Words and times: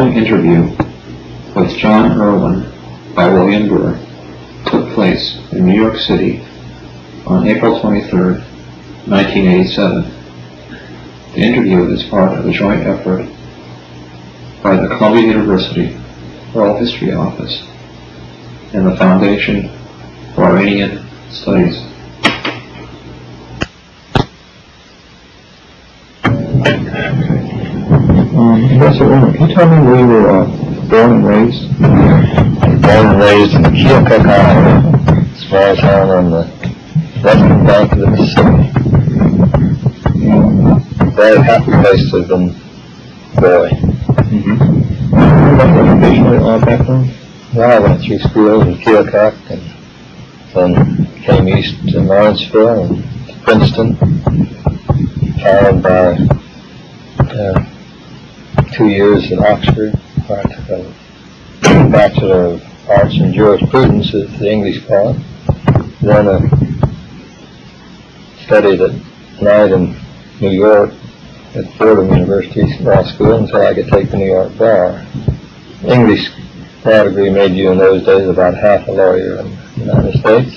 following 0.00 0.16
interview 0.16 0.62
with 1.54 1.76
John 1.76 2.18
Irwin 2.18 2.64
by 3.14 3.28
William 3.28 3.68
Burr 3.68 3.98
took 4.64 4.94
place 4.94 5.36
in 5.52 5.66
New 5.66 5.78
York 5.78 5.98
City 5.98 6.42
on 7.26 7.46
April 7.46 7.78
23, 7.82 8.08
1987. 8.08 10.02
The 11.34 11.40
interview 11.42 11.84
is 11.92 12.04
part 12.04 12.32
of 12.32 12.46
a 12.46 12.50
joint 12.50 12.86
effort 12.86 13.28
by 14.62 14.76
the 14.76 14.88
Columbia 14.96 15.26
University 15.26 15.94
Oral 16.54 16.78
History 16.78 17.12
Office 17.12 17.62
and 18.72 18.86
the 18.86 18.96
Foundation 18.96 19.68
for 20.34 20.44
Iranian 20.46 21.06
Studies. 21.30 21.89
Professor 28.68 29.04
Irwin, 29.04 29.32
can 29.32 29.48
you 29.48 29.54
tell 29.54 29.68
me 29.70 29.78
where 29.86 30.00
you 30.00 30.06
were 30.06 30.28
uh, 30.28 30.44
born 30.88 31.12
and 31.12 31.26
raised? 31.26 31.62
Born 31.80 33.06
and 33.06 33.20
raised 33.20 33.54
in 33.54 33.62
Keokuk 33.62 34.26
Iowa, 34.26 34.82
small 35.36 35.76
town 35.76 36.10
on 36.10 36.30
the 36.30 36.42
western 37.22 37.64
bank 37.64 37.92
of 37.92 37.98
the 38.00 38.06
Mississippi. 38.10 38.70
Very 41.16 41.42
happy 41.42 41.72
place 41.72 42.10
to 42.10 42.16
have 42.18 42.28
been 42.28 42.48
boy. 43.40 43.70
Mm-hmm. 44.28 44.56
What 45.10 45.54
about 45.54 45.96
educational 45.96 46.46
uh, 46.46 46.64
background? 46.64 47.10
Well, 47.54 47.70
I 47.70 47.78
went 47.78 48.02
through 48.04 48.18
school 48.18 48.60
in 48.60 48.74
Keokuk 48.76 49.34
and 49.50 49.62
then 50.52 51.06
came 51.22 51.48
east 51.48 51.76
to 51.88 52.00
Lawrenceville 52.00 52.84
and 52.84 53.04
Princeton, 53.42 53.96
followed 55.40 55.82
by 55.82 56.18
uh, 57.24 57.69
two 58.72 58.88
years 58.88 59.30
at 59.32 59.38
Oxford, 59.38 59.92
took 60.26 60.68
a 60.68 61.90
Bachelor 61.90 62.44
of 62.46 62.88
Arts 62.88 63.14
in 63.14 63.32
Jurisprudence, 63.32 64.14
as 64.14 64.38
the 64.38 64.50
English 64.50 64.86
call 64.86 65.14
it. 65.14 65.22
Then 66.00 66.50
studied 68.44 68.80
at 68.80 68.92
night 69.42 69.72
in 69.72 69.96
New 70.40 70.50
York 70.50 70.90
at 71.54 71.72
Fordham 71.74 72.12
University 72.12 72.62
Law 72.82 73.02
School 73.04 73.34
until 73.34 73.62
I 73.62 73.74
could 73.74 73.88
take 73.88 74.10
the 74.10 74.16
New 74.16 74.26
York 74.26 74.56
bar. 74.56 75.04
English 75.84 76.30
law 76.84 77.04
degree 77.04 77.30
made 77.30 77.52
you 77.52 77.70
in 77.70 77.78
those 77.78 78.04
days 78.04 78.28
about 78.28 78.54
half 78.54 78.86
a 78.88 78.92
lawyer 78.92 79.38
in 79.38 79.50
the 79.50 79.80
United 79.80 80.18
States. 80.20 80.56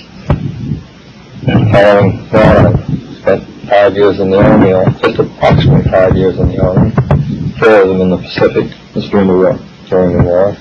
And 1.46 1.70
following 1.70 2.28
that, 2.30 2.74
I 2.74 3.20
spent 3.20 3.68
five 3.68 3.94
years 3.94 4.20
in 4.20 4.30
the 4.30 4.38
Army, 4.38 4.98
just 5.00 5.18
approximately 5.18 5.90
five 5.90 6.16
years 6.16 6.38
in 6.38 6.48
the 6.48 6.62
Army, 6.62 6.92
them 7.60 8.00
in 8.00 8.10
the 8.10 8.18
Pacific 8.18 8.70
Just 8.92 9.10
during 9.10 9.28
the 9.28 9.58
during 9.88 10.16
the 10.16 10.22
war. 10.22 10.56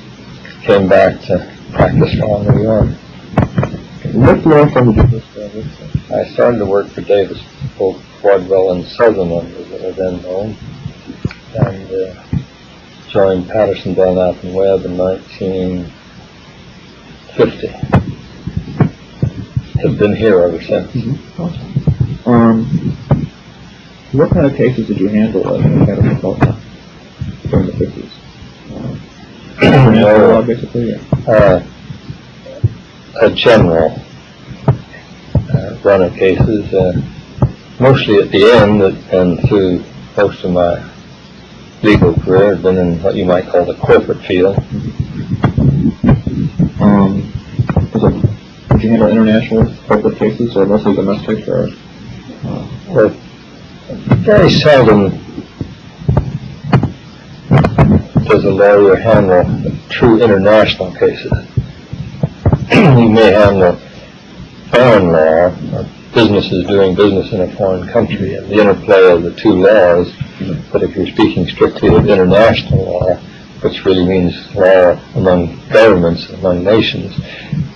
Came 0.64 0.88
back 0.88 1.20
to 1.22 1.40
practice 1.72 2.16
law 2.20 2.42
in 2.42 2.48
New 2.56 2.64
York. 2.64 2.90
Did 4.04 4.46
you? 4.46 4.52
I 6.14 6.26
started 6.34 6.60
to 6.60 6.66
work 6.66 6.88
for 6.88 7.02
Davis, 7.02 7.42
Polk 7.78 7.98
Wardwell 8.24 8.72
and 8.72 8.86
Sunderland, 8.86 9.54
as 9.56 9.70
they 9.70 9.82
were 9.82 9.94
then 9.94 10.22
known, 10.22 10.56
and 11.56 11.92
uh, 11.92 12.14
joined 13.10 13.50
Patterson, 13.50 13.94
Belknap, 13.96 14.44
and 14.44 14.54
Webb 14.54 14.86
in 14.86 14.96
1950. 14.98 17.68
Have 19.82 19.98
been 19.98 20.16
here 20.16 20.42
ever 20.42 20.62
since. 20.62 20.92
Mm-hmm. 20.92 22.30
Um, 22.30 22.66
what 24.12 24.30
kind 24.32 24.46
of 24.46 24.56
cases 24.56 24.86
did 24.88 25.00
you 25.00 25.08
handle 25.10 25.48
uh, 25.48 25.56
in 25.56 25.82
Academy 25.82 26.14
Belknap 26.22 26.63
during 27.50 27.66
the 27.68 27.74
fifties? 27.74 28.12
Uh, 29.62 30.42
international 30.42 30.42
basically. 30.42 30.92
Yeah. 30.92 31.02
uh, 31.28 31.64
a 33.22 33.32
general 33.32 33.96
uh, 35.54 35.78
run 35.84 36.02
of 36.02 36.14
cases, 36.16 36.74
uh, 36.74 36.94
mostly 37.80 38.18
at 38.18 38.32
the 38.32 38.52
end 38.52 38.82
and 38.82 39.40
through 39.48 39.84
most 40.18 40.44
of 40.44 40.52
my 40.52 40.90
legal 41.84 42.14
career, 42.22 42.54
I've 42.56 42.62
been 42.64 42.78
in 42.78 43.02
what 43.04 43.16
you 43.16 43.26
might 43.26 43.48
call 43.48 43.66
the 43.66 43.76
corporate 43.76 44.22
field. 44.26 44.58
Um, 46.82 47.32
it, 47.94 48.82
you 48.82 48.90
handle 48.90 49.10
international 49.10 49.74
corporate 49.88 50.18
cases 50.18 50.56
or 50.56 50.66
mostly 50.66 50.96
domestic 50.96 51.48
or? 51.48 51.70
Uh, 52.44 52.68
Well, 52.90 53.10
very 54.26 54.50
seldom 54.50 55.23
does 58.34 58.46
a 58.46 58.50
lawyer 58.50 58.96
handle 58.96 59.46
true 59.90 60.20
international 60.24 60.92
cases. 60.96 61.32
you 62.74 63.10
may 63.10 63.32
handle 63.32 63.80
foreign 64.72 65.12
law, 65.12 65.50
businesses 66.16 66.66
doing 66.66 66.96
business 66.96 67.32
in 67.32 67.42
a 67.42 67.56
foreign 67.56 67.88
country, 67.90 68.34
and 68.34 68.50
the 68.50 68.60
interplay 68.60 69.12
of 69.12 69.22
the 69.22 69.36
two 69.36 69.52
laws. 69.52 70.12
But 70.72 70.82
if 70.82 70.96
you're 70.96 71.14
speaking 71.14 71.46
strictly 71.46 71.94
of 71.96 72.08
international 72.08 72.84
law, 72.84 73.16
which 73.62 73.86
really 73.86 74.08
means 74.08 74.34
law 74.56 75.00
among 75.14 75.70
governments, 75.70 76.28
among 76.32 76.64
nations, 76.64 77.14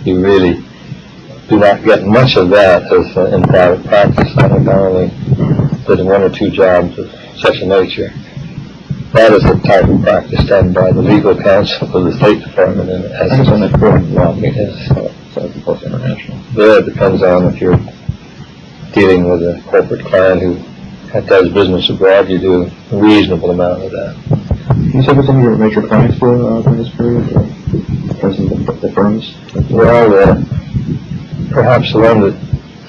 you 0.07 0.19
really 0.19 0.65
do 1.49 1.59
not 1.59 1.83
get 1.83 2.03
much 2.03 2.35
of 2.35 2.49
that 2.49 2.91
as 2.91 3.15
uh, 3.15 3.25
in 3.27 3.43
private 3.43 3.85
practice. 3.85 4.35
I 4.37 4.49
think 4.49 4.67
I 4.67 4.73
only 4.73 5.09
did 5.85 6.03
one 6.03 6.23
or 6.23 6.31
two 6.31 6.49
jobs 6.49 6.97
of 6.97 7.11
such 7.37 7.57
a 7.57 7.65
nature. 7.67 8.11
That 9.17 9.33
is 9.33 9.41
the 9.41 9.55
type 9.65 9.85
of 9.89 9.99
practice 10.03 10.45
done 10.45 10.73
by 10.73 10.91
the 10.91 11.01
legal 11.01 11.35
counsel 11.35 11.87
for 11.87 12.01
the 12.01 12.13
State 12.17 12.39
Department 12.43 12.87
and 12.87 13.05
as 13.05 13.31
guess 13.31 13.47
on 13.47 13.61
that 13.61 13.71
foreign 13.79 14.13
law 14.13 14.35
Yes. 14.35 14.87
so, 14.89 15.11
so 15.33 15.41
as 15.41 15.57
opposed 15.57 15.83
international. 15.83 16.37
It 16.55 16.85
depends 16.85 17.23
on 17.23 17.45
if 17.51 17.59
you're 17.59 17.79
dealing 18.93 19.27
with 19.27 19.41
a 19.41 19.59
corporate 19.65 20.05
client 20.05 20.43
who 20.43 21.21
does 21.25 21.51
business 21.51 21.89
abroad, 21.89 22.29
you 22.29 22.37
do 22.37 22.63
a 22.65 22.69
reasonable 22.91 23.49
amount 23.49 23.81
of 23.85 23.91
that. 23.91 24.15
Can 24.67 24.91
you 24.91 25.01
say 25.01 25.13
what 25.13 25.25
some 25.25 25.37
of 25.37 25.43
your 25.43 25.57
major 25.57 25.81
clients 25.81 26.21
were 26.21 26.59
uh, 26.59 26.61
during 26.61 26.77
this 26.77 26.95
period, 26.95 27.25
or 27.33 28.13
president 28.19 28.51
of 28.51 28.65
the, 28.67 28.87
the 28.87 28.93
firms? 28.93 29.35
Well, 29.71 30.13
uh, 30.13 30.35
perhaps 31.51 31.91
the 31.91 31.99
one 32.01 32.21
that 32.21 32.37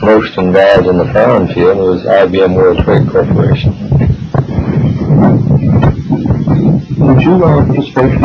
most 0.03 0.37
involved 0.37 0.89
in 0.89 0.99
the 0.99 1.10
foreign 1.10 1.49
field 1.55 1.78
was 1.78 2.03
IBM 2.03 2.55
World 2.55 2.84
Trade 2.84 3.09
Corporation. 3.09 3.72
Did 7.09 7.23
you 7.23 7.33
uh, 7.43 7.65
participate 7.65 8.13
in 8.13 8.21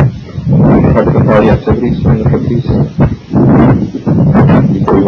Party 1.25 1.49
activities 1.49 2.03
the 2.03 2.27
fifties? 2.29 2.65
Before 4.73 4.97
you? 4.99 5.05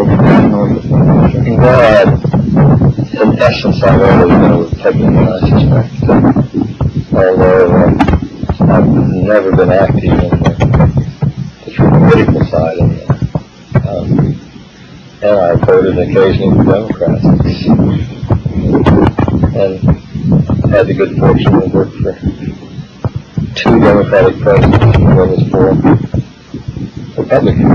Well, 1.58 1.80
I- 1.81 2.16
in 3.22 3.30
essence, 3.40 3.84
I've 3.84 4.02
always 4.02 4.31
been 4.31 4.52
a 4.52 4.58
Republican, 4.63 5.18
I 5.28 5.30
suspect. 5.40 5.91
Although 7.13 7.68
uh, 7.75 7.91
I've 8.72 8.88
never 8.88 9.50
been 9.56 9.72
active 9.72 10.03
in 10.03 10.09
the, 10.19 10.40
the 11.66 11.72
political 11.75 12.44
side 12.46 12.78
of 12.80 12.92
it. 12.92 13.09
Um, 13.86 14.07
and 15.22 15.36
I 15.40 15.56
voted 15.66 15.97
occasionally 16.00 16.56
for 16.56 16.63
Democrats. 16.63 17.25
And 19.56 19.74
had 20.72 20.88
the 20.88 20.94
good 20.94 21.18
fortune 21.18 21.52
to 21.52 21.68
work 21.68 21.90
for 21.92 22.12
two 23.55 23.79
Democratic 23.79 24.38
presidents 24.41 24.97
well 24.97 25.33
as 25.33 25.49
four 25.49 25.69
Republican. 27.17 27.69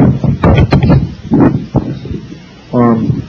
Um, 2.73 3.23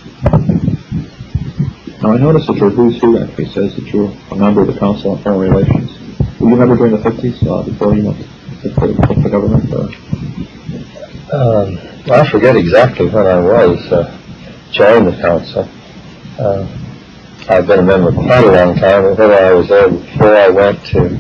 now 2.02 2.12
I 2.12 2.18
noticed 2.18 2.48
that 2.48 2.58
your 2.58 2.70
who's 2.70 3.00
who 3.00 3.18
entry 3.18 3.46
says 3.46 3.76
that 3.76 3.88
you're 3.88 4.14
a 4.32 4.36
member 4.36 4.62
of 4.62 4.68
the 4.68 4.78
Council 4.78 5.12
on 5.12 5.24
Foreign 5.24 5.40
Relations. 5.40 5.98
Were 6.40 6.50
you 6.50 6.56
a 6.56 6.58
member 6.58 6.76
during 6.76 6.92
the 6.92 7.02
fifties, 7.02 7.42
uh, 7.48 7.64
before 7.64 7.96
you 7.96 8.06
went 8.06 8.20
to 8.20 8.28
the, 8.68 9.30
government, 9.30 9.74
or? 9.74 9.90
Um, 11.34 11.80
I 12.12 12.30
forget 12.30 12.58
exactly 12.58 13.08
when 13.08 13.26
I 13.26 13.40
was 13.40 13.92
uh, 13.92 14.18
joined 14.72 15.08
the 15.08 15.22
council. 15.22 15.70
Uh, 16.38 16.68
I've 17.48 17.66
been 17.66 17.80
a 17.80 17.84
member 17.84 18.12
quite 18.12 18.44
a 18.44 18.52
long 18.52 18.76
time, 18.76 19.04
whether 19.04 19.34
I 19.34 19.54
was 19.54 19.70
there 19.70 19.90
before 19.90 20.36
I 20.36 20.50
went 20.50 20.86
to 20.88 21.20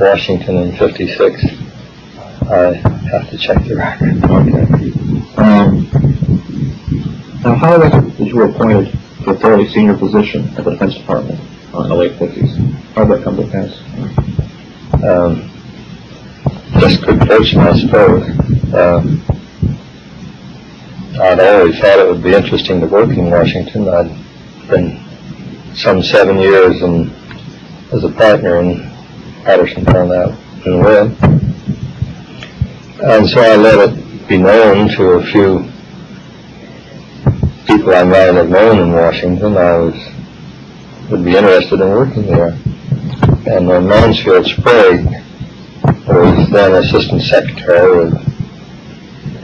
Washington 0.00 0.56
in 0.56 0.76
'56, 0.76 1.44
I 2.50 2.74
have 3.12 3.30
to 3.30 3.38
check 3.38 3.62
the 3.64 3.76
record. 3.76 4.24
Okay. 4.24 4.66
Um, 5.36 5.88
now 7.42 7.54
how 7.54 7.78
was 7.78 7.92
it 7.94 8.18
that 8.18 8.24
you 8.26 8.36
were 8.36 8.46
appointed 8.46 8.92
to 9.24 9.30
a 9.30 9.38
fairly 9.38 9.68
senior 9.68 9.96
position 9.96 10.48
at 10.56 10.64
the 10.64 10.70
Defense 10.72 10.94
Department 10.94 11.40
uh, 11.74 11.82
in 11.82 11.88
the 11.90 11.94
late 11.94 12.18
fifties? 12.18 12.56
How 12.94 13.04
did 13.04 13.18
that 13.18 13.24
come 13.24 13.36
to 13.36 13.46
pass? 13.46 13.72
Um, 15.04 15.50
just 16.80 17.02
good 17.02 17.26
fortune, 17.26 17.60
I 17.60 17.78
suppose. 17.78 18.24
Um, 18.74 19.22
I'd 21.20 21.40
always 21.40 21.78
thought 21.78 21.98
it 21.98 22.08
would 22.08 22.22
be 22.22 22.34
interesting 22.34 22.80
to 22.80 22.86
work 22.86 23.10
in 23.10 23.30
Washington. 23.30 23.88
I'd 23.88 24.10
been 24.68 25.04
some 25.74 26.02
seven 26.02 26.38
years 26.38 26.80
in, 26.82 27.10
as 27.92 28.04
a 28.04 28.10
partner 28.12 28.60
in 28.60 28.89
Patterson 29.44 29.84
Belknap 29.84 30.38
and 30.66 30.80
Webb. 30.80 31.16
And 33.02 33.28
so 33.28 33.40
I 33.40 33.56
let 33.56 33.90
it 33.90 34.28
be 34.28 34.36
known 34.36 34.88
to 34.96 35.04
a 35.12 35.24
few 35.24 35.68
people 37.66 37.94
I 37.94 38.04
might 38.04 38.34
have 38.34 38.48
known 38.48 38.78
in 38.78 38.92
Washington 38.92 39.56
I 39.56 39.76
was 39.78 40.10
would 41.10 41.24
be 41.24 41.36
interested 41.36 41.80
in 41.80 41.88
working 41.88 42.26
there. 42.26 42.56
And 43.46 43.70
uh, 43.70 43.80
Mansfield 43.80 44.46
Sprague 44.46 45.20
who 46.10 46.18
was 46.18 46.50
then 46.50 46.74
Assistant 46.74 47.22
Secretary 47.22 48.06
of 48.06 48.12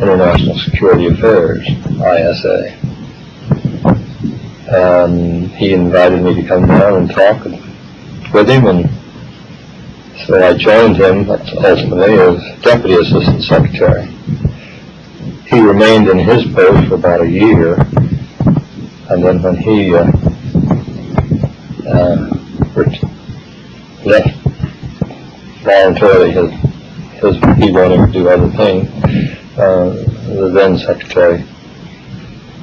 International 0.00 0.58
Security 0.58 1.06
Affairs, 1.06 1.66
ISA. 1.68 2.78
And 4.68 5.50
he 5.52 5.72
invited 5.72 6.22
me 6.22 6.34
to 6.34 6.46
come 6.46 6.66
down 6.66 6.94
and 6.94 7.10
talk 7.10 7.44
with 8.32 8.48
him, 8.50 8.66
and 8.66 8.90
so 10.24 10.42
I 10.42 10.56
joined 10.56 10.96
him 10.96 11.28
ultimately 11.28 12.14
as 12.14 12.62
Deputy 12.62 12.94
Assistant 12.94 13.42
Secretary. 13.42 14.06
He 15.46 15.60
remained 15.60 16.08
in 16.08 16.18
his 16.18 16.44
post 16.54 16.88
for 16.88 16.94
about 16.94 17.20
a 17.20 17.30
year, 17.30 17.74
and 19.10 19.22
then 19.22 19.42
when 19.42 19.56
he 19.56 19.94
uh, 19.94 20.10
uh, 21.86 22.36
left 24.04 24.36
voluntarily, 25.62 26.32
his, 26.32 26.50
his, 27.20 27.36
he 27.58 27.70
wanted 27.70 28.06
to 28.06 28.12
do 28.12 28.28
other 28.28 28.50
things, 28.56 28.88
uh, 29.58 29.90
the 30.28 30.50
then 30.54 30.78
secretary, 30.78 31.42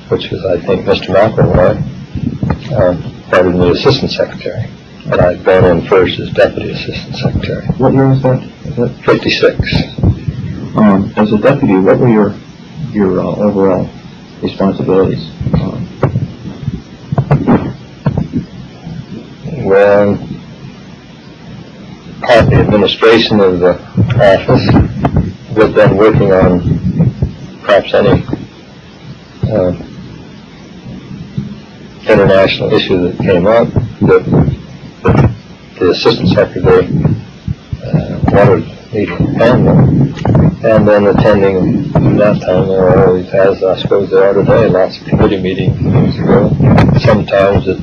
which 0.09 0.31
was, 0.31 0.43
I 0.45 0.59
think, 0.65 0.85
Mr. 0.85 1.13
McElroy, 1.15 1.77
uh, 2.71 3.27
appointed 3.27 3.59
me 3.59 3.71
assistant 3.71 4.11
secretary. 4.11 4.69
And 5.05 5.19
I 5.21 5.35
brought 5.43 5.65
in 5.65 5.85
first 5.87 6.19
as 6.19 6.29
deputy 6.31 6.71
assistant 6.71 7.15
secretary. 7.15 7.65
What 7.77 7.93
year 7.93 8.07
was 8.07 8.21
that? 8.23 8.41
Is 8.65 8.75
that 8.77 9.01
56. 9.05 10.77
Um, 10.77 11.13
as 11.17 11.31
a 11.33 11.37
deputy, 11.37 11.75
what 11.75 11.99
were 11.99 12.09
your 12.09 12.33
your 12.91 13.19
uh, 13.19 13.35
overall 13.35 13.89
responsibilities? 14.41 15.29
Um, 15.55 15.89
Well, 19.65 20.17
part 22.21 22.43
of 22.43 22.49
the 22.49 22.55
administration 22.57 23.39
of 23.39 23.59
the 23.59 23.79
office, 24.19 24.67
but 25.55 25.73
then 25.73 25.95
working 25.95 26.33
on 26.33 26.59
perhaps 27.63 27.93
any 27.93 28.23
uh, 29.49 29.71
international 32.05 32.73
issue 32.73 33.07
that 33.07 33.17
came 33.19 33.47
up 33.47 33.69
that 34.01 34.62
the 35.03 35.89
assistant 35.91 36.29
secretary 36.29 36.87
uh, 37.83 38.19
wanted 38.31 38.65
me 38.93 39.05
to 39.05 39.15
handle, 39.37 39.77
and 40.65 40.87
then 40.87 41.07
attending 41.07 41.85
at 41.95 42.17
that 42.17 42.41
time 42.41 42.67
there 42.67 42.83
were 42.83 43.07
always, 43.07 43.27
as 43.33 43.63
I 43.63 43.77
suppose 43.77 44.09
there 44.09 44.23
are 44.23 44.33
today, 44.33 44.69
lots 44.69 45.01
of 45.01 45.07
committee 45.07 45.41
meetings 45.41 45.79
years 45.81 46.17
ago. 46.19 46.49
Sometimes 46.99 47.67
it 47.67 47.79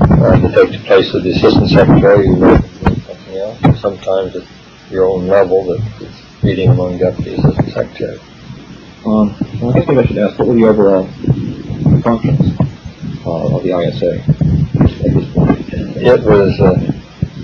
uh, 0.00 0.38
the 0.40 0.82
place 0.86 1.14
of 1.14 1.22
the 1.22 1.30
assistant 1.30 1.68
secretary 1.68 2.26
who 2.26 2.40
something 2.40 3.36
else, 3.36 3.80
sometimes 3.80 4.34
at 4.36 4.42
your 4.90 5.06
own 5.06 5.26
level 5.26 5.64
that 5.64 5.80
is 6.00 6.42
meeting 6.42 6.70
among 6.70 6.98
deputy 6.98 7.34
assistant 7.34 7.68
secretaries. 7.68 8.20
um, 9.04 9.36
well, 9.60 9.70
I 9.70 9.78
guess 9.78 9.88
maybe 9.88 10.00
I 10.00 10.06
should 10.06 10.18
ask, 10.18 10.38
what 10.38 10.48
were 10.48 10.54
the 10.54 10.66
overall 10.66 11.06
functions 12.02 12.58
uh, 13.26 13.56
of 13.56 13.62
the 13.62 13.76
ISA? 13.76 14.89
It 15.02 16.24
was, 16.24 16.60
uh, 16.60 16.74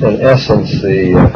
in 0.07 0.21
essence, 0.21 0.83
the, 0.83 1.17
uh, 1.17 1.29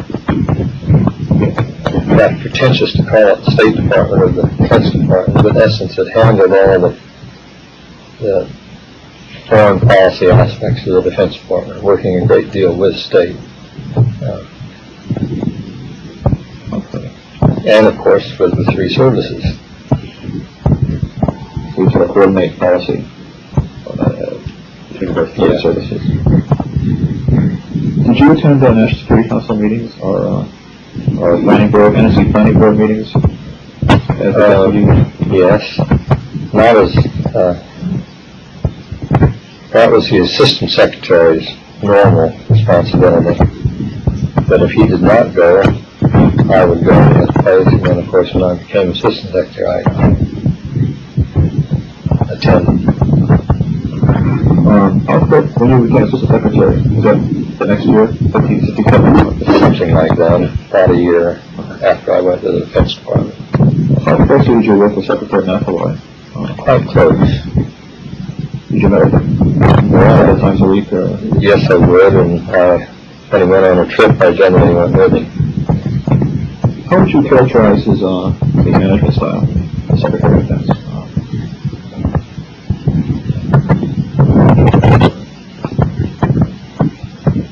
not 2.15 2.39
pretentious 2.39 2.93
to 2.93 3.03
call 3.03 3.27
it 3.27 3.43
the 3.43 3.51
State 3.51 3.75
Department 3.75 4.21
or 4.21 4.29
the 4.29 4.43
Defense 4.43 4.91
Department, 4.91 5.43
but 5.43 5.55
in 5.55 5.61
essence 5.61 5.97
it 5.97 6.11
handled 6.11 6.51
all 6.51 6.79
the, 6.79 6.99
the 8.19 8.49
foreign 9.49 9.79
policy 9.79 10.27
aspects 10.27 10.85
of 10.85 11.03
the 11.03 11.09
Defense 11.09 11.37
Department, 11.37 11.81
working 11.81 12.21
a 12.21 12.27
great 12.27 12.51
deal 12.51 12.75
with 12.75 12.95
state. 12.95 13.35
Uh, 13.95 14.45
and 17.65 17.87
of 17.87 17.97
course 17.97 18.37
with 18.37 18.55
the 18.55 18.71
three 18.73 18.89
services. 18.89 19.43
Sort 21.75 22.03
of 22.03 22.09
coordinate 22.09 22.59
policy 22.59 23.07
Yeah. 25.01 25.57
services. 25.59 26.01
Did 28.05 28.19
you 28.19 28.31
attend 28.33 28.61
the 28.61 28.71
National 28.71 28.99
Security 28.99 29.29
Council 29.29 29.55
meetings 29.55 29.97
or 29.99 30.27
uh, 30.27 30.45
or 31.19 31.41
planning 31.41 31.71
board, 31.71 31.93
NSC 31.93 32.31
planning 32.31 32.59
board 32.59 32.77
meetings? 32.77 33.11
As 33.89 34.35
Uh. 34.35 34.71
Yes, 35.31 35.77
that 36.53 36.75
was, 36.75 36.95
uh, 37.33 37.53
that 39.73 39.89
was 39.91 40.07
the 40.09 40.19
assistant 40.19 40.69
secretary's 40.69 41.49
normal 41.81 42.37
responsibility. 42.47 43.39
But 44.47 44.61
if 44.61 44.71
he 44.71 44.85
did 44.85 45.01
not 45.01 45.33
go, 45.33 45.61
I 46.51 46.63
would 46.63 46.85
go 46.85 46.93
in 47.01 47.15
his 47.15 47.31
place, 47.31 47.67
and 47.67 47.83
then 47.83 47.97
of 47.97 48.07
course 48.07 48.31
when 48.35 48.43
I 48.43 48.53
became 48.59 48.91
assistant 48.91 49.33
secretary, 49.33 49.67
I 49.67 49.81
attended. 52.33 53.30
Quick, 55.19 55.55
when 55.57 55.69
you 55.69 55.87
became 55.87 56.03
assistant 56.03 56.31
secretary, 56.31 56.81
was 56.81 57.03
that 57.03 57.17
the 57.59 57.65
next 57.65 57.85
year, 57.85 58.07
fifteen, 58.07 58.59
fifty-seven? 58.65 59.59
Something 59.59 59.93
like 59.93 60.15
that, 60.17 60.41
about 60.69 60.89
a 60.91 60.95
year 60.97 61.41
after 61.83 62.13
I 62.13 62.21
went 62.21 62.41
to 62.41 62.51
the 62.51 62.59
Defense 62.65 62.95
Department. 62.95 63.35
How 64.03 64.25
closely 64.25 64.55
did 64.55 64.65
you 64.65 64.75
work 64.77 64.95
with 64.95 65.05
Secretary 65.05 65.43
McElroy? 65.43 65.97
Uh, 66.35 66.55
Quite 66.55 66.87
close. 66.87 67.43
Did 68.69 68.81
you 68.81 68.89
know 68.89 69.03
him 69.05 69.37
several 69.91 70.39
times 70.39 70.61
a 70.61 70.65
week 70.65 70.91
or? 70.93 71.17
Yes, 71.39 71.69
I 71.69 71.75
would, 71.75 72.13
and 72.13 72.49
uh, 72.49 72.79
when 73.29 73.41
he 73.41 73.47
went 73.47 73.65
on 73.65 73.79
a 73.79 73.87
trip, 73.89 74.19
I 74.21 74.33
generally 74.33 74.73
went 74.73 74.95
with 74.95 75.13
him. 75.13 75.25
How 76.89 76.99
would 76.99 77.09
you 77.09 77.21
characterize 77.23 77.83
his, 77.85 78.01
uh, 78.03 78.31
his 78.63 78.65
management 78.65 79.13
style, 79.13 79.47
as 79.91 80.01
Secretary 80.01 80.39
of 80.41 80.47
Defense? 80.47 80.70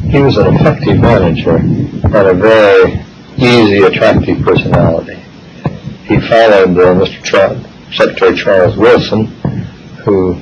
He 0.09 0.19
was 0.19 0.37
an 0.37 0.55
effective 0.55 0.99
manager 0.99 1.57
and 1.57 2.15
a 2.15 2.33
very 2.33 3.05
easy, 3.37 3.83
attractive 3.83 4.41
personality. 4.43 5.15
He 6.05 6.19
followed 6.19 6.75
uh, 6.79 6.95
Mr. 6.95 7.23
Tra- 7.23 7.61
Secretary 7.93 8.35
Charles 8.35 8.75
Wilson, 8.75 9.27
who 10.03 10.33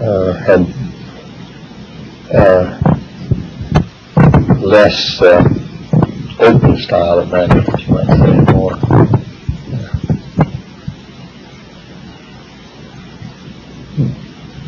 uh, 0.00 0.32
had 0.32 0.66
uh, 2.34 2.78
less 4.58 5.22
uh, 5.22 5.44
open 6.40 6.76
style 6.78 7.20
of 7.20 7.30
management, 7.30 7.86
you 7.86 7.94
might 7.94 8.06
say, 8.06 8.52
more. 8.52 8.72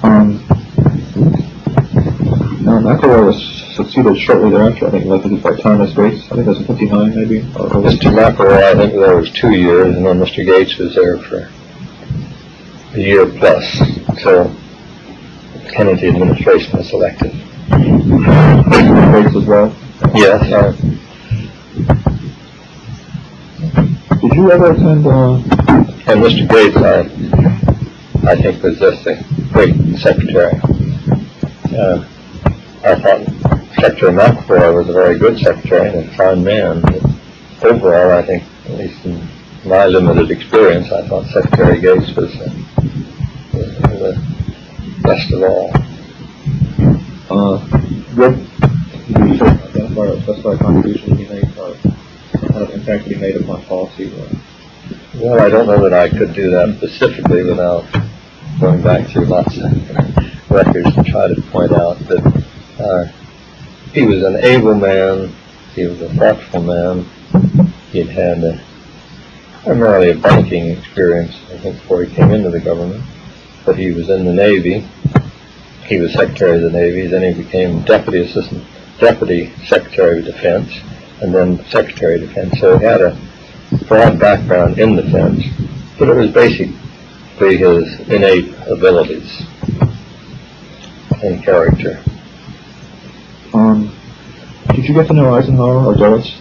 Um, 0.05 0.45
now, 2.63 2.79
McElroy 2.81 3.27
was 3.27 3.54
succeeded 3.95 4.21
shortly 4.21 4.51
thereafter, 4.51 4.89
I 4.89 4.91
think, 4.91 5.05
elected 5.05 5.43
by 5.43 5.57
Thomas 5.57 5.95
Gates, 5.95 6.27
I 6.31 6.37
think 6.37 6.47
it 6.47 6.51
was 6.51 6.67
fifty-nine 6.67 7.15
maybe, 7.15 7.41
or, 7.57 7.73
or 7.73 7.81
was 7.81 7.95
Mr. 7.95 8.11
McElroy, 8.11 8.63
I 8.63 8.75
think 8.75 8.93
there 8.93 9.17
was 9.17 9.31
two 9.31 9.53
years, 9.53 9.95
and 9.97 10.05
then 10.05 10.19
Mr. 10.19 10.45
Gates 10.45 10.77
was 10.79 10.95
there 10.95 11.19
for 11.19 11.49
a 12.95 12.99
year 12.99 13.27
plus 13.27 13.81
until 14.09 14.55
Kennedy 15.71 16.09
administration 16.09 16.77
was 16.79 16.93
elected. 16.93 17.33
Gates 17.71 19.37
as 19.37 19.47
well. 19.47 19.75
Yes, 20.15 20.43
uh, 20.53 20.73
Did 24.21 24.35
you 24.35 24.51
ever 24.51 24.73
attend, 24.73 25.07
uh, 25.07 25.37
and 26.07 26.21
Mr. 26.21 26.49
Gates, 26.49 26.77
I, 26.77 28.31
I 28.31 28.35
think 28.43 28.63
was 28.63 28.79
just 28.79 29.07
a 29.07 29.25
great 29.53 29.77
secretary. 29.99 30.59
Uh, 31.77 32.05
I 32.85 33.01
thought 33.01 33.44
Secretary 33.85 34.13
McElroy 34.13 34.75
was 34.75 34.89
a 34.89 34.95
very 34.95 35.19
good 35.19 35.39
secretary 35.39 35.91
and 35.91 36.09
a 36.09 36.17
fine 36.17 36.43
man. 36.43 36.81
But 36.81 37.71
overall, 37.71 38.13
I 38.13 38.25
think, 38.25 38.43
at 38.65 38.79
least 38.79 39.05
in 39.05 39.29
my 39.67 39.85
limited 39.85 40.31
experience, 40.31 40.91
I 40.91 41.07
thought 41.07 41.27
Secretary 41.27 41.83
Gates 41.83 42.17
was 42.17 42.35
uh, 42.35 42.49
the, 43.53 44.19
best 45.03 45.31
of 45.33 45.43
all. 45.43 45.71
uh, 47.29 47.59
what, 48.17 48.31
did 48.33 49.39
sort 49.39 49.51
of 49.53 49.77
identify 49.77 50.01
or 50.01 50.21
specify 50.23 50.53
a 50.55 50.57
contribution 50.57 51.17
he 51.19 51.29
made, 51.29 51.45
or 51.59 51.75
what 51.75 52.53
kind 52.53 52.63
of 52.65 52.71
impact 52.71 53.05
he 53.05 53.17
made 53.17 53.37
upon 53.37 53.63
policy? 53.65 54.11
Well, 55.17 55.43
I 55.43 55.51
don't 55.51 55.67
know 55.67 55.83
that 55.83 55.93
I 55.93 56.09
could 56.09 56.33
do 56.33 56.49
that 56.53 56.75
specifically 56.79 57.43
without 57.43 57.85
going 58.59 58.81
back 58.81 59.09
through 59.09 59.27
lots 59.27 59.59
of 59.59 60.51
records 60.51 60.95
to 60.95 61.05
try 61.05 61.29
to 61.29 61.43
point 61.53 61.73
out 61.73 61.99
that 62.09 62.45
uh, 62.81 63.24
he 63.95 64.03
was 64.03 64.23
an 64.25 64.37
able 64.37 64.75
man, 64.75 65.33
he 65.75 65.87
was 65.87 66.01
a 66.03 66.13
thoughtful 66.15 66.63
man, 66.63 67.05
he'd 67.93 68.09
had 68.09 68.43
a 68.43 68.61
primarily 69.63 70.11
a 70.11 70.15
banking 70.15 70.69
experience, 70.69 71.35
I 71.51 71.57
think, 71.59 71.77
before 71.77 72.05
he 72.05 72.15
came 72.15 72.33
into 72.33 72.51
the 72.51 72.61
government. 72.61 73.03
But 73.65 73.79
he 73.79 73.93
was 73.93 74.11
in 74.11 74.27
the 74.27 74.33
Navy. 74.33 74.87
He 75.87 75.99
was 76.01 76.13
Secretary 76.13 76.57
of 76.57 76.63
the 76.71 76.79
Navy. 76.79 77.07
Then 77.07 77.35
he 77.35 77.43
became 77.43 77.83
Deputy 77.83 78.25
Assistant, 78.25 78.63
Deputy 78.99 79.55
Secretary 79.65 80.19
of 80.19 80.27
Defense, 80.27 80.71
and 81.23 81.35
then 81.35 81.65
Secretary 81.71 82.17
of 82.17 82.29
Defense. 82.29 82.61
So 82.61 82.77
he 82.77 82.85
had 82.85 83.01
a 83.01 83.17
broad 83.87 84.19
background 84.19 84.79
in 84.79 84.97
defense, 84.97 85.45
but 85.99 86.09
it 86.09 86.15
was 86.15 86.31
basically 86.31 87.57
his 87.57 88.01
innate 88.09 88.55
abilities 88.69 89.43
and 91.23 91.43
character. 91.43 92.03
Um, 93.55 93.95
did 94.75 94.85
you 94.89 94.95
get 94.95 95.07
to 95.07 95.13
know 95.13 95.33
Eisenhower 95.33 95.77
or 95.87 95.95
Dulles 95.95 96.35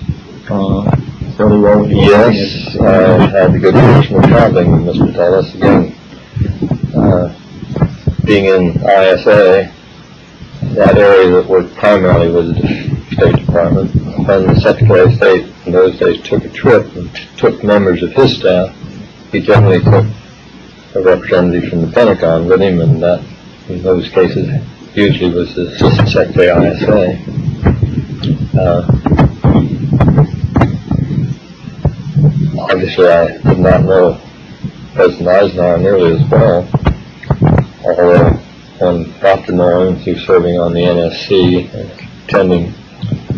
uh, 0.49 0.95
fairly 1.37 1.59
well? 1.59 1.87
Yes, 1.87 2.75
I 2.79 3.27
had 3.29 3.53
the 3.53 3.59
good 3.59 3.75
fortune 3.75 4.15
of 4.15 4.23
traveling 4.23 4.83
with 4.83 4.95
Mr. 4.95 5.13
Dulles 5.13 5.53
again. 5.53 5.95
Uh, 6.95 7.39
being 8.25 8.45
in 8.45 8.69
ISA, 8.77 9.71
that 10.73 10.97
area 10.97 11.29
that 11.29 11.45
worked 11.47 11.75
primarily 11.75 12.31
with 12.31 12.55
the 12.55 13.15
State 13.15 13.45
Department, 13.45 13.93
when 14.27 14.47
the 14.47 14.59
Secretary 14.59 15.01
of 15.01 15.13
State 15.13 15.53
in 15.67 15.71
those 15.71 15.99
days 15.99 16.19
took 16.23 16.43
a 16.43 16.49
trip 16.49 16.95
and 16.95 17.13
took 17.37 17.63
members 17.63 18.01
of 18.01 18.11
his 18.13 18.37
staff, 18.37 18.75
he 19.31 19.39
generally 19.39 19.83
took 19.83 20.05
a 20.95 21.01
representative 21.01 21.69
from 21.69 21.81
the 21.81 21.91
Pentagon 21.91 22.47
with 22.47 22.59
him, 22.59 22.81
and 22.81 23.03
that, 23.03 23.23
in 23.69 23.83
those 23.83 24.09
cases, 24.09 24.49
usually 24.95 25.33
was 25.33 25.55
the 25.55 25.67
Assistant 25.67 26.09
Secretary 26.09 26.47
ISA. 26.47 27.17
Uh, 28.59 29.13
Obviously, 32.59 33.07
I 33.07 33.37
did 33.37 33.59
not 33.59 33.83
know 33.83 34.21
President 34.93 35.27
Eisenhower 35.27 35.77
nearly 35.77 36.19
as 36.19 36.29
well, 36.29 36.69
although 37.85 38.29
when 38.79 39.11
after 39.23 39.95
he 39.95 40.13
was 40.13 40.25
serving 40.25 40.59
on 40.59 40.73
the 40.73 40.81
NSC, 40.81 41.73
and 41.73 41.91
attending 42.25 42.73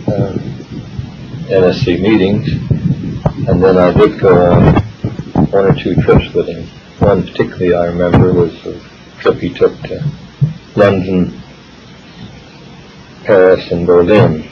uh, 0.07 0.33
NSC 1.49 2.01
meetings, 2.01 2.47
and 3.47 3.63
then 3.63 3.77
I 3.77 3.93
did 3.93 4.19
go 4.19 4.51
on 4.51 4.75
one 5.51 5.65
or 5.65 5.75
two 5.75 5.95
trips 6.01 6.33
with 6.33 6.47
him. 6.47 6.65
One 6.99 7.23
particularly 7.23 7.73
I 7.73 7.85
remember 7.85 8.33
was 8.33 8.53
a 8.65 8.79
trip 9.19 9.37
he 9.37 9.53
took 9.53 9.79
to 9.83 10.03
London, 10.75 11.41
Paris, 13.25 13.71
and 13.71 13.87
Berlin. 13.87 14.43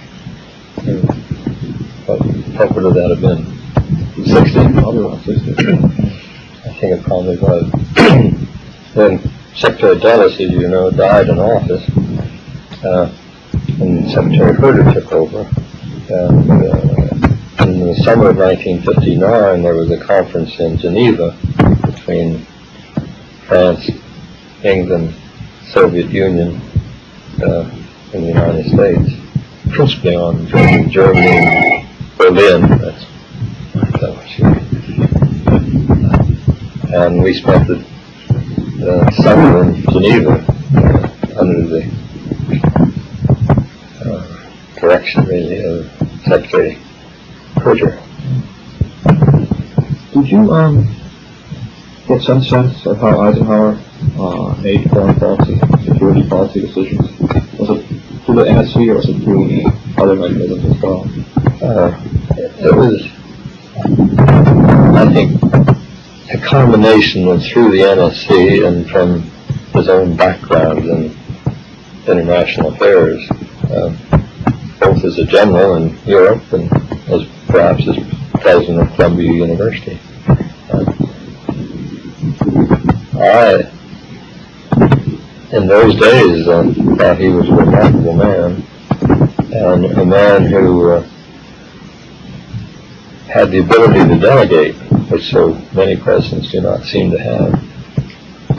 What, 2.05 2.19
what 2.19 2.75
would 2.75 2.95
that 2.95 3.09
have 3.11 3.21
been? 3.21 3.45
60? 4.25 4.81
Probably 4.81 5.03
around 5.03 5.23
60. 5.23 5.51
I 6.65 6.73
think 6.79 6.99
it 6.99 7.03
probably 7.03 7.37
was. 7.37 7.71
then 8.95 9.31
Secretary 9.53 9.99
Dulles, 9.99 10.33
as 10.33 10.51
you 10.51 10.67
know, 10.67 10.89
died 10.89 11.29
in 11.29 11.37
office, 11.37 11.87
uh, 12.83 13.15
and 13.79 14.09
Secretary 14.09 14.55
Herter 14.55 14.93
took 14.93 15.11
over. 15.11 15.41
And, 16.09 16.51
uh, 16.51 17.63
in 17.63 17.79
the 17.79 17.95
summer 18.03 18.31
of 18.31 18.37
1959, 18.37 19.61
there 19.61 19.75
was 19.75 19.91
a 19.91 20.03
conference 20.03 20.59
in 20.59 20.77
Geneva 20.77 21.37
between 21.85 22.45
France, 23.47 23.89
England, 24.63 25.13
Soviet 25.69 26.09
Union, 26.09 26.59
uh, 27.45 27.82
and 28.13 28.24
the 28.24 28.27
United 28.27 28.65
States, 28.65 29.12
principally 29.72 30.15
on 30.15 30.48
Germany, 30.48 30.89
Germany 30.89 31.89
Berlin. 32.17 32.62
That's, 32.62 33.05
that 33.74 34.12
was 34.15 34.84
and 36.93 37.24
we 37.24 37.34
spent 37.34 37.67
the 37.67 37.84
uh, 38.88 39.12
summer 39.12 39.63
in 39.63 39.82
Geneva 39.91 40.46
uh, 40.75 41.39
under 41.39 41.65
the 41.67 41.82
uh, 44.05 44.79
direction 44.79 45.25
really 45.25 45.63
of 45.63 45.89
Secretary 46.24 46.77
Herter. 47.55 48.00
Did 50.13 50.29
you 50.29 50.53
um, 50.53 50.88
get 52.08 52.22
some 52.22 52.43
sense 52.43 52.86
of 52.86 53.00
how 53.00 53.22
Eisenhower 53.22 53.79
uh, 54.20 54.55
made 54.62 54.88
foreign 54.91 55.15
policy, 55.15 55.60
security 55.84 56.29
policy 56.29 56.62
decisions? 56.62 57.20
Was 57.58 57.70
it 57.72 57.82
through 58.25 58.35
the 58.35 58.43
NSC 58.43 58.89
or 58.89 58.95
was 58.95 59.09
it 59.09 59.21
through 59.23 59.47
the 59.47 59.65
other 59.97 60.15
mechanisms 60.15 60.65
as 60.65 60.81
well? 60.81 61.03
Uh, 61.61 62.01
it 62.59 62.73
was, 62.73 63.09
I 64.95 65.13
think, 65.13 65.41
a 66.33 66.37
combination 66.45 67.27
of 67.27 67.43
through 67.43 67.71
the 67.71 67.79
NSC 67.79 68.65
and 68.65 68.89
from 68.89 69.21
his 69.73 69.89
own 69.89 70.15
background 70.15 70.85
in 70.85 71.15
international 72.07 72.73
affairs, 72.73 73.29
uh, 73.69 73.89
both 74.79 75.03
as 75.03 75.19
a 75.19 75.25
general 75.25 75.75
in 75.75 75.97
Europe 76.05 76.43
and 76.53 76.71
as 77.09 77.25
perhaps 77.47 77.87
as 77.87 77.97
president 78.41 78.79
of 78.79 78.95
Columbia 78.95 79.31
University. 79.31 79.99
Uh, 80.71 80.93
I, 83.15 83.71
in 85.53 85.67
those 85.67 85.95
days, 86.00 86.48
uh, 86.48 86.63
he 87.15 87.29
was 87.29 87.48
a 87.48 87.53
remarkable 87.53 88.13
man 88.13 88.63
and 89.53 89.86
a 89.86 90.03
man 90.05 90.45
who 90.45 90.89
uh, 90.89 91.01
had 93.31 93.51
the 93.51 93.60
ability 93.60 94.00
to 94.10 94.19
delegate, 94.19 94.75
which 95.12 95.29
so 95.29 95.53
many 95.74 95.95
presidents 95.95 96.51
do 96.51 96.60
not 96.60 96.83
seem 96.83 97.12
to 97.12 97.19
have. 97.19 97.53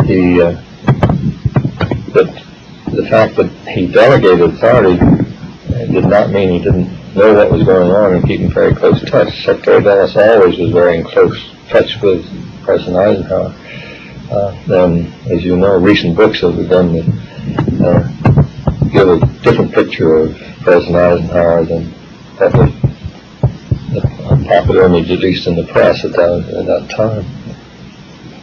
He, 0.06 0.40
uh, 0.40 0.52
but 2.12 2.26
the 2.94 3.06
fact 3.10 3.34
that 3.36 3.50
he 3.66 3.88
delegated 3.88 4.42
authority 4.42 5.00
uh, 5.00 5.86
did 5.86 6.04
not 6.04 6.30
mean 6.30 6.50
he 6.50 6.58
didn't 6.60 7.16
know 7.16 7.34
what 7.34 7.50
was 7.50 7.64
going 7.64 7.90
on 7.90 8.14
and 8.14 8.24
keep 8.24 8.40
in 8.40 8.50
very 8.50 8.72
close 8.72 9.02
touch. 9.10 9.44
Secretary 9.44 9.82
Dulles 9.82 10.16
always 10.16 10.58
was 10.58 10.70
very 10.70 10.98
in 10.98 11.04
close 11.04 11.50
touch 11.68 12.00
with 12.00 12.24
President 12.62 12.96
Eisenhower. 12.96 13.52
Uh, 14.34 14.50
and 14.66 15.06
as 15.30 15.44
you 15.44 15.56
know, 15.56 15.78
recent 15.78 16.16
books 16.16 16.40
have 16.40 16.56
begun 16.56 16.92
to 16.92 17.86
uh, 17.86 18.02
give 18.90 19.08
a 19.08 19.20
different 19.44 19.72
picture 19.72 20.16
of 20.16 20.36
President 20.62 20.96
Eisenhower 20.96 21.64
than 21.64 21.84
what 22.38 22.52
was 22.52 22.72
the 23.92 24.44
popular 24.48 24.86
image, 24.86 25.08
at 25.12 25.20
least 25.20 25.46
in 25.46 25.54
the 25.54 25.64
press 25.66 26.04
at 26.04 26.10
that, 26.12 26.48
at 26.48 26.66
that 26.66 26.90
time. 26.90 27.24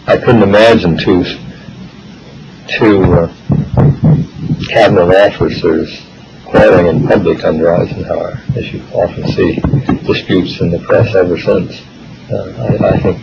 I 0.07 0.15
couldn't 0.17 0.43
imagine 0.43 0.97
two, 0.97 1.25
two 2.79 3.03
uh, 3.11 3.27
cabinet 4.69 5.13
officers 5.13 6.05
quarreling 6.45 6.87
in 6.87 7.05
public 7.05 7.43
under 7.43 7.73
Eisenhower, 7.73 8.39
as 8.55 8.71
you 8.71 8.81
often 8.93 9.27
see 9.27 9.55
disputes 10.07 10.61
in 10.61 10.71
the 10.71 10.79
press 10.87 11.13
ever 11.15 11.37
since. 11.37 11.81
Uh, 12.31 12.77
I, 12.79 12.93
I 12.93 12.99
think 13.01 13.17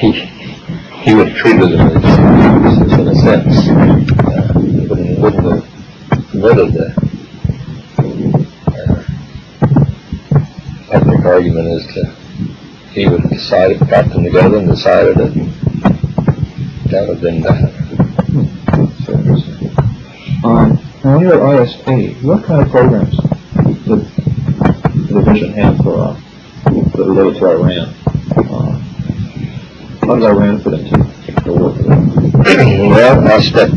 he 0.00 0.57
he 1.02 1.14
would 1.14 1.28
have 1.28 1.36
treated 1.36 1.70
them 1.70 1.96
as, 1.96 2.92
in 2.98 3.08
a 3.08 3.14
sense. 3.14 3.68
Uh, 3.68 4.52
he 4.60 4.86
wouldn't, 4.86 5.18
wouldn't 5.20 5.44
have 5.44 5.64
permitted 6.30 6.72
the 6.72 6.86
uh, 8.76 9.04
public 10.90 11.24
argument 11.24 11.68
as 11.68 11.86
to 11.94 12.00
he 12.92 13.06
would 13.08 13.20
have 13.20 13.30
decided, 13.30 13.78
got 13.88 14.08
them 14.08 14.24
together 14.24 14.58
and 14.58 14.68
decided 14.68 15.16
and 15.18 15.52
that 16.90 17.06
would 17.06 17.18
have 17.18 17.20
been 17.20 17.40
that. 17.42 17.72
So. 19.04 19.14
Um, 20.48 20.78
now, 21.04 21.16
when 21.16 21.20
you 21.20 21.28
were 21.28 21.60
at 21.60 21.68
ISA, 21.68 22.26
what 22.26 22.44
kind 22.44 22.62
of 22.62 22.70
programs 22.70 23.16
did 23.84 24.00
the 25.06 25.22
division 25.22 25.52
have 25.52 25.76
for 25.78 25.98
uh, 25.98 26.20
that 26.64 27.04
related 27.06 27.38
to 27.40 27.46
Iran? 27.46 27.94
Fit 30.08 30.16
into 30.16 30.70
the 31.44 31.52
work 31.52 31.78
of 31.78 31.84
that? 31.84 32.88
well, 32.88 33.28
I 33.28 33.40
spent 33.40 33.74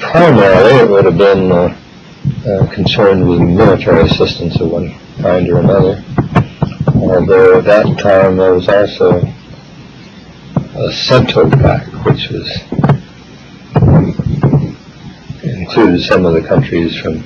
primarily 0.00 0.74
it 0.80 0.90
would 0.90 1.06
have 1.06 1.16
been 1.16 1.50
uh, 1.50 1.74
uh, 2.46 2.74
concerned 2.74 3.26
with 3.26 3.40
military 3.40 4.02
assistance 4.02 4.60
of 4.60 4.70
one 4.70 4.94
kind 5.22 5.48
or 5.48 5.60
another. 5.60 6.04
Although 6.94 7.58
at 7.58 7.64
that 7.64 7.98
time 7.98 8.36
there 8.36 8.52
was 8.52 8.68
also 8.68 9.20
a 10.74 10.92
CENTO 10.92 11.50
pact, 11.52 11.88
which 12.04 12.28
was 12.28 12.46
included 15.42 16.02
some 16.02 16.26
of 16.26 16.34
the 16.34 16.44
countries 16.46 17.00
from 17.00 17.24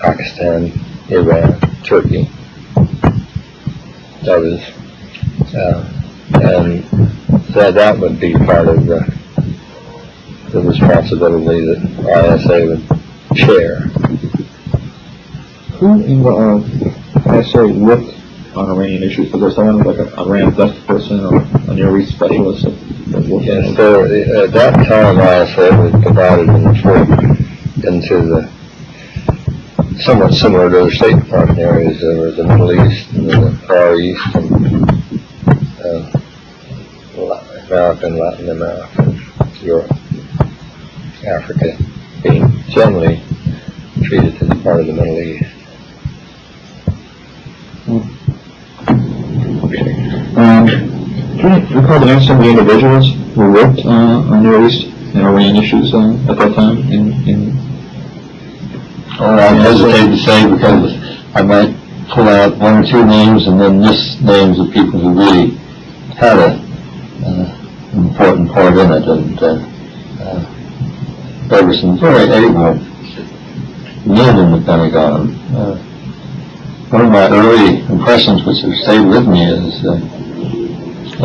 Pakistan, 0.00 0.70
Iran, 1.08 1.58
Turkey, 1.82 2.28
others. 4.28 4.60
Uh, 5.56 5.91
and 6.42 6.84
that 7.54 7.74
that 7.74 7.98
would 7.98 8.18
be 8.18 8.34
part 8.34 8.68
of 8.68 8.86
the, 8.86 9.00
the 10.50 10.60
responsibility 10.60 11.64
that 11.64 12.40
ISA 12.40 12.66
would 12.66 13.38
share. 13.38 13.80
Who 15.78 16.02
in 16.02 16.22
the 16.22 16.30
uh, 16.30 17.40
ISA 17.40 17.66
worked 17.68 18.18
on 18.56 18.70
Iranian 18.70 19.02
issues? 19.02 19.32
Was 19.32 19.40
there 19.40 19.50
someone 19.50 19.78
like 19.78 19.98
a 19.98 20.20
Iran 20.20 20.54
desk 20.54 20.86
person 20.86 21.20
or 21.24 21.42
a 21.70 21.74
Near 21.74 21.98
East 21.98 22.12
specialist 22.12 22.64
that 22.64 22.70
that 23.12 23.24
worked 23.26 23.48
on 23.48 23.64
Yeah, 23.64 23.74
so 23.74 24.02
uh, 24.02 24.44
at 24.44 24.52
that 24.52 24.74
time, 24.86 25.18
ISA 25.18 25.76
was 25.76 25.92
divided 26.04 26.48
into 26.48 27.88
into 27.88 28.22
the 28.26 28.50
somewhat 30.00 30.32
similar 30.34 30.70
to 30.70 30.84
the 30.84 30.90
State 30.90 31.16
Department 31.16 31.58
areas. 31.58 32.00
There 32.00 32.18
was 32.18 32.36
the 32.36 32.44
Middle 32.44 32.72
East, 32.86 33.10
and 33.12 33.28
the 33.28 33.56
Far 33.66 33.98
East, 33.98 34.34
and 34.34 35.01
America, 37.72 38.06
and 38.06 38.16
Latin 38.16 38.48
America, 38.50 39.20
Europe, 39.62 39.90
Africa, 41.26 41.78
being 42.22 42.62
generally 42.68 43.22
treated 44.04 44.34
as 44.42 44.62
part 44.62 44.80
of 44.80 44.86
the 44.86 44.92
Middle 44.92 45.18
East. 45.18 45.52
Um, 50.36 50.66
do 50.66 51.48
you 51.48 51.80
recall 51.80 52.00
the 52.00 52.06
names 52.06 52.22
of 52.22 52.28
some 52.28 52.38
of 52.38 52.44
the 52.44 52.50
individuals 52.50 53.06
who 53.34 53.52
worked 53.52 53.80
uh, 53.86 53.88
on 53.88 54.42
Near 54.42 54.66
East 54.66 54.86
and 55.14 55.24
Iran 55.24 55.56
issues 55.56 55.94
uh, 55.94 56.12
at 56.28 56.36
that 56.38 56.54
time 56.54 56.78
in, 56.92 57.12
in 57.26 57.56
Or 59.18 59.28
I 59.28 59.54
hesitate 59.54 60.08
to 60.08 60.18
say 60.18 60.50
because 60.50 60.92
I 61.34 61.40
might 61.40 61.74
pull 62.10 62.28
out 62.28 62.58
one 62.58 62.84
or 62.84 62.86
two 62.86 63.04
names 63.06 63.46
and 63.46 63.58
then 63.58 63.80
miss 63.80 64.20
names 64.20 64.58
of 64.58 64.70
people 64.72 65.00
who 65.00 65.18
really 65.18 65.54
had 66.16 66.38
a, 66.38 66.52
uh, 67.24 67.58
an 67.58 67.61
important 67.92 68.50
part 68.50 68.76
in 68.78 68.92
it. 68.92 69.08
And 69.08 69.42
uh, 69.42 69.58
uh, 70.22 71.72
some 71.72 71.98
very 71.98 72.30
able 72.30 72.74
men 74.06 74.38
in 74.38 74.52
the 74.52 74.62
Pentagon. 74.64 75.34
Uh, 75.54 75.76
one 76.90 77.06
of 77.06 77.10
my 77.10 77.28
early 77.28 77.80
impressions, 77.86 78.44
which 78.44 78.60
have 78.62 78.74
stayed 78.82 79.06
with 79.06 79.26
me, 79.26 79.44
is 79.44 79.84
uh, 79.84 79.94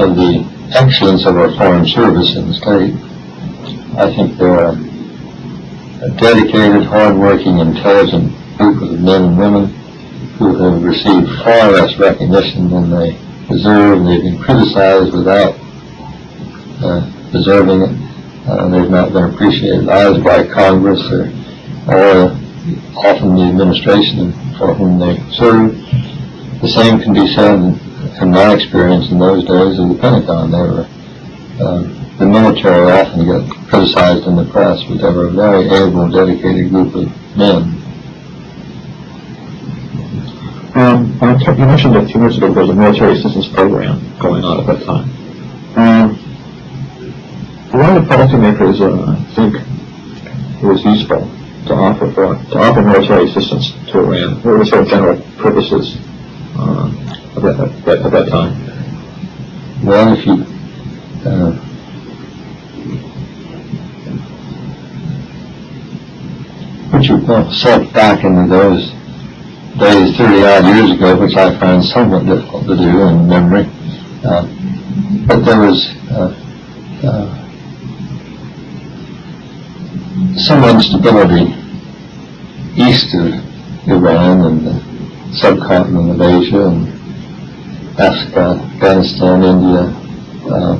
of 0.01 0.15
the 0.15 0.45
excellence 0.71 1.25
of 1.25 1.37
our 1.37 1.51
foreign 1.55 1.85
service 1.85 2.35
in 2.35 2.47
the 2.47 2.53
state. 2.53 2.93
I 3.97 4.13
think 4.15 4.37
there 4.37 4.51
are 4.51 4.75
a 6.03 6.09
dedicated, 6.11 6.85
hardworking, 6.85 7.59
intelligent 7.59 8.31
group 8.57 8.81
of 8.81 8.99
men 9.01 9.23
and 9.23 9.37
women 9.37 9.65
who 10.37 10.55
have 10.55 10.83
received 10.83 11.27
far 11.43 11.71
less 11.71 11.97
recognition 11.97 12.69
than 12.69 12.89
they 12.89 13.17
deserve. 13.47 13.99
And 13.99 14.07
they've 14.07 14.21
been 14.21 14.39
criticized 14.39 15.13
without 15.13 15.55
deserving 17.31 17.81
it. 17.81 18.47
Uh, 18.47 18.69
they've 18.69 18.89
not 18.89 19.11
been 19.11 19.33
appreciated 19.33 19.89
either 19.89 20.23
by 20.23 20.47
Congress 20.47 21.01
or, 21.11 21.27
or 21.91 22.31
often 22.95 23.35
the 23.35 23.43
administration 23.43 24.31
for 24.57 24.73
whom 24.73 24.99
they 24.99 25.17
serve. 25.31 25.75
The 26.61 26.67
same 26.67 26.99
can 26.99 27.13
be 27.13 27.27
said 27.35 27.59
in 28.21 28.31
my 28.31 28.53
experience 28.53 29.11
in 29.11 29.19
those 29.19 29.43
days 29.43 29.79
of 29.79 29.89
the 29.89 29.97
Pentagon. 29.99 30.51
They 30.51 30.57
were 30.57 30.87
uh, 31.59 31.97
the 32.17 32.25
military 32.25 32.91
often 32.91 33.25
get 33.25 33.67
criticized 33.67 34.25
in 34.25 34.35
the 34.35 34.45
press, 34.45 34.81
but 34.89 34.97
they 34.97 35.09
were 35.11 35.27
a 35.27 35.31
very 35.31 35.69
able, 35.69 36.09
dedicated 36.09 36.69
group 36.69 36.95
of 36.95 37.37
men. 37.37 37.77
Um, 40.73 41.17
uh, 41.21 41.37
you 41.39 41.65
mentioned 41.65 41.95
a 41.95 42.05
few 42.07 42.19
minutes 42.19 42.37
ago 42.37 42.53
there 42.53 42.63
was 42.63 42.69
a 42.69 42.75
military 42.75 43.13
assistance 43.13 43.47
program 43.47 44.01
going 44.19 44.43
on 44.43 44.61
at 44.61 44.65
that 44.67 44.85
time. 44.85 45.09
Um, 45.75 46.26
a 47.73 47.77
lot 47.77 47.97
of 47.97 48.03
policymakers 48.05 48.79
uh, 48.79 49.15
think 49.35 49.55
it 49.55 50.65
was 50.65 50.83
useful 50.85 51.21
to 51.67 51.73
offer 51.73 52.11
for, 52.13 52.35
to 52.51 52.57
offer 52.57 52.81
military 52.81 53.29
assistance 53.29 53.71
to 53.91 53.99
Iran. 53.99 54.41
Were 54.41 54.63
sort 54.65 54.83
of 54.83 54.87
general 54.87 55.21
purposes 55.37 55.97
uh, 56.55 56.87
at, 57.35 57.43
that, 57.43 57.59
at, 57.87 58.05
at 58.05 58.11
that 58.11 58.29
time? 58.29 58.53
Well, 59.85 60.13
if 60.17 60.25
you 60.25 60.45
uh, 61.25 61.67
put 66.89 67.03
yourself 67.03 67.93
back 67.93 68.23
into 68.23 68.47
those 68.47 68.91
days 69.77 70.17
30 70.17 70.45
odd 70.45 70.65
years 70.75 70.91
ago, 70.91 71.19
which 71.19 71.35
I 71.35 71.59
find 71.59 71.83
somewhat 71.83 72.25
difficult 72.25 72.65
to 72.67 72.77
do 72.77 73.01
in 73.01 73.27
memory, 73.27 73.69
uh, 74.23 74.47
but 75.27 75.43
there 75.45 75.59
was 75.59 75.93
uh, 76.09 76.33
uh, 77.03 77.46
some 80.37 80.63
instability 80.63 81.53
east 82.75 83.13
of 83.15 83.27
Iran 83.87 84.41
and 84.45 84.67
the 84.67 85.33
subcontinent 85.35 86.11
of 86.11 86.21
Asia 86.21 86.67
and 86.67 86.87
Africa, 87.99 88.61
Afghanistan, 88.73 89.43
India, 89.43 89.83
uh, 90.51 90.77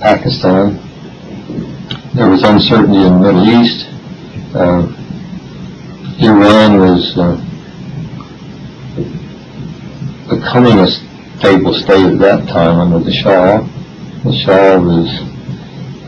Pakistan. 0.00 0.78
There 2.14 2.28
was 2.28 2.42
uncertainty 2.42 2.98
in 2.98 3.20
the 3.20 3.32
Middle 3.32 3.48
East. 3.48 3.86
Uh, 4.54 4.82
Iran 6.18 6.80
was 6.80 7.16
uh, 7.16 7.36
becoming 10.28 10.78
a 10.80 10.86
stable 11.38 11.74
state 11.74 12.04
at 12.04 12.18
that 12.18 12.48
time 12.48 12.78
under 12.80 12.98
the 13.04 13.12
Shah. 13.12 13.62
The 14.24 14.32
Shah 14.44 14.78
was 14.78 15.29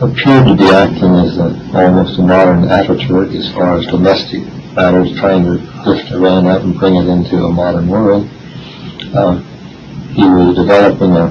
appeared 0.03 0.47
to 0.47 0.55
be 0.55 0.69
acting 0.69 1.13
as 1.15 1.37
a, 1.37 1.49
almost 1.73 2.19
a 2.19 2.21
modern 2.21 2.63
Ataturk 2.63 3.33
as 3.35 3.51
far 3.53 3.77
as 3.77 3.85
domestic 3.87 4.43
matters, 4.73 5.17
trying 5.19 5.43
to 5.43 5.51
lift 5.89 6.11
Iran 6.11 6.47
up 6.47 6.63
and 6.63 6.77
bring 6.77 6.95
it 6.95 7.07
into 7.07 7.45
a 7.45 7.51
modern 7.51 7.87
world. 7.87 8.29
Uh, 9.13 9.39
he 10.13 10.23
was 10.23 10.55
developing 10.55 11.11
a 11.11 11.25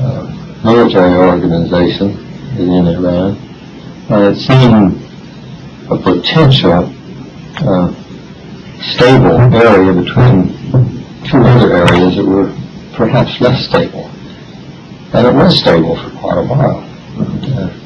uh, 0.00 0.60
military 0.64 1.14
organization 1.14 2.16
within 2.56 2.86
Iran. 2.86 3.36
And 4.08 4.36
it 4.36 4.40
seemed 4.40 5.00
a 5.90 5.96
potential 5.96 6.92
uh, 7.58 7.94
stable 8.82 9.40
area 9.54 9.92
between 9.92 10.48
two 11.24 11.38
other 11.38 11.72
areas 11.72 12.16
that 12.16 12.24
were 12.24 12.52
perhaps 12.94 13.40
less 13.40 13.66
stable. 13.66 14.10
And 15.12 15.26
it 15.26 15.34
was 15.34 15.58
stable 15.60 15.96
for 15.96 16.10
quite 16.18 16.38
a 16.38 16.42
while, 16.42 16.80
uh, 17.58 17.83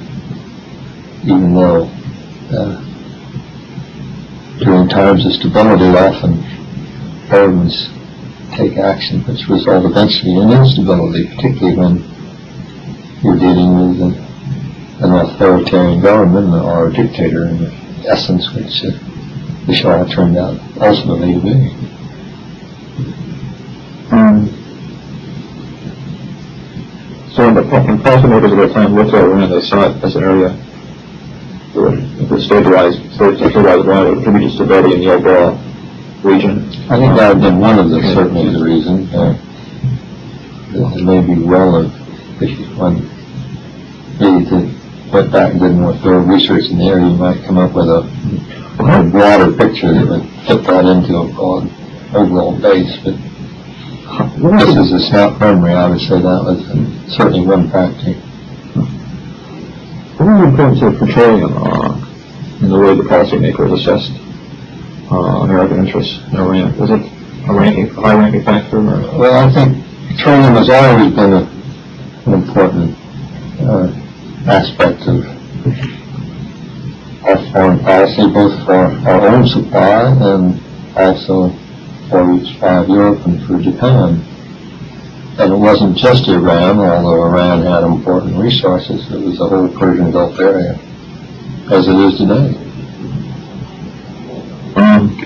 even 1.25 1.55
though 1.55 1.85
uh, 2.51 2.85
during 4.59 4.89
times 4.89 5.27
of 5.27 5.33
stability 5.33 5.85
often 5.97 6.41
governments 7.29 7.89
take 8.57 8.77
action 8.77 9.21
which 9.25 9.49
result 9.49 9.85
eventually 9.85 10.35
in 10.37 10.51
instability, 10.51 11.27
particularly 11.37 11.77
when 11.77 11.95
you're 13.23 13.39
dealing 13.39 13.75
with 13.75 14.01
an, 14.03 14.15
an 15.05 15.13
authoritarian 15.13 16.01
government 16.01 16.55
or 16.65 16.89
a 16.89 16.93
dictator 16.93 17.47
in 17.49 17.67
essence, 18.07 18.53
which 18.55 18.85
uh, 18.85 18.91
the 19.67 19.75
Shah 19.75 20.05
turned 20.07 20.37
out 20.37 20.59
ultimately 20.81 21.35
to 21.35 21.41
be. 21.41 21.89
Um, 24.11 24.49
so 27.35 27.53
the 27.53 27.63
when 27.63 27.99
policymakers 27.99 28.53
at 28.53 28.69
that 28.69 28.73
time 28.73 28.95
looked 28.95 29.15
at 29.15 29.25
it 29.25 30.05
as 30.05 30.17
an 30.17 30.25
area 30.25 30.68
where 31.81 31.95
it 31.95 32.31
would 32.31 32.43
stabilize, 32.43 32.97
stabilize 33.15 33.85
Iran, 33.85 34.07
it 34.07 34.11
would 34.11 34.25
contribute 34.25 34.51
to 34.51 34.55
stability 34.55 34.95
in 34.95 35.01
the 35.01 35.13
overall 35.13 35.59
region. 36.23 36.69
I 36.91 36.99
think 36.99 37.17
that 37.17 37.35
would 37.35 37.43
have 37.43 37.53
been 37.53 37.59
one 37.59 37.79
of 37.79 37.91
the, 37.91 38.01
certainly 38.15 38.53
the 38.53 38.63
reasons. 38.65 39.13
Uh, 39.15 39.39
it 40.75 41.05
may 41.05 41.21
be 41.25 41.41
well 41.43 41.77
of, 41.77 41.93
if 42.43 42.59
you 42.59 42.77
want 42.77 43.03
maybe 44.21 44.45
to 44.51 44.79
went 45.13 45.33
back 45.33 45.53
and 45.53 45.61
did 45.61 45.73
more 45.73 45.95
thorough 45.99 46.21
research 46.21 46.65
in 46.71 46.79
the 46.79 46.85
area, 46.85 47.07
you 47.07 47.17
might 47.17 47.43
come 47.45 47.59
up 47.59 47.73
with 47.73 47.89
a, 47.89 48.05
a 48.79 49.11
broader 49.11 49.53
picture 49.57 49.93
that 49.93 50.07
would 50.07 50.23
fit 50.47 50.63
that 50.67 50.85
into 50.85 51.17
a 51.17 51.33
broad 51.33 51.65
overall 52.15 52.53
base. 52.61 52.97
But 53.05 53.15
What 54.41 54.59
this 54.61 54.77
is 54.77 54.93
a 54.93 55.01
snap 55.09 55.41
memory. 55.41 55.73
I 55.73 55.89
would 55.89 56.01
say 56.01 56.21
that 56.21 56.43
was 56.45 56.61
certainly 57.17 57.47
one 57.47 57.71
factor. 57.71 58.15
What 60.19 60.27
was 60.27 60.41
the 60.41 60.49
importance 60.49 60.83
of 60.83 60.99
petroleum 60.99 61.53
uh, 61.57 61.95
in 62.61 62.71
the 62.71 62.79
way 62.81 62.97
the 62.97 63.05
policymakers 63.05 63.73
assessed 63.73 64.11
uh, 65.13 65.47
American 65.47 65.87
interests 65.87 66.19
in 66.33 66.37
Iran? 66.39 66.77
Was 66.77 66.91
it 66.91 67.03
a 67.49 67.55
ranking, 67.55 67.87
high-ranking 67.95 68.43
factor? 68.43 68.79
Or? 68.79 68.99
Well, 69.17 69.49
I 69.49 69.55
think 69.55 69.79
petroleum 70.11 70.55
has 70.55 70.71
always 70.71 71.15
been 71.15 71.33
a, 71.35 71.47
an 72.27 72.35
important 72.35 72.99
uh, 73.61 73.95
aspect 74.51 75.07
of 75.07 75.25
our 77.23 77.53
foreign 77.53 77.79
policy, 77.79 78.27
both 78.35 78.65
for 78.67 78.75
our 78.75 79.29
own 79.29 79.47
supply 79.47 80.11
and 80.11 80.61
also 80.97 81.51
for 82.11 82.35
each 82.35 82.61
of 82.61 82.89
Europe 82.89 83.25
and 83.25 83.47
for 83.47 83.61
Japan. 83.63 84.28
And 85.41 85.53
it 85.53 85.57
wasn't 85.57 85.97
just 85.97 86.27
Iran, 86.29 86.79
although 86.81 87.23
Iran 87.25 87.63
had 87.63 87.85
important 87.85 88.37
resources. 88.37 89.09
It 89.11 89.21
was 89.21 89.39
the 89.39 89.49
whole 89.49 89.69
Persian 89.69 90.11
Gulf 90.11 90.39
area, 90.41 90.73
as 91.71 91.87
it 91.87 91.95
is 91.95 92.19
today. 92.19 92.57
Um, 94.75 95.17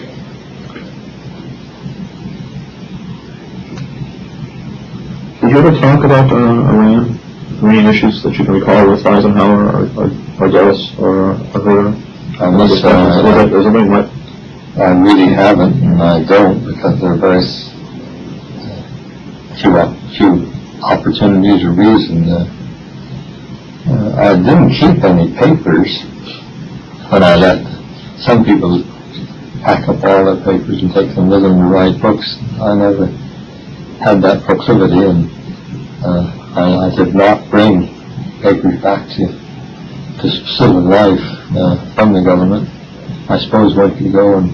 did 5.41 5.51
you 5.51 5.59
ever 5.59 5.71
talk 5.81 6.05
about 6.05 6.31
uh, 6.31 6.37
Iran? 6.37 7.19
Iranian 7.63 7.87
issues 7.87 8.23
that 8.25 8.37
you 8.37 8.45
can 8.45 8.55
recall 8.55 8.91
with 8.91 9.07
Eisenhower 9.07 9.67
or, 9.69 9.87
or, 9.97 10.11
or 10.41 10.49
Dulles 10.51 10.99
or, 10.99 11.31
or 11.31 11.35
Herter? 11.63 11.89
I 12.43 12.51
must 12.51 12.75
Is 12.75 12.85
I 12.85 12.91
that- 13.23 13.53
is 13.53 13.67
anybody 13.67 14.11
I 14.77 14.91
really 14.99 15.33
haven't, 15.33 15.75
and 15.83 16.03
I 16.03 16.25
don't, 16.25 16.65
because 16.67 17.01
they're 17.01 17.15
very 17.17 17.39
s- 17.45 17.71
few, 19.61 19.77
op- 19.79 19.95
few 20.17 20.53
opportunities 20.83 21.65
or 21.65 21.73
reason. 21.73 22.29
Uh, 22.29 22.45
I 24.17 24.37
didn't 24.37 24.71
keep 24.71 25.03
any 25.05 25.33
papers 25.37 26.03
when 27.11 27.23
I 27.23 27.37
left. 27.37 27.69
Some 28.21 28.45
people 28.45 28.83
pack 29.63 29.89
up 29.89 30.03
all 30.05 30.25
their 30.35 30.45
papers 30.45 30.83
and 30.83 30.93
take 30.93 31.15
them 31.15 31.29
with 31.29 31.43
them 31.43 31.59
to 31.59 31.65
write 31.65 32.01
books. 32.01 32.37
I 32.61 32.75
never 32.75 33.07
had 34.03 34.23
that 34.23 34.43
proclivity, 34.45 35.07
and 35.07 35.31
uh, 36.05 36.27
I, 36.57 36.87
I 36.87 36.97
did 36.97 37.15
not 37.15 37.49
bring 37.51 37.89
papers 38.43 38.81
back 38.83 39.09
to, 39.17 39.27
to 39.27 40.29
civil 40.59 40.83
life 40.83 41.21
uh, 41.57 41.95
from 41.95 42.13
the 42.13 42.23
government. 42.23 42.69
I 43.31 43.39
suppose 43.39 43.77
one 43.77 43.97
could 43.97 44.13
go 44.13 44.39
and 44.39 44.51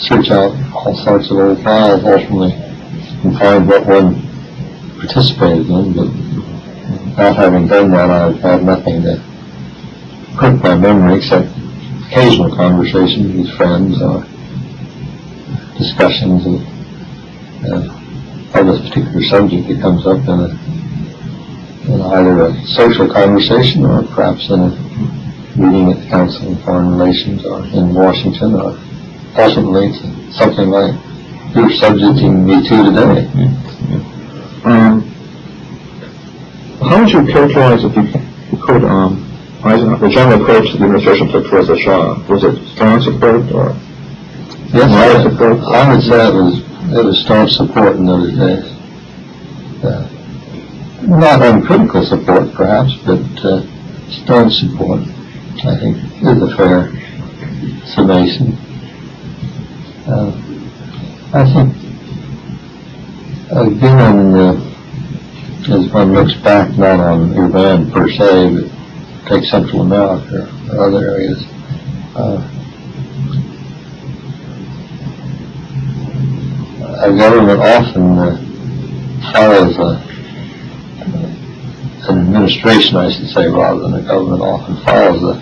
search 0.00 0.30
out 0.30 0.52
all 0.74 0.96
sorts 0.96 1.30
of 1.30 1.36
old 1.38 1.62
files 1.62 2.02
ultimately 2.04 2.52
and 2.52 3.38
find 3.38 3.68
what 3.68 3.86
one 3.86 4.23
participated 5.06 5.68
in, 5.68 5.92
but 5.92 6.08
not 7.16 7.36
having 7.36 7.66
done 7.66 7.90
that, 7.90 8.10
I've 8.10 8.40
had 8.40 8.64
nothing 8.64 9.02
to 9.02 9.22
prick 10.36 10.62
my 10.62 10.74
memory 10.74 11.18
except 11.18 11.48
occasional 12.06 12.54
conversations 12.54 13.34
with 13.36 13.56
friends 13.56 14.00
or 14.00 14.24
discussions 15.78 16.46
of, 16.46 16.60
uh, 17.64 18.60
of 18.60 18.68
a 18.68 18.88
particular 18.88 19.22
subject 19.22 19.68
that 19.68 19.80
comes 19.80 20.06
up 20.06 20.18
in, 20.18 20.40
a, 20.40 20.48
in 21.92 22.00
either 22.00 22.46
a 22.46 22.66
social 22.66 23.12
conversation 23.12 23.84
or 23.84 24.02
perhaps 24.14 24.50
in 24.50 24.60
a 24.60 24.70
meeting 25.56 25.92
at 25.92 26.02
the 26.02 26.08
Council 26.08 26.48
on 26.48 26.56
Foreign 26.62 26.90
Relations 26.92 27.44
or 27.44 27.64
in 27.66 27.94
Washington 27.94 28.54
or 28.54 28.78
possibly 29.34 29.92
something 30.32 30.68
like 30.70 30.94
you're 31.54 31.70
subjecting 31.70 32.44
me 32.44 32.68
to 32.68 32.82
today. 32.90 33.63
Um, 34.64 35.00
how 36.80 37.00
would 37.00 37.10
you 37.10 37.24
characterize, 37.32 37.84
if 37.84 37.94
you 37.96 38.58
could, 38.62 38.84
um, 38.84 39.30
the 39.62 40.08
general 40.12 40.42
approach 40.42 40.72
that 40.72 40.78
the 40.78 40.84
administration 40.84 41.28
took 41.28 41.46
towards 41.48 41.68
the 41.68 41.78
Shah? 41.78 42.22
Was 42.28 42.44
it 42.44 42.66
strong 42.74 43.00
support 43.00 43.50
or? 43.52 43.74
Yes, 44.72 44.90
Moral 44.90 45.16
I, 45.16 45.22
support? 45.22 45.58
I 45.60 45.94
would 45.94 46.02
say 46.02 46.28
it 46.28 46.34
was, 46.34 46.58
it 46.98 47.04
was 47.04 47.20
staunch 47.24 47.52
support 47.52 47.96
in 47.96 48.06
those 48.06 48.36
days. 48.36 48.64
Uh, 49.84 50.08
Not 51.02 51.42
uncritical 51.42 52.04
support 52.04 52.52
perhaps, 52.54 52.92
but, 53.06 53.44
uh, 53.44 53.62
staunch 54.10 54.54
support, 54.54 55.00
I 55.64 55.78
think, 55.78 55.96
is 56.22 56.42
a 56.42 56.56
fair 56.56 56.90
summation. 57.86 58.56
Uh, 60.06 60.32
I 61.32 61.44
think, 61.52 61.83
again, 63.50 64.34
uh, 64.34 64.70
as 65.70 65.92
one 65.92 66.12
looks 66.12 66.34
back 66.42 66.76
not 66.78 67.00
on 67.00 67.32
Iran 67.34 67.90
per 67.90 68.08
se, 68.08 68.54
but 68.54 69.28
take 69.28 69.44
Central 69.44 69.82
America 69.82 70.48
or 70.72 70.80
other 70.80 71.08
areas, 71.10 71.44
uh, 72.16 72.50
a 77.00 77.16
government 77.16 77.60
often 77.60 78.18
uh, 78.18 78.36
follows 79.32 79.76
a, 79.78 80.14
an 82.08 82.18
administration, 82.26 82.96
I 82.96 83.10
should 83.10 83.28
say, 83.28 83.48
rather 83.48 83.80
than 83.80 83.94
a 83.94 84.02
government 84.02 84.42
often 84.42 84.76
follows 84.84 85.22
a, 85.22 85.34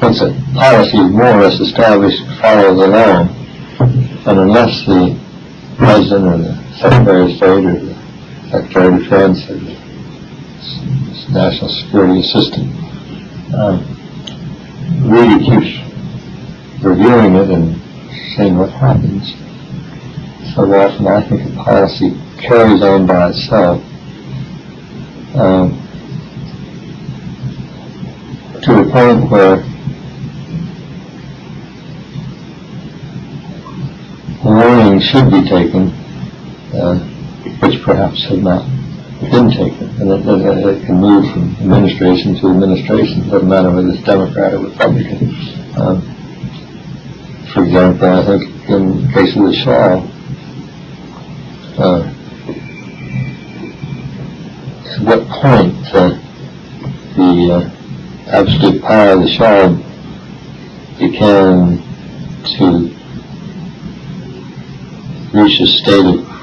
once 0.00 0.20
a 0.20 0.32
policy 0.54 0.98
is 0.98 1.10
more 1.10 1.26
or 1.26 1.42
less 1.42 1.60
established, 1.60 2.22
follows 2.40 2.80
along. 2.80 3.28
And 4.26 4.38
unless 4.38 4.86
the 4.86 5.20
president 5.76 6.24
or 6.26 6.38
the 6.38 6.63
secretary 6.78 7.30
of 7.30 7.36
state 7.36 7.64
or 7.64 8.50
secretary 8.50 8.94
of 8.94 9.02
defense 9.02 9.46
national 11.30 11.68
security 11.68 12.20
assistant. 12.20 12.72
Um, 13.54 13.82
really 15.02 15.44
keeps 15.44 15.78
reviewing 16.82 17.34
it 17.34 17.50
and 17.50 17.80
seeing 18.36 18.56
what 18.56 18.70
happens, 18.70 19.34
so 20.54 20.72
often 20.74 21.06
I 21.06 21.28
think 21.28 21.52
a 21.52 21.56
policy 21.62 22.20
carries 22.38 22.82
on 22.82 23.06
by 23.06 23.30
itself. 23.30 23.82
Um, 25.34 25.80
to 28.62 28.72
the 28.72 28.90
point 28.90 29.30
where 29.30 29.56
warning 34.44 35.00
should 35.00 35.30
be 35.30 35.48
taken, 35.48 36.03
uh, 36.74 36.98
which 37.60 37.82
perhaps 37.82 38.24
have 38.24 38.42
not 38.42 38.64
been 39.30 39.50
taken, 39.50 39.88
and 40.00 40.10
it, 40.10 40.26
it, 40.26 40.66
it 40.66 40.86
can 40.86 40.96
move 41.00 41.30
from 41.32 41.54
administration 41.62 42.34
to 42.36 42.48
administration. 42.50 43.22
It 43.22 43.30
doesn't 43.30 43.48
matter 43.48 43.70
whether 43.70 43.88
it's 43.88 44.02
Democrat 44.02 44.54
or 44.54 44.58
Republican. 44.58 45.34
Um, 45.76 46.02
for 47.52 47.64
example, 47.64 48.08
I 48.08 48.26
think 48.26 48.68
in 48.68 49.06
the 49.06 49.12
case 49.12 49.36
of 49.36 49.42
the 49.44 49.52
Shah, 49.54 50.02
uh, 51.78 52.02
at 54.90 55.00
what 55.06 55.28
point 55.28 55.94
uh, 55.94 56.18
the 57.16 57.30
uh, 57.54 57.70
absolute 58.26 58.82
power 58.82 59.12
of 59.12 59.20
the 59.22 59.28
Shah 59.28 59.68
began 60.98 61.78
to 62.58 62.94
reach 65.32 65.60
a 65.60 65.66
state 65.66 66.06
of, 66.06 66.33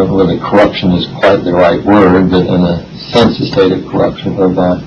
Don't 0.00 0.16
know 0.16 0.24
whether 0.24 0.38
corruption 0.38 0.92
is 0.92 1.06
quite 1.08 1.44
the 1.44 1.52
right 1.52 1.84
word, 1.84 2.30
but 2.30 2.46
in 2.46 2.64
a 2.64 2.88
sense 3.12 3.38
a 3.38 3.44
state 3.44 3.70
of 3.70 3.84
corruption 3.92 4.34
whereby 4.34 4.80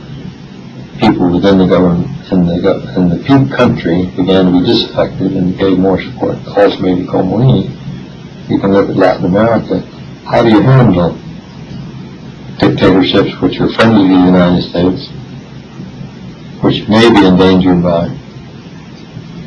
people 0.97 1.29
within 1.29 1.59
the 1.59 1.67
government 1.67 2.09
in 2.31 2.47
the, 2.47 2.57
in 2.97 3.09
the 3.13 3.55
country 3.55 4.09
began 4.17 4.45
to 4.45 4.51
be 4.59 4.65
disaffected 4.65 5.37
and 5.37 5.55
gave 5.55 5.77
more 5.77 6.01
support, 6.01 6.33
to 6.43 6.49
Khomeini. 6.49 7.69
You 8.49 8.57
can 8.57 8.73
look 8.73 8.89
at 8.89 8.95
Latin 8.95 9.25
America. 9.25 9.81
How 10.25 10.41
do 10.41 10.49
you 10.49 10.61
handle 10.61 11.13
dictatorships 12.57 13.39
which 13.39 13.59
are 13.59 13.69
friendly 13.69 14.07
to 14.07 14.17
the 14.17 14.25
United 14.25 14.63
States, 14.65 15.13
which 16.65 16.89
may 16.89 17.05
be 17.13 17.23
endangered 17.23 17.83
by 17.83 18.09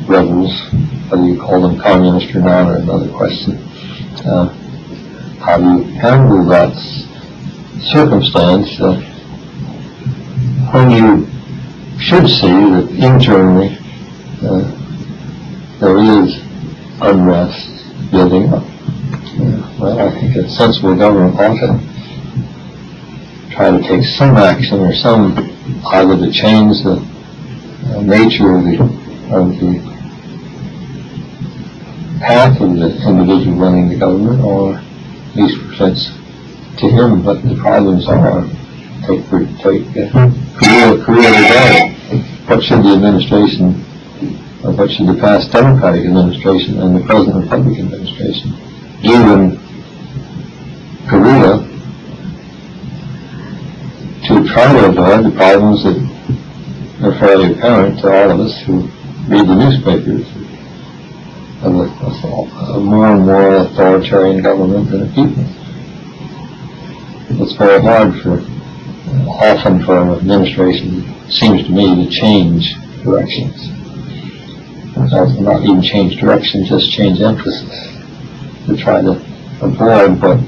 rebels, 0.07 0.55
whether 1.11 1.25
you 1.27 1.37
call 1.37 1.59
them 1.59 1.77
communist 1.77 2.33
or 2.33 2.39
not, 2.39 2.71
or 2.71 2.77
another 2.77 3.11
question. 3.11 3.57
Uh, 4.23 4.63
how 5.47 5.57
you 5.57 5.81
handle 5.95 6.43
that 6.43 6.75
circumstance 7.79 8.81
uh, 8.81 8.99
when 10.73 10.91
you 10.91 11.25
should 12.01 12.27
see 12.27 12.51
that 12.51 12.89
internally 12.91 13.77
uh, 14.43 14.67
there 15.79 15.97
is 16.19 16.35
unrest 16.99 18.11
building 18.11 18.53
up? 18.53 18.65
Yeah, 18.65 19.79
Well, 19.79 19.99
I 19.99 20.11
think 20.19 20.35
a 20.35 20.49
sensible 20.49 20.97
government 20.97 21.39
ought 21.39 21.57
to 21.61 21.79
try 23.55 23.71
to 23.71 23.79
take 23.87 24.03
some 24.03 24.35
action 24.35 24.81
or 24.81 24.93
some, 24.93 25.31
either 25.85 26.17
to 26.17 26.29
change 26.29 26.83
the 26.83 26.99
uh, 27.95 28.01
nature 28.01 28.53
of 28.53 28.65
the, 28.65 28.81
of 29.31 29.49
the 29.61 29.79
path 32.19 32.59
of 32.59 32.75
the 32.75 32.89
individual 33.07 33.55
running 33.55 33.87
the 33.87 33.95
government, 33.95 34.41
or 34.41 34.83
least 35.37 35.57
presents 35.67 36.07
to 36.81 36.89
him 36.89 37.23
what 37.23 37.41
the 37.43 37.55
problems 37.55 38.07
are. 38.07 38.43
Take, 39.05 39.23
for- 39.25 39.45
take, 39.61 39.85
uh, 39.95 40.31
Korea 41.05 41.31
today. 41.31 41.93
What 42.47 42.63
should 42.63 42.83
the 42.83 42.93
administration, 42.93 43.83
or 44.63 44.71
what 44.71 44.89
should 44.89 45.07
the 45.07 45.17
past 45.19 45.51
Democratic 45.51 46.05
administration 46.05 46.79
and 46.81 46.95
the 46.95 47.05
present 47.05 47.35
Republican 47.35 47.85
administration 47.93 48.51
do 49.03 49.13
in 49.33 49.59
Korea 51.07 51.59
to 54.27 54.33
try 54.47 54.73
to 54.73 54.85
avoid 54.89 55.25
the 55.25 55.33
problems 55.37 55.83
that 55.83 55.97
are 57.03 57.19
fairly 57.19 57.53
apparent 57.53 57.99
to 57.99 58.07
all 58.11 58.31
of 58.31 58.39
us 58.39 58.59
who 58.65 58.81
read 59.29 59.47
the 59.47 59.55
newspapers 59.55 60.25
of 61.63 61.75
a, 61.75 61.87
a 62.73 62.79
more 62.79 63.07
and 63.07 63.25
more 63.25 63.55
authoritarian 63.57 64.41
government 64.43 64.89
than 64.91 65.03
a 65.03 65.07
people. 65.07 65.45
It's 67.41 67.53
very 67.53 67.81
hard 67.81 68.13
for, 68.21 68.39
often 69.27 69.83
for 69.85 69.97
an 69.97 70.09
administration, 70.11 71.03
seems 71.29 71.63
to 71.65 71.71
me, 71.71 72.05
to 72.05 72.11
change 72.11 72.75
directions. 73.03 73.69
Not 74.95 75.63
even 75.63 75.81
change 75.81 76.19
direction, 76.19 76.65
just 76.65 76.91
change 76.91 77.21
emphasis 77.21 77.93
to 78.65 78.75
try 78.75 79.01
to 79.01 79.11
avoid 79.61 80.21
what 80.21 80.39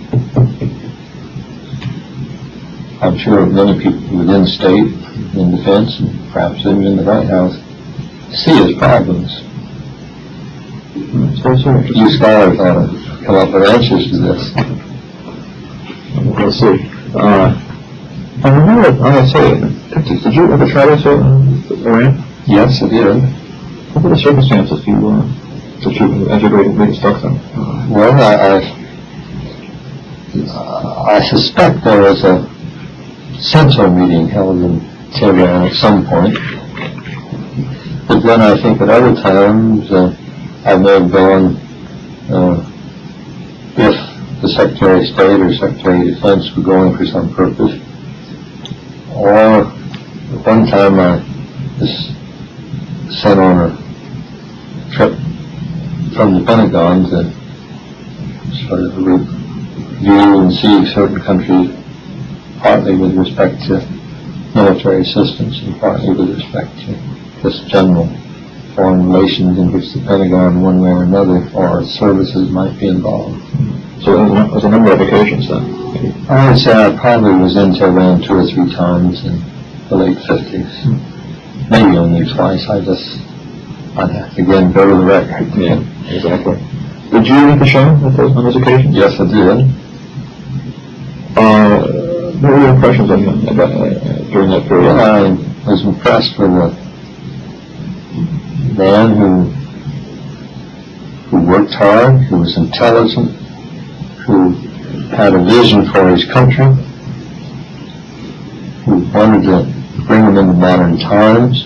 I'm 3.01 3.17
sure 3.17 3.45
many 3.45 3.81
people 3.81 4.17
within 4.17 4.45
state, 4.45 4.91
in 5.39 5.55
defense, 5.55 5.99
and 5.99 6.31
perhaps 6.31 6.59
even 6.61 6.85
in 6.85 6.97
the 6.97 7.03
White 7.03 7.27
House, 7.27 7.55
see 8.33 8.57
as 8.59 8.77
problems. 8.77 9.48
It's 11.11 11.41
very 11.41 11.55
interesting. 11.57 11.95
You 11.95 12.09
scholars 12.11 12.59
ought 12.59 12.85
to 12.85 13.25
come 13.25 13.35
up 13.35 13.51
with 13.51 13.63
answers 13.67 14.11
to 14.11 14.17
this. 14.19 14.53
We'll 16.23 16.51
see. 16.51 16.85
Uh, 17.15 17.49
I 18.43 18.49
remember 18.49 18.89
ISA 18.93 19.53
in 19.53 19.61
the 19.61 19.67
50s, 19.95 20.23
did 20.23 20.33
you 20.35 20.51
ever 20.53 20.67
travel 20.67 20.97
to 21.01 21.09
uh, 21.09 21.89
Iran? 21.89 22.23
Yes, 22.45 22.81
it 22.83 22.93
is. 22.93 23.23
What 23.93 24.03
were 24.03 24.11
the 24.11 24.17
circumstances 24.17 24.85
you, 24.85 24.95
uh, 25.09 25.25
that 25.83 25.93
you, 25.93 26.05
you 26.07 26.49
were 26.55 26.63
being? 26.63 26.93
Well, 27.89 28.13
I, 28.13 28.61
I, 30.45 31.17
I 31.17 31.21
suspect 31.25 31.83
there 31.83 32.01
was 32.01 32.23
a 32.23 32.45
CENTO 33.41 33.89
meeting 33.97 34.27
held 34.29 34.57
in 34.61 34.79
Tehran 35.13 35.67
at 35.69 35.73
some 35.73 36.05
point. 36.05 36.37
But 38.07 38.19
then 38.21 38.41
I 38.41 38.55
think 38.61 38.79
at 38.81 38.89
other 38.89 39.15
times, 39.21 39.91
uh, 39.91 40.15
I 40.65 40.71
have 40.71 40.83
gone, 40.83 41.55
uh, 42.29 42.59
if 43.77 44.41
the 44.41 44.49
Secretary 44.49 44.99
of 44.99 45.05
State 45.07 45.39
or 45.39 45.53
Secretary 45.53 46.09
of 46.09 46.15
Defense 46.15 46.51
were 46.53 46.63
going 46.63 46.97
for 46.97 47.05
some 47.05 47.33
purpose. 47.33 47.79
Or 49.15 49.63
one 50.43 50.67
time 50.67 50.99
I 50.99 51.23
was 51.79 52.11
sent 53.21 53.39
on 53.39 53.71
a 53.71 54.91
trip 54.91 55.15
from 56.13 56.39
the 56.39 56.43
Pentagon 56.45 57.03
to 57.07 57.31
sort 58.67 58.81
of 58.81 58.97
review 58.97 60.39
and 60.39 60.51
see 60.51 60.85
certain 60.93 61.21
countries, 61.21 61.71
partly 62.59 62.97
with 62.97 63.15
respect 63.15 63.61
to 63.67 63.79
military 64.53 65.03
assistance 65.03 65.57
and 65.63 65.79
partly 65.79 66.09
with 66.09 66.35
respect 66.35 66.69
to 66.79 67.41
just 67.41 67.65
general 67.67 68.09
foreign 68.75 69.11
relations 69.11 69.57
in 69.57 69.71
which 69.71 69.93
the 69.93 69.99
Pentagon, 70.01 70.61
one 70.61 70.81
way 70.81 70.89
or 70.89 71.03
another, 71.03 71.49
or 71.53 71.83
services 71.85 72.49
might 72.49 72.77
be 72.79 72.87
involved. 72.87 73.41
So 74.01 74.13
it 74.25 74.29
was 74.29 74.39
a- 74.39 74.45
it 74.45 74.51
was 74.53 74.63
a 74.63 74.69
number 74.69 74.91
of 74.91 75.01
occasions 75.01 75.47
then. 75.49 75.75
I 76.29 76.49
would 76.49 76.57
say 76.59 76.71
I 76.71 76.95
probably 76.97 77.33
was 77.35 77.55
in 77.57 77.73
Tehran 77.73 78.21
two 78.21 78.33
or 78.35 78.45
three 78.45 78.71
times 78.73 79.25
in 79.25 79.41
the 79.89 79.95
late 79.97 80.17
fifties. 80.19 80.69
Maybe 81.69 81.97
only 81.97 82.25
twice. 82.33 82.67
I 82.69 82.79
just, 82.81 83.19
I'd 83.97 84.09
have 84.11 84.33
to 84.35 84.41
again 84.41 84.71
go 84.71 84.87
to 84.87 84.95
the 84.95 85.05
record. 85.05 85.53
Yeah, 85.55 85.81
exactly. 86.09 86.57
Did 87.11 87.27
you 87.27 87.47
meet 87.47 87.59
the 87.59 87.65
Shah 87.65 87.95
at 88.05 88.15
those, 88.17 88.35
on 88.35 88.43
those 88.43 88.55
occasions? 88.55 88.95
Yes, 88.95 89.19
I 89.19 89.25
did. 89.25 89.67
Uh, 91.35 91.81
what 92.39 92.51
were 92.53 92.59
your 92.59 92.69
impressions 92.75 93.09
of 93.09 93.19
him 93.19 93.47
uh, 93.47 93.53
during 94.31 94.49
that 94.51 94.65
period? 94.67 94.95
I 94.95 95.31
was 95.69 95.83
impressed 95.83 96.37
with 96.39 96.51
a 96.51 96.75
man 98.79 99.17
who 99.17 99.43
who 101.29 101.45
worked 101.45 101.73
hard, 101.73 102.21
who 102.23 102.37
was 102.39 102.55
intelligent, 102.55 103.29
who 104.25 104.51
had 105.15 105.35
a 105.35 105.43
vision 105.43 105.85
for 105.91 106.07
his 106.07 106.23
country, 106.31 106.71
who 108.85 108.99
wanted 109.11 109.43
to 109.43 109.57
bring 110.07 110.23
them 110.23 110.37
into 110.37 110.53
modern 110.53 110.97
times, 110.97 111.65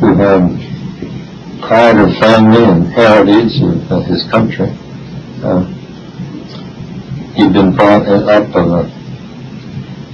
who 0.00 0.14
had 0.14 0.40
pride 1.60 1.98
of 1.98 2.16
family 2.16 2.64
and 2.64 2.86
heritage 2.86 3.60
of, 3.60 3.92
of 3.92 4.04
his 4.06 4.24
country. 4.30 4.72
Uh, 5.44 5.64
he'd 7.34 7.52
been 7.52 7.76
brought 7.76 8.06
up 8.08 8.56
of 8.56 8.66
a 8.72 9.02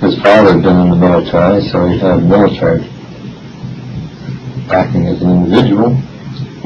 his 0.01 0.17
father 0.21 0.55
had 0.55 0.63
been 0.63 0.79
in 0.79 0.91
the 0.91 0.97
military, 0.97 1.61
so 1.63 1.87
he 1.87 1.99
had 1.99 2.23
military 2.23 2.81
backing 4.69 5.07
as 5.07 5.21
an 5.23 5.31
individual. 5.31 5.97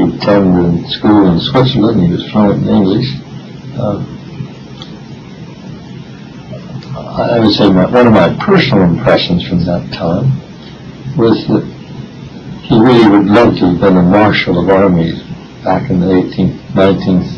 He 0.03 0.17
attended 0.17 0.91
school 0.91 1.33
in 1.33 1.39
Switzerland. 1.39 2.03
He 2.03 2.11
was 2.11 2.29
fluent 2.33 2.67
in 2.67 2.75
English. 2.75 3.07
Uh, 3.77 4.05
I 6.97 7.39
would 7.39 7.55
say 7.55 7.71
my, 7.71 7.87
one 7.87 8.09
of 8.09 8.13
my 8.13 8.37
personal 8.45 8.83
impressions 8.83 9.47
from 9.47 9.65
that 9.65 9.93
time 9.93 10.33
was 11.17 11.47
that 11.47 11.65
he 12.63 12.81
really 12.81 13.09
would 13.09 13.27
love 13.27 13.55
to 13.59 13.67
have 13.67 13.81
been 13.81 13.97
a 13.97 14.03
marshal 14.03 14.59
of 14.59 14.69
armies 14.71 15.23
back 15.63 15.89
in 15.89 16.01
the 16.01 16.07
18th, 16.07 16.59
19th, 16.73 17.29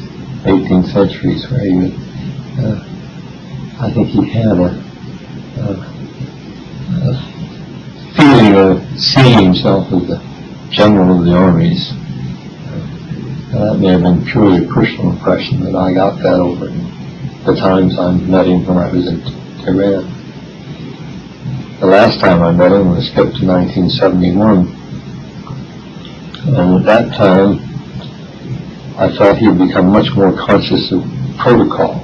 18th 0.44 0.92
centuries, 0.92 1.50
where 1.50 1.64
he 1.64 1.76
would, 1.76 1.92
uh, 2.60 2.82
I 3.80 3.92
think 3.92 4.08
he 4.08 4.26
had 4.30 4.56
a, 4.56 4.70
a, 5.60 5.68
a 7.02 7.14
feeling 8.16 8.54
of 8.54 8.98
seeing 8.98 9.44
himself 9.44 9.92
as 9.92 10.06
the 10.06 10.22
general 10.70 11.18
of 11.18 11.26
the 11.26 11.34
armies. 11.34 11.92
Uh, 13.54 13.72
that 13.72 13.78
may 13.78 13.92
have 13.92 14.02
been 14.02 14.24
purely 14.24 14.64
a 14.64 14.68
personal 14.68 15.12
impression, 15.12 15.62
but 15.62 15.76
I 15.78 15.94
got 15.94 16.18
that 16.24 16.40
over 16.40 16.66
the 16.66 17.54
times 17.54 17.96
I 17.96 18.10
met 18.10 18.48
him 18.48 18.66
when 18.66 18.78
I 18.78 18.90
was 18.90 19.06
in 19.06 19.22
Tehran. 19.62 20.10
The 21.78 21.86
last 21.86 22.18
time 22.18 22.42
I 22.42 22.50
met 22.50 22.72
him 22.72 22.90
was 22.90 23.06
skipped 23.06 23.38
to 23.38 23.46
1971. 23.46 24.66
And 26.50 26.80
at 26.80 26.84
that 26.84 27.14
time, 27.14 27.62
I 28.98 29.14
thought 29.16 29.38
he 29.38 29.46
had 29.46 29.58
become 29.58 29.86
much 29.86 30.10
more 30.16 30.32
conscious 30.32 30.90
of 30.90 31.04
protocol 31.38 32.02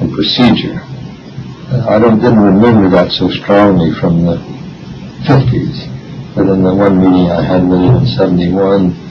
and 0.00 0.12
procedure. 0.12 0.80
Uh, 1.70 1.86
I 1.88 2.00
don't, 2.00 2.18
didn't 2.18 2.42
remember 2.42 2.90
that 2.90 3.12
so 3.12 3.30
strongly 3.30 3.94
from 4.00 4.24
the 4.24 4.38
50s. 5.22 6.34
But 6.34 6.48
in 6.48 6.64
the 6.64 6.74
one 6.74 6.98
meeting 6.98 7.30
I 7.30 7.42
had 7.42 7.62
with 7.62 7.78
him 7.78 7.94
in 7.94 8.06
71, 8.06 8.90
uh, 8.90 9.03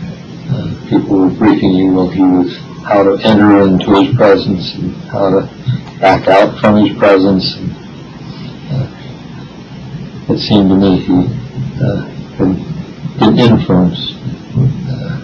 people 0.93 1.19
were 1.21 1.29
briefing 1.29 1.71
you, 1.71 1.91
was 1.93 2.58
how 2.86 3.01
to 3.01 3.17
enter 3.23 3.62
into 3.63 3.95
his 4.03 4.15
presence 4.15 4.75
and 4.75 4.93
how 5.10 5.29
to 5.29 5.41
back 5.99 6.27
out 6.27 6.60
from 6.60 6.86
his 6.86 6.95
presence. 6.97 7.56
And, 7.58 7.71
uh, 8.69 8.88
it 10.34 10.39
seemed 10.39 10.69
to 10.69 10.75
me 10.75 10.99
he 10.99 11.27
uh, 11.82 12.06
had 12.38 12.56
been 13.19 13.38
influenced 13.39 14.13
uh, 14.89 15.17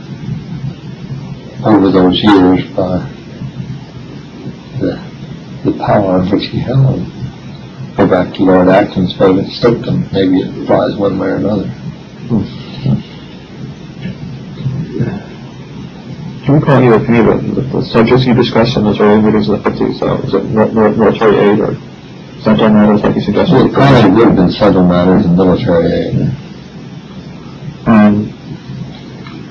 over 1.66 1.92
those 1.92 2.18
years 2.24 2.64
by 2.76 3.06
the, 4.80 4.98
the 5.66 5.74
power 5.78 6.24
which 6.26 6.48
he 6.50 6.60
held. 6.60 7.06
Go 7.96 8.08
back 8.08 8.34
to 8.36 8.44
Lord 8.44 8.70
Acton's 8.70 9.14
favorite 9.18 9.50
dictum, 9.62 10.08
maybe 10.12 10.42
it 10.42 10.64
applies 10.64 10.96
one 10.96 11.20
way 11.20 11.28
or 11.28 11.36
another. 11.36 11.70
Can 16.50 16.56
you 16.58 16.62
recall 16.66 16.78
any 16.82 16.88
of 16.90 17.06
any 17.08 17.20
of 17.20 17.28
the, 17.56 17.62
the 17.62 17.82
subjects 17.86 18.26
you 18.26 18.34
discussed 18.34 18.76
in 18.76 18.84
those 18.84 19.00
early 19.00 19.22
meetings 19.22 19.50
of 19.50 19.62
the 19.62 19.70
50s? 19.70 20.02
Uh, 20.02 20.18
was 20.18 20.34
it 20.34 20.46
mil- 20.50 20.72
mil- 20.74 20.96
military 20.98 21.38
aid 21.38 21.60
or 21.60 21.78
CENTO 22.42 22.74
matters 22.74 23.04
like 23.04 23.14
you 23.14 23.22
suggested? 23.22 23.54
Well, 23.54 23.66
it 23.70 23.74
probably 23.74 24.10
would 24.18 24.28
have 24.30 24.36
been 24.36 24.50
several 24.52 24.84
matters 24.90 25.26
in 25.28 25.36
military 25.36 25.92
aid. 25.94 26.16
Um, 27.86 28.34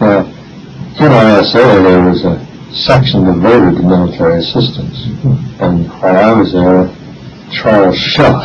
Well, 0.00 0.26
in 0.26 1.11
ISA, 1.14 1.62
there 1.87 2.02
was 2.02 2.24
a 2.24 2.34
section 2.74 3.24
devoted 3.30 3.76
to 3.78 3.82
military 3.87 4.40
assistance. 4.42 4.98
And 5.62 5.87
while 6.02 6.16
I 6.18 6.32
was 6.34 6.50
there, 6.52 6.90
Charles 7.54 7.96
Shuff 7.96 8.42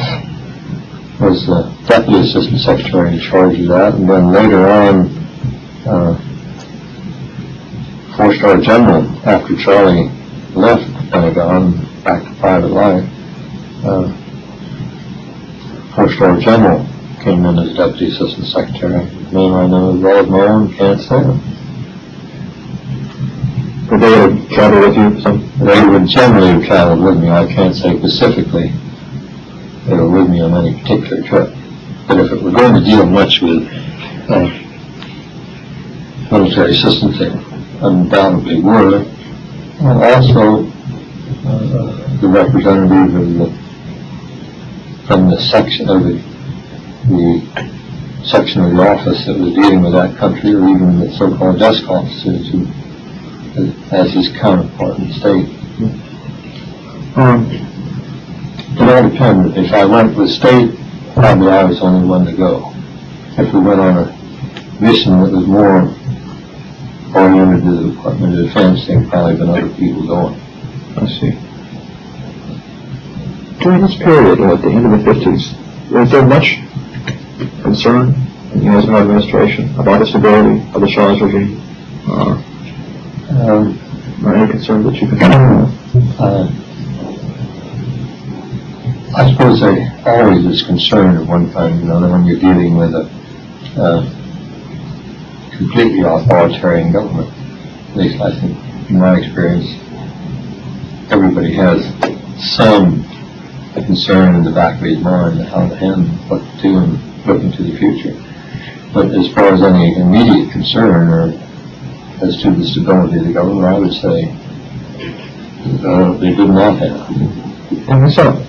was 1.20 1.42
the 1.50 1.74
Deputy 1.90 2.22
Assistant 2.22 2.60
Secretary 2.62 3.14
in 3.16 3.20
charge 3.20 3.58
of 3.60 3.68
that. 3.70 3.96
And 3.96 4.08
then 4.08 4.32
later 4.32 4.68
on, 4.70 5.10
uh, 5.90 6.20
Four-Star 8.18 8.62
General, 8.62 9.04
after 9.28 9.56
Charlie 9.58 10.10
left 10.54 10.86
the 10.86 11.10
Pentagon 11.10 11.72
back 12.04 12.24
to 12.24 12.34
private 12.40 12.68
life, 12.68 13.10
uh, 13.84 14.08
Four-Star 15.96 16.40
General 16.40 16.86
came 17.24 17.44
in 17.46 17.58
as 17.58 17.76
Deputy 17.76 18.12
Assistant 18.12 18.46
Secretary. 18.46 19.06
Name 19.32 19.54
I 19.54 19.66
know 19.68 19.96
as 19.96 20.02
well 20.02 20.24
as 20.24 20.30
my 20.30 20.46
own, 20.46 20.74
can't 20.74 21.00
say 21.02 21.18
it. 21.18 21.54
Would 23.90 24.02
they 24.02 24.12
have 24.12 24.50
traveled 24.50 24.88
with 24.88 24.96
you 24.96 25.22
some? 25.22 25.52
They 25.60 25.86
would 25.86 26.08
generally 26.08 26.52
have 26.52 26.64
traveled 26.66 27.04
with 27.04 27.18
me. 27.20 27.30
I 27.30 27.46
can't 27.48 27.76
say 27.76 27.98
specifically 27.98 28.72
they 29.86 29.96
were 29.96 30.10
with 30.10 30.30
me 30.30 30.42
on 30.42 30.54
any 30.54 30.80
particular 30.82 31.22
trip. 31.28 31.50
But 32.08 32.20
if 32.20 32.32
it 32.32 32.42
were 32.42 32.52
going 32.52 32.74
to 32.76 32.84
deal 32.84 33.06
much 33.06 33.42
with 33.42 33.68
uh, 34.30 34.50
military 36.32 36.72
assistance, 36.72 37.20
undoubtedly 37.84 38.62
were. 38.62 39.04
And 39.80 40.04
also 40.04 40.66
uh, 41.46 42.22
the 42.22 42.28
representative 42.28 43.16
of 43.16 43.28
the, 43.36 43.48
from 45.08 45.30
the 45.30 45.40
section 45.40 45.90
of 45.90 46.04
the, 46.04 46.14
the 47.10 48.24
section 48.26 48.62
of 48.62 48.72
the 48.72 48.82
office 48.82 49.26
that 49.26 49.38
was 49.38 49.54
dealing 49.54 49.82
with 49.82 49.94
that 49.94 50.18
country, 50.18 50.54
or 50.54 50.68
even 50.70 51.00
the 51.00 51.12
so-called 51.18 51.60
desk 51.60 51.88
officers 51.90 52.50
who 52.52 52.66
as 53.92 54.12
his 54.14 54.30
counterpart 54.40 54.98
in 54.98 55.08
the 55.10 55.14
state. 55.14 55.50
Um, 57.16 57.46
It 58.76 58.90
all 58.90 59.08
depended. 59.08 59.58
If 59.64 59.72
I 59.72 59.86
went 59.86 60.18
with 60.18 60.30
state 60.32 60.74
probably 61.14 61.52
I 61.52 61.64
was 61.64 61.78
the 61.78 61.86
only 61.86 62.08
one 62.08 62.26
to 62.26 62.34
go. 62.34 62.74
If 63.38 63.54
we 63.54 63.60
went 63.60 63.80
on 63.80 63.98
a 63.98 64.82
mission 64.82 65.20
that 65.22 65.32
was 65.32 65.46
more 65.46 65.94
oriented 67.16 67.64
to 67.64 67.72
the 67.72 67.92
Department 67.94 68.40
of 68.40 68.46
Defense, 68.46 68.88
there 68.88 69.08
probably 69.10 69.38
been 69.38 69.50
other 69.50 69.70
people 69.76 70.08
going. 70.08 70.36
I 70.98 71.08
see. 71.08 71.32
During 73.64 73.82
this 73.82 73.96
period, 73.98 74.40
at 74.42 74.62
the 74.62 74.70
end 74.70 74.86
of 74.86 74.92
the 75.00 75.04
fifties, 75.06 75.54
was 75.92 76.12
there 76.12 76.26
much 76.26 76.58
concern 77.62 78.14
in 78.54 78.60
the 78.60 78.70
Eisenhower 78.70 79.02
administration 79.02 79.74
about 79.80 80.00
the 80.00 80.06
stability 80.06 80.62
of 80.74 80.82
the 80.82 80.88
Shah's 80.90 81.22
regime? 81.22 81.62
Uh, 82.08 82.42
Um, 83.34 83.80
or 84.24 84.36
any 84.36 84.52
concern 84.52 84.84
that 84.84 84.96
you 84.96 85.08
could 85.08 85.22
uh, 85.24 86.48
I 89.16 89.32
suppose 89.32 89.60
there 89.62 90.02
always 90.06 90.46
is 90.46 90.64
concern 90.64 91.18
at 91.18 91.26
one 91.28 91.52
time, 91.52 91.80
you 91.80 91.86
know, 91.86 92.00
that 92.02 92.10
when 92.10 92.26
you're 92.26 92.40
dealing 92.40 92.78
with 92.78 92.94
a 92.94 93.10
uh, 93.78 94.02
completely 95.64 96.02
authoritarian 96.02 96.92
government. 96.92 97.32
At 97.92 97.98
least 97.98 98.22
I 98.22 98.32
think, 98.40 98.58
in 98.90 99.00
my 99.00 99.18
experience, 99.18 99.68
everybody 101.12 101.54
has 101.54 101.80
some 102.56 103.04
concern 103.74 104.36
in 104.36 104.44
the 104.44 104.52
back 104.52 104.76
of 104.76 104.86
his 104.86 105.00
mind 105.00 105.38
to 105.38 105.46
handle 105.46 106.04
what 106.28 106.42
to 106.58 106.62
do 106.62 106.78
and 106.78 107.26
look 107.26 107.42
into 107.42 107.64
the 107.64 107.78
future. 107.78 108.14
But 108.94 109.12
as 109.12 109.34
far 109.34 109.54
as 109.54 109.62
any 109.62 109.96
immediate 109.96 110.52
concern 110.52 111.10
or 111.10 111.24
as 112.22 112.42
to 112.44 112.52
the 112.52 112.66
stability 112.66 113.20
of 113.20 113.26
the 113.26 113.34
government, 113.34 113.66
I 113.66 113.80
would 113.80 113.94
say 113.94 114.30
uh, 115.86 116.14
they 116.20 116.36
did 116.36 116.50
not 116.50 116.78
have. 116.80 117.10
And 117.90 118.12
so, 118.12 118.46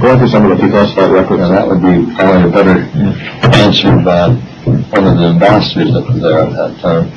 going 0.00 0.18
through 0.18 0.28
some 0.28 0.50
of 0.50 0.56
the 0.56 0.62
declassified 0.64 1.12
records, 1.12 1.40
Now, 1.40 1.50
that 1.50 1.66
would 1.68 1.82
be 1.82 2.14
probably 2.14 2.48
a 2.48 2.52
better 2.52 2.78
answer 3.56 3.96
by 4.02 4.30
one 4.94 5.06
of 5.06 5.16
the 5.18 5.24
ambassadors 5.34 5.92
that 5.92 6.04
was 6.06 6.20
there 6.20 6.38
at 6.40 6.52
that 6.52 6.80
time. 6.80 7.10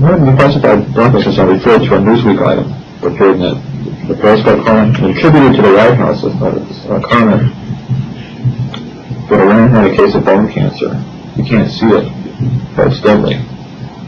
one 0.00 0.14
of 0.14 0.20
the 0.20 0.26
declassified 0.32 0.94
documents 0.94 1.38
I 1.38 1.44
referred 1.44 1.78
to 1.86 1.94
a 1.94 1.98
Newsweek 1.98 2.40
item 2.44 2.72
reporting 3.02 3.42
that 3.42 4.08
the 4.08 4.14
Prescott 4.14 4.64
comment 4.64 4.96
attributed 4.96 5.56
to 5.56 5.62
the 5.62 5.74
White 5.74 5.94
House 5.94 6.24
as 6.24 6.34
a 6.34 7.00
comment 7.00 7.52
that 9.28 9.40
Iran 9.40 9.70
had 9.70 9.86
a 9.90 9.96
case 9.96 10.14
of 10.14 10.24
bone 10.24 10.50
cancer. 10.52 10.92
You 11.36 11.44
can't 11.44 11.70
see 11.70 11.86
it, 11.86 12.76
but 12.76 12.88
it's 12.88 13.00
deadly. 13.00 13.36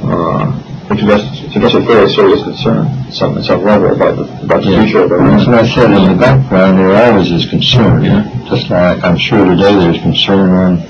Uh, 0.02 0.52
suggests, 0.88 1.52
suggests 1.52 1.76
a 1.76 1.80
very 1.80 2.08
serious 2.10 2.42
concern, 2.42 2.86
some, 3.10 3.38
at 3.38 3.44
some 3.44 3.62
level, 3.64 3.94
about 3.94 4.16
the, 4.16 4.24
about 4.44 4.62
the 4.64 4.70
future 4.82 5.04
of 5.04 5.10
what 5.10 5.20
Iran. 5.20 5.54
I 5.54 5.66
said 5.66 5.90
in 5.90 6.12
the 6.12 6.18
background, 6.18 6.78
there 6.78 6.94
always 7.10 7.30
is 7.30 7.48
concern. 7.48 8.04
Yeah. 8.04 8.24
Just 8.48 8.70
like 8.70 9.02
I'm 9.02 9.18
sure 9.18 9.44
today 9.44 9.74
there's 9.74 10.00
concern 10.02 10.50
on 10.50 10.82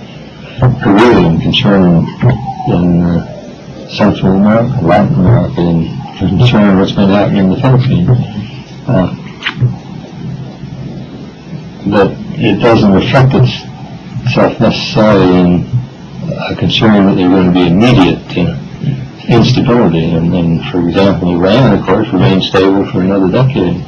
Korea 0.83 1.18
and 1.28 1.40
concern 1.40 2.07
in 2.68 3.02
uh, 3.02 3.88
Central 3.88 4.33
America, 4.37 4.80
Latin 4.83 5.14
America, 5.14 5.61
and 5.61 5.87
concern 6.18 6.78
what's 6.78 6.92
been 6.92 7.09
happening 7.11 7.44
in 7.44 7.50
the 7.50 7.61
Philippines. 7.61 8.09
Uh, 8.88 9.20
But 11.87 12.16
it 12.40 12.61
doesn't 12.61 12.92
reflect 12.92 13.35
itself 13.35 14.59
necessarily 14.59 15.37
in 15.38 15.66
a 16.33 16.57
concern 16.57 17.04
that 17.07 17.14
there's 17.16 17.28
going 17.28 17.52
to 17.52 17.52
be 17.52 17.66
immediate 17.68 18.24
uh, 18.38 18.57
instability. 19.29 20.05
And, 20.05 20.35
and 20.35 20.64
for 20.70 20.87
example, 20.88 21.35
Iran, 21.35 21.79
of 21.79 21.85
course, 21.87 22.09
remained 22.12 22.42
stable 22.44 22.85
for 22.90 23.01
another 23.01 23.31
decade. 23.31 23.79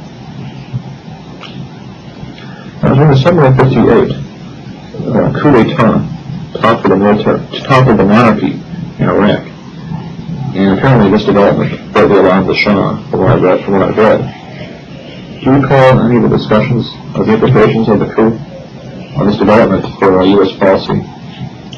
Now, 2.83 2.93
during 2.93 3.11
the 3.11 3.17
summer 3.17 3.45
of 3.45 3.57
58, 3.57 4.11
uh, 5.07 5.33
coup 5.39 5.51
d'etat 5.51 6.13
toppled 6.61 6.91
the 6.91 6.95
military, 6.95 7.39
toppled 7.63 7.97
the 7.97 8.05
monarchy 8.05 8.53
in 8.99 9.09
Iraq. 9.09 9.45
And 10.55 10.77
apparently 10.77 11.11
this 11.11 11.25
development 11.25 11.93
greatly 11.93 12.17
alarmed 12.17 12.49
the 12.49 12.55
Shah, 12.55 12.97
from 13.09 13.19
what 13.19 13.31
I 13.31 13.35
read, 13.35 13.63
from 13.63 13.73
what 13.73 13.83
I've 13.83 13.97
read. 13.97 14.21
Do 15.39 15.45
you 15.45 15.61
recall 15.61 15.99
any 16.01 16.17
of 16.17 16.23
the 16.29 16.35
discussions 16.35 16.87
of 17.15 17.25
the 17.27 17.33
implications 17.33 17.89
of 17.89 17.99
the 17.99 18.07
coup 18.13 18.33
on 19.17 19.27
this 19.27 19.37
development 19.37 19.85
for 19.99 20.23
U.S. 20.23 20.57
policy 20.57 21.01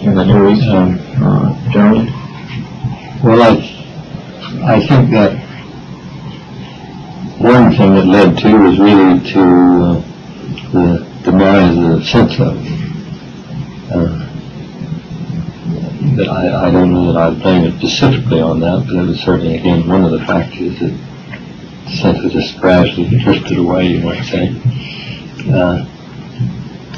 in 0.02 0.16
the 0.16 0.24
Near 0.24 0.50
East, 0.50 0.68
Um, 0.68 1.00
uh, 1.22 1.72
generally? 1.72 2.19
Well, 3.22 3.42
I, 3.44 4.76
I 4.76 4.88
think 4.88 5.12
that 5.12 5.34
one 7.38 7.76
thing 7.76 7.96
that 7.96 8.06
led 8.06 8.38
to 8.38 8.58
was 8.58 8.80
really 8.80 9.20
to 9.34 9.42
uh, 9.42 10.02
the 10.72 11.06
demise 11.24 11.78
of 11.78 12.02
CENTO. 12.08 12.56
Uh, 13.92 14.26
but 16.16 16.30
I, 16.30 16.68
I 16.68 16.72
don't 16.72 16.94
know 16.94 17.12
that 17.12 17.18
I'd 17.18 17.42
blame 17.42 17.66
it 17.66 17.78
specifically 17.80 18.40
on 18.40 18.62
that, 18.62 18.86
but 18.88 18.96
it 18.96 19.06
was 19.06 19.20
certainly, 19.20 19.58
again, 19.58 19.86
one 19.86 20.06
of 20.06 20.12
the 20.12 20.20
factors 20.20 20.80
that 20.80 20.98
CENTO 21.88 22.30
just 22.30 22.58
gradually 22.62 23.20
drifted 23.20 23.58
away, 23.58 23.88
you 23.88 24.00
might 24.00 24.24
say. 24.24 24.48
Uh, 25.52 25.86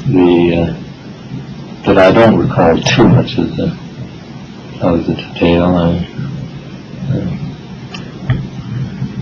the, 0.06 0.54
uh, 0.56 1.84
but 1.84 1.98
I 1.98 2.12
don't 2.12 2.38
recall 2.38 2.80
too 2.80 3.08
much 3.08 3.38
of 3.38 3.56
the, 3.56 3.76
of 4.80 5.04
the 5.04 5.14
detail. 5.14 5.64
I, 5.64 5.96
uh, 5.96 6.11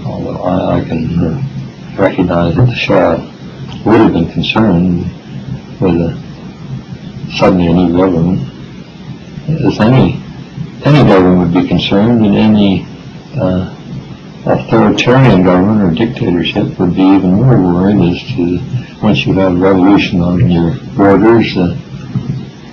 although 0.04 0.42
I, 0.42 0.84
can 0.84 1.96
recognize 1.96 2.56
that 2.56 2.66
the 2.66 2.74
Shah 2.74 3.16
would 3.84 4.00
have 4.00 4.12
been 4.12 4.30
concerned 4.30 5.04
with 5.80 6.16
suddenly 7.38 7.66
a 7.68 7.72
new 7.74 7.96
government, 7.96 8.40
as 9.48 9.80
any 9.80 10.22
government 10.84 11.38
would 11.38 11.62
be 11.62 11.68
concerned, 11.68 12.24
and 12.24 12.36
any 12.36 12.86
uh, 13.36 13.76
authoritarian 14.46 15.42
government 15.42 15.82
or 15.82 15.94
dictatorship 15.94 16.78
would 16.78 16.94
be 16.94 17.02
even 17.02 17.34
more 17.34 17.60
worried 17.60 18.12
as 18.12 18.22
to 18.34 18.58
once 19.02 19.24
you 19.26 19.32
have 19.34 19.52
a 19.52 19.56
revolution 19.56 20.20
on 20.20 20.50
your 20.50 20.74
borders, 20.96 21.54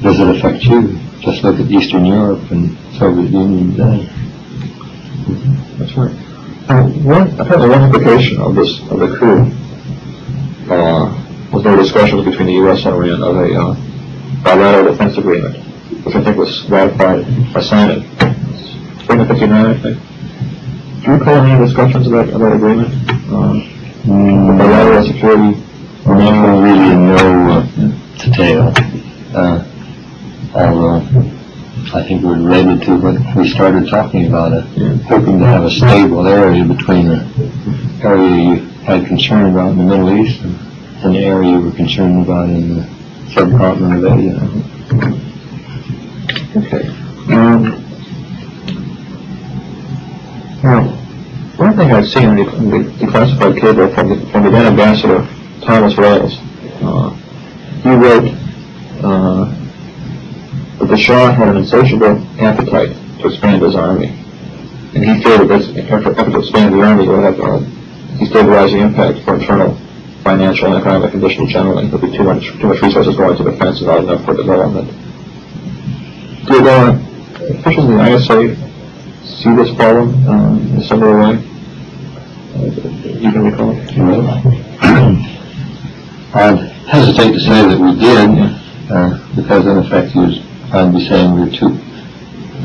does 0.02 0.20
it 0.20 0.28
affect 0.36 0.64
you? 0.64 1.00
Just 1.22 1.44
look 1.44 1.60
at 1.60 1.72
Eastern 1.72 2.06
Europe 2.06 2.52
and 2.52 2.78
Soviet 2.98 3.32
Union 3.32 3.72
today. 3.72 4.17
That's 5.78 5.96
right. 5.98 6.16
Uh, 6.70 6.84
one, 7.04 7.28
apparently 7.40 7.70
one 7.70 7.84
implication 7.84 8.40
of 8.42 8.56
this, 8.56 8.80
of 8.92 9.00
the 9.00 9.18
coup, 9.18 9.52
uh, 10.74 11.50
was 11.52 11.64
there 11.64 11.72
were 11.76 11.82
discussions 11.82 12.26
between 12.26 12.48
the 12.48 12.54
U.S. 12.54 12.86
and 12.86 12.96
Iran 12.96 13.24
of 13.24 13.36
a, 13.38 13.54
uh, 13.56 13.76
bilateral 14.44 14.92
defense 14.92 15.18
agreement, 15.18 15.56
which 16.06 16.16
I 16.16 16.24
think 16.24 16.38
was 16.38 16.64
ratified 16.70 17.26
by 17.54 17.62
signing. 17.62 18.04
Spring 19.04 19.20
of 19.22 19.28
fifty-nine, 19.28 19.66
I 19.66 19.82
think. 19.82 19.98
Do 21.04 21.12
you 21.12 21.18
recall 21.18 21.36
any 21.36 21.66
discussions 21.66 22.08
about 22.08 22.28
that, 22.28 22.52
agreement? 22.54 22.92
Uh, 23.32 24.58
bilateral 24.58 25.04
security? 25.06 25.64
Not 26.06 26.64
really 26.64 26.92
in 26.92 27.08
no 27.08 27.52
uh, 27.52 27.66
detail. 28.18 28.74
Uh, 29.36 29.64
although 30.54 31.37
I 31.94 32.04
think 32.04 32.24
we're 32.24 32.36
related 32.36 32.82
to 32.84 32.98
what 32.98 33.36
we 33.36 33.48
started 33.50 33.88
talking 33.88 34.28
about 34.28 34.52
it, 34.52 34.64
hoping 35.04 35.40
to 35.40 35.46
have 35.46 35.64
a 35.64 35.72
stable 35.72 36.28
area 36.28 36.64
between 36.66 37.08
the 37.08 38.00
area 38.04 38.56
you 38.56 38.56
had 38.84 39.06
concern 39.08 39.52
about 39.52 39.72
in 39.72 39.78
the 39.78 39.84
Middle 39.84 40.18
East 40.18 40.42
and, 40.42 41.16
the 41.16 41.20
area 41.20 41.52
you 41.52 41.62
were 41.62 41.72
concerned 41.72 42.24
about 42.24 42.50
in 42.50 42.76
the 42.76 42.84
subcontinent 43.34 44.06
of 44.06 44.12
Asia. 44.20 44.78
Okay. 46.58 46.88
Um, 47.34 47.84
now, 50.64 50.84
one 51.58 51.76
thing 51.76 51.92
I've 51.92 52.08
seen 52.08 52.24
in 52.24 52.36
the, 52.36 52.56
in 52.58 52.70
the 52.70 52.78
declassified 53.06 53.60
cable 53.60 53.94
from 53.94 54.10
the, 54.10 54.32
from 54.32 54.44
the 54.44 54.50
then 54.50 54.66
ambassador, 54.68 55.28
Thomas 55.62 55.96
Wailes, 55.96 56.38
uh, 56.82 57.10
he 57.84 57.90
wrote, 57.90 58.34
uh, 59.04 59.67
that 60.80 60.88
the 60.88 60.98
Shah 60.98 61.32
had 61.32 61.48
an 61.50 61.58
insatiable 61.58 62.22
appetite 62.40 62.96
to 63.20 63.28
expand 63.28 63.62
his 63.62 63.76
army. 63.76 64.10
And 64.94 65.04
he 65.04 65.24
feared 65.24 65.42
that 65.42 65.60
this 65.60 65.70
effort, 65.78 66.04
to 66.04 66.40
expand 66.40 66.74
the 66.74 66.82
army 66.82 67.08
would 67.08 67.24
have 67.24 67.40
a 67.40 67.60
destabilizing 68.18 68.82
impact 68.82 69.24
for 69.26 69.36
internal 69.36 69.78
financial 70.24 70.68
and 70.68 70.76
economic 70.76 71.12
conditions 71.12 71.52
generally. 71.52 71.88
There'd 71.88 72.02
be 72.02 72.16
too 72.16 72.24
much, 72.24 72.48
too 72.60 72.68
much 72.68 72.82
resources 72.82 73.16
going 73.16 73.38
to 73.38 73.44
defense 73.44 73.80
and 73.80 73.88
not 73.88 74.04
enough 74.04 74.26
for 74.26 74.36
development. 74.36 74.90
Did 76.48 76.68
uh, 76.68 77.00
officials 77.60 77.86
in 77.90 77.98
the 77.98 78.16
ISA 78.16 78.56
see 79.26 79.56
this 79.56 79.74
problem 79.76 80.28
um, 80.28 80.60
in 80.76 80.80
way? 81.20 81.38
Uh, 82.54 82.66
you 83.18 83.32
can 83.32 83.44
recall? 83.44 83.72
I'd 86.34 86.60
hesitate 86.88 87.34
to 87.34 87.40
say 87.40 87.62
that 87.68 87.80
we 87.80 87.96
did, 88.00 88.30
uh, 88.92 89.18
because 89.36 89.66
in 89.66 89.78
effect 89.78 90.12
he 90.12 90.20
was 90.20 90.47
to 90.72 90.92
be 90.92 91.08
saying 91.08 91.34
we're 91.34 91.50
too, 91.50 91.78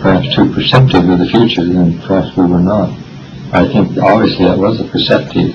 perhaps 0.00 0.34
too 0.34 0.52
perceptive 0.52 1.08
of 1.08 1.18
the 1.18 1.26
future, 1.26 1.62
and 1.62 2.00
perhaps 2.02 2.36
we 2.36 2.46
were 2.46 2.60
not. 2.60 2.90
I 3.52 3.66
think 3.66 3.98
obviously 3.98 4.44
that 4.46 4.58
was 4.58 4.80
a 4.80 4.84
perceptive 4.84 5.54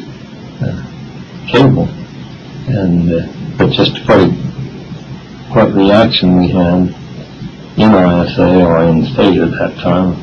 uh, 0.62 0.84
cable, 1.48 1.88
and 2.68 3.12
uh, 3.12 3.28
but 3.58 3.72
just 3.72 4.06
quite, 4.06 4.32
what 5.50 5.74
reaction 5.74 6.38
we 6.38 6.50
had 6.50 6.94
in 7.78 7.92
ISA 7.92 8.66
or 8.66 8.84
in 8.86 9.02
the 9.02 9.08
state 9.14 9.40
at 9.40 9.52
that 9.52 9.76
time, 9.78 10.16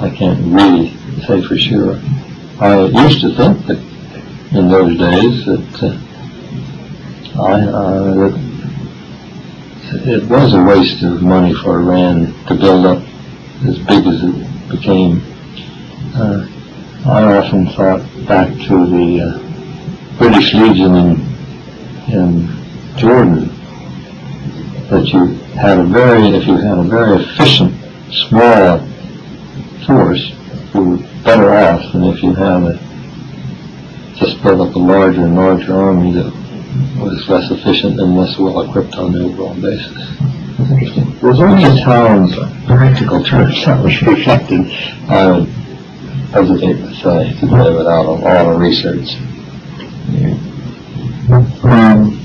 I 0.00 0.10
can't 0.10 0.40
really 0.52 0.96
say 1.26 1.42
for 1.46 1.56
sure. 1.56 2.00
I 2.60 2.86
used 2.86 3.20
to 3.20 3.34
think 3.34 3.66
that 3.66 3.78
in 4.52 4.68
those 4.68 4.98
days 4.98 5.44
that 5.46 5.82
uh, 5.82 7.42
I, 7.42 7.62
uh, 7.62 8.14
that 8.14 8.45
it 9.92 10.24
was 10.28 10.52
a 10.52 10.62
waste 10.62 11.02
of 11.02 11.22
money 11.22 11.54
for 11.54 11.80
Iran 11.80 12.32
to 12.46 12.54
build 12.54 12.86
up 12.86 13.02
as 13.66 13.78
big 13.78 14.06
as 14.06 14.22
it 14.22 14.68
became. 14.68 15.22
Uh, 16.14 16.46
I 17.06 17.36
often 17.36 17.66
thought 17.70 18.00
back 18.26 18.48
to 18.48 18.86
the 18.86 19.20
uh, 19.20 20.18
British 20.18 20.54
Legion 20.54 20.94
in, 20.96 21.20
in 22.12 22.96
Jordan 22.96 23.48
that 24.88 25.06
you 25.06 25.26
had 25.54 25.78
a 25.78 25.84
very, 25.84 26.28
if 26.28 26.46
you 26.46 26.56
had 26.56 26.78
a 26.78 26.82
very 26.82 27.22
efficient, 27.22 27.74
small 28.12 28.78
force, 29.86 30.32
you 30.74 30.82
were 30.82 30.96
better 31.22 31.54
off 31.54 31.92
than 31.92 32.04
if 32.04 32.22
you 32.22 32.34
had 32.34 32.62
a, 32.62 32.78
just 34.16 34.42
built 34.42 34.68
up 34.68 34.74
a 34.74 34.78
larger 34.78 35.24
and 35.24 35.36
larger 35.36 35.74
army 35.74 36.12
that 36.12 36.45
was 36.98 37.28
less 37.28 37.50
efficient 37.50 38.00
and 38.00 38.16
less 38.16 38.38
well 38.38 38.60
equipped 38.62 38.94
on 38.96 39.12
the 39.12 39.24
overall 39.24 39.54
basis. 39.54 39.92
That's 40.58 40.70
interesting. 40.70 41.18
There 41.20 41.46
any 41.48 41.64
Just 41.64 41.82
how 41.82 42.26
practical 42.66 43.22
terms 43.24 43.64
that 43.64 43.82
was 43.82 44.00
reflected, 44.02 44.60
I 45.08 45.30
would 45.30 45.48
hesitate 46.32 46.78
to 46.78 46.94
say 46.94 47.40
today 47.40 47.76
without 47.76 48.06
a 48.06 48.12
lot 48.12 48.46
of 48.46 48.58
research. 48.60 49.14
Um, 51.64 52.16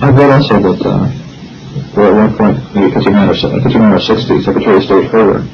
I 0.00 0.10
read 0.10 0.30
also 0.30 0.60
that, 0.60 0.86
uh, 0.86 2.00
at 2.00 2.14
one 2.14 2.36
point, 2.36 2.74
maybe 2.74 2.94
59 2.94 3.28
or, 3.28 3.34
se- 3.34 3.62
59 3.62 3.92
or 3.92 4.00
60, 4.00 4.42
Secretary 4.42 4.76
of 4.76 4.82
State 4.82 5.10
Herter 5.10 5.46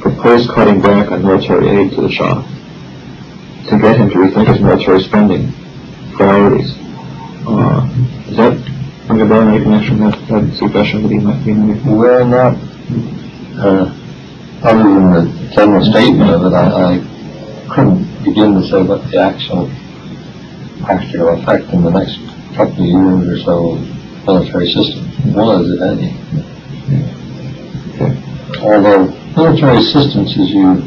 proposed 0.00 0.50
cutting 0.50 0.80
back 0.80 1.10
on 1.10 1.24
military 1.24 1.68
aid 1.68 1.92
to 1.92 2.02
the 2.02 2.10
Shah 2.10 2.42
to 3.68 3.78
get 3.78 3.96
him 3.96 4.10
to 4.10 4.16
rethink 4.16 4.48
his 4.48 4.60
military 4.60 5.00
spending 5.02 5.52
priorities. 6.12 6.74
Is 8.28 8.36
that 8.36 8.54
ring 9.08 9.20
a 9.22 9.26
bell, 9.26 9.48
any 9.48 9.62
connection 9.62 10.04
with 10.04 10.14
that 10.28 10.56
suggestion 10.56 11.02
that 11.02 11.10
he 11.10 11.18
might 11.18 11.44
be 11.44 11.52
making? 11.52 11.96
Well, 11.96 12.26
not, 12.26 12.54
uh, 13.58 13.94
other 14.62 14.82
than 14.82 15.12
the 15.12 15.50
general 15.54 15.84
statement 15.84 16.30
of 16.30 16.44
it, 16.44 16.54
I, 16.54 16.94
I 16.94 17.74
couldn't 17.74 18.04
begin 18.24 18.54
to 18.54 18.62
say 18.68 18.82
what 18.82 19.02
the 19.10 19.18
actual 19.18 19.70
practical 20.84 21.28
effect 21.38 21.72
in 21.72 21.82
the 21.82 21.90
next 21.90 22.18
couple 22.56 22.82
of 22.82 23.26
years 23.26 23.28
or 23.28 23.44
so 23.44 23.74
of 23.76 24.26
military 24.26 24.66
system 24.68 25.34
was, 25.34 25.70
if 25.70 25.80
any. 25.80 26.14
Although 28.62 29.08
military 29.36 29.78
assistance, 29.78 30.36
as 30.38 30.50
you 30.50 30.82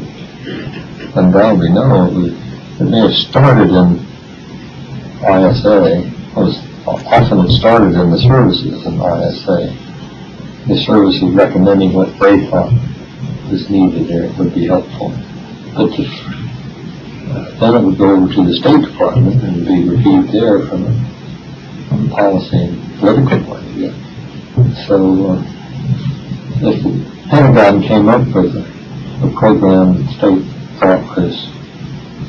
undoubtedly 1.16 1.70
know, 1.70 2.08
it 2.24 2.44
it 2.80 2.90
may 2.90 2.98
have 2.98 3.14
started 3.14 3.70
in 3.70 4.00
ISA, 5.22 6.10
was 6.36 6.58
often 6.86 7.48
started 7.50 7.94
in 7.94 8.10
the 8.10 8.18
services 8.18 8.84
in 8.86 8.94
ISA. 8.94 9.72
The 10.66 10.76
services 10.84 11.22
recommending 11.34 11.92
what 11.92 12.08
they 12.18 12.46
thought 12.48 12.72
was 13.50 13.68
needed 13.70 14.08
there 14.08 14.32
would 14.38 14.54
be 14.54 14.66
helpful. 14.66 15.10
But 15.74 15.90
the, 15.96 16.04
uh, 17.30 17.60
then 17.60 17.74
it 17.74 17.86
would 17.86 17.98
go 17.98 18.10
over 18.16 18.32
to 18.32 18.44
the 18.44 18.54
State 18.54 18.82
Department 18.82 19.42
and 19.42 19.66
be 19.66 19.88
reviewed 19.88 20.28
there 20.28 20.66
from 20.66 20.84
a, 20.86 21.14
policy 22.10 22.56
and 22.56 22.98
political 22.98 23.44
point 23.44 23.66
of 23.66 23.72
view. 23.72 23.92
So, 24.86 25.30
uh, 25.30 25.42
if 26.66 26.82
the 26.82 27.28
Pentagon 27.28 27.82
came 27.82 28.08
up 28.08 28.26
with 28.34 28.56
a, 28.56 29.26
a 29.26 29.30
program 29.38 30.06
state 30.08 30.44
thought 30.78 31.16
was 31.16 31.48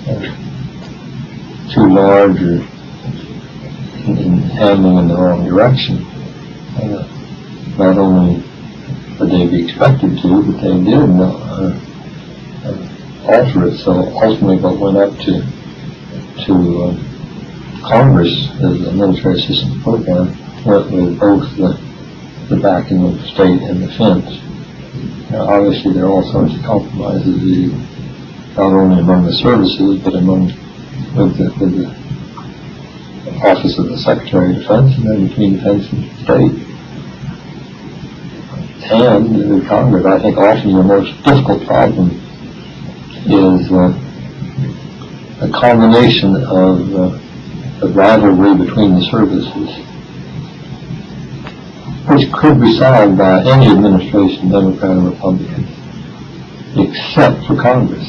uh, 0.07 1.73
too 1.73 1.87
large 1.93 2.41
or 2.41 2.74
handling 4.05 4.97
in 4.97 5.07
the 5.07 5.15
wrong 5.15 5.45
direction, 5.45 6.05
uh, 6.77 7.07
not 7.77 7.97
only 7.97 8.43
would 9.19 9.29
they 9.29 9.47
be 9.47 9.65
expected 9.65 10.17
to, 10.21 10.43
but 10.43 10.61
they 10.61 10.77
did 10.83 11.09
uh, 11.17 11.73
uh, 12.65 12.83
alter 13.25 13.67
it. 13.67 13.77
So 13.79 13.91
ultimately, 14.13 14.57
what 14.57 14.79
went 14.79 14.97
up 14.97 15.17
to 15.25 15.41
to 16.45 16.53
uh, 16.83 17.89
Congress 17.89 18.49
as 18.61 18.87
a 18.87 18.93
military 18.93 19.39
assistance 19.39 19.81
program 19.83 20.35
went 20.65 20.91
with 20.91 21.19
both 21.19 21.45
the 21.57 21.79
the 22.49 22.61
backing 22.61 23.03
of 23.03 23.13
the 23.13 23.27
state 23.33 23.61
and 23.61 23.81
the 23.81 23.89
fence. 23.97 24.41
Now, 25.31 25.49
obviously, 25.49 25.93
there 25.93 26.05
are 26.05 26.11
all 26.11 26.31
sorts 26.31 26.53
of 26.53 26.61
compromises, 26.61 27.41
the, 27.41 27.73
not 28.55 28.71
only 28.71 29.01
among 29.01 29.25
the 29.25 29.33
services, 29.33 29.99
but 30.03 30.13
among 30.13 30.53
with 31.17 31.37
the, 31.37 31.49
with 31.59 31.73
the 31.73 32.04
Office 33.43 33.77
of 33.79 33.87
the 33.87 33.97
Secretary 33.97 34.55
of 34.55 34.61
Defense 34.61 34.95
and 34.97 35.05
then 35.07 35.27
between 35.27 35.55
defense 35.57 35.91
and 35.91 36.03
state. 36.23 36.55
And 38.91 39.35
in 39.35 39.65
Congress, 39.65 40.05
I 40.05 40.19
think 40.21 40.37
often 40.37 40.73
the 40.73 40.83
most 40.83 41.11
difficult 41.23 41.65
problem 41.65 42.11
is 43.25 43.71
uh, 43.71 43.91
a 45.41 45.49
combination 45.51 46.35
of 46.35 46.93
uh, 46.93 47.19
the 47.79 47.87
rivalry 47.89 48.65
between 48.65 48.95
the 48.95 49.01
services, 49.11 49.69
which 52.07 52.31
could 52.31 52.61
be 52.61 52.71
solved 52.77 53.17
by 53.17 53.43
any 53.43 53.67
administration, 53.67 54.49
Democrat 54.49 54.97
or 54.97 55.09
Republican, 55.09 55.65
except 56.77 57.43
for 57.47 57.55
Congress. 57.61 58.05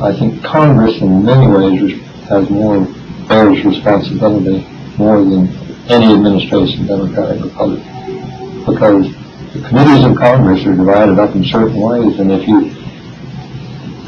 I 0.00 0.12
think 0.18 0.42
Congress 0.44 1.00
in 1.00 1.24
many 1.24 1.46
ways 1.46 2.00
has 2.28 2.48
more, 2.50 2.86
bears 3.32 3.64
responsibility 3.64 4.60
more 4.98 5.24
than 5.24 5.48
any 5.88 6.12
administration, 6.12 6.86
Democrat 6.86 7.38
or 7.38 7.44
Republican. 7.44 8.64
Because 8.66 9.06
the 9.54 9.68
committees 9.68 10.04
of 10.04 10.16
Congress 10.16 10.64
are 10.66 10.76
divided 10.76 11.18
up 11.18 11.34
in 11.34 11.44
certain 11.44 11.80
ways, 11.80 12.18
and 12.20 12.30
if 12.30 12.46
you 12.46 12.70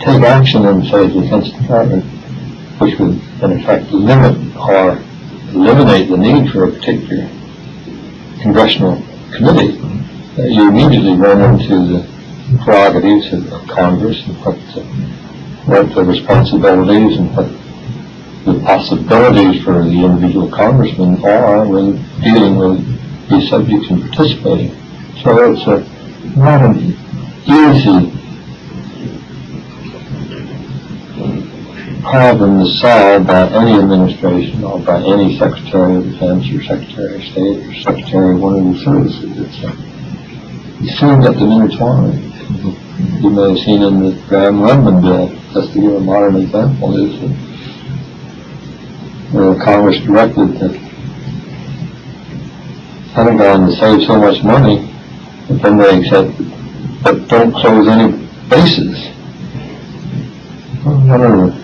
take 0.04 0.22
action 0.22 0.66
in, 0.66 0.84
say, 0.84 1.08
the 1.08 1.22
Defense 1.22 1.50
Department, 1.52 2.04
which 2.78 2.98
would 2.98 3.18
in 3.42 3.52
effect 3.60 3.90
limit 3.92 4.36
or 4.56 4.98
eliminate 5.56 6.10
the 6.10 6.16
need 6.16 6.50
for 6.52 6.68
a 6.68 6.72
particular 6.72 7.28
congressional 8.42 9.02
committee, 9.32 9.80
uh, 10.38 10.42
you 10.42 10.68
immediately 10.68 11.14
run 11.16 11.40
into 11.40 11.76
the 11.92 12.58
prerogatives 12.62 13.32
of, 13.32 13.66
Congress 13.68 14.22
and 14.26 14.36
what, 14.44 14.56
what 15.66 15.94
the 15.94 16.04
responsibilities 16.04 17.18
and 17.18 17.34
what 17.34 17.48
the 18.44 18.60
possibilities 18.60 19.64
for 19.64 19.82
the 19.84 20.04
individual 20.04 20.50
congressman 20.50 21.24
are 21.24 21.66
when 21.66 21.96
dealing 22.20 22.56
with 22.56 23.30
these 23.30 23.48
subjects 23.48 23.88
and 23.88 24.02
participating. 24.02 24.70
So 25.22 25.52
it's 25.52 25.66
a, 25.66 26.38
not 26.38 26.62
an 26.62 26.76
easy 27.46 28.12
problem 32.02 32.60
to 32.60 32.70
solve 32.70 33.26
by 33.26 33.48
any 33.48 33.80
administration 33.80 34.62
or 34.62 34.78
by 34.80 35.02
any 35.02 35.38
Secretary 35.38 35.96
of 35.96 36.04
Defense 36.04 36.44
or 36.52 36.62
Secretary 36.62 37.16
of 37.16 37.22
State 37.24 37.66
or 37.66 37.74
Secretary 37.80 38.34
of 38.34 38.40
one 38.40 38.58
of 38.58 38.74
the 38.74 38.84
services. 38.84 39.38
It's 39.38 39.64
a, 39.64 40.84
you 40.84 40.90
soon 40.90 41.22
get 41.22 41.32
them 41.32 41.50
intertwined. 41.50 42.30
You 43.22 43.30
may 43.30 43.48
have 43.48 43.58
seen 43.58 43.82
in 43.82 44.00
the 44.00 44.22
Gramm-Rudman 44.28 45.00
bill, 45.00 45.28
just 45.54 45.72
to 45.72 45.80
give 45.80 45.94
a 45.94 46.00
modern 46.00 46.36
example, 46.36 46.94
is 46.94 47.18
that 47.20 47.53
where 49.34 49.54
Congress 49.64 49.98
directed 50.06 50.46
that 50.60 50.70
Pentagon 53.14 53.66
to 53.66 53.72
save 53.72 54.06
so 54.06 54.16
much 54.16 54.44
money, 54.44 54.88
but 55.48 55.60
then 55.60 55.76
they 55.76 56.04
said, 56.08 56.32
but 57.02 57.26
don't 57.28 57.52
close 57.52 57.88
any 57.88 58.12
bases. 58.48 59.08
One 60.84 61.20
of 61.20 61.54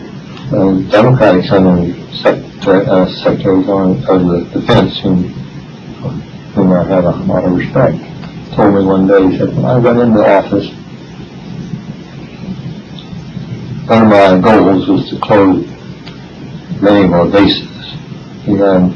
the 0.50 0.88
Democratic 0.90 1.44
Senate 1.44 1.96
uh, 2.66 3.06
Secretaries 3.22 3.68
of 3.68 4.26
the 4.26 4.48
Defense, 4.52 4.98
whom, 5.00 5.28
whom 6.54 6.72
I 6.72 6.82
have 6.88 7.04
a 7.04 7.10
lot 7.10 7.44
of 7.44 7.52
respect, 7.52 7.98
told 8.56 8.74
me 8.74 8.84
one 8.84 9.06
day, 9.06 9.30
he 9.30 9.38
said, 9.38 9.54
when 9.54 9.64
I 9.64 9.78
went 9.78 10.00
into 10.00 10.20
office, 10.20 10.68
one 13.88 14.02
of 14.02 14.08
my 14.08 14.40
goals 14.40 14.88
was 14.88 15.10
to 15.10 15.20
close 15.20 15.79
many 16.82 17.06
more 17.06 17.26
bases. 17.26 17.68
We 18.46 18.58
had 18.58 18.92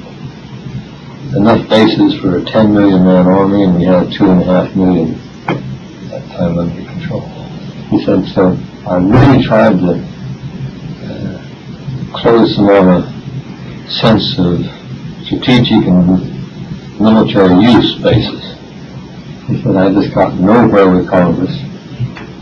enough 1.36 1.68
bases 1.68 2.20
for 2.20 2.38
a 2.38 2.44
10 2.44 2.72
million 2.72 3.04
man 3.04 3.26
army, 3.26 3.64
and 3.64 3.76
we 3.76 3.84
had 3.84 4.12
two 4.12 4.24
and 4.30 4.40
a 4.40 4.44
half 4.44 4.74
million 4.74 5.14
at 5.48 6.10
that 6.10 6.28
time 6.36 6.58
under 6.58 6.84
control. 6.90 7.20
He 7.90 8.04
said, 8.04 8.24
so 8.34 8.56
I 8.86 8.96
really 8.96 9.44
tried 9.44 9.78
to 9.78 9.94
uh, 11.04 12.18
close 12.18 12.56
them 12.56 12.68
on 12.68 13.02
a 13.02 13.90
sense 13.90 14.38
of 14.38 14.60
strategic 15.26 15.86
and 15.86 17.00
military 17.00 17.62
use 17.62 17.96
bases. 18.02 18.54
He 19.46 19.62
said, 19.62 19.76
I 19.76 19.92
just 19.92 20.14
got 20.14 20.34
nowhere 20.34 20.90
with 20.90 21.08
Congress. 21.08 21.54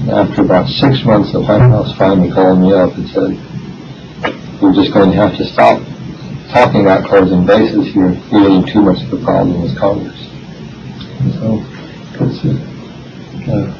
And 0.01 0.11
after 0.11 0.43
about 0.43 0.69
six 0.69 1.05
months, 1.05 1.33
the 1.33 1.41
White 1.41 1.61
House 1.61 1.97
finally 1.97 2.31
called 2.31 2.61
me 2.61 2.73
up 2.73 2.95
and 2.95 3.09
said, 3.09 3.39
we're 4.63 4.73
just 4.73 4.95
going 4.95 5.11
to 5.11 5.17
have 5.17 5.37
to 5.37 5.45
stop 5.45 5.83
talking 6.51 6.83
about 6.83 7.05
closing 7.09 7.45
bases. 7.45 7.93
You're 7.95 8.15
creating 8.31 8.67
too 8.67 8.81
much 8.81 9.03
of 9.03 9.13
a 9.13 9.25
problem 9.25 9.61
with 9.61 9.77
Congress. 9.77 10.17
So 11.35 11.59
it's 12.23 12.45
a, 12.47 12.55
uh, 13.51 13.75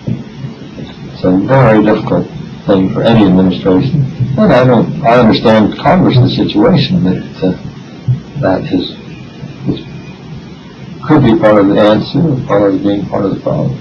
it's 1.15 1.25
a 1.25 1.31
very 1.47 1.85
difficult 1.85 2.27
thing 2.67 2.93
for 2.93 3.03
any 3.03 3.25
administration. 3.25 4.03
And 4.37 4.53
I 4.53 4.65
don't, 4.65 5.03
I 5.05 5.21
understand 5.21 5.79
Congress's 5.79 6.35
situation 6.35 7.05
that 7.05 7.23
uh, 7.43 7.53
that 8.41 8.65
is, 8.73 8.91
is 9.71 9.87
could 11.07 11.23
be 11.23 11.39
part 11.39 11.59
of 11.59 11.69
the 11.69 11.81
answer 11.81 12.47
part 12.47 12.75
of 12.75 12.83
being 12.83 13.07
part 13.07 13.25
of 13.25 13.35
the 13.35 13.41
problem. 13.41 13.79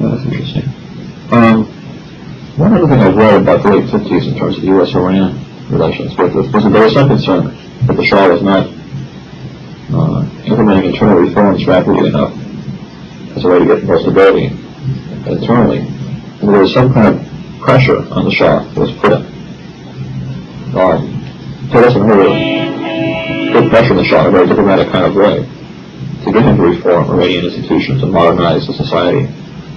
Well, 0.00 0.16
that's 0.16 0.26
interesting. 0.26 0.64
Um, 1.30 1.75
one 2.56 2.72
other 2.72 2.88
thing 2.88 3.00
I've 3.00 3.16
read 3.16 3.42
about 3.42 3.62
the 3.62 3.76
late 3.76 3.90
fifties 3.90 4.26
in 4.28 4.38
terms 4.38 4.56
of 4.56 4.64
U.S.-Iran 4.64 5.70
relations 5.70 6.16
was, 6.16 6.32
that 6.32 6.70
there 6.72 6.84
was 6.84 6.94
some 6.94 7.08
concern 7.08 7.52
that 7.86 7.96
the 7.96 8.04
Shah 8.04 8.28
was 8.32 8.40
not 8.40 8.64
uh, 9.92 10.24
implementing 10.48 10.90
internal 10.90 11.20
reforms 11.20 11.66
rapidly 11.66 12.08
enough 12.08 12.32
as 13.36 13.44
a 13.44 13.48
way 13.48 13.58
to 13.58 13.66
get 13.66 13.84
more 13.84 14.00
stability 14.00 14.46
internally. 15.28 15.80
And 16.40 16.48
there 16.48 16.60
was 16.60 16.72
some 16.72 16.94
kind 16.94 17.14
of 17.14 17.60
pressure 17.60 17.98
on 18.08 18.24
the 18.24 18.30
Shah 18.30 18.64
that 18.64 18.80
was 18.80 18.92
put 19.04 19.12
on. 19.12 19.26
So 21.72 21.80
that's 21.80 21.94
another 21.94 22.32
put 23.52 23.68
pressure 23.68 23.92
on 23.92 23.98
the 23.98 24.04
Shah 24.04 24.20
in 24.22 24.26
a 24.28 24.30
very 24.30 24.46
diplomatic 24.46 24.88
kind 24.88 25.04
of 25.04 25.14
way 25.14 25.44
to 26.24 26.32
get 26.32 26.42
him 26.42 26.56
to 26.56 26.62
reform 26.62 27.10
Iranian 27.10 27.44
institutions 27.44 28.02
and 28.02 28.12
modernize 28.12 28.66
the 28.66 28.72
society. 28.72 29.28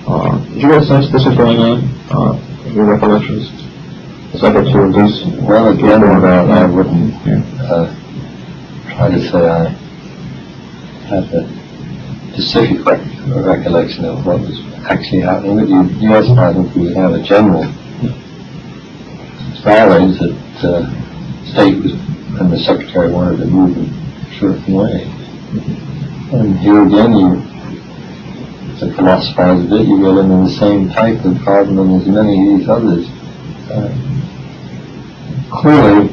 Uh, 0.07 0.39
did 0.47 0.61
you 0.61 0.69
get 0.69 0.81
a 0.81 0.85
sense 0.85 1.11
this 1.11 1.25
was 1.25 1.35
going 1.35 1.59
on 1.59 1.83
uh, 2.09 2.48
your 2.73 2.85
recollections? 2.85 3.49
Effort 4.35 4.63
to 4.63 4.83
induce 4.83 5.25
Well, 5.41 5.69
again, 5.69 6.01
that, 6.01 6.49
I 6.49 6.65
wouldn't 6.65 7.13
Yeah. 7.25 7.41
uh, 7.63 7.95
try 8.95 9.09
to 9.09 9.29
say 9.29 9.49
I 9.49 9.69
have 11.07 11.33
a 11.33 11.47
specific 12.33 12.85
rec- 12.85 13.01
recollection 13.27 14.05
of 14.05 14.25
what 14.25 14.39
was 14.41 14.61
actually 14.87 15.21
happening 15.21 15.55
with 15.55 15.69
you. 15.69 15.83
Yes, 15.99 16.29
I 16.29 16.53
think 16.53 16.75
we 16.75 16.93
have 16.93 17.13
a 17.13 17.21
general 17.23 17.65
knowledge 19.65 20.19
that 20.19 20.63
uh, 20.63 21.51
state 21.51 21.81
was, 21.83 21.93
and 22.39 22.51
the 22.51 22.59
secretary 22.59 23.11
wanted 23.11 23.37
to 23.37 23.45
move 23.45 23.77
in 23.77 23.85
a 23.85 24.39
certain 24.39 24.73
way. 24.73 25.03
And 26.31 26.57
here 26.59 26.85
again, 26.85 27.13
you, 27.13 27.41
to 28.79 28.93
philosophize 28.93 29.65
a 29.65 29.67
bit, 29.67 29.85
you 29.87 29.99
get 29.99 30.17
into 30.23 30.47
the 30.47 30.55
same 30.57 30.89
type 30.89 31.23
of 31.25 31.37
problem 31.39 31.99
as 31.99 32.07
many 32.07 32.39
of 32.39 32.59
these 32.59 32.69
others. 32.69 33.05
Uh, 33.69 33.91
clearly, 35.51 36.07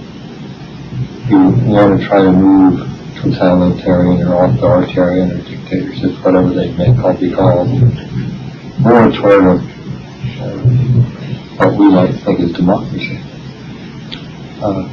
you 1.29 1.39
want 1.71 2.01
to 2.01 2.07
try 2.07 2.23
to 2.23 2.33
move 2.33 2.91
totalitarian 3.14 4.27
or 4.27 4.47
authoritarian 4.47 5.31
or 5.31 5.43
dictatorship, 5.43 6.25
whatever 6.25 6.51
they 6.51 6.73
may 6.73 6.93
call, 7.01 7.14
be 7.14 7.33
called, 7.33 7.69
more 8.81 9.12
toward 9.12 9.47
uh, 9.47 9.62
what 11.57 11.73
we 11.79 11.87
to 11.91 12.12
think 12.25 12.41
is 12.41 12.53
democracy. 12.53 13.21
Uh, 14.61 14.89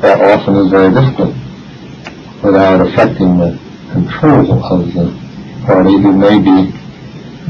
that 0.00 0.20
often 0.20 0.56
is 0.56 0.70
very 0.70 0.92
difficult 0.94 1.34
without 2.42 2.80
affecting 2.86 3.36
the 3.36 3.58
control 3.92 4.64
of 4.64 4.94
the 4.94 5.23
party 5.64 5.92
who 5.92 6.12
may 6.12 6.38
be 6.38 6.72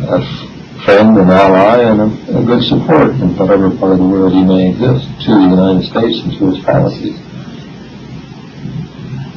a 0.07 0.21
friend, 0.85 1.19
an 1.19 1.31
ally, 1.31 1.83
and 1.83 2.01
a, 2.01 2.39
a 2.39 2.45
good 2.45 2.63
support 2.63 3.11
in 3.11 3.37
whatever 3.37 3.71
part 3.77 3.93
of 3.93 3.99
the 3.99 4.05
world 4.05 4.33
he 4.33 4.45
may 4.45 4.71
exist 4.71 5.07
to 5.27 5.35
the 5.35 5.49
United 5.51 5.83
States 5.83 6.21
and 6.23 6.33
to 6.39 6.55
its 6.55 6.65
policies. 6.65 7.19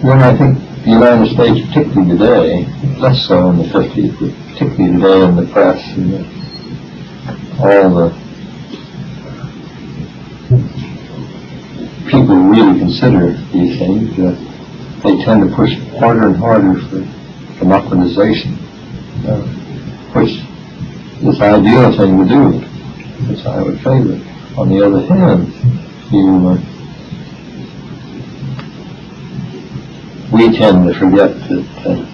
Then 0.04 0.22
I 0.22 0.38
think 0.38 0.60
the 0.86 0.92
United 0.92 1.34
States, 1.34 1.68
particularly 1.68 2.18
today, 2.18 2.66
less 3.00 3.28
so 3.28 3.50
in 3.50 3.58
the 3.58 3.64
50s, 3.66 4.14
but 4.20 4.32
particularly 4.54 4.94
today 4.94 5.24
in 5.26 5.36
the 5.36 5.48
press 5.52 5.82
and 5.98 6.14
the, 6.14 6.22
all 7.58 7.90
the 7.96 8.10
people 12.06 12.36
who 12.36 12.52
really 12.52 12.80
consider 12.80 13.34
these 13.52 13.80
things, 13.80 14.18
uh, 14.20 14.36
they 15.04 15.24
tend 15.24 15.50
to 15.50 15.56
push 15.56 15.74
harder 16.00 16.28
and 16.28 16.38
harder 16.38 16.80
for 16.88 17.02
democratization, 17.60 18.67
which 20.14 20.40
is 21.22 21.42
ideal 21.42 21.92
thing 21.98 22.18
to 22.20 22.26
do, 22.28 22.60
which 23.28 23.46
I 23.46 23.62
would 23.62 23.78
favor. 23.82 24.22
On 24.58 24.70
the 24.70 24.86
other 24.86 25.06
hand, 25.06 25.54
you, 26.12 26.48
uh, 26.48 26.58
we 30.32 30.58
tend 30.58 30.88
to 30.88 30.94
forget 31.00 31.32
that 31.50 31.68
uh, 31.86 32.06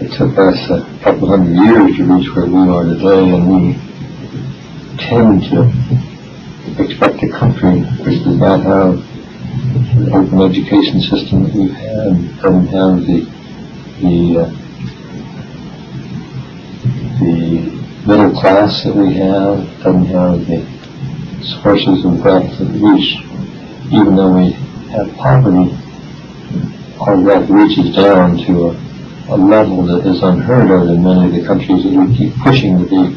it 0.00 0.12
took 0.16 0.36
us 0.38 0.70
a 0.70 0.82
couple 1.02 1.28
hundred 1.28 1.54
years 1.54 1.96
to 1.96 2.04
reach 2.04 2.34
where 2.34 2.46
we 2.46 2.68
are 2.68 2.84
today, 2.84 3.30
and 3.34 3.46
we 3.50 3.74
tend 4.98 5.42
to 5.44 5.64
expect 6.82 7.22
a 7.22 7.28
country 7.28 7.80
which 8.04 8.22
does 8.24 8.36
not 8.36 8.60
have 8.60 8.94
the 9.98 10.10
open 10.14 10.40
education 10.42 11.00
system 11.00 11.44
that 11.44 11.54
we've 11.54 11.72
had, 11.72 12.42
doesn't 12.42 12.66
have 12.68 13.06
the 13.06 13.26
the 14.00 14.40
uh, 14.40 14.69
the 17.20 18.06
middle 18.06 18.32
class 18.40 18.82
that 18.84 18.96
we 18.96 19.14
have, 19.14 19.60
doesn't 19.82 20.06
have 20.06 20.46
the 20.46 20.64
sources 21.62 22.04
of 22.04 22.20
wealth 22.24 22.58
that 22.58 22.70
reach, 22.80 23.20
even 23.92 24.16
though 24.16 24.34
we 24.34 24.52
have 24.92 25.06
poverty, 25.16 25.76
our 27.00 27.20
wealth 27.20 27.48
reaches 27.50 27.94
down 27.94 28.36
to 28.38 28.68
a, 28.68 29.34
a 29.34 29.36
level 29.36 29.84
that 29.84 30.06
is 30.06 30.22
unheard 30.22 30.70
of 30.70 30.88
in 30.88 31.02
many 31.02 31.26
of 31.26 31.32
the 31.32 31.46
countries 31.46 31.84
that 31.84 31.92
we 31.92 32.16
keep 32.16 32.34
pushing 32.42 32.78
to 32.78 32.84
be 32.88 33.16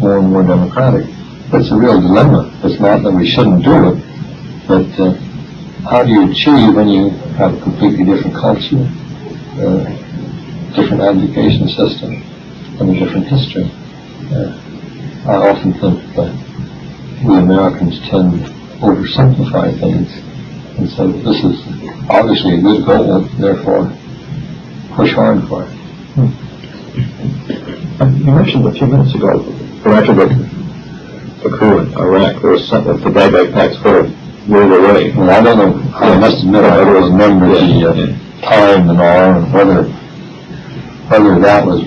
more 0.00 0.18
and 0.18 0.30
more 0.30 0.42
democratic. 0.42 1.06
It's 1.52 1.70
a 1.70 1.76
real 1.76 2.00
dilemma. 2.00 2.50
It's 2.64 2.80
not 2.80 3.02
that 3.02 3.12
we 3.12 3.28
shouldn't 3.28 3.64
do 3.64 3.90
it, 3.90 3.98
but 4.66 4.86
uh, 4.98 5.14
how 5.88 6.02
do 6.02 6.10
you 6.10 6.30
achieve 6.30 6.74
when 6.74 6.88
you 6.88 7.10
have 7.38 7.54
a 7.54 7.60
completely 7.60 8.04
different 8.04 8.36
culture, 8.36 8.86
uh, 9.62 9.84
different 10.74 11.02
education 11.02 11.68
system, 11.68 12.22
and 12.80 12.90
a 12.90 12.98
different 12.98 13.26
history? 13.26 13.70
Uh, 14.30 14.52
I 15.26 15.50
often 15.50 15.72
think 15.72 16.14
that 16.16 16.32
we 17.24 17.36
Americans 17.36 17.98
tend 18.08 18.32
to 18.32 18.52
oversimplify 18.80 19.78
things, 19.80 20.12
and 20.78 20.88
so 20.90 21.10
this 21.10 21.42
is 21.42 21.60
obviously 22.08 22.58
a 22.58 22.60
good 22.60 22.84
goal, 22.86 23.20
therefore 23.38 23.90
push 24.94 25.12
hard 25.12 25.46
for 25.48 25.62
it. 25.64 25.68
Um, 27.98 28.16
You 28.16 28.32
mentioned 28.32 28.66
a 28.66 28.72
few 28.72 28.86
minutes 28.86 29.14
ago, 29.14 29.40
after 29.86 30.14
the, 30.14 30.26
the 31.42 31.56
coup 31.58 31.78
in 31.78 31.94
Iraq, 31.94 32.42
there 32.42 32.50
was 32.50 32.68
some, 32.68 32.84
the 32.84 33.10
Baghdad 33.10 33.52
Pact 33.52 33.74
sort 33.82 34.04
of 34.04 34.50
rolled 34.50 34.72
away. 34.72 35.12
Well, 35.12 35.30
I 35.30 35.40
don't 35.42 35.58
know, 35.58 35.72
I 35.96 36.18
must 36.18 36.42
admit, 36.44 36.64
I 36.64 36.76
don't 36.76 37.12
remember 37.12 37.48
the 37.48 37.90
uh, 37.90 37.94
yeah. 37.94 38.40
time 38.42 38.90
and 38.90 39.00
all, 39.00 39.34
and 39.42 39.52
whether, 39.52 39.84
whether 41.08 41.40
that 41.40 41.66
was, 41.66 41.82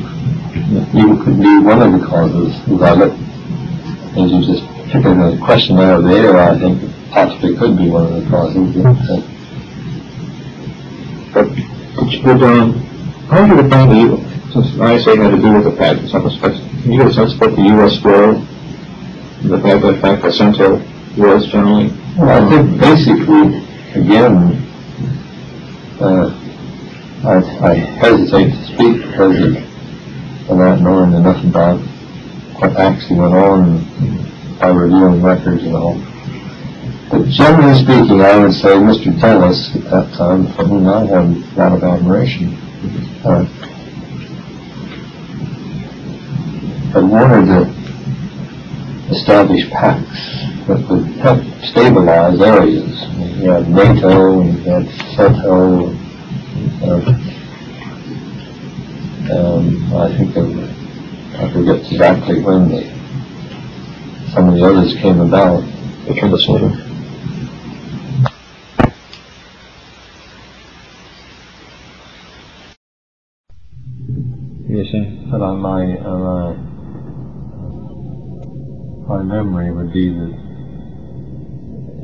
you 0.70 1.24
could 1.24 1.39
be 1.39 1.57
one 1.59 1.82
of 1.82 1.99
the 1.99 2.05
causes, 2.05 2.53
as 2.70 2.82
I 2.82 2.93
look, 2.93 3.13
as 3.13 4.32
you 4.32 4.45
just 4.45 4.63
picking 4.91 5.17
the 5.17 5.39
question 5.43 5.80
out 5.80 5.99
of 5.99 6.03
the 6.03 6.11
air, 6.11 6.38
I 6.38 6.57
think 6.59 6.84
it 6.84 6.91
possibly 7.11 7.57
could 7.57 7.78
be 7.78 7.89
one 7.89 8.05
of 8.05 8.24
the 8.24 8.30
causes. 8.30 8.76
but, 8.76 8.86
uh, 9.09 9.22
But, 11.34 11.47
but, 12.24 12.43
um, 12.43 12.74
how 13.30 13.41
would 13.41 13.49
you 13.49 13.61
define 13.63 13.89
the, 13.89 14.51
since 14.53 14.67
ISA 14.76 15.17
had 15.17 15.32
to 15.32 15.38
do 15.41 15.53
with 15.53 15.63
the 15.63 15.76
pact 15.78 16.01
in 16.01 16.07
some 16.07 16.26
respects, 16.26 16.59
can 16.84 16.91
you 16.91 16.99
get 16.99 17.07
a 17.11 17.13
sense 17.13 17.34
of 17.34 17.41
what 17.41 17.55
the 17.55 17.61
U.S. 17.61 18.03
role 18.03 18.45
the 19.41 19.57
Baghdad 19.57 20.01
Pact 20.01 20.24
or 20.24 20.32
CENTO 20.32 21.17
was 21.17 21.47
generally? 21.47 21.89
Well, 22.17 22.30
I 22.30 22.49
think 22.49 22.80
basically, 22.80 23.65
again, 23.95 24.65
uh, 25.99 26.30
I, 27.26 27.36
I 27.72 27.74
hesitate 27.76 28.51
to 28.51 28.65
speak 28.65 29.01
because 29.03 29.68
not 30.56 30.82
knowing 30.82 31.14
enough 31.14 31.43
about 31.43 31.80
what 32.60 32.76
actually 32.78 33.20
went 33.20 33.34
on 33.34 34.58
by 34.60 34.70
reviewing 34.70 35.22
records 35.22 35.64
and 35.64 35.76
all. 35.76 35.95
But 37.12 37.28
generally 37.30 37.74
speaking, 37.82 38.22
I 38.22 38.38
would 38.38 38.54
say 38.54 38.70
Mr. 38.78 39.20
Dulles 39.20 39.76
at 39.76 39.84
that 39.89 40.14
time, 40.18 40.47
for 40.54 40.66
whom 40.66 40.88
I 40.88 41.06
had 41.06 41.26
a 41.26 41.56
lot 41.58 41.74
of 41.74 41.84
admiration, 41.84 42.54
uh, 43.26 43.45
had 46.93 47.04
wanted 47.04 47.45
to 47.45 47.80
establish 49.16 49.70
pacts 49.72 50.39
that 50.68 50.86
would 50.89 51.06
help 51.18 51.41
stabilize 51.64 52.39
areas. 52.41 53.06
You 53.41 53.50
had 53.52 53.70
NATO 53.70 54.41
and 54.41 54.54
you 54.54 54.70
had 54.70 54.86
CENTO, 55.16 55.95
Uh, 56.82 57.29
um, 59.32 59.94
I 59.94 60.18
think 60.18 60.36
of, 60.36 60.50
I 61.40 61.54
forget 61.54 61.92
exactly 61.92 62.42
when 62.42 62.70
the, 62.70 62.82
some 64.34 64.50
of 64.50 64.56
the 64.56 64.66
others 64.66 64.94
came 65.02 65.20
about. 65.20 65.64
I'll 66.08 66.16
turn 66.16 66.32
this 66.32 66.48
over. 66.50 66.70
You 74.68 74.86
saying? 74.86 75.28
But 75.32 75.42
on 75.42 75.60
my, 75.60 75.98
on 76.06 76.20
my, 79.08 79.18
my 79.18 79.24
memory 79.24 79.72
would 79.72 79.94
be 79.94 80.10
that 80.10 80.50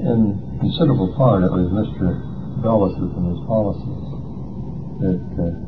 in 0.06 0.58
considerable 0.60 1.14
part 1.16 1.44
it 1.44 1.52
was 1.52 1.70
Mr. 1.74 2.22
Dulles 2.62 2.96
and 2.96 3.36
his 3.36 3.42
policies 3.48 4.06
that, 5.02 5.22
uh, 5.42 5.65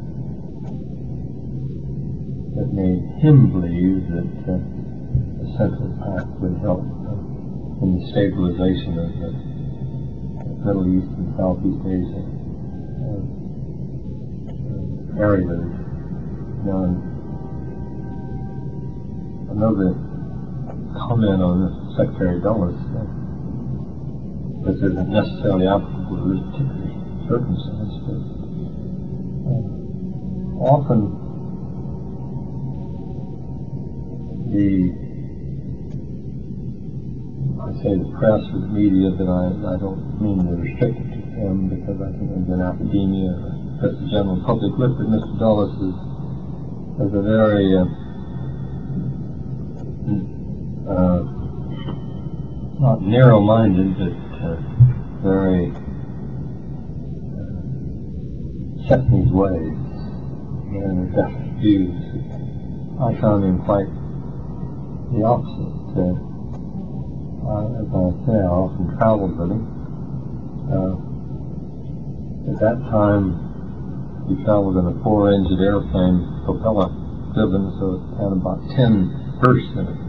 that 2.58 2.74
made 2.74 3.06
him 3.22 3.54
believe 3.54 4.10
that 4.10 4.26
uh, 4.50 4.58
the 4.58 5.46
Central 5.62 5.94
Pact 6.02 6.26
would 6.42 6.58
help 6.66 6.82
uh, 6.82 7.86
in 7.86 8.02
the 8.02 8.10
stabilization 8.10 8.98
of 8.98 9.14
the 9.14 9.30
Middle 10.66 10.90
East 10.90 11.06
and 11.22 11.38
Southeast 11.38 11.86
Asia 11.86 12.18
uh, 12.18 13.22
uh, 14.74 15.22
areas. 15.22 15.70
Now, 16.66 16.98
another 19.54 19.94
comment 20.98 21.38
on 21.46 21.62
this 21.62 21.78
Secretary 21.94 22.42
Dulles 22.42 22.74
uh, 22.74 23.06
this 24.66 24.82
isn't 24.82 25.10
necessarily 25.14 25.70
applicable 25.70 26.26
to 26.26 26.34
this 26.34 26.42
particular 26.58 26.90
circumstance, 27.30 28.02
but 28.02 28.18
uh, 29.46 29.62
often 30.74 31.27
the 34.52 35.08
I 37.68 37.74
say 37.84 38.00
the 38.00 38.08
press 38.16 38.40
or 38.56 38.64
the 38.64 38.72
media, 38.72 39.12
but 39.12 39.28
I, 39.28 39.52
I 39.52 39.76
don't 39.76 40.00
mean 40.24 40.40
to 40.40 40.56
restrict 40.56 41.04
it 41.04 41.20
to 41.20 41.20
them 41.36 41.68
because 41.68 42.00
I 42.00 42.16
think 42.16 42.32
in 42.32 42.62
academia, 42.64 43.34
but 43.82 43.92
the 44.00 44.08
general 44.08 44.40
public 44.46 44.72
looked 44.80 45.02
at 45.04 45.08
Mr. 45.12 45.36
Dulles 45.38 45.76
as, 45.76 45.96
as 47.04 47.12
a 47.12 47.22
very 47.28 47.76
uh, 47.76 47.84
uh, 50.88 51.20
not 52.80 53.02
narrow-minded, 53.02 54.00
but 54.00 54.16
uh, 54.48 54.56
very 55.28 55.68
uh, 55.68 55.84
set 58.88 59.04
in 59.12 59.28
his 59.28 59.32
ways 59.34 59.76
and 60.72 61.12
views. 61.60 62.00
I 63.02 63.14
found 63.20 63.44
him 63.44 63.60
quite 63.66 63.90
the 65.12 65.24
opposite. 65.24 66.20
Uh, 67.48 67.80
as 67.80 67.88
I 67.88 68.08
say, 68.28 68.38
I 68.44 68.52
often 68.52 68.86
traveled 69.00 69.40
with 69.40 69.52
him. 69.56 69.64
Uh, 70.68 70.96
at 72.52 72.60
that 72.60 72.78
time, 72.92 74.28
he 74.28 74.36
traveled 74.44 74.76
in 74.76 74.86
a 74.92 74.96
four-engine 75.04 75.60
airplane, 75.64 76.44
propeller 76.44 76.92
driven, 77.32 77.72
so 77.80 78.04
it 78.04 78.20
had 78.20 78.36
about 78.36 78.60
10 78.76 79.40
berths 79.40 79.72
in 79.80 79.86
it. 79.88 80.00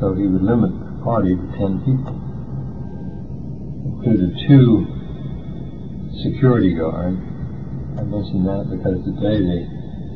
So 0.00 0.14
he 0.16 0.24
would 0.24 0.44
limit 0.44 0.72
the 0.72 1.04
party 1.04 1.36
to 1.36 1.46
10 1.60 1.84
people. 1.84 2.16
Included 3.96 4.32
two 4.48 4.88
security 6.24 6.72
guards. 6.72 7.20
I 7.96 8.02
mention 8.08 8.44
that 8.44 8.72
because 8.72 9.04
today 9.04 9.40
they 9.40 9.60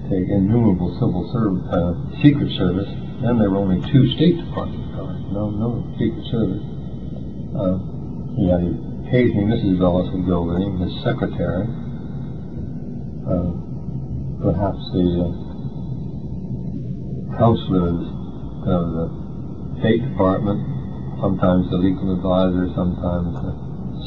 take 0.08 0.28
innumerable 0.32 0.92
civil 0.96 1.28
service, 1.32 1.64
uh, 1.72 1.92
secret 2.20 2.52
service. 2.56 2.88
Then 3.20 3.36
there 3.36 3.50
were 3.50 3.60
only 3.60 3.80
two 3.92 4.08
State 4.16 4.40
Department 4.40 4.96
guards, 4.96 5.20
no, 5.28 5.52
no 5.52 5.84
secret 6.00 6.24
service. 6.32 6.64
Uh, 7.52 7.76
he 8.40 8.48
had 8.48 8.64
occasionally 9.04 9.44
Mrs. 9.44 9.76
Dulles 9.76 10.08
would 10.16 10.24
go 10.24 10.40
with 10.48 10.56
him, 10.56 10.80
his 10.80 10.96
secretary, 11.04 11.68
uh, 13.28 13.52
perhaps 14.40 14.80
the 14.96 15.04
uh, 15.20 15.36
counselors 17.36 18.08
of 18.64 18.84
the 18.96 19.06
State 19.84 20.00
Department, 20.00 20.64
sometimes 21.20 21.68
the 21.68 21.76
legal 21.76 22.16
advisor, 22.16 22.72
sometimes 22.72 23.36
the 23.36 23.52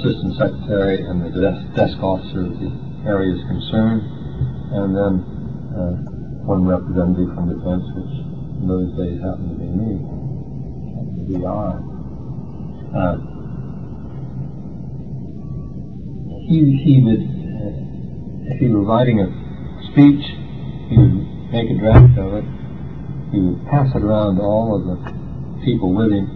assistant 0.02 0.42
secretary, 0.42 1.06
and 1.06 1.22
the 1.22 1.30
desk, 1.38 1.62
desk 1.78 2.02
officer 2.02 2.50
of 2.50 2.58
the 2.58 2.72
areas 3.06 3.38
concerned, 3.46 4.02
and 4.74 4.90
then 4.98 5.14
uh, 5.78 5.94
one 6.50 6.66
representative 6.66 7.30
from 7.38 7.54
defense, 7.54 7.86
which 7.94 8.23
those 8.68 8.92
days 8.98 9.20
happened 9.22 9.50
to 9.50 9.58
be 9.60 9.70
me, 9.70 10.00
to 11.18 11.24
be 11.28 11.46
I. 11.46 11.80
Uh, 12.94 13.18
he, 16.48 16.78
he 16.84 17.02
would, 17.04 17.24
uh, 17.24 18.54
if 18.54 18.60
he 18.60 18.68
were 18.70 18.84
writing 18.84 19.20
a 19.20 19.28
speech, 19.92 20.24
he 20.90 20.98
would 20.98 21.26
make 21.52 21.70
a 21.70 21.78
draft 21.80 22.18
of 22.20 22.34
it, 22.36 22.46
he 23.32 23.40
would 23.40 23.66
pass 23.68 23.90
it 23.96 24.04
around 24.04 24.38
to 24.38 24.44
all 24.44 24.76
of 24.78 24.86
the 24.86 24.98
people 25.66 25.94
with 25.96 26.12
him, 26.12 26.28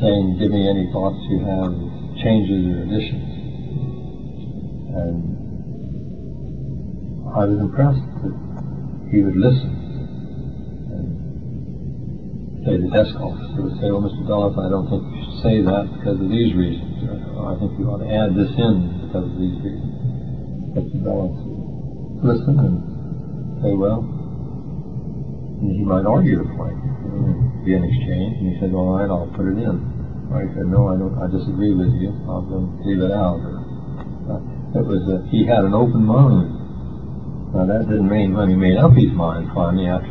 saying, 0.00 0.36
give 0.38 0.50
me 0.50 0.68
any 0.68 0.90
thoughts 0.92 1.18
you 1.30 1.40
have, 1.46 1.72
changes 2.20 2.66
or 2.66 2.82
additions. 2.82 3.32
And 4.92 5.32
I 7.32 7.46
was 7.46 7.58
impressed 7.58 8.04
that 8.20 8.34
he 9.10 9.22
would 9.22 9.36
listen. 9.36 9.81
And 12.62 12.78
say 12.78 12.78
the 12.78 12.94
desk 12.94 13.18
officer 13.18 13.58
would 13.58 13.74
say, 13.82 13.90
well, 13.90 14.06
Mr. 14.06 14.22
Dulles, 14.22 14.54
I 14.54 14.70
don't 14.70 14.86
think 14.86 15.02
you 15.02 15.18
should 15.26 15.42
say 15.42 15.56
that 15.66 15.82
because 15.98 16.14
of 16.22 16.30
these 16.30 16.54
reasons. 16.54 16.94
Or, 17.10 17.18
oh, 17.34 17.50
I 17.50 17.54
think 17.58 17.74
you 17.74 17.90
ought 17.90 17.98
to 17.98 18.06
add 18.06 18.38
this 18.38 18.54
in 18.54 19.02
because 19.02 19.26
of 19.26 19.34
these 19.34 19.58
reasons. 19.66 19.90
Mr. 20.78 21.02
Dulles 21.02 21.34
would 21.42 22.22
listen 22.22 22.54
and 22.62 22.78
say, 23.66 23.74
well, 23.74 24.06
and 24.06 25.74
he 25.74 25.82
might 25.82 26.06
argue 26.06 26.38
the 26.38 26.46
point. 26.54 26.78
Be 27.66 27.74
an 27.74 27.82
exchange, 27.82 28.38
and 28.38 28.46
he 28.50 28.58
said, 28.58 28.74
"All 28.74 28.98
right, 28.98 29.06
I'll 29.06 29.30
put 29.30 29.46
it 29.46 29.54
in." 29.54 29.78
Or 30.30 30.42
he 30.42 30.50
said, 30.54 30.66
"No, 30.66 30.90
I 30.90 30.98
don't. 30.98 31.14
I 31.14 31.30
disagree 31.30 31.70
with 31.70 31.94
you. 32.02 32.10
I'll 32.26 32.42
go 32.42 32.66
leave 32.82 32.98
it 32.98 33.12
out." 33.14 33.38
It 34.74 34.82
was 34.82 35.06
that 35.06 35.28
he 35.30 35.46
had 35.46 35.62
an 35.62 35.74
open 35.74 36.02
mind. 36.02 36.50
Now 37.54 37.66
that 37.66 37.86
didn't 37.86 38.08
mean 38.08 38.34
when 38.34 38.48
he 38.48 38.56
made 38.56 38.78
up 38.78 38.94
his 38.94 39.12
mind 39.12 39.50
finally 39.54 39.86
after 39.86 40.10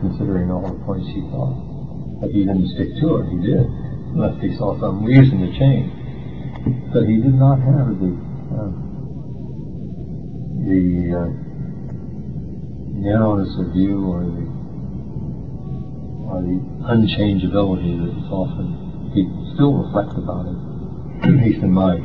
considering 0.00 0.50
all 0.50 0.60
the 0.60 0.76
points 0.84 1.08
he 1.08 1.22
thought 1.32 1.69
that 2.20 2.30
he 2.30 2.44
didn't 2.44 2.68
stick 2.76 2.88
to 3.00 3.16
it. 3.20 3.24
He 3.32 3.38
did, 3.40 3.64
unless 4.14 4.40
he 4.42 4.56
saw 4.56 4.78
some 4.80 5.04
reason 5.04 5.40
to 5.40 5.50
change. 5.58 5.88
But 6.92 7.08
he 7.08 7.16
did 7.16 7.34
not 7.34 7.58
have 7.60 7.96
the 7.96 8.12
uh, 8.52 8.72
the 10.68 10.84
uh, 11.16 11.30
narrowness 13.00 13.48
of 13.58 13.72
view 13.72 14.04
or 14.04 14.20
the 14.24 14.46
or 16.28 16.42
the 16.44 16.58
unchangeability 16.92 17.96
that 17.96 18.12
is 18.12 18.28
often 18.30 18.90
he 19.14 19.26
still 19.54 19.74
reflects 19.82 20.14
about 20.14 20.46
it, 20.46 20.58
at 21.26 21.34
least 21.42 21.62
in 21.64 21.72
my 21.72 21.98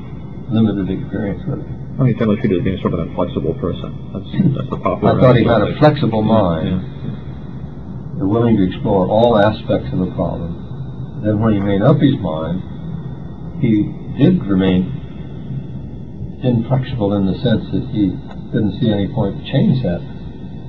limited 0.49 0.89
experience 0.89 1.43
with 1.45 1.61
him. 1.61 1.97
Well, 1.97 2.07
you 2.07 2.15
me 2.27 2.35
treated 2.41 2.59
as 2.59 2.63
being 2.63 2.79
sort 2.81 2.93
of 2.93 2.99
an 2.99 3.09
inflexible 3.09 3.53
person. 3.55 3.93
That's, 4.11 4.27
that's 4.57 4.69
the 4.69 4.79
popular. 4.81 5.15
I 5.15 5.21
thought 5.21 5.37
he 5.37 5.45
had 5.45 5.61
a 5.61 5.77
flexible 5.79 6.21
mind, 6.23 6.81
Yeah. 6.81 6.94
Willing 8.23 8.55
to 8.55 8.63
explore 8.63 9.07
all 9.07 9.37
aspects 9.37 9.91
of 9.91 9.99
the 9.99 10.11
problem. 10.15 11.21
Then 11.23 11.39
when 11.39 11.53
he 11.53 11.59
made 11.59 11.81
up 11.81 11.99
his 11.99 12.15
mind, 12.23 12.63
he 13.59 13.91
did 14.15 14.39
remain 14.47 14.87
inflexible 16.43 17.13
in 17.19 17.25
the 17.25 17.35
sense 17.43 17.65
that 17.75 17.83
he 17.91 18.15
didn't 18.55 18.79
see 18.79 18.91
any 18.91 19.11
point 19.11 19.35
to 19.35 19.43
change 19.51 19.83
that 19.83 19.99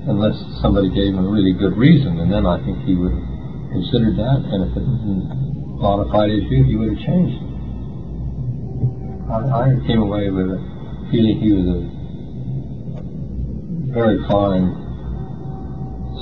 unless 0.09 0.35
somebody 0.63 0.89
gave 0.91 1.15
him 1.15 1.23
a 1.23 1.29
really 1.29 1.53
good 1.53 1.77
reason, 1.77 2.19
and 2.19 2.33
then 2.33 2.47
I 2.47 2.63
think 2.65 2.79
he 2.87 2.95
would 2.95 3.13
have 3.13 3.27
considered 3.75 4.17
that, 4.17 4.39
and 4.43 4.71
if 4.71 4.77
it 4.79 4.87
modified 5.83 6.31
his 6.31 6.45
view, 6.49 6.65
he 6.65 6.77
would 6.77 6.97
have 6.97 7.03
changed. 7.07 7.43
I, 9.31 9.43
I 9.51 9.87
came 9.87 10.03
away 10.03 10.31
with 10.31 10.47
a 10.47 10.59
feeling 11.11 11.41
he 11.43 11.53
was 11.53 11.67
a 11.67 11.83
very 13.93 14.19
fine 14.31 14.71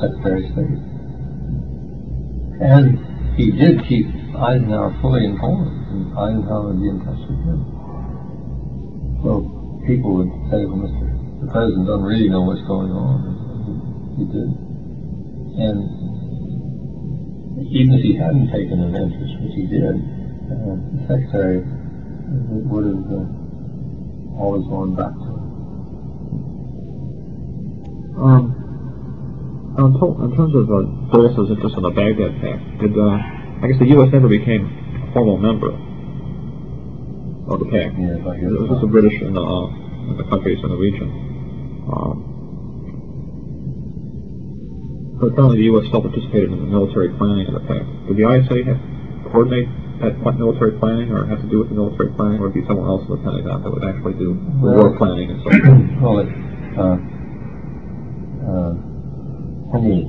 Secretary 0.00 0.48
of 0.48 0.52
State. 0.52 0.93
And 2.60 3.34
he 3.36 3.50
did 3.50 3.82
keep 3.88 4.06
Eisenhower 4.36 4.94
fully 5.00 5.24
informed, 5.24 5.70
and 5.90 6.18
Eisenhower 6.18 6.70
would 6.70 6.80
be 6.80 6.88
in 6.88 7.00
touch 7.02 7.18
with 7.26 7.38
him. 7.42 7.66
So 9.22 9.82
people 9.86 10.14
would 10.22 10.30
say, 10.50 10.62
well, 10.66 10.78
Mr. 10.86 11.14
The 11.40 11.50
President 11.50 11.86
doesn't 11.86 12.04
really 12.04 12.28
know 12.28 12.42
what's 12.42 12.62
going 12.62 12.92
on. 12.92 14.16
He 14.16 14.24
did. 14.30 14.48
And 15.58 16.04
even 17.70 17.94
if 17.94 18.02
he 18.02 18.14
hadn't 18.16 18.50
taken 18.50 18.80
an 18.80 18.94
interest, 18.94 19.34
which 19.42 19.54
he 19.54 19.66
did, 19.66 19.98
uh, 20.50 20.78
the 20.94 21.00
Secretary 21.10 21.62
would 22.70 22.84
have 22.86 23.06
uh, 23.10 23.26
always 24.38 24.64
gone 24.70 24.94
back 24.94 25.12
to 25.12 25.26
him. 25.26 25.42
Um, 28.14 28.63
on, 29.78 29.90
in 30.22 30.30
terms 30.36 30.54
of 30.54 30.70
uh, 30.70 30.86
interest 31.50 31.74
in 31.76 31.82
the 31.82 31.90
Baghdad 31.90 32.38
Pact, 32.40 32.62
did 32.78 32.94
uh, 32.94 33.18
I 33.62 33.66
guess 33.66 33.78
the 33.78 33.90
U.S. 33.98 34.10
never 34.12 34.28
became 34.28 34.70
a 35.02 35.12
formal 35.12 35.38
member 35.38 35.74
of 37.50 37.58
the 37.58 37.66
pact? 37.68 37.98
Guess. 37.98 38.22
It 38.22 38.54
was 38.54 38.70
just 38.70 38.82
the 38.86 38.92
British 38.92 39.18
and 39.20 39.34
the, 39.34 39.42
uh, 39.42 39.66
and 40.14 40.18
the 40.18 40.26
countries 40.30 40.58
in 40.62 40.70
the 40.70 40.78
region. 40.78 41.10
Um, 41.90 42.30
but 45.18 45.34
apparently 45.34 45.58
the 45.58 45.68
U.S. 45.74 45.86
still 45.90 46.02
participated 46.02 46.52
in 46.52 46.58
the 46.58 46.70
military 46.70 47.10
planning 47.18 47.46
of 47.50 47.54
the 47.58 47.64
pact. 47.66 47.86
Did 48.06 48.16
the 48.18 48.26
ISA 48.30 48.62
have 48.68 48.80
coordinate 49.32 49.68
that 50.02 50.18
military 50.38 50.78
planning, 50.78 51.10
or 51.10 51.26
have 51.26 51.40
to 51.40 51.48
do 51.48 51.58
with 51.60 51.68
the 51.70 51.74
military 51.74 52.10
planning, 52.14 52.38
or 52.38 52.50
would 52.50 52.54
be 52.54 52.66
someone 52.66 52.86
else 52.86 53.02
in 53.08 53.14
the 53.16 53.22
Pentagon 53.22 53.62
that 53.62 53.70
would 53.70 53.84
actually 53.86 54.14
do 54.14 54.34
the 54.34 54.58
war 54.62 54.90
Well- 54.90 54.98
planning 54.98 55.30
and 55.30 55.40
so 55.42 55.48
on? 55.50 55.98
Well, 56.02 56.18
it, 56.18 56.28
uh, 56.74 56.98
uh, 58.44 58.93
any 59.74 60.06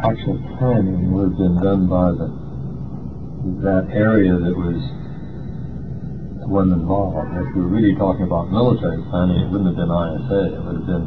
actual 0.00 0.40
planning 0.56 1.12
would 1.12 1.30
have 1.30 1.38
been 1.38 1.56
done 1.60 1.84
by 1.88 2.08
the, 2.16 2.28
that 3.62 3.92
area 3.92 4.32
that 4.32 4.56
was 4.56 4.80
involved. 6.48 7.28
If 7.36 7.54
we 7.54 7.60
were 7.60 7.68
really 7.68 7.94
talking 8.00 8.24
about 8.24 8.48
military 8.48 9.04
planning, 9.12 9.44
it 9.44 9.48
wouldn't 9.52 9.68
have 9.68 9.76
been 9.76 9.92
ISA. 9.92 10.40
It 10.56 10.60
would 10.64 10.76
have 10.80 10.88
been 10.88 11.06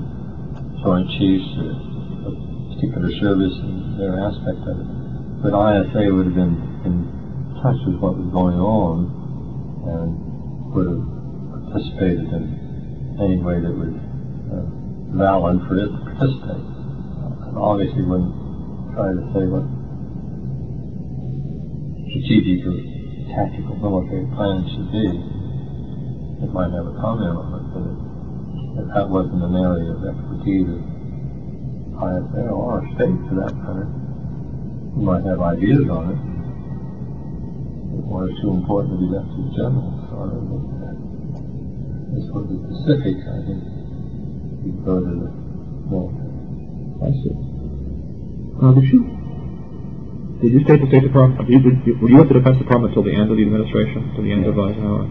Joint 0.86 1.10
Chiefs, 1.18 1.50
uh, 1.58 2.30
a 2.30 2.32
particular 2.78 3.10
service 3.18 3.56
and 3.58 3.98
their 3.98 4.22
aspect 4.22 4.62
of 4.70 4.78
it. 4.78 4.88
But 5.42 5.58
ISA 5.58 6.14
would 6.14 6.30
have 6.30 6.38
been 6.38 6.58
in 6.86 6.96
touch 7.58 7.82
with 7.90 7.98
what 7.98 8.22
was 8.22 8.30
going 8.30 8.62
on 8.62 9.10
and 9.90 10.10
would 10.78 10.88
have 10.94 11.06
participated 11.66 12.30
in 12.30 13.18
any 13.18 13.42
way 13.42 13.58
that 13.58 13.74
was 13.74 13.98
uh, 14.54 14.62
valid 15.18 15.58
for 15.66 15.74
it 15.82 15.90
to 15.90 16.02
participate. 16.06 16.71
Obviously 17.56 18.02
wouldn't 18.04 18.34
try 18.96 19.12
to 19.12 19.24
say 19.36 19.44
what 19.48 19.68
strategic 22.12 22.64
or 22.68 22.76
tactical 23.36 23.76
military 23.80 24.28
plan 24.36 24.64
should 24.72 24.92
be. 24.92 25.08
It 26.44 26.52
might 26.52 26.72
have 26.72 26.88
a 26.88 26.96
comment 27.00 27.36
on 27.38 27.48
it, 27.60 27.66
but 27.76 27.86
if 28.82 28.88
that 28.96 29.08
wasn't 29.08 29.44
an 29.44 29.56
area 29.56 29.92
of 29.94 30.04
expertise 30.04 30.68
of 30.68 30.82
ISA 32.02 32.50
or 32.50 32.82
state 32.96 33.20
for 33.30 33.36
that 33.46 33.54
matter. 33.62 33.86
We 34.96 35.06
might 35.06 35.24
have 35.24 35.40
ideas 35.40 35.86
on 35.88 36.12
it. 36.12 36.20
One 38.10 38.32
is 38.32 38.36
too 38.42 38.52
important 38.52 38.96
to 38.96 39.00
be 39.00 39.08
left 39.12 39.30
to 39.30 39.38
the 39.38 39.52
generals. 39.56 40.02
Or, 40.12 40.34
as 42.18 42.26
for 42.34 42.42
the 42.44 42.58
specifics, 42.74 43.24
I 43.24 43.40
think 43.46 43.62
you 44.66 44.72
go 44.84 45.00
to 45.00 45.14
the 45.16 45.30
military. 45.88 46.21
I 47.02 47.10
see. 47.18 47.34
Uh, 48.62 48.72
did 48.78 48.86
you 48.94 49.02
did 50.42 50.54
you 50.54 50.62
stay 50.66 50.74
at 50.74 50.82
the 50.82 50.90
State 50.90 51.06
Department? 51.06 51.50
Did 51.50 51.62
you, 51.66 51.72
did 51.86 52.02
were 52.02 52.10
you 52.10 52.22
at 52.22 52.28
the 52.30 52.38
Defense 52.38 52.58
Department 52.58 52.94
until 52.94 53.06
the 53.06 53.14
end 53.14 53.30
of 53.30 53.38
the 53.38 53.46
administration, 53.46 54.14
till 54.14 54.24
the 54.26 54.32
end 54.34 54.46
of 54.46 54.58
Eisenhower? 54.58 55.06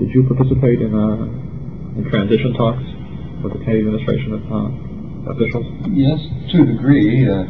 Did 0.00 0.12
you 0.12 0.24
participate 0.28 0.80
in 0.80 0.92
uh, 0.92 2.00
in 2.00 2.04
transition 2.08 2.52
talks 2.56 2.84
with 3.44 3.52
the 3.56 3.60
Kennedy 3.64 3.88
administration 3.88 4.40
uh, 4.48 5.32
officials? 5.32 5.64
Yes, 5.92 6.20
to 6.52 6.64
a 6.64 6.66
degree. 6.68 7.28
Uh, 7.28 7.44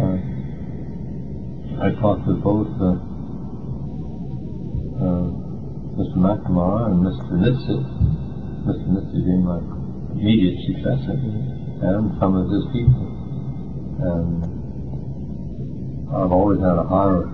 uh, 0.00 0.16
I 1.84 1.92
talked 2.00 2.24
with 2.28 2.40
both 2.40 2.68
uh, 2.80 2.96
uh, 5.04 5.28
Mr. 6.00 6.16
McNamara 6.20 6.88
and 6.92 7.00
Mr. 7.04 7.32
Nitze. 7.36 7.76
Mr. 8.64 8.86
Nitze 8.92 9.24
being 9.24 9.44
my 9.44 9.60
immediate 10.16 10.56
successor, 10.68 11.16
and 11.82 12.14
some 12.20 12.36
of 12.36 12.46
his 12.50 12.64
people. 12.70 13.08
And 14.04 14.54
I've 16.14 16.30
always 16.30 16.60
had 16.60 16.78
a 16.78 16.86
higher 16.86 17.26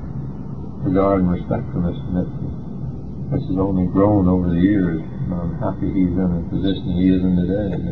regard 0.80 1.20
and 1.20 1.30
respect 1.30 1.68
for 1.72 1.84
Mr. 1.84 2.08
Nitze, 2.16 3.32
which 3.32 3.44
has 3.44 3.58
only 3.60 3.86
grown 3.92 4.28
over 4.28 4.48
the 4.48 4.60
years. 4.60 5.02
I'm 5.30 5.60
happy 5.60 5.92
he's 5.92 6.10
in 6.10 6.30
the 6.32 6.42
position 6.50 6.96
he 6.96 7.12
is 7.12 7.22
in 7.22 7.36
today. 7.38 7.70
And 7.76 7.86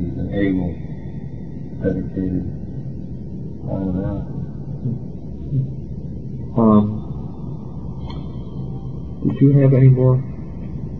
he's 0.00 0.16
an 0.18 0.32
able, 0.34 0.72
dedicated 1.84 2.44
kind 3.68 3.84
of 3.86 3.94
man. 3.94 4.40
Um, 6.56 7.00
did 9.28 9.40
you 9.40 9.58
have 9.60 9.72
any 9.74 9.88
more? 9.88 10.16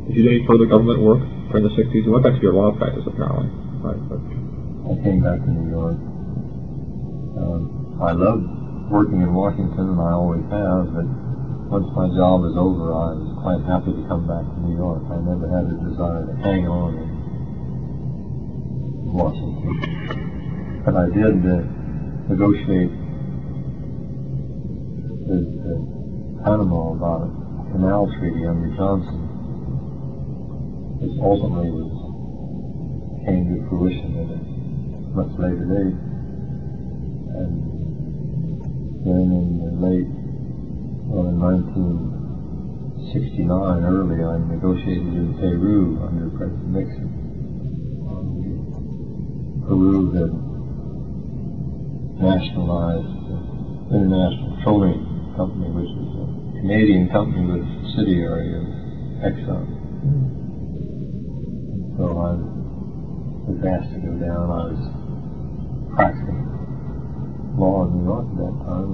Did 0.07 0.16
you 0.16 0.22
do 0.22 0.30
any 0.30 0.46
further 0.46 0.66
government 0.66 1.01
work 1.01 1.20
during 1.51 1.64
the 1.64 1.74
'60s? 1.74 2.05
You 2.05 2.12
went 2.12 2.24
back 2.24 2.34
to 2.34 2.42
your 2.42 2.53
law 2.53 2.70
practice 2.76 3.03
apparently, 3.07 3.48
right? 3.82 3.98
But, 4.09 4.39
I 4.81 4.97
came 5.05 5.20
back 5.20 5.37
to 5.45 5.51
New 5.51 5.68
York. 5.68 6.01
Um, 7.37 8.01
I 8.01 8.12
loved 8.16 8.49
working 8.89 9.20
in 9.20 9.33
Washington, 9.35 9.93
and 9.93 10.01
I 10.01 10.12
always 10.16 10.43
have, 10.49 10.89
but 10.97 11.05
once 11.68 11.87
my 11.95 12.09
job 12.16 12.43
is 12.49 12.57
over, 12.57 12.91
I 12.91 13.12
was 13.12 13.31
quite 13.45 13.61
happy 13.68 13.93
to 13.93 14.03
come 14.09 14.26
back 14.26 14.43
to 14.43 14.57
New 14.64 14.74
York. 14.81 15.05
I 15.12 15.20
never 15.20 15.47
had 15.53 15.68
a 15.68 15.76
desire 15.85 16.26
to 16.26 16.35
hang 16.43 16.66
on 16.66 16.97
in 16.97 17.09
Washington. 19.14 20.83
But 20.83 20.97
I 20.97 21.07
did 21.12 21.45
uh, 21.45 21.61
negotiate 22.33 22.91
with 25.28 25.61
uh, 25.61 25.76
Panama 26.43 26.97
about 26.97 27.28
a 27.28 27.31
canal 27.70 28.11
treaty 28.18 28.49
under 28.49 28.74
Johnson, 28.74 29.20
which 30.99 31.14
ultimately 31.20 31.70
was 31.70 32.01
came 33.24 33.45
to 33.53 33.61
fruition 33.68 34.16
at 34.16 34.33
a 34.33 34.49
much 35.14 35.30
later 35.38 35.64
date. 35.66 35.94
And 37.34 37.52
then 39.02 39.32
in 39.32 39.58
the 39.58 39.70
late, 39.80 40.06
well, 41.11 41.26
in 41.26 41.40
1969, 41.40 43.82
early, 43.82 44.22
I 44.22 44.38
negotiated 44.46 45.11
in 45.11 45.34
Peru 45.34 45.98
under 46.06 46.30
President 46.36 46.70
Nixon. 46.70 47.11
Um, 48.06 49.66
Peru 49.66 50.14
had 50.14 50.30
nationalized 52.22 53.11
the 53.90 53.96
International 53.96 54.54
Petroleum 54.56 55.34
Company, 55.34 55.70
which 55.74 55.90
was 55.96 56.11
a 56.22 56.24
Canadian 56.61 57.08
company 57.08 57.50
with 57.50 57.64
a 57.64 57.66
subsidiary 57.82 58.54
of 58.54 58.62
Exxon. 59.24 59.66
So 61.96 62.04
I 62.06 62.38
was 63.50 63.58
asked 63.64 63.90
to 63.94 64.00
go 64.00 64.12
down. 64.20 64.46
I 64.46 64.70
was 64.70 64.78
practicing 65.95 66.41
law 67.59 67.86
in 67.86 67.99
New 67.99 68.05
York 68.07 68.26
at 68.30 68.36
that 68.41 68.57
time. 68.64 68.91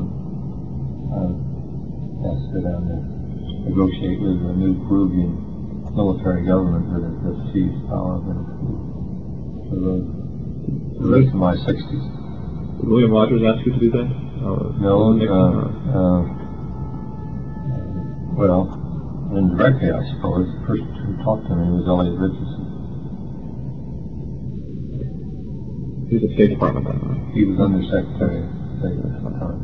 I 1.06 1.30
asked 2.26 2.50
to 2.50 2.58
go 2.58 2.60
down 2.66 2.82
to 2.90 2.96
negotiate 3.68 4.18
with 4.20 4.38
the 4.42 4.54
new 4.56 4.74
Peruvian 4.88 5.32
military 5.94 6.44
government 6.46 6.86
that 6.92 7.02
had 7.02 7.16
just 7.24 7.40
seized 7.52 7.80
power 7.88 8.20
for 8.20 9.76
the, 9.80 9.94
the 11.00 11.08
rest 11.08 11.28
of 11.28 11.40
my 11.40 11.54
60s. 11.56 12.04
did 12.78 12.86
William 12.86 13.12
Rogers 13.12 13.42
ask 13.42 13.64
you 13.66 13.72
to 13.72 13.80
do 13.80 13.90
that? 13.90 14.08
Or 14.44 14.72
No, 14.78 14.98
was 14.98 15.16
it 15.16 15.26
Nixon, 15.26 15.36
uh, 15.36 15.96
uh, 15.96 16.22
well, 18.36 18.68
indirectly, 19.34 19.90
I 19.90 20.02
suppose. 20.14 20.46
The 20.46 20.62
person 20.68 20.86
who 21.06 21.16
talked 21.24 21.48
to 21.48 21.56
me 21.56 21.64
was 21.72 21.88
Elliot 21.88 22.20
Richardson. 22.20 22.55
He 26.08 26.14
was 26.14 26.24
at 26.24 26.30
State 26.38 26.50
Department 26.54 26.86
right? 26.86 27.34
He 27.34 27.44
was 27.44 27.58
Undersecretary 27.58 28.46
of 28.46 28.50
State 28.78 28.94
at 28.94 29.10
the 29.10 29.30
time. 29.42 29.58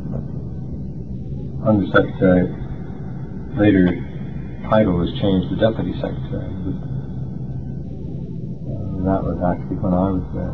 Undersecretary, 1.62 2.51
later 3.55 3.95
title 4.66 4.99
was 4.99 5.11
changed 5.22 5.55
to 5.55 5.57
Deputy 5.62 5.95
Secretary. 6.03 6.51
Uh, 8.66 9.07
that 9.07 9.22
was 9.22 9.38
actually 9.38 9.78
when 9.78 9.95
I 9.95 10.11
was 10.11 10.26
there. 10.34 10.51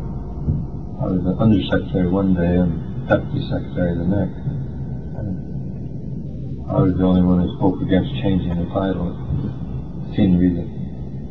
I 0.99 1.05
was 1.09 1.25
the 1.25 1.33
Undersecretary 1.41 2.09
one 2.09 2.37
day 2.37 2.53
and 2.61 3.09
Deputy 3.09 3.41
Secretary 3.49 3.97
the 3.97 4.05
next. 4.05 4.37
And 5.17 6.69
I 6.69 6.85
was 6.85 6.93
the 6.93 7.05
only 7.05 7.25
one 7.25 7.41
who 7.41 7.49
spoke 7.57 7.81
against 7.81 8.13
changing 8.21 8.53
the 8.53 8.69
title. 8.69 9.09
It 10.05 10.13
seemed 10.13 10.37
to 10.37 10.41
be 10.43 10.53
the 10.53 10.78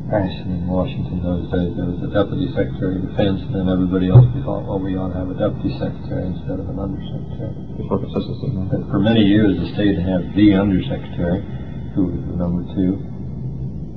fashion 0.09 0.49
in 0.57 0.65
Washington 0.65 1.21
those 1.21 1.45
days. 1.53 1.77
There 1.77 1.85
was 1.85 2.01
a 2.01 2.09
Deputy 2.09 2.49
Secretary 2.57 2.97
of 2.97 3.13
Defense, 3.13 3.45
and 3.45 3.53
then 3.53 3.69
everybody 3.69 4.09
else 4.09 4.25
we 4.33 4.41
thought, 4.41 4.65
well, 4.65 4.81
we 4.81 4.97
ought 4.97 5.13
to 5.13 5.21
have 5.21 5.29
a 5.29 5.37
Deputy 5.37 5.77
Secretary 5.77 6.33
instead 6.33 6.57
of 6.57 6.67
an 6.73 6.81
Undersecretary. 6.81 7.53
But 7.77 8.89
for 8.89 9.01
many 9.05 9.21
years, 9.29 9.61
the 9.61 9.69
state 9.77 10.01
had 10.01 10.33
the 10.33 10.57
Undersecretary, 10.57 11.45
who 11.93 12.09
was 12.09 12.21
the 12.25 12.37
number 12.41 12.65
two, 12.73 12.97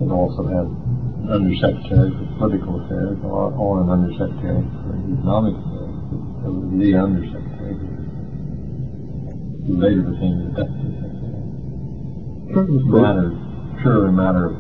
and 0.04 0.12
also 0.12 0.44
had 0.52 0.68
an 0.68 1.32
Undersecretary 1.32 2.12
for 2.12 2.28
Political 2.44 2.84
Affairs, 2.84 3.18
or, 3.24 3.56
or 3.56 3.80
an 3.80 3.90
Undersecretary 3.90 4.68
for 4.84 4.92
Economic 5.00 5.56
Affairs. 5.64 5.96
It 6.44 6.52
was 6.52 6.68
the 6.76 6.92
Undersecretary, 6.92 7.80
who 9.64 9.74
later 9.80 10.04
became 10.12 10.36
the 10.44 10.60
Deputy 10.60 10.92
Secretary. 10.92 11.40
In 11.40 12.52
terms 12.52 12.76
of 12.76 12.92
Matter, 13.00 13.32
purely 13.80 14.12
a 14.12 14.12
matter 14.12 14.52
of 14.52 14.60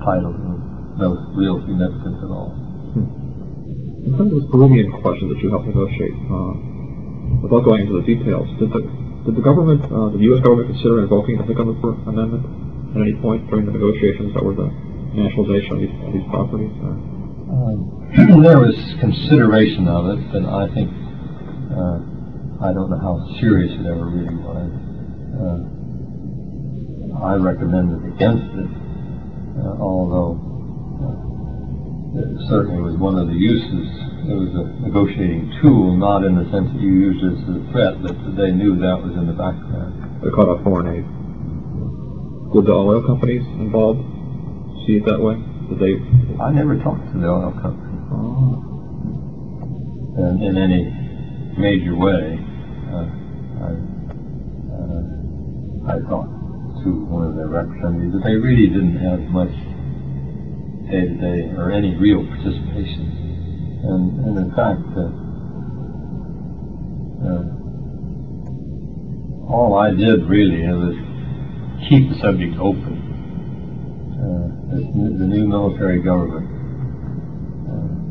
title, 0.00 0.55
no 0.98 1.16
real 1.36 1.60
significance 1.66 2.18
at 2.24 2.30
all. 2.30 2.52
in 4.04 4.12
terms 4.16 4.32
of 4.32 4.40
this 4.40 4.48
Peruvian 4.50 4.90
question 5.02 5.28
that 5.28 5.38
you 5.44 5.50
helped 5.50 5.66
negotiate, 5.66 6.16
uh, 6.30 6.52
without 7.42 7.64
going 7.64 7.84
into 7.86 8.00
the 8.00 8.06
details, 8.06 8.48
did 8.58 8.70
the 8.72 8.82
did 9.26 9.34
the 9.34 9.42
government, 9.42 9.82
uh, 9.90 10.08
the 10.14 10.22
U.S. 10.30 10.40
government, 10.46 10.70
consider 10.70 11.02
invoking 11.02 11.36
the 11.36 11.42
Hickenlooper 11.42 12.06
Amendment 12.06 12.46
at 12.94 13.02
any 13.02 13.14
point 13.18 13.42
during 13.50 13.66
the 13.66 13.74
negotiations 13.74 14.32
that 14.34 14.44
were 14.44 14.54
the 14.54 14.70
nationalization 15.18 15.72
of 15.74 15.80
these, 15.82 15.96
of 16.06 16.12
these 16.14 16.28
properties? 16.30 16.70
Uh, 16.78 16.94
Um, 17.46 18.42
there 18.42 18.58
was 18.58 18.74
consideration 18.98 19.86
of 19.86 20.06
it, 20.14 20.18
but 20.32 20.44
I 20.46 20.66
think 20.74 20.90
uh, 21.70 21.98
I 22.58 22.74
don't 22.74 22.90
know 22.90 22.98
how 22.98 23.22
serious 23.38 23.70
it 23.70 23.86
ever 23.86 24.06
really 24.06 24.34
was. 24.34 24.70
Uh, 25.34 25.60
I 27.22 27.34
recommended 27.34 28.02
against 28.14 28.50
it, 28.62 28.70
uh, 29.62 29.78
although 29.78 30.34
it 30.38 30.55
certainly 32.48 32.80
was 32.80 32.96
one 32.96 33.18
of 33.18 33.28
the 33.28 33.36
uses. 33.36 33.88
It 34.26 34.34
was 34.34 34.50
a 34.56 34.64
negotiating 34.82 35.52
tool, 35.62 35.96
not 35.96 36.24
in 36.24 36.34
the 36.34 36.44
sense 36.50 36.66
that 36.72 36.80
you 36.80 37.12
used 37.12 37.22
it 37.22 37.36
as 37.44 37.60
a 37.60 37.64
threat, 37.70 38.00
but 38.02 38.16
they 38.36 38.50
knew 38.50 38.76
that 38.80 38.98
was 38.98 39.14
in 39.14 39.26
the 39.26 39.36
background. 39.36 40.22
they 40.24 40.30
called 40.30 40.48
out 40.50 40.64
foreign 40.64 40.88
aid. 40.90 41.06
Did 42.54 42.64
the 42.66 42.72
oil 42.72 43.02
companies 43.04 43.44
involved 43.60 44.00
see 44.86 44.96
it 44.96 45.04
that 45.04 45.20
way? 45.20 45.36
Did 45.68 45.78
they? 45.78 46.00
I 46.40 46.50
never 46.50 46.78
talked 46.80 47.04
to 47.12 47.18
the 47.18 47.28
oil 47.28 47.52
company. 47.60 47.92
Oh. 48.10 48.62
in, 50.16 50.42
in 50.42 50.56
any 50.56 50.88
major 51.58 51.94
way. 51.96 52.38
Uh, 52.88 53.06
I, 53.60 53.70
uh, 54.72 55.02
I 55.90 55.96
talked 56.08 56.32
to 56.84 56.88
one 57.10 57.26
of 57.28 57.36
their 57.36 57.48
representatives, 57.48 58.14
but 58.14 58.24
they 58.24 58.36
really 58.36 58.68
didn't 58.68 58.96
have 59.04 59.20
much 59.28 59.52
day-to-day 60.90 61.52
or 61.56 61.70
any 61.72 61.94
real 61.96 62.24
participation. 62.26 63.12
And, 63.82 64.20
and 64.24 64.38
in 64.38 64.50
fact, 64.54 64.82
uh, 64.96 65.10
uh, 67.26 67.44
all 69.52 69.78
I 69.78 69.90
did 69.90 70.24
really 70.28 70.66
was 70.66 70.96
keep 71.88 72.08
the 72.10 72.18
subject 72.20 72.58
open. 72.58 73.02
Uh, 74.16 74.48
the 75.18 75.26
new 75.26 75.46
military 75.46 76.00
government 76.02 76.46
uh, 77.68 78.06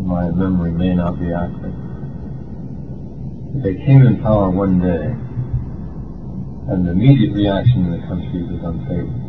my 0.00 0.30
memory 0.30 0.72
may 0.72 0.94
not 0.94 1.18
be 1.20 1.32
accurate. 1.32 1.74
They 3.62 3.74
came 3.84 4.06
in 4.06 4.20
power 4.22 4.50
one 4.50 4.80
day, 4.80 5.14
and 6.72 6.86
the 6.86 6.90
immediate 6.92 7.34
reaction 7.34 7.86
in 7.86 7.92
the 7.92 8.06
country 8.06 8.42
was 8.42 8.62
unfavorable. 8.64 9.19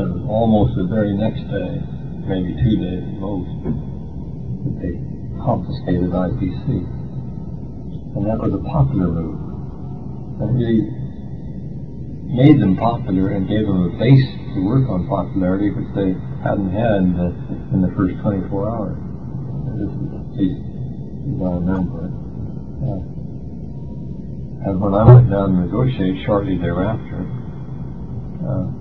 And 0.00 0.24
almost 0.32 0.80
the 0.80 0.88
very 0.88 1.12
next 1.12 1.44
day, 1.52 1.76
maybe 2.24 2.56
two 2.56 2.76
days 2.80 3.04
at 3.04 3.20
most, 3.20 3.52
they 4.80 4.96
confiscated 5.44 6.08
IPC. 6.08 6.88
And 8.16 8.24
that 8.24 8.40
was 8.40 8.56
a 8.56 8.64
popular 8.64 9.12
move. 9.12 9.36
And 10.40 10.56
really 10.56 10.88
made 12.32 12.56
them 12.64 12.80
popular 12.80 13.36
and 13.36 13.44
gave 13.44 13.68
them 13.68 13.92
a 13.92 13.92
base 14.00 14.24
to 14.56 14.64
work 14.64 14.88
on 14.88 15.04
popularity, 15.04 15.68
which 15.68 15.92
they 15.92 16.16
hadn't 16.48 16.72
had 16.72 17.04
uh, 17.20 17.76
in 17.76 17.84
the 17.84 17.92
first 17.92 18.16
24 18.24 18.72
hours. 18.72 18.96
This 19.76 19.92
is 20.00 20.08
at 20.16 20.26
least 20.32 20.64
remember. 21.36 22.08
Uh, 22.80 23.04
and 24.64 24.80
when 24.80 24.94
I 24.96 25.04
went 25.04 25.28
down 25.28 25.52
to 25.52 25.68
negotiate 25.68 26.24
shortly 26.24 26.56
thereafter, 26.56 27.28
uh, 28.48 28.79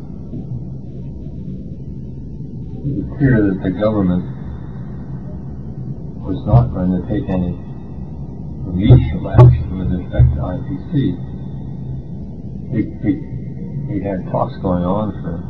it 2.80 2.96
was 2.96 3.18
clear 3.20 3.44
that 3.44 3.60
the 3.60 3.72
government 3.76 4.24
was 6.24 6.40
not 6.48 6.72
going 6.72 6.96
to 6.96 7.04
take 7.12 7.28
any 7.28 7.52
remedial 8.64 9.28
action 9.36 9.68
with 9.76 9.92
respect 9.92 10.32
to 10.32 10.40
IPC. 10.40 11.28
We, 12.72 14.00
had 14.00 14.32
talks 14.32 14.56
going 14.62 14.86
on 14.86 15.12
for 15.20 15.44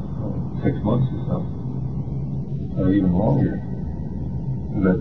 six 0.63 0.73
months 0.81 1.05
or 1.11 1.21
so, 1.29 1.37
or 2.81 2.93
even 2.97 3.13
longer, 3.13 3.61
but 4.81 4.97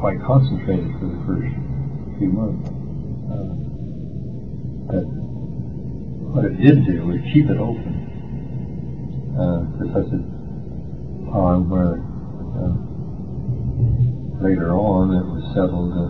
quite 0.00 0.22
concentrated 0.24 0.88
for 0.96 1.06
the 1.10 1.20
first 1.28 1.52
few 2.16 2.32
months. 2.32 2.64
Uh, 3.28 3.52
but 4.88 5.04
what 6.32 6.44
it 6.46 6.56
did 6.62 6.86
do 6.86 7.04
was 7.04 7.20
keep 7.34 7.50
it 7.50 7.58
open 7.58 7.92
uh, 9.36 9.66
to 9.76 9.84
such 9.92 10.37
time 11.32 11.68
where 11.68 12.00
uh, 12.56 12.72
later 14.42 14.72
on 14.72 15.12
it 15.12 15.24
was 15.26 15.44
settled 15.52 15.92
uh, 15.92 16.08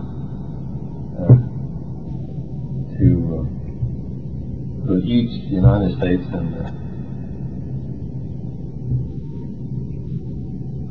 to 2.97 3.07
uh, 3.35 3.43
to 4.87 4.93
each 5.05 5.51
United 5.51 5.97
States 5.97 6.23
and 6.31 6.53
the 6.53 6.63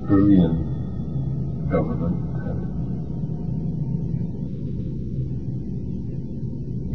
Peruvian 0.07 0.55
government 1.71 2.19
uh, 2.37 2.55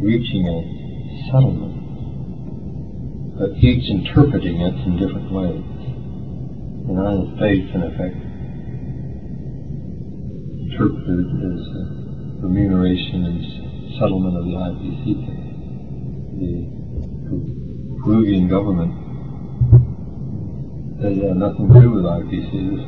reaching 0.04 0.46
a 0.46 0.58
settlement, 1.30 1.74
but 3.38 3.50
each 3.58 3.90
interpreting 3.90 4.60
it 4.60 4.74
in 4.86 4.96
different 4.98 5.32
ways. 5.32 5.73
The 6.84 6.92
United 6.92 7.36
States, 7.36 7.74
in 7.74 7.82
effect, 7.82 8.16
interpreted 10.60 11.32
as 11.48 11.64
remuneration 12.44 13.24
and 13.24 13.40
settlement 13.96 14.36
of 14.36 14.44
the 14.44 14.52
IPC 14.52 15.04
case. 15.24 15.48
The 16.36 16.68
Peruvian 18.04 18.48
government 18.48 18.92
said 21.00 21.16
had 21.24 21.36
nothing 21.36 21.72
to 21.72 21.80
do 21.80 21.90
with 21.90 22.04
IPC. 22.04 22.52
This 22.52 22.84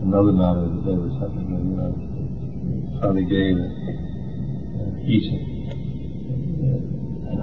another 0.00 0.32
matter 0.32 0.64
that 0.64 0.80
they 0.80 0.96
were 0.96 1.12
settling 1.20 1.52
with 1.52 1.60
the 1.60 1.76
United 1.76 2.00
States. 2.00 2.32
So 2.96 3.12
they 3.12 3.28
gave 3.28 3.60
each 5.04 5.28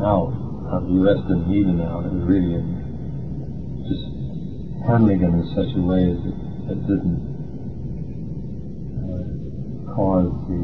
an. 0.02 0.34
Uh, 0.68 0.80
the 0.82 0.94
U.S. 1.06 1.18
didn't 1.30 1.48
need 1.48 1.66
an 1.66 1.82
out. 1.82 2.06
It 2.06 2.12
was 2.12 2.26
really 2.26 2.54
handling 4.88 5.20
it 5.20 5.28
in 5.28 5.44
such 5.52 5.68
a 5.76 5.82
way 5.84 6.16
that 6.16 6.36
it 6.72 6.80
didn't 6.88 7.20
uh, 9.04 9.92
cause 9.92 10.32
the 10.48 10.64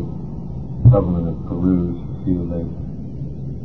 government 0.89 1.27
of 1.27 1.35
Peru 1.51 1.91
to 1.91 2.07
feel 2.23 2.47
they 2.47 2.63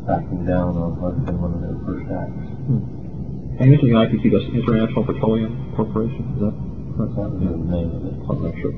backing 0.02 0.42
down 0.42 0.74
on 0.74 0.98
what 0.98 1.14
been 1.22 1.38
one 1.38 1.54
of 1.54 1.62
their 1.62 1.78
first 1.86 2.10
acts. 2.10 2.42
And 2.66 3.70
you 3.70 3.70
mentioned 3.70 3.94
the 3.94 3.98
IPC, 4.02 4.24
that's 4.34 4.50
International 4.50 5.06
Petroleum 5.06 5.74
Corporation, 5.78 6.26
is 6.34 6.40
that 6.42 6.54
correct? 6.98 7.14
That 7.14 7.30
was 7.30 7.38
the 7.38 7.70
name 7.70 7.90
of 7.94 8.02
it. 8.02 8.14
Okay, 8.18 8.50
sure. 8.58 8.74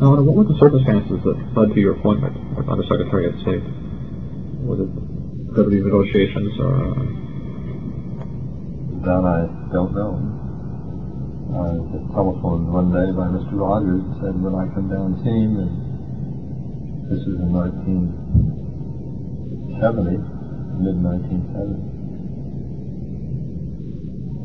Now, 0.00 0.16
what 0.24 0.34
were 0.40 0.48
the 0.48 0.56
circumstances 0.56 1.20
that 1.24 1.36
led 1.52 1.74
to 1.76 1.80
your 1.80 2.00
appointment 2.00 2.36
as 2.56 2.64
Undersecretary 2.64 3.28
of 3.28 3.36
State? 3.44 3.64
Was 4.64 4.80
it 4.80 4.90
because 5.52 5.68
of 5.68 5.72
these 5.72 5.84
negotiations 5.84 6.52
or, 6.58 6.72
uh, 6.80 7.23
That 9.04 9.20
I 9.20 9.44
don't 9.68 9.92
know. 9.92 10.16
I 11.52 11.76
was 11.76 12.08
telephoned 12.16 12.72
one 12.72 12.88
day 12.88 13.12
by 13.12 13.28
Mr. 13.36 13.52
Rogers 13.52 14.00
and 14.00 14.16
said, 14.16 14.32
Would 14.32 14.56
I 14.56 14.64
come 14.72 14.88
down 14.88 15.20
him? 15.20 15.60
And 15.60 17.12
this 17.12 17.20
was 17.28 17.36
in 17.36 17.52
1970, 17.52 20.08
mid 20.80 20.96
1970. 21.04 21.84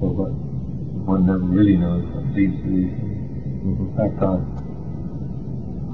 So, 0.04 0.12
but 0.12 0.36
one 1.08 1.24
never 1.24 1.48
really 1.48 1.80
knows 1.80 2.04
what 2.12 2.28
leads 2.36 2.60
to. 2.60 2.68
In 2.68 3.96
fact, 3.96 4.20
I, 4.20 4.44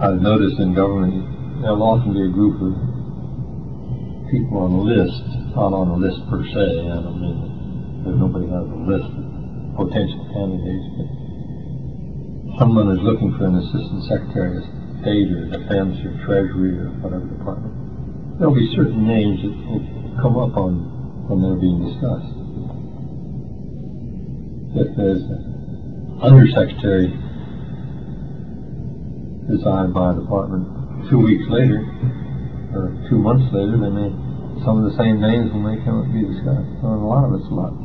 I've 0.09 0.25
noticed 0.25 0.57
in 0.57 0.73
government 0.73 1.61
there'll 1.61 1.85
often 1.85 2.17
be 2.17 2.25
a 2.25 2.33
group 2.33 2.57
of 2.65 2.73
people 4.33 4.57
on 4.57 4.73
a 4.73 4.81
list, 4.81 5.21
not 5.53 5.69
on 5.69 5.93
a 5.93 5.97
list 6.01 6.17
per 6.33 6.41
se. 6.49 6.89
I 6.89 7.05
don't 7.05 7.21
mean 7.21 7.54
that 8.05 8.15
nobody 8.15 8.45
has 8.45 8.65
a 8.69 8.79
list 8.85 9.09
of 9.09 9.25
potential 9.75 10.21
candidates, 10.29 10.87
but 10.93 11.09
someone 12.61 12.93
is 12.93 13.01
looking 13.01 13.33
for 13.35 13.49
an 13.49 13.57
assistant 13.57 14.01
secretary 14.05 14.61
of 14.61 14.65
state 15.01 15.27
or 15.33 15.49
defense 15.49 15.97
or 16.05 16.13
treasury 16.25 16.77
or 16.79 16.93
whatever 17.01 17.25
department. 17.25 17.73
There'll 18.37 18.53
be 18.53 18.69
certain 18.77 19.07
names 19.09 19.41
that 19.41 19.51
will 19.51 19.81
come 20.21 20.37
up 20.37 20.55
on 20.55 21.27
when 21.27 21.41
they're 21.41 21.57
being 21.57 21.81
discussed. 21.81 22.33
If 24.75 24.89
there's 24.97 25.23
an 25.25 26.19
undersecretary 26.21 27.09
designed 29.49 29.93
by 29.93 30.11
a 30.11 30.15
department 30.19 31.09
two 31.09 31.19
weeks 31.19 31.45
later 31.49 31.81
or 32.73 32.93
two 33.09 33.17
months 33.17 33.45
later, 33.53 33.77
may 33.77 34.09
some 34.65 34.83
of 34.83 34.89
the 34.89 34.97
same 34.97 35.21
names 35.21 35.51
will 35.53 35.61
up 35.95 36.05
and 36.05 36.13
be 36.13 36.25
discussed. 36.25 36.69
So 36.81 36.87
a 36.87 37.01
lot 37.01 37.25
of 37.25 37.39
it's 37.39 37.49
luck. 37.51 37.84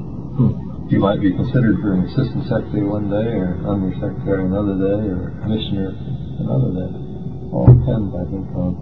You 0.91 0.99
might 0.99 1.21
be 1.21 1.31
considered 1.33 1.77
for 1.81 1.95
an 1.95 2.05
assistant 2.09 2.49
secretary 2.49 2.87
one 2.87 3.11
day, 3.11 3.29
or 3.37 3.61
undersecretary 3.69 4.45
another 4.47 4.75
day, 4.81 5.01
or 5.13 5.31
commissioner 5.43 5.93
another 6.41 6.71
day. 6.75 6.91
All 7.53 7.67
depends, 7.67 8.11
I 8.15 8.25
think, 8.31 8.47
on 8.57 8.73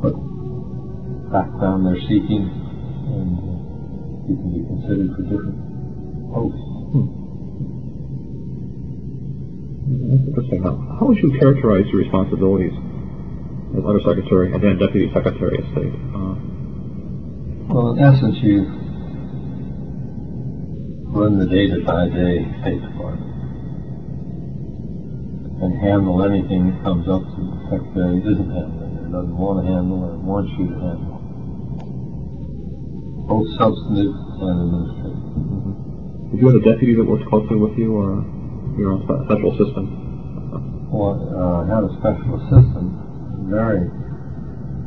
what 0.00 0.14
background 1.32 1.86
they're 1.86 2.00
seeking, 2.08 2.44
and 2.48 3.30
uh, 3.38 4.30
you 4.30 4.34
can 4.40 4.50
be 4.56 4.62
considered 4.66 5.10
for 5.16 5.22
different 5.28 5.58
posts. 6.32 6.62
That's 9.92 10.24
interesting. 10.28 10.62
How, 10.62 10.74
how 10.98 11.04
would 11.06 11.18
you 11.18 11.36
characterize 11.38 11.84
your 11.92 12.00
responsibilities 12.02 12.72
as 13.76 13.84
Undersecretary 13.84 14.52
and 14.52 14.62
then 14.62 14.78
Deputy 14.78 15.10
Secretary 15.12 15.58
of 15.58 15.64
State? 15.72 15.94
Uh, 16.14 16.34
Well, 17.72 17.92
in 17.96 18.04
essence, 18.04 18.36
you 18.42 18.81
run 21.12 21.38
the 21.38 21.44
day-to-day 21.44 22.40
State 22.64 22.80
Department 22.80 23.28
and 25.60 25.76
handle 25.78 26.24
anything 26.24 26.72
that 26.72 26.82
comes 26.82 27.04
up 27.06 27.20
that 27.20 27.36
the 27.36 27.60
Secretary 27.68 28.18
isn't 28.24 28.50
handling, 28.50 28.96
or 28.96 29.12
doesn't 29.12 29.36
want 29.36 29.60
to 29.60 29.68
handle, 29.68 30.08
or 30.08 30.16
wants 30.18 30.50
you 30.56 30.72
to 30.72 30.78
handle. 30.80 31.20
Both 33.28 33.46
substantive 33.60 34.16
and 34.40 34.56
administrative. 34.66 36.32
did 36.32 36.40
you 36.40 36.46
have 36.48 36.58
a 36.58 36.64
deputy 36.64 36.96
that 36.96 37.04
worked 37.04 37.28
closely 37.28 37.60
with 37.60 37.76
you, 37.76 37.92
or 37.92 38.24
your 38.80 38.96
own 38.96 39.04
spe- 39.04 39.22
special 39.28 39.52
assistant? 39.52 39.86
Well, 40.90 41.14
uh, 41.28 41.62
I 41.62 41.76
had 41.76 41.84
a 41.84 41.92
special 42.00 42.40
assistant, 42.40 42.88
very 43.52 43.84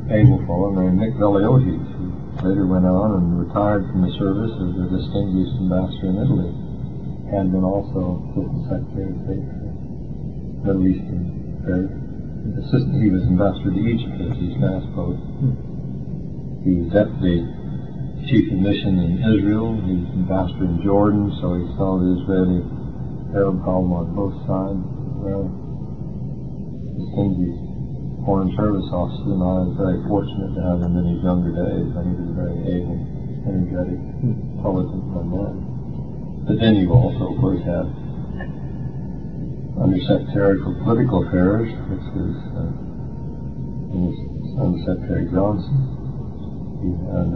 able 0.09 0.41
fellow 0.49 0.73
named 0.73 0.97
Nick 0.99 1.13
Veliotes, 1.21 1.86
who 1.95 1.95
later 2.44 2.68
went 2.68 2.86
on 2.86 3.22
and 3.22 3.40
retired 3.40 3.88
from 3.92 4.04
the 4.04 4.12
service 4.20 4.52
as 4.52 4.72
a 4.76 4.88
distinguished 4.92 5.56
ambassador 5.62 6.10
in 6.12 6.18
Italy. 6.20 6.52
Had 7.32 7.52
been 7.52 7.64
also 7.64 8.22
assistant 8.32 8.64
secretary 8.70 9.12
of 9.12 9.18
state 9.26 9.46
for 9.50 9.72
Middle 10.66 10.86
Eastern 10.86 11.24
affairs. 11.62 11.90
Assistant, 12.62 13.02
he 13.02 13.10
was 13.10 13.24
ambassador 13.26 13.74
to 13.74 13.82
Egypt 13.82 14.18
as 14.22 14.38
his 14.38 14.54
last 14.62 14.86
post. 14.94 15.22
He 16.62 16.72
was 16.82 16.94
deputy 16.94 17.42
chief 18.30 18.52
of 18.54 18.58
mission 18.62 18.98
in 19.02 19.22
Israel. 19.22 19.78
He 19.86 20.02
was 20.02 20.10
ambassador 20.14 20.66
in 20.66 20.82
Jordan, 20.86 21.34
so 21.42 21.58
he 21.58 21.66
saw 21.78 21.98
the 21.98 22.22
Israeli 22.22 22.62
Arab 23.34 23.62
problem 23.66 23.94
on 23.94 24.14
both 24.14 24.38
sides. 24.46 24.82
Well, 25.22 25.50
distinguished 26.98 27.64
Foreign 28.26 28.49
Service 28.57 28.89
officer, 28.89 29.38
and 29.38 29.43
I 29.45 29.69
was 29.69 29.78
very 29.78 30.01
fortunate 30.09 30.57
to 30.57 30.61
have 30.65 30.82
him 30.82 30.97
in 30.97 31.05
his 31.13 31.21
younger 31.21 31.53
days. 31.53 31.93
I 31.93 32.01
think 32.01 32.17
he 32.17 32.26
was 32.26 32.34
a 32.34 32.38
very 32.41 32.57
able, 32.73 32.97
energetic, 33.45 34.01
intelligent 34.26 35.05
young 35.13 35.30
man. 35.30 35.55
But 36.49 36.57
then 36.57 36.73
you 36.82 36.89
also, 36.89 37.34
of 37.34 37.38
course, 37.38 37.61
have 37.69 37.86
Undersecretary 39.78 40.57
for 40.65 40.73
Political 40.82 41.30
Affairs, 41.30 41.69
which 41.93 42.05
was, 42.17 42.34
uh, 42.57 42.73
Undersecretary 44.57 45.30
Johnson. 45.30 45.78
You 46.82 46.97
had 47.13 47.30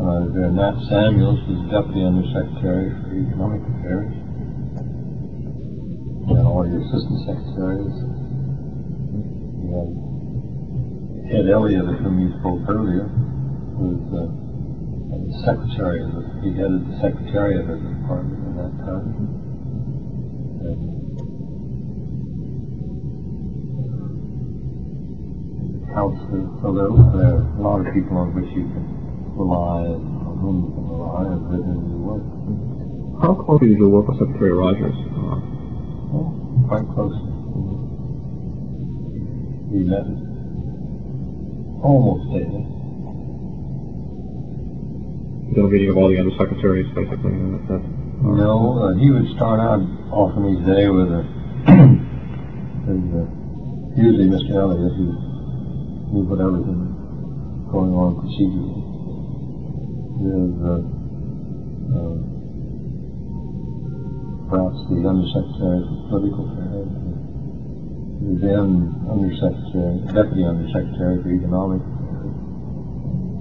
uh, 0.00 0.30
there, 0.32 0.50
Nat 0.50 0.78
Samuels 0.88 1.42
was 1.44 1.60
Deputy 1.74 2.06
Undersecretary 2.06 2.88
for 3.02 3.12
Economic 3.18 3.66
Affairs. 3.66 4.14
You 6.24 6.36
had 6.38 6.46
all 6.46 6.64
your 6.64 6.80
assistant 6.86 7.18
secretaries. 7.26 7.96
You 9.60 9.68
had 9.74 10.09
Ed 11.30 11.46
Elliott, 11.46 11.86
of 11.86 11.94
whom 12.02 12.18
you 12.18 12.34
spoke 12.42 12.66
earlier, 12.66 13.06
was 13.78 14.02
uh, 14.10 14.26
the 15.14 15.30
secretary 15.46 16.02
of 16.02 16.10
the, 16.10 16.26
he 16.42 16.50
headed 16.58 16.82
the 16.90 16.98
secretariat 16.98 17.70
of 17.70 17.78
the 17.78 17.86
department 18.02 18.50
at 18.50 18.54
that 18.58 18.74
time. 18.82 19.14
And 20.66 20.82
counselor, 25.94 26.50
so 26.62 26.74
there, 26.74 26.90
there 27.14 27.38
are 27.38 27.46
a 27.46 27.62
lot 27.62 27.78
of 27.86 27.94
people 27.94 28.18
on 28.18 28.34
which 28.34 28.50
you 28.50 28.66
can 28.66 28.90
rely, 29.38 29.86
on 29.86 30.34
whom 30.42 30.66
you 30.66 30.74
can 30.74 30.82
rely, 30.82 31.30
and 31.30 31.46
with 31.46 31.62
whom 31.62 31.94
you 31.94 31.98
work. 32.10 32.26
How 33.22 33.38
closely 33.38 33.68
did 33.70 33.78
you 33.78 33.88
work 33.88 34.10
with 34.10 34.18
Secretary 34.18 34.50
Rogers? 34.50 34.98
Uh, 35.14 35.38
Well, 36.10 36.34
quite 36.66 36.90
closely. 36.90 37.30
We 39.70 39.86
met 39.86 40.29
almost 41.82 42.30
daily. 42.32 42.64
a 45.56 45.68
meeting 45.68 45.90
of 45.90 45.96
all 45.96 46.08
the 46.08 46.16
undersecretaries, 46.16 46.88
basically. 46.94 47.32
And 47.32 47.54
that, 47.54 47.68
that, 47.68 47.82
uh, 47.82 48.34
No, 48.38 48.78
uh, 48.78 48.94
he 48.96 49.10
would 49.10 49.26
start 49.36 49.60
out 49.60 49.82
often 50.12 50.46
each 50.54 50.64
day 50.64 50.88
with 50.88 51.10
a, 51.10 51.22
with 52.86 53.04
uh 53.14 53.40
usually 53.96 54.30
Mr. 54.30 54.54
Elliott, 54.54 54.94
who 54.96 55.10
knew 56.14 56.24
what 56.24 56.40
everything 56.40 56.78
was 56.78 56.94
going 57.74 57.92
on 57.92 58.14
procedurally, 58.22 58.86
with 60.22 60.54
uh, 60.62 60.80
uh, 61.90 62.16
perhaps 64.48 64.78
the 64.88 65.02
Undersecretary 65.02 65.82
for 65.82 65.96
Political 66.08 66.44
Affairs, 66.46 66.59
the 68.20 68.36
then 68.40 68.94
Undersecretary, 69.08 70.04
Deputy 70.12 70.44
Undersecretary 70.44 71.22
for 71.24 71.30
Economic 71.32 71.80
Affairs, 71.80 72.36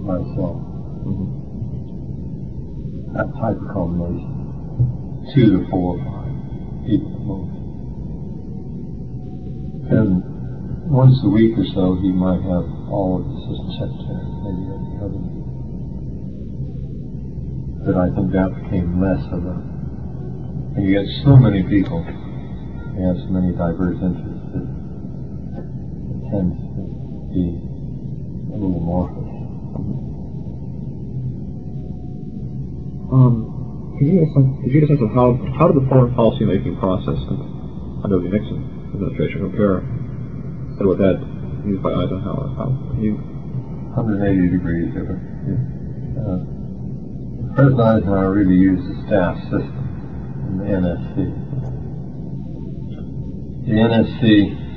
myself. 0.08 0.58
Mm-hmm. 1.04 1.38
That 3.14 3.30
type 3.40 3.60
of 3.60 3.68
combination 3.74 4.40
two 5.34 5.52
to 5.52 5.70
four 5.70 5.98
or 5.98 6.04
five 6.04 6.34
people 6.88 7.12
most. 7.22 7.54
And 9.92 10.24
once 10.90 11.20
a 11.24 11.30
week 11.30 11.58
or 11.58 11.66
so, 11.74 11.96
he 12.02 12.12
might 12.12 12.42
have 12.42 12.66
all 12.90 13.22
of 13.22 13.26
the 13.30 13.36
assistant 13.36 13.74
secretaries, 13.78 14.34
maybe 14.42 14.64
every 14.74 14.96
other 15.06 15.22
week. 15.22 15.46
But 17.86 17.96
I 17.98 18.08
think 18.14 18.32
that 18.34 18.50
became 18.64 19.02
less 19.02 19.22
of 19.30 19.46
a. 19.46 19.56
When 20.74 20.86
you 20.86 20.94
get 20.98 21.06
so 21.26 21.36
many 21.36 21.64
people, 21.64 22.02
you 22.98 23.06
have 23.06 23.18
so 23.18 23.30
many 23.30 23.54
diverse 23.54 23.98
interests, 24.02 24.39
tends 26.32 26.56
to 26.56 26.82
be 27.34 27.46
a 28.50 28.56
little 28.56 28.78
amorphous. 28.80 29.30
Um, 33.10 33.98
could 33.98 34.08
you, 34.08 34.14
get 34.22 34.30
a 34.30 34.34
sense, 34.34 34.50
could 34.62 34.72
you 34.72 34.80
get 34.80 34.86
a 34.86 34.92
sense 34.94 35.04
of 35.04 35.12
how, 35.18 35.34
how 35.58 35.68
did 35.68 35.82
the 35.82 35.88
foreign 35.90 36.14
policy 36.14 36.46
making 36.46 36.78
process 36.78 37.18
under 38.06 38.22
the 38.22 38.30
Nixon 38.30 38.94
administration 38.94 39.50
compare 39.50 39.82
to 40.78 40.82
what 40.86 40.98
that 40.98 41.18
used 41.66 41.82
by 41.82 41.92
Eisenhower? 41.92 42.54
How 42.56 42.70
can 42.94 43.02
you 43.02 43.18
180 43.96 44.50
degrees 44.54 44.94
different. 44.94 45.20
Uh, 46.14 46.46
President 47.56 47.82
Eisenhower 47.82 48.32
really 48.32 48.56
used 48.56 48.86
the 48.86 48.96
staff 49.08 49.36
system 49.50 49.82
in 50.48 50.58
the 50.62 50.66
NSC. 50.78 51.18
The 53.66 53.74
NSC 53.74 54.69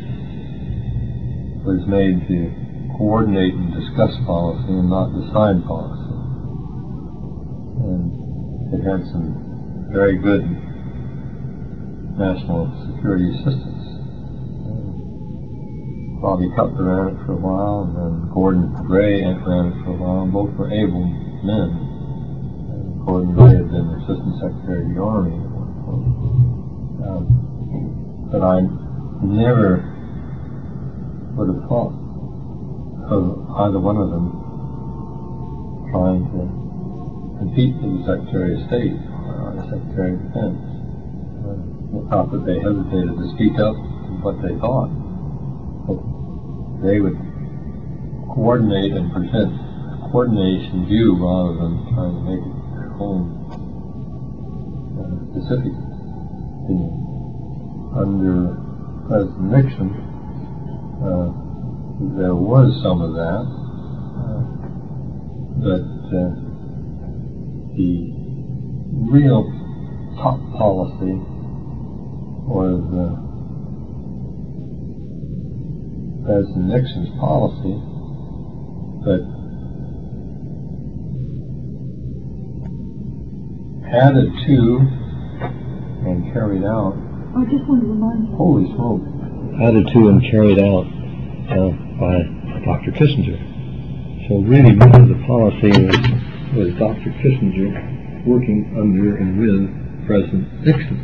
was 1.64 1.86
made 1.86 2.26
to 2.26 2.38
coordinate 2.98 3.54
and 3.54 3.70
discuss 3.74 4.10
policy 4.26 4.72
and 4.74 4.90
not 4.90 5.14
decide 5.14 5.62
policy. 5.62 6.14
And 7.86 8.74
it 8.74 8.82
had 8.82 9.06
some 9.10 9.88
very 9.90 10.18
good 10.18 10.42
national 12.18 12.66
security 12.90 13.30
assistance. 13.38 13.82
Bobby 16.22 16.50
Cutler 16.54 16.86
ran 16.86 17.14
it 17.14 17.26
for 17.26 17.32
a 17.34 17.42
while, 17.42 17.82
and 17.82 17.94
then 17.98 18.30
Gordon 18.32 18.70
Gray 18.86 19.22
ran 19.22 19.74
it 19.74 19.76
for 19.82 19.90
a 19.90 19.98
while, 19.98 20.22
and 20.22 20.32
both 20.32 20.54
were 20.54 20.70
able 20.70 21.02
men. 21.42 23.02
Gordon 23.04 23.34
Gray 23.34 23.58
had 23.58 23.70
been 23.70 23.90
Assistant 24.02 24.34
Secretary 24.38 24.86
of 24.86 24.94
the 24.94 25.02
Army 25.02 25.34
at 25.34 25.50
one 25.50 25.74
point. 25.82 26.06
Um, 27.02 27.26
but 28.30 28.42
I 28.42 28.62
never 29.26 29.91
would 31.36 31.48
have 31.48 31.62
thought 31.68 31.94
of 33.08 33.22
either 33.66 33.80
one 33.80 33.96
of 33.96 34.10
them 34.10 34.32
trying 35.90 36.22
to 36.32 36.42
compete 37.38 37.74
with 37.80 37.98
the 37.98 38.02
Secretary 38.08 38.56
of 38.56 38.66
State 38.68 38.96
or 38.96 39.52
the 39.56 39.64
Secretary 39.68 40.14
of 40.14 40.20
Defense. 40.28 40.60
Uh, 41.42 41.58
not 42.08 42.30
that 42.32 42.44
they 42.46 42.60
hesitated 42.60 43.16
to 43.16 43.26
speak 43.36 43.58
up 43.58 43.76
what 44.22 44.40
they 44.40 44.54
thought 44.60 44.92
they 46.82 46.98
would 46.98 47.14
coordinate 48.34 48.90
and 48.90 49.12
present 49.12 49.54
a 49.54 50.08
coordination 50.10 50.84
view 50.86 51.14
rather 51.14 51.54
than 51.62 51.78
trying 51.94 52.14
to 52.18 52.22
make 52.26 52.42
it 52.42 52.56
their 52.74 52.90
own 52.98 53.30
uh, 54.98 55.14
specific 55.30 55.70
opinion. 56.66 56.90
Under 57.94 58.58
President 59.06 59.46
Nixon, 59.46 59.94
uh, 59.94 60.11
there 61.02 62.34
was 62.34 62.70
some 62.82 63.02
of 63.02 63.14
that, 63.14 63.42
uh, 63.42 64.42
but 65.58 65.82
uh, 66.14 66.30
the 67.74 68.12
real 69.10 69.42
top 70.22 70.38
policy 70.54 71.18
was 72.46 72.86
uh, 72.94 73.18
President 76.24 76.66
Nixon's 76.70 77.10
policy, 77.18 77.74
but 79.02 79.26
added 83.90 84.30
to 84.46 84.78
and 86.06 86.32
carried 86.32 86.64
out. 86.64 86.94
I 87.36 87.44
just 87.50 87.66
wanted 87.68 87.82
to 87.82 87.92
remind 87.92 88.28
you. 88.28 88.34
Holy 88.36 88.66
smoke! 88.74 89.21
Added 89.60 89.86
to 89.92 90.08
and 90.08 90.22
carried 90.30 90.58
out 90.58 90.86
uh, 91.52 91.70
by 92.00 92.24
Dr. 92.64 92.90
Kissinger. 92.92 93.36
So 94.28 94.40
really, 94.40 94.72
much 94.74 94.94
of 94.96 95.08
the 95.08 95.20
policy 95.26 95.68
was, 95.68 95.98
was 96.56 96.72
Dr. 96.80 97.10
Kissinger 97.20 98.24
working 98.24 98.72
under 98.80 99.16
and 99.16 99.38
with 99.38 100.06
President 100.06 100.64
Nixon. 100.64 100.96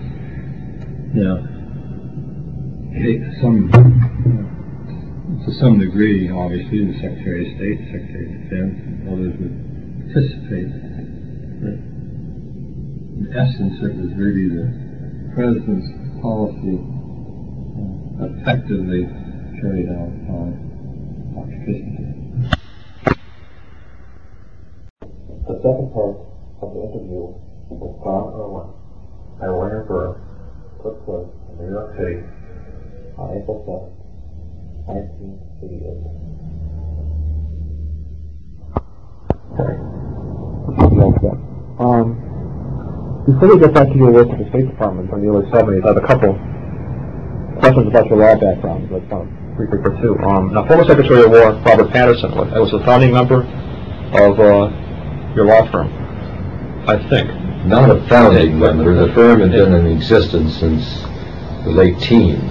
Now, 1.15 1.45
some 3.43 3.69
to 5.45 5.53
some 5.61 5.79
degree, 5.79 6.31
obviously, 6.31 6.87
the 6.87 6.99
Secretary 7.01 7.47
of 7.47 7.57
State, 7.57 7.79
Secretary 7.93 8.27
of 8.27 8.33
Defense, 8.49 8.75
and 8.81 9.09
others 9.13 9.35
would 9.39 9.55
participate. 10.09 10.73
But 11.63 11.77
in 13.13 13.29
essence, 13.37 13.77
it 13.85 13.93
was 13.93 14.11
really 14.17 14.49
the 14.49 14.67
President's 15.37 15.89
policy 16.23 16.98
effectively 18.21 19.07
carried 19.61 19.89
out 19.89 20.11
by 20.27 20.51
Dr. 21.35 21.59
Kissinger. 21.67 22.19
The 25.47 25.55
second 25.63 25.89
part 25.95 26.17
of 26.63 26.75
the 26.75 26.81
interview 26.83 27.39
with 27.71 28.03
John 28.03 28.35
Irwin 28.35 28.75
and 29.41 29.51
William 29.55 29.87
Burr 29.87 30.19
took 30.83 31.05
place 31.07 31.31
in 31.51 31.59
New 31.63 31.71
York 31.71 31.95
City 31.97 32.19
on 33.19 33.39
April 33.39 33.63
7, 33.63 33.87
1988. 34.87 36.29
Um, 41.79 42.19
before 43.27 43.49
we 43.55 43.61
get 43.61 43.73
back 43.73 43.87
to 43.89 43.95
your 43.95 44.11
work 44.11 44.29
at 44.31 44.39
the 44.39 44.49
State 44.51 44.67
Department 44.67 45.11
in 45.13 45.21
the 45.23 45.29
early 45.31 45.47
70s, 45.51 45.85
I 45.85 45.89
have 45.89 45.97
a 45.97 46.07
couple 46.07 46.35
questions 47.73 47.89
about 47.89 48.07
your 48.09 48.19
law 48.19 48.35
background 48.35 48.89
that 48.91 49.13
um, 49.13 49.55
briefly 49.57 49.79
pursue. 49.83 50.17
Um, 50.19 50.53
now, 50.55 50.67
former 50.67 50.85
Secretary 50.85 51.23
of 51.25 51.31
War 51.31 51.53
Robert 51.65 51.91
Patterson 51.91 52.31
was, 52.33 52.51
was 52.53 52.73
a 52.73 52.85
founding 52.85 53.13
member 53.13 53.43
of 54.13 54.39
uh, 54.41 54.71
your 55.35 55.47
law 55.47 55.71
firm, 55.71 55.89
I 56.89 56.97
think. 57.09 57.29
Not 57.67 57.91
a 57.91 58.01
founding 58.09 58.59
member. 58.59 59.07
The 59.07 59.13
firm 59.15 59.41
had 59.41 59.51
been 59.51 59.73
in 59.75 59.87
existence 59.87 60.57
since 60.59 61.03
the 61.65 61.71
late 61.71 61.99
teens. 62.01 62.43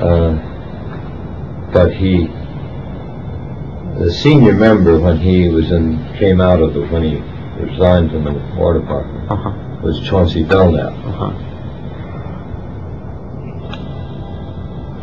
Uh, 0.00 0.46
but 1.72 1.92
he, 1.94 2.26
the 4.02 4.10
senior 4.12 4.54
member 4.54 4.98
when 4.98 5.18
he 5.18 5.48
was 5.50 5.70
in, 5.70 5.98
came 6.18 6.40
out 6.40 6.60
of 6.60 6.74
the, 6.74 6.80
when 6.86 7.02
he 7.04 7.16
resigned 7.62 8.10
from 8.10 8.24
the 8.24 8.32
War 8.56 8.74
Department, 8.78 9.30
Uh-huh. 9.30 9.52
was 9.82 10.00
Chauncey 10.00 10.42
Belknap. 10.42 10.92
Uh-huh. 11.04 11.46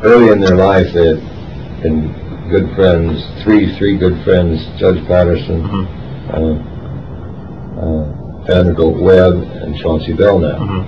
Early 0.07 0.31
in 0.31 0.39
their 0.39 0.55
life, 0.55 0.93
they 0.93 1.05
had 1.05 1.83
been 1.83 2.13
good 2.49 2.73
friends, 2.75 3.27
three, 3.43 3.75
three 3.77 3.97
good 3.97 4.23
friends, 4.23 4.65
Judge 4.77 5.05
Patterson, 5.05 5.61
Mhm. 5.63 5.87
uh, 6.33 7.81
uh, 7.81 8.05
Vanderbilt 8.45 9.01
Webb, 9.01 9.43
and 9.61 9.75
Chauncey 9.75 10.13
Belknap. 10.13 10.59
Mhm. 10.59 10.85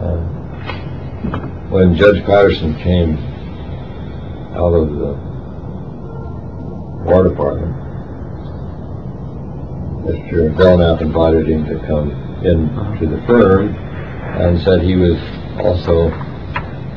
Uh, 0.00 0.16
when 1.70 1.96
Judge 1.96 2.24
Patterson 2.24 2.74
came 2.74 3.18
out 4.54 4.72
of 4.72 4.96
the 4.96 5.16
War 7.06 7.24
Department, 7.24 7.74
Mr. 10.06 10.56
Belknap 10.56 11.02
invited 11.02 11.48
him 11.48 11.66
to 11.66 11.74
come 11.88 12.12
in 12.44 12.70
to 13.00 13.06
the 13.08 13.18
firm 13.26 13.74
and 14.38 14.60
said 14.60 14.80
he 14.80 14.94
was 14.94 15.16
also 15.60 16.12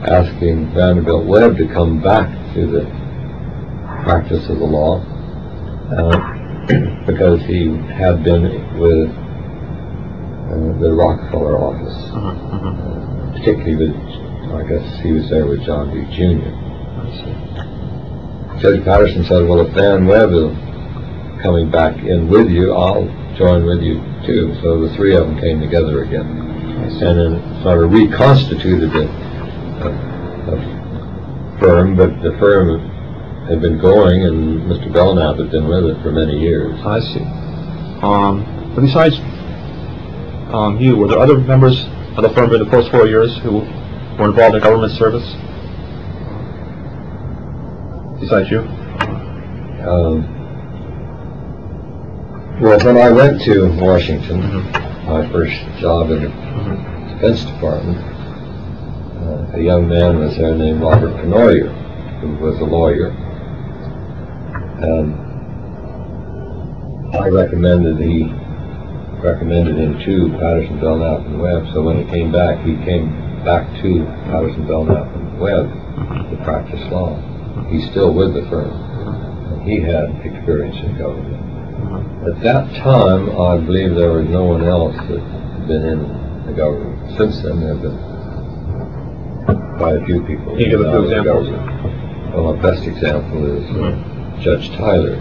asking 0.08 0.74
Vanderbilt 0.74 1.26
Webb 1.26 1.58
to 1.58 1.68
come 1.68 2.02
back 2.02 2.28
to 2.56 2.66
the 2.68 2.84
practice 4.04 4.50
of 4.50 4.58
the 4.60 4.66
law 4.66 5.00
uh, 5.94 6.18
because 7.06 7.42
he 7.46 7.68
had 7.94 8.24
been 8.24 8.44
with 8.80 9.10
uh, 9.10 10.80
the 10.82 10.92
Rockefeller 10.92 11.58
office 11.58 11.94
Uh-huh. 12.12 12.30
Uh-huh. 12.30 13.32
particularly 13.38 13.76
with, 13.76 13.96
I 14.52 14.64
guess 14.68 15.00
he 15.04 15.12
was 15.14 15.30
there 15.30 15.46
with 15.48 15.64
John 15.66 15.94
D. 15.94 16.04
Jr. 16.16 16.50
Judge 18.60 18.84
Patterson 18.86 19.24
said, 19.26 19.48
well, 19.48 19.62
if 19.66 19.74
Van 19.74 20.06
Webb 20.06 20.32
is 20.34 20.52
coming 21.42 21.72
back 21.72 21.98
in 21.98 22.28
with 22.30 22.50
you, 22.50 22.74
I'll 22.74 23.06
join 23.38 23.66
with 23.66 23.82
you 23.82 24.02
too. 24.26 24.54
So 24.62 24.82
the 24.88 24.94
three 24.96 25.16
of 25.16 25.26
them 25.28 25.40
came 25.40 25.60
together 25.60 26.04
again. 26.04 26.28
And 27.02 27.18
then 27.18 27.64
sort 27.64 27.84
of 27.84 27.92
reconstituted 27.92 28.94
a 28.96 29.08
firm, 31.60 31.96
but 31.96 32.22
the 32.22 32.36
firm 32.40 32.90
had 33.48 33.62
been 33.62 33.80
going 33.80 34.24
and 34.24 34.62
Mr. 34.62 34.92
Belknap 34.92 35.38
had 35.38 35.52
been 35.52 35.68
with 35.68 35.86
it 35.86 36.02
for 36.02 36.12
many 36.12 36.40
years. 36.40 36.80
I 36.86 37.00
see. 37.00 37.24
Um, 38.02 38.74
but 38.76 38.82
besides 38.82 39.20
um, 40.54 40.80
you, 40.80 40.96
were 40.96 41.08
there 41.08 41.20
other 41.20 41.38
members 41.38 41.86
of 42.18 42.24
the 42.24 42.30
firm 42.30 42.50
during 42.50 42.64
the 42.64 42.72
first 42.72 42.92
four 42.92 43.08
years 43.08 43.38
who 43.38 43.60
were 44.20 44.30
involved 44.30 44.56
in 44.56 44.62
government 44.62 44.92
service? 44.94 45.26
Besides 48.20 48.52
you? 48.52 48.60
Um, 49.88 50.28
well, 52.62 52.80
when 52.86 52.98
I 52.98 53.10
went 53.10 53.42
to 53.44 53.72
Washington, 53.82 54.72
my 55.08 55.28
first 55.32 55.56
job 55.80 56.12
in 56.12 56.24
the 56.24 56.30
Defense 57.16 57.44
Department, 57.46 58.11
a 59.54 59.60
young 59.60 59.88
man 59.88 60.20
was 60.20 60.36
there 60.38 60.56
named 60.56 60.82
Robert 60.82 61.14
Pennoyer, 61.18 61.70
who 62.20 62.36
was 62.44 62.60
a 62.60 62.66
lawyer. 62.66 63.10
And 64.82 65.16
I 67.16 67.28
recommended 67.30 67.98
he 68.00 68.32
recommended 69.22 69.78
him 69.78 70.00
to 70.06 70.38
Patterson, 70.40 70.80
Belknap, 70.80 71.26
and 71.28 71.40
Webb. 71.40 71.68
So 71.74 71.84
when 71.84 72.04
he 72.04 72.10
came 72.10 72.32
back, 72.32 72.66
he 72.66 72.76
came 72.84 73.14
back 73.46 73.70
to 73.82 74.06
Patterson, 74.26 74.68
Belknap, 74.68 75.16
and 75.16 75.40
Webb 75.40 75.70
to 76.30 76.38
practice 76.44 76.82
law. 76.92 77.16
He's 77.70 77.90
still 77.92 78.14
with 78.14 78.34
the 78.34 78.42
firm. 78.50 78.74
And 79.54 79.62
he 79.70 79.80
had 79.80 80.10
experience 80.26 80.78
in 80.84 80.98
government. 80.98 81.38
At 82.26 82.42
that 82.42 82.70
time, 82.82 83.30
I 83.40 83.58
believe 83.58 83.96
there 83.96 84.14
was 84.14 84.28
no 84.30 84.46
one 84.46 84.64
else 84.64 84.96
that 85.10 85.22
had 85.22 85.68
been 85.68 85.86
in 85.86 86.00
the 86.46 86.54
government. 86.54 87.18
Since 87.18 87.44
then, 87.44 87.60
there 87.60 87.74
have 87.74 87.82
been 87.82 88.11
quite 89.46 89.96
a 89.96 90.06
few 90.06 90.22
people. 90.26 90.52
Can 90.54 90.60
you 90.60 90.70
give 90.70 90.82
a 90.82 90.92
few 90.92 91.08
the 91.08 91.20
examples? 91.20 91.50
Well, 92.34 92.54
my 92.54 92.62
best 92.62 92.84
example 92.88 93.46
is 93.46 93.70
uh, 93.76 94.40
Judge 94.42 94.70
Tyler, 94.78 95.16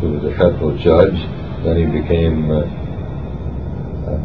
who 0.00 0.12
was 0.12 0.24
a 0.24 0.36
federal 0.36 0.76
judge. 0.76 1.16
Then 1.64 1.76
he 1.76 1.86
became 2.00 2.50
uh, 2.50 2.66
uh, 4.10 4.18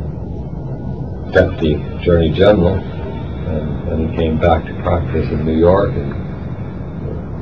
deputy 1.31 1.75
attorney 1.75 2.31
general, 2.31 2.75
and 2.75 3.87
then 3.87 4.09
he 4.09 4.15
came 4.17 4.39
back 4.39 4.65
to 4.65 4.73
practice 4.81 5.29
in 5.29 5.45
New 5.45 5.57
York. 5.57 5.91
And 5.93 6.13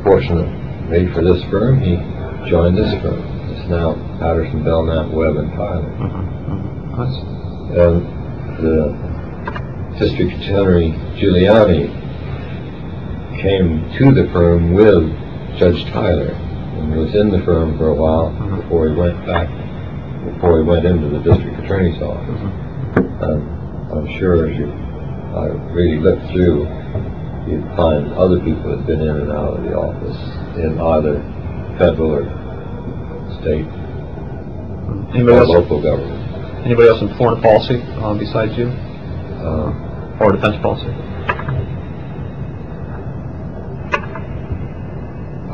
fortunately 0.03 1.07
for 1.13 1.23
this 1.23 1.43
firm, 1.49 1.79
he 1.79 1.95
joined 2.49 2.77
this 2.77 2.93
firm. 3.01 3.21
It's 3.49 3.67
now 3.69 3.95
Patterson, 4.19 4.63
Belknap, 4.63 5.11
Webb, 5.11 5.37
and 5.37 5.51
Tyler. 5.53 5.89
I 6.97 7.09
see. 7.09 7.25
And 7.79 8.05
the 8.59 9.14
district 9.99 10.33
attorney 10.43 10.91
Giuliani 11.15 11.87
came 13.41 13.79
to 13.97 14.11
the 14.11 14.29
firm 14.31 14.73
with 14.73 15.07
Judge 15.57 15.83
Tyler 15.91 16.31
and 16.31 16.95
was 16.95 17.15
in 17.15 17.29
the 17.29 17.39
firm 17.45 17.77
for 17.77 17.89
a 17.89 17.95
while 17.95 18.31
before 18.61 18.89
he 18.89 18.95
went 18.95 19.25
back, 19.25 19.47
before 20.33 20.59
he 20.59 20.63
went 20.67 20.85
into 20.85 21.07
the 21.07 21.19
district 21.23 21.63
attorney's 21.63 22.01
office. 22.01 22.41
And 23.23 23.39
I'm 23.91 24.19
sure 24.19 24.51
as 24.51 24.57
you 24.57 24.67
uh, 24.67 25.55
really 25.71 25.97
look 25.97 26.19
through, 26.31 26.67
you'd 27.47 27.63
find 27.79 28.11
other 28.13 28.39
people 28.39 28.71
that 28.71 28.83
have 28.83 28.87
been 28.87 29.01
in 29.01 29.15
and 29.15 29.31
out 29.31 29.59
of 29.59 29.63
the 29.63 29.73
office 29.75 30.19
in 30.59 30.79
either 30.79 31.23
federal 31.79 32.19
or 32.19 32.23
state 33.39 33.67
Anybody 35.15 35.37
or 35.37 35.45
local 35.45 35.81
government. 35.81 36.19
Anybody 36.65 36.89
else 36.89 37.01
in 37.01 37.15
foreign 37.17 37.41
policy 37.41 37.79
um, 38.03 38.17
besides 38.19 38.57
you, 38.57 38.67
Uh, 39.45 39.84
or 40.19 40.31
defense 40.31 40.55
policy? 40.61 40.89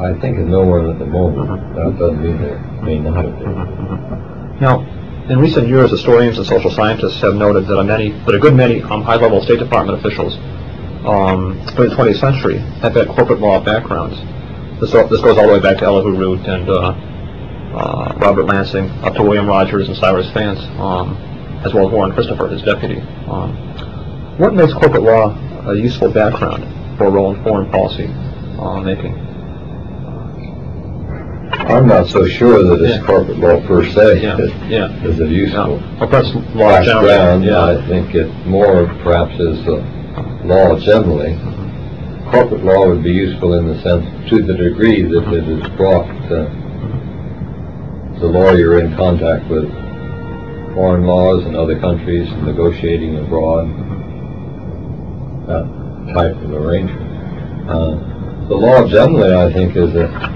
I 0.01 0.19
think 0.19 0.39
of 0.39 0.47
no 0.47 0.65
one 0.65 0.89
at 0.89 0.97
the 0.97 1.05
moment. 1.05 1.75
That 1.75 1.97
doesn't 1.99 2.23
mean 2.23 2.41
there 2.41 2.59
may 2.81 2.97
not 2.99 3.23
have 3.23 3.37
been. 3.37 4.59
Now, 4.59 4.81
in 5.29 5.39
recent 5.39 5.67
years, 5.67 5.91
historians 5.91 6.37
and 6.39 6.47
social 6.47 6.71
scientists 6.71 7.21
have 7.21 7.35
noted 7.35 7.67
that 7.67 7.77
a 7.77 7.83
many, 7.83 8.09
that 8.25 8.33
a 8.33 8.39
good 8.39 8.55
many 8.55 8.81
um, 8.81 9.03
high-level 9.03 9.43
State 9.43 9.59
Department 9.59 9.99
officials 9.99 10.35
um, 11.05 11.61
during 11.75 11.91
the 11.91 11.95
20th 11.95 12.19
century 12.19 12.57
have 12.81 12.95
had 12.95 13.07
corporate 13.09 13.39
law 13.39 13.63
backgrounds. 13.63 14.17
This, 14.81 14.91
this 14.91 15.21
goes 15.21 15.37
all 15.37 15.47
the 15.47 15.53
way 15.53 15.59
back 15.59 15.77
to 15.77 15.85
Elihu 15.85 16.17
Root 16.17 16.47
and 16.47 16.67
uh, 16.67 16.93
uh, 17.77 18.17
Robert 18.17 18.45
Lansing, 18.45 18.89
up 19.05 19.13
to 19.15 19.23
William 19.23 19.47
Rogers 19.47 19.87
and 19.87 19.95
Cyrus 19.95 20.29
Vance, 20.31 20.59
um, 20.79 21.15
as 21.63 21.73
well 21.73 21.87
as 21.87 21.93
Warren 21.93 22.11
Christopher, 22.13 22.47
his 22.49 22.63
deputy. 22.63 22.99
Um, 23.29 23.70
what 24.37 24.53
makes 24.53 24.73
corporate 24.73 25.03
law 25.03 25.35
a 25.69 25.75
useful 25.75 26.11
background 26.11 26.63
for 26.97 27.05
a 27.05 27.09
role 27.09 27.35
in 27.35 27.43
foreign 27.43 27.69
policy 27.71 28.07
uh, 28.59 28.79
making? 28.81 29.13
I'm 31.53 31.87
not 31.87 32.07
so 32.07 32.25
sure 32.27 32.63
that 32.63 32.81
it's 32.81 32.95
Yeah. 32.97 33.05
corporate 33.05 33.37
law 33.39 33.59
per 33.67 33.85
se. 33.85 34.21
Yeah, 34.21 34.35
that 34.35 34.51
yeah. 34.69 35.03
Is 35.05 35.19
a 35.19 35.27
useful 35.27 35.77
Well, 35.99 36.07
perhaps 36.07 36.33
law 36.55 36.69
background. 36.83 37.43
yeah. 37.45 37.63
I 37.63 37.87
think 37.87 38.15
it 38.15 38.31
more 38.47 38.87
perhaps 39.03 39.33
is 39.39 39.63
the 39.65 39.83
law 40.45 40.77
generally. 40.79 41.37
Corporate 42.31 42.63
law 42.63 42.87
would 42.87 43.03
be 43.03 43.11
useful 43.11 43.53
in 43.55 43.67
the 43.67 43.79
sense, 43.81 44.05
to 44.29 44.41
the 44.41 44.53
degree 44.53 45.03
that 45.03 45.33
it 45.33 45.43
has 45.43 45.69
brought 45.77 46.09
uh, 46.31 46.45
the 48.19 48.27
lawyer 48.27 48.79
in 48.79 48.95
contact 48.95 49.47
with 49.49 49.69
foreign 50.73 51.05
laws 51.05 51.45
in 51.45 51.55
other 51.55 51.77
countries, 51.79 52.29
and 52.31 52.45
negotiating 52.45 53.17
abroad, 53.17 53.67
that 55.47 56.13
type 56.13 56.35
of 56.35 56.51
arrangement. 56.51 57.69
Uh, 57.69 58.47
the 58.47 58.55
law 58.55 58.87
generally, 58.87 59.33
I 59.33 59.51
think, 59.53 59.75
is 59.75 59.95
a 59.95 60.31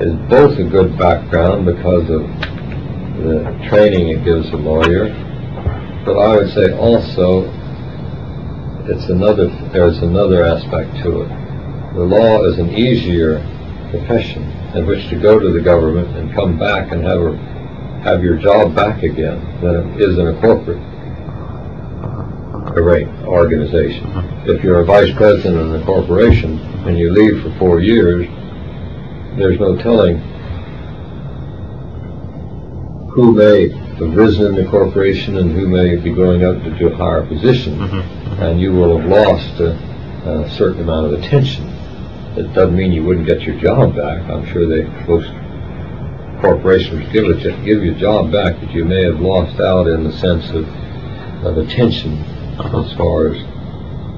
is 0.00 0.14
both 0.28 0.58
a 0.58 0.64
good 0.64 0.98
background 0.98 1.64
because 1.64 2.10
of 2.10 2.20
the 3.22 3.66
training 3.68 4.08
it 4.08 4.24
gives 4.24 4.50
a 4.50 4.56
lawyer, 4.56 5.08
but 6.04 6.18
I 6.18 6.36
would 6.36 6.52
say 6.52 6.72
also 6.76 7.50
it's 8.86 9.08
another 9.08 9.48
there's 9.72 9.98
another 9.98 10.44
aspect 10.44 10.96
to 11.02 11.22
it. 11.22 11.28
The 11.94 12.04
law 12.04 12.44
is 12.44 12.58
an 12.58 12.70
easier 12.74 13.40
profession 13.90 14.42
in 14.74 14.86
which 14.86 15.08
to 15.08 15.16
go 15.16 15.38
to 15.38 15.50
the 15.50 15.60
government 15.60 16.14
and 16.16 16.34
come 16.34 16.58
back 16.58 16.92
and 16.92 17.02
have 17.02 17.20
a, 17.20 17.36
have 18.02 18.22
your 18.22 18.36
job 18.36 18.74
back 18.74 19.02
again 19.02 19.40
than 19.62 19.94
it 19.94 20.02
is 20.02 20.18
in 20.18 20.26
a 20.26 20.40
corporate 20.40 20.82
array 22.76 23.06
organization. 23.24 24.06
If 24.46 24.62
you're 24.62 24.80
a 24.80 24.84
vice 24.84 25.12
president 25.16 25.74
in 25.74 25.82
a 25.82 25.84
corporation 25.84 26.58
and 26.86 26.98
you 26.98 27.10
leave 27.10 27.42
for 27.42 27.58
four 27.58 27.80
years, 27.80 28.26
there's 29.38 29.58
no 29.58 29.76
telling 29.76 30.18
who 33.10 33.32
may 33.32 33.68
have 33.68 34.14
risen 34.14 34.54
in 34.54 34.62
the 34.62 34.70
corporation 34.70 35.38
and 35.38 35.52
who 35.52 35.66
may 35.66 35.96
be 35.96 36.12
going 36.12 36.44
up 36.44 36.62
to, 36.62 36.92
a 36.92 36.96
higher 36.96 37.24
position, 37.26 37.78
mm-hmm. 37.78 38.42
and 38.42 38.60
you 38.60 38.72
will 38.72 38.98
have 38.98 39.08
lost 39.08 39.58
a, 39.58 39.72
a 40.28 40.50
certain 40.50 40.82
amount 40.82 41.06
of 41.06 41.12
attention. 41.14 41.66
It 42.36 42.52
doesn't 42.52 42.76
mean 42.76 42.92
you 42.92 43.04
wouldn't 43.04 43.26
get 43.26 43.40
your 43.40 43.58
job 43.58 43.96
back. 43.96 44.22
I'm 44.28 44.46
sure 44.52 44.66
they 44.66 44.84
most 45.06 45.30
corporations 46.42 47.10
give 47.10 47.24
it 47.24 47.42
give 47.64 47.82
your 47.82 47.94
job 47.94 48.30
back, 48.30 48.60
but 48.60 48.70
you 48.72 48.84
may 48.84 49.02
have 49.04 49.18
lost 49.18 49.60
out 49.60 49.86
in 49.86 50.04
the 50.04 50.12
sense 50.12 50.50
of 50.50 50.68
of 51.46 51.56
attention 51.56 52.35
as 52.58 52.92
far 52.96 53.28
as 53.28 53.42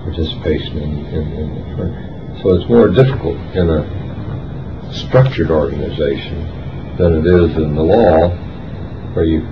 participation 0.05 0.79
in, 0.79 1.07
in, 1.07 1.33
in 1.33 1.55
the. 1.55 2.43
So 2.43 2.55
it's 2.55 2.69
more 2.69 2.89
difficult 2.89 3.37
in 3.55 3.69
a 3.69 4.93
structured 4.93 5.51
organization 5.51 6.47
than 6.97 7.17
it 7.17 7.27
is 7.27 7.57
in 7.57 7.75
the 7.75 7.83
law, 7.83 8.29
where 9.15 9.25
you, 9.25 9.47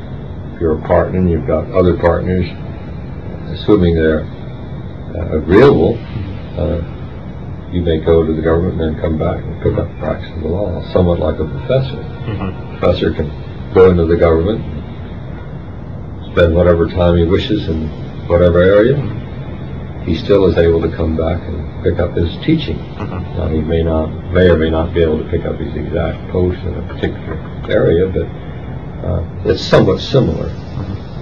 if 0.55 0.61
you're 0.61 0.79
a 0.79 0.87
partner 0.87 1.19
and 1.19 1.31
you've 1.31 1.47
got 1.47 1.71
other 1.73 1.97
partners, 1.99 2.47
assuming 3.51 3.95
they're 3.97 4.25
uh, 4.25 5.39
agreeable, 5.39 5.99
uh, 6.57 6.81
you 7.73 7.83
may 7.83 7.99
go 7.99 8.25
to 8.25 8.33
the 8.33 8.43
government 8.43 8.81
and 8.81 8.95
then 8.95 9.03
come 9.03 9.19
back 9.19 9.43
and 9.43 9.63
pick 9.63 9.77
up 9.77 9.89
the 9.89 9.99
practice 9.99 10.31
of 10.31 10.43
the 10.43 10.49
law, 10.49 10.81
somewhat 10.93 11.19
like 11.19 11.39
a 11.41 11.45
professor. 11.45 11.99
Professor 12.79 13.13
can 13.13 13.29
go 13.75 13.91
into 13.91 14.07
the 14.07 14.17
government, 14.17 14.63
spend 16.33 16.55
whatever 16.55 16.87
time 16.89 17.17
he 17.17 17.25
wishes 17.25 17.69
in 17.69 18.06
whatever 18.29 18.61
area. 18.63 18.97
He 20.05 20.15
still 20.15 20.47
is 20.47 20.57
able 20.57 20.81
to 20.83 20.95
come 20.97 21.17
back 21.17 21.41
and 21.43 21.83
pick 21.83 21.99
up 21.99 22.15
his 22.15 22.31
teaching. 22.45 22.79
Now, 22.97 23.49
he 23.49 23.61
may 23.61 23.83
not, 23.83 24.07
may 24.33 24.49
or 24.49 24.57
may 24.57 24.71
not 24.71 24.95
be 24.95 25.03
able 25.03 25.19
to 25.19 25.29
pick 25.29 25.45
up 25.45 25.59
his 25.59 25.75
exact 25.75 26.31
post 26.31 26.59
in 26.61 26.75
a 26.75 26.83
particular 26.95 27.37
area, 27.69 28.07
but 28.09 28.27
uh, 29.07 29.51
it's 29.51 29.63
somewhat 29.63 30.01
similar. 30.01 30.49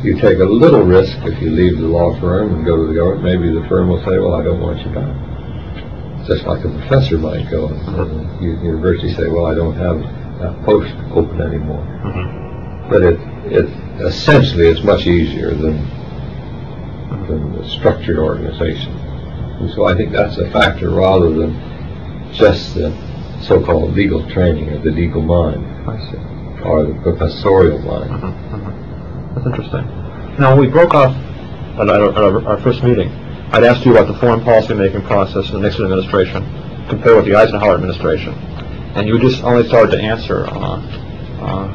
You 0.02 0.20
take 0.20 0.38
a 0.38 0.44
little 0.44 0.82
risk 0.82 1.16
if 1.24 1.40
you 1.40 1.50
leave 1.50 1.78
the 1.78 1.86
law 1.88 2.18
firm 2.20 2.54
and 2.56 2.64
go 2.66 2.76
to 2.76 2.86
the 2.86 2.94
government. 2.94 3.24
Maybe 3.24 3.52
the 3.58 3.66
firm 3.68 3.88
will 3.88 4.04
say, 4.04 4.18
"Well, 4.18 4.34
I 4.34 4.42
don't 4.44 4.60
want 4.60 4.80
you 4.84 4.92
back." 4.92 6.26
Just 6.26 6.44
like 6.44 6.62
a 6.64 6.68
professor 6.68 7.16
might 7.16 7.50
go 7.50 7.68
and 7.68 7.88
uh, 7.88 8.40
u- 8.42 8.60
university 8.62 9.14
say, 9.14 9.28
"Well, 9.28 9.46
I 9.46 9.54
don't 9.54 9.74
have 9.76 10.00
that 10.40 10.62
post 10.66 10.92
open 11.12 11.40
anymore." 11.40 11.82
But 12.90 13.02
it, 13.02 13.18
it 13.46 13.64
essentially 14.04 14.66
it's 14.68 14.82
much 14.84 15.06
easier 15.06 15.54
than 15.54 15.78
than 17.26 17.52
the 17.52 17.68
structured 17.68 18.18
organization. 18.18 18.92
And 18.92 19.70
so 19.70 19.84
I 19.84 19.94
think 19.94 20.12
that's 20.12 20.36
a 20.38 20.50
factor 20.50 20.90
rather 20.90 21.30
than 21.30 22.32
just 22.32 22.74
the 22.74 22.90
so-called 23.42 23.94
legal 23.94 24.28
training 24.30 24.70
or 24.70 24.78
the 24.78 24.90
legal 24.90 25.22
mind 25.22 25.64
I 25.88 25.98
see. 26.10 26.16
or 26.64 26.84
the 26.84 26.94
professorial 27.02 27.78
mind. 27.80 28.10
That's 29.34 29.46
interesting. 29.46 29.86
Now, 30.38 30.56
when 30.56 30.66
we 30.66 30.66
broke 30.66 30.94
off 30.94 31.14
at 31.78 31.88
our, 31.88 32.10
at 32.10 32.46
our 32.46 32.60
first 32.60 32.82
meeting, 32.82 33.08
I'd 33.52 33.62
asked 33.64 33.84
you 33.84 33.92
about 33.92 34.08
the 34.08 34.18
foreign 34.18 34.42
policy 34.42 34.74
making 34.74 35.02
process 35.02 35.48
in 35.48 35.54
the 35.54 35.60
Nixon 35.60 35.84
administration 35.84 36.42
compared 36.88 37.16
with 37.16 37.24
the 37.26 37.34
Eisenhower 37.36 37.74
administration, 37.74 38.34
and 38.96 39.06
you 39.06 39.18
just 39.20 39.42
only 39.44 39.66
started 39.68 39.92
to 39.96 40.02
answer 40.02 40.46
uh, 40.46 40.50
uh, 41.40 41.66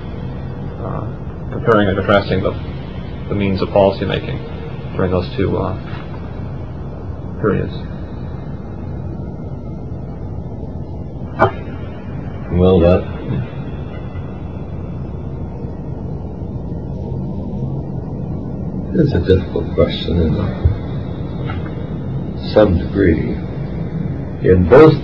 uh, 0.84 1.52
comparing 1.54 1.88
and 1.88 1.98
contrasting 1.98 2.44
the, 2.44 2.52
the 3.30 3.36
means 3.36 3.62
of 3.62 3.70
policy 3.70 4.06
making 4.06 4.38
during 5.00 5.12
those 5.12 5.34
two 5.38 5.56
uh, 5.56 5.80
periods. 7.40 7.74
Well, 12.52 12.82
that 12.82 13.02
is 18.96 19.14
a 19.14 19.22
difficult 19.22 19.74
question 19.74 20.18
in 20.20 20.36
some 22.54 22.78
degree. 22.78 23.38
In 24.50 24.68
both 24.68 24.96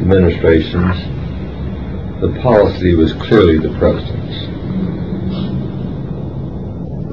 administrations, 0.00 0.96
the 2.22 2.32
policy 2.40 2.94
was 2.94 3.12
clearly 3.12 3.58
the 3.58 3.76
president's. 3.78 4.48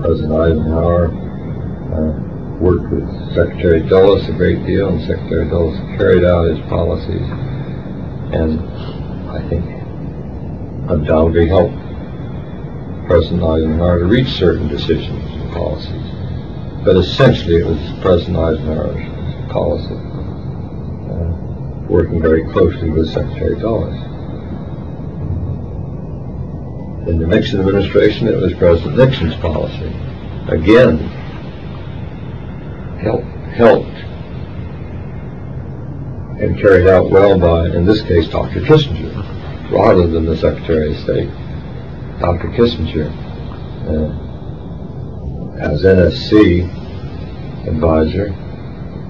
President 0.02 0.32
Eisenhower 0.32 1.29
uh, 1.94 2.30
worked 2.60 2.92
with 2.92 3.08
Secretary 3.34 3.82
Dulles 3.82 4.28
a 4.28 4.34
great 4.34 4.66
deal, 4.66 4.90
and 4.90 5.02
Secretary 5.02 5.50
Dulles 5.50 5.78
carried 5.98 6.24
out 6.24 6.50
his 6.50 6.60
policies. 6.68 7.28
And 8.34 8.60
I 9.30 9.42
think 9.50 9.66
undoubtedly 10.90 11.48
helped 11.48 11.76
President 13.08 13.44
Eisenhower 13.44 14.00
to 14.00 14.06
reach 14.06 14.30
certain 14.30 14.68
decisions 14.68 15.24
and 15.32 15.52
policies. 15.52 16.86
But 16.86 16.96
essentially, 16.96 17.58
it 17.58 17.66
was 17.66 17.80
President 18.02 18.38
Eisenhower's 18.38 19.52
policy, 19.52 19.96
uh, 21.10 21.90
working 21.90 22.22
very 22.22 22.44
closely 22.52 22.90
with 22.90 23.12
Secretary 23.12 23.60
Dulles. 23.60 23.96
In 27.10 27.18
the 27.18 27.26
Nixon 27.26 27.62
administration, 27.62 28.28
it 28.28 28.36
was 28.36 28.54
President 28.54 28.98
Nixon's 28.98 29.36
policy. 29.38 29.92
Again, 30.50 31.19
helped, 33.02 33.98
and 36.42 36.60
carried 36.60 36.88
out 36.88 37.10
well 37.10 37.40
by, 37.40 37.68
in 37.68 37.86
this 37.86 38.02
case, 38.02 38.28
Dr. 38.28 38.62
Kissinger, 38.62 39.72
rather 39.72 40.08
than 40.08 40.26
the 40.26 40.38
Secretary 40.38 40.92
of 40.92 40.98
State. 40.98 41.30
Dr. 42.20 42.50
Kissinger, 42.50 43.10
uh, 43.88 44.12
as 45.60 45.84
NSC 45.84 46.64
advisor, 47.68 48.32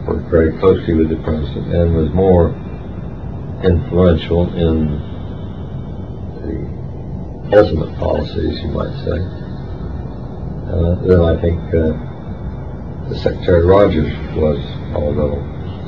worked 0.07 0.30
very 0.30 0.57
closely 0.60 0.94
with 0.94 1.10
the 1.10 1.18
President 1.24 1.74
and 1.74 1.95
was 1.95 2.10
more 2.11 2.49
influential 3.64 4.52
in 4.53 4.88
the 6.41 7.57
ultimate 7.57 7.98
policies, 7.99 8.60
you 8.61 8.70
might 8.70 8.94
say, 9.03 9.20
uh, 10.72 10.95
than 11.06 11.22
I 11.22 11.41
think 11.41 11.60
uh, 11.74 12.09
Secretary 13.18 13.65
Rogers 13.65 14.14
was, 14.36 14.60
although 14.94 15.41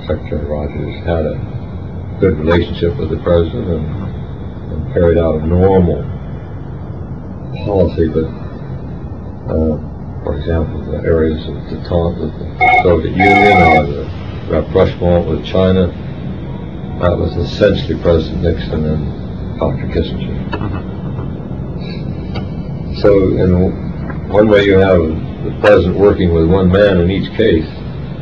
Secretary 0.07 0.43
Rogers 0.45 0.95
had 1.06 1.26
a 1.26 2.18
good 2.19 2.38
relationship 2.39 2.98
with 2.98 3.10
the 3.10 3.18
President 3.18 3.68
and, 3.68 4.73
and 4.73 4.93
carried 4.93 5.18
out 5.18 5.41
a 5.41 5.45
normal 5.45 6.03
policy, 7.65 8.07
but 8.07 8.26
uh, 9.49 9.77
for 10.23 10.38
example, 10.38 10.81
the 10.91 10.98
areas 10.98 11.48
of 11.48 11.56
detente 11.69 12.19
with 12.19 12.34
the 12.39 12.84
Soviet 12.84 13.15
Union 13.15 13.57
or 13.61 13.84
the 13.85 14.03
rapprochement 14.49 15.27
with 15.27 15.45
China, 15.45 15.88
that 17.02 17.18
was 17.18 17.35
essentially 17.38 17.99
President 18.02 18.43
Nixon 18.43 18.85
and 18.85 19.60
Dr. 19.60 19.88
Kissinger. 19.88 20.38
So 23.02 23.38
in 23.38 24.30
one 24.30 24.48
way 24.48 24.65
you 24.65 24.77
have 24.77 25.30
the 25.43 25.57
president 25.59 25.97
working 25.97 26.34
with 26.34 26.47
one 26.47 26.72
man 26.72 27.01
in 27.01 27.09
each 27.09 27.31
case, 27.35 27.65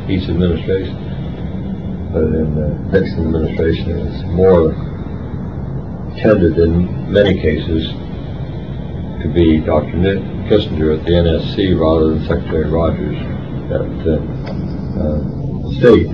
each 0.10 0.30
administration. 0.30 0.96
But 2.14 2.24
in 2.24 2.56
the 2.56 2.70
Nixon 2.92 3.26
administration, 3.28 3.90
it 3.92 4.06
was 4.06 4.24
more 4.26 4.72
tended 6.18 6.58
in 6.58 7.12
many 7.12 7.40
cases 7.40 7.90
to 9.22 9.32
be 9.34 9.60
Dr. 9.60 9.98
Nick 9.98 10.20
Kissinger 10.48 10.98
at 10.98 11.06
the 11.06 11.12
NSC 11.12 11.80
rather 11.80 12.16
than 12.16 12.26
Secretary 12.26 12.70
Rogers 12.70 13.18
at 13.70 13.82
uh, 14.08 14.16
uh, 15.04 15.72
State. 15.78 16.08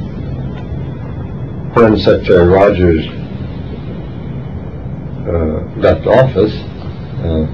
When 1.76 1.98
Secretary 2.00 2.48
Rogers 2.48 3.06
uh, 5.28 5.80
left 5.80 6.08
office 6.08 6.54
uh, 7.24 7.46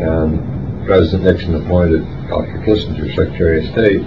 and 0.00 0.86
President 0.86 1.24
Nixon 1.24 1.54
appointed 1.56 2.13
Dr. 2.28 2.58
Kissinger 2.64 3.14
Secretary 3.14 3.66
of 3.66 3.72
State, 3.72 4.02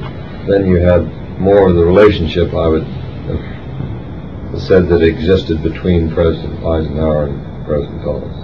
then 0.47 0.65
you 0.65 0.77
had 0.77 1.05
more 1.39 1.69
of 1.69 1.75
the 1.75 1.83
relationship 1.83 2.53
I 2.53 2.67
would 2.67 2.83
have 2.83 4.61
said 4.61 4.87
that 4.89 5.01
existed 5.03 5.61
between 5.61 6.11
President 6.13 6.63
Eisenhower 6.63 7.27
and 7.27 7.65
President 7.65 8.01
Dulles. 8.03 8.43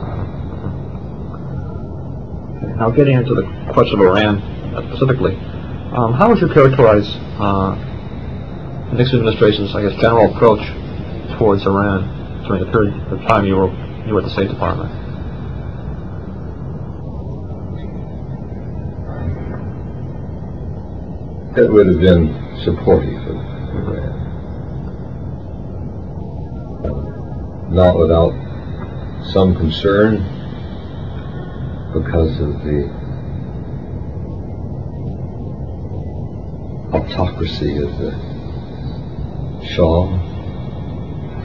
Now, 2.77 2.91
getting 2.91 3.15
into 3.17 3.33
the 3.33 3.43
question 3.73 3.99
of 3.99 4.07
Iran 4.07 4.41
specifically, 4.89 5.35
um, 5.95 6.13
how 6.13 6.29
would 6.29 6.39
you 6.39 6.49
characterize 6.49 7.07
uh, 7.39 7.75
the 8.89 8.97
Nixon 8.97 9.19
administration's, 9.19 9.75
I 9.75 9.81
guess, 9.83 9.99
general 10.01 10.35
approach 10.35 10.61
towards 11.37 11.65
Iran 11.65 12.45
during 12.47 12.65
the 12.65 12.71
period 12.71 12.93
of 13.11 13.19
time 13.27 13.45
you 13.45 13.55
were 13.55 13.71
you 14.05 14.13
were 14.13 14.19
at 14.19 14.25
the 14.25 14.31
State 14.31 14.49
Department? 14.49 15.02
It 21.55 21.71
would 21.71 21.85
have 21.85 21.99
been 21.99 22.33
supportive 22.63 23.27
of 23.27 23.37
Iran. 23.77 24.09
Not 27.71 27.95
without 27.99 28.33
some 29.31 29.53
concern 29.55 30.17
because 31.93 32.39
of 32.39 32.63
the 32.65 32.89
autocracy 36.91 37.77
of 37.77 37.99
the 37.99 38.13
Shah, 39.63 40.09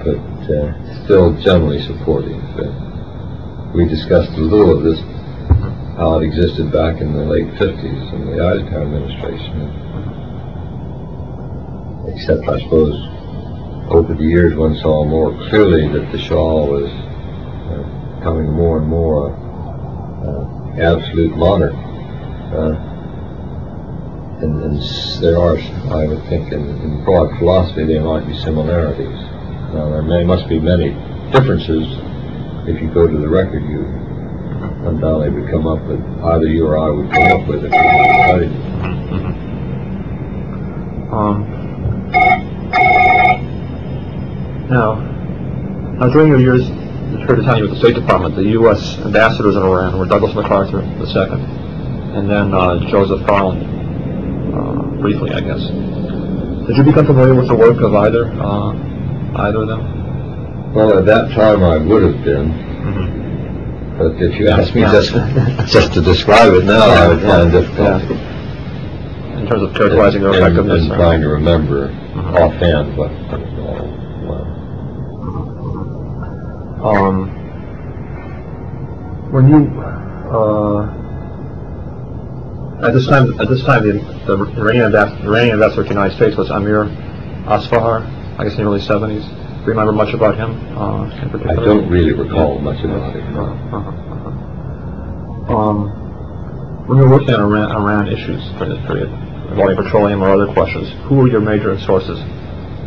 but 0.05 0.17
uh, 0.49 1.05
still 1.05 1.35
generally 1.43 1.83
supportive. 1.83 2.43
Uh, 2.59 2.73
we 3.75 3.87
discussed 3.87 4.31
a 4.31 4.41
little 4.41 4.75
of 4.75 4.85
this, 4.85 5.01
how 5.99 6.19
it 6.19 6.25
existed 6.25 6.73
back 6.73 7.03
in 7.03 7.13
the 7.13 7.25
late 7.27 7.49
50s 7.61 8.13
in 8.15 8.25
the 8.25 8.43
Eisenhower 8.43 8.85
administration. 8.85 9.88
Except, 12.15 12.49
I 12.49 12.59
suppose, 12.61 12.95
over 13.91 14.15
the 14.15 14.25
years 14.25 14.55
one 14.57 14.77
saw 14.77 15.05
more 15.05 15.33
clearly 15.49 15.89
that 15.89 16.11
the 16.13 16.19
Shah 16.19 16.65
was 16.65 16.91
uh, 16.91 18.19
becoming 18.19 18.53
more 18.53 18.79
and 18.79 18.89
more 18.89 19.33
uh, 20.25 20.81
absolute 20.81 21.37
monarch. 21.37 21.75
Uh, 21.75 22.75
and, 24.43 24.63
and 24.63 24.83
there 25.23 25.39
are, 25.39 25.59
I 25.93 26.07
would 26.07 26.23
think, 26.29 26.53
in, 26.53 26.69
in 26.69 27.05
broad 27.05 27.37
philosophy, 27.39 27.85
there 27.85 28.03
might 28.03 28.27
be 28.27 28.37
similarities. 28.39 29.19
Now, 29.75 29.91
there 29.91 30.03
may, 30.03 30.25
must 30.25 30.49
be 30.49 30.59
many 30.61 30.91
differences. 31.33 31.87
If 32.69 32.81
you 32.81 32.89
go 32.93 33.07
to 33.07 33.17
the 33.19 33.29
record, 33.29 33.65
you 33.65 33.85
undoubtedly 34.87 35.41
would 35.41 35.51
come 35.51 35.67
up 35.67 35.83
with, 35.87 36.01
either 36.25 36.47
you 36.47 36.67
or 36.67 36.79
I 36.79 36.89
would 36.89 37.11
come 37.11 37.41
up 37.41 37.47
with 37.49 37.65
it. 37.65 37.73
Um, 41.13 41.58
now, 44.71 44.95
now, 45.99 46.09
during 46.09 46.29
your 46.29 46.39
years, 46.41 46.69
the 46.69 47.19
period 47.27 47.41
of 47.41 47.45
time 47.47 47.59
you 47.59 47.65
were 47.65 47.69
at 47.71 47.75
the 47.75 47.81
State 47.81 47.95
Department, 47.95 48.37
the 48.37 48.51
U.S. 48.61 48.99
ambassadors 48.99 49.57
in 49.57 49.63
Iran 49.63 49.99
were 49.99 50.05
Douglas 50.07 50.35
MacArthur 50.35 50.81
II, 50.83 51.41
and 52.17 52.29
then 52.31 52.53
uh, 52.55 52.79
Joseph 52.91 53.27
Farland, 53.27 53.63
uh, 54.55 55.01
briefly, 55.01 55.33
I 55.33 55.41
guess. 55.41 55.61
Did 56.67 56.77
you 56.77 56.85
become 56.85 57.07
familiar 57.07 57.35
with 57.35 57.49
the 57.49 57.55
work 57.57 57.81
of 57.81 57.95
either, 57.95 58.27
uh, 58.41 58.73
either 59.49 59.63
of 59.63 59.69
them? 59.69 60.73
Well, 60.75 60.99
at 60.99 61.07
that 61.07 61.31
time 61.35 61.63
I 61.65 61.79
would 61.79 62.03
have 62.03 62.23
been, 62.23 63.97
but 63.99 64.21
if 64.23 64.39
you 64.39 64.49
ask 64.49 64.75
me 64.75 64.83
Yeah. 64.83 64.93
just 64.93 65.13
just 65.73 65.95
to 65.95 66.01
describe 66.03 66.53
it 66.53 66.65
now, 66.65 66.83
I 66.91 67.09
would 67.09 67.23
find 67.23 67.51
difficulty. 67.51 68.15
In 69.41 69.47
terms 69.49 69.63
of 69.63 69.75
characterizing 69.75 70.21
their 70.23 70.35
in, 70.35 70.43
effectiveness? 70.43 70.91
or- 70.91 70.97
trying 70.97 71.21
to 71.23 71.29
remember 71.29 71.89
Mhm. 71.89 72.35
offhand 72.39 72.97
what. 72.97 73.11
Uh, 73.11 73.39
what 73.39 73.48
Um, 76.79 77.35
when 79.33 79.49
you 79.51 79.67
uh, 80.31 80.87
at 82.87 82.95
this 82.95 83.07
time, 83.09 83.35
at 83.41 83.49
this 83.49 83.65
time, 83.65 83.83
the, 83.83 83.99
the 84.27 84.61
Iranian, 84.63 84.93
ambas- 84.93 85.25
Iranian 85.25 85.55
ambassador 85.55 85.83
to 85.83 85.89
the 85.89 85.95
United 85.95 86.15
States 86.15 86.37
was 86.37 86.51
Amir 86.51 86.85
Afshar. 87.51 88.07
I 88.39 88.45
guess 88.45 88.55
in 88.55 88.63
the 88.63 88.71
early 88.71 88.81
'70s. 88.81 89.27
Do 89.27 89.65
you 89.67 89.71
remember 89.75 89.93
much 89.93 90.15
about 90.15 90.39
him 90.39 90.55
uh, 90.79 91.11
I 91.11 91.55
don't 91.57 91.91
really 91.91 92.15
recall 92.15 92.61
much 92.61 92.79
about 92.85 93.13
him. 93.13 93.37
Uh, 93.37 93.43
no. 93.43 93.77
uh-huh, 93.77 93.91
uh-huh. 93.91 95.57
Um, 95.57 96.87
when 96.87 96.99
you 96.99 97.05
were 97.05 97.11
working 97.11 97.35
on 97.35 97.41
Iran, 97.41 97.73
Iran 97.73 98.07
issues 98.09 98.41
during 98.57 98.79
this 98.79 98.87
period, 98.87 99.11
involving 99.51 99.77
petroleum 99.77 100.23
or 100.23 100.31
other 100.31 100.47
questions, 100.55 100.89
who 101.09 101.17
were 101.17 101.29
your 101.29 101.41
major 101.41 101.77
sources 101.81 102.23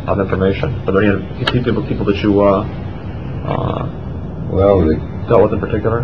of 0.08 0.18
information? 0.18 0.74
Are 0.88 0.92
there 0.96 1.04
any 1.04 1.44
people, 1.52 1.86
people 1.86 2.06
that 2.06 2.16
you 2.24 2.40
uh, 3.44 3.48
uh, 3.48 3.88
Well, 4.50 4.80
the, 4.80 4.96
dealt 5.28 5.42
with 5.42 5.52
in 5.54 5.60
particular? 5.60 6.00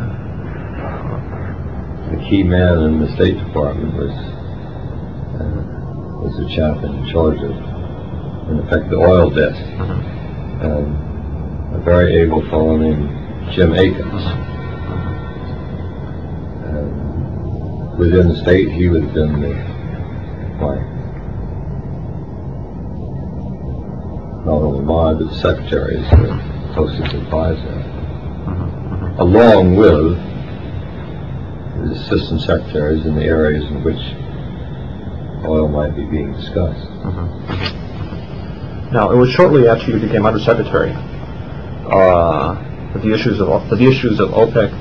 the 2.11 2.25
key 2.29 2.43
man 2.43 2.79
in 2.85 3.01
the 3.01 3.09
State 3.15 3.37
Department 3.39 3.95
was 3.95 4.11
uh, 4.11 5.63
was 6.23 6.37
the 6.39 6.49
chap 6.49 6.83
in 6.83 7.07
charge 7.11 7.39
of, 7.39 7.51
in 8.51 8.59
effect, 8.61 8.89
the 8.91 8.97
oil 8.97 9.31
desk. 9.31 9.61
Um, 10.63 11.05
a 11.75 11.79
very 11.85 12.17
able 12.23 12.41
fellow 12.49 12.77
named 12.77 13.09
Jim 13.53 13.75
Akins. 13.75 14.25
Um, 16.65 17.99
within 17.99 18.29
the 18.31 18.37
state, 18.37 18.73
he 18.73 18.89
would 18.89 19.03
have 19.05 19.15
been 19.15 19.41
the, 19.41 19.55
my, 20.59 20.77
not 24.45 24.63
only 24.63 24.81
my, 24.85 25.13
but 25.15 25.29
the 25.31 25.35
uh, 26.79 26.87
closest 26.87 27.15
advisor, 27.15 27.81
along 29.19 29.77
with 29.77 30.17
the 31.85 31.95
assistant 31.95 32.41
secretaries 32.41 33.05
in 33.05 33.15
the 33.15 33.25
areas 33.25 33.65
in 33.65 33.83
which 33.83 34.01
oil 35.45 35.69
might 35.69 35.95
be 35.97 36.05
being 36.05 36.33
discussed. 36.33 36.89
Now, 38.93 39.11
it 39.13 39.17
was 39.17 39.31
shortly 39.31 39.69
after 39.69 39.91
you 39.91 40.01
became 40.01 40.25
undersecretary 40.25 40.93
uh, 40.93 42.55
that 42.93 43.03
the 43.03 43.13
issues 43.13 43.41
of 43.41 43.49
that 43.69 43.77
the 43.77 43.87
issues 43.87 44.21
of 44.21 44.31
OPEC 44.31 44.73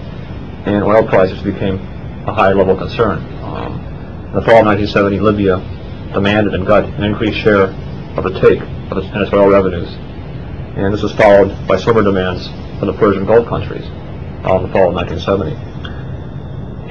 and 0.66 0.84
oil 0.84 1.06
prices 1.08 1.42
became 1.42 1.76
a 2.28 2.34
high 2.34 2.54
level 2.54 2.76
concern. 2.76 3.20
Um, 3.44 3.74
in 4.28 4.34
the 4.34 4.42
fall 4.42 4.60
of 4.60 4.66
1970, 4.66 5.20
Libya 5.20 5.58
demanded 6.14 6.54
and 6.54 6.66
got 6.66 6.86
an 6.86 7.04
increased 7.04 7.40
share 7.40 7.68
of 8.18 8.24
the 8.24 8.40
take 8.40 8.62
of 8.92 8.98
its, 8.98 9.08
its 9.14 9.34
oil 9.34 9.50
revenues, 9.50 9.90
and 10.78 10.94
this 10.94 11.02
was 11.02 11.14
followed 11.14 11.68
by 11.68 11.76
similar 11.76 12.04
demands 12.04 12.48
from 12.78 12.88
the 12.88 12.94
Persian 12.94 13.26
Gulf 13.26 13.48
countries 13.48 13.84
uh, 14.46 14.58
in 14.58 14.68
the 14.68 14.70
fall 14.72 14.90
of 14.90 14.94
1970. 14.94 15.56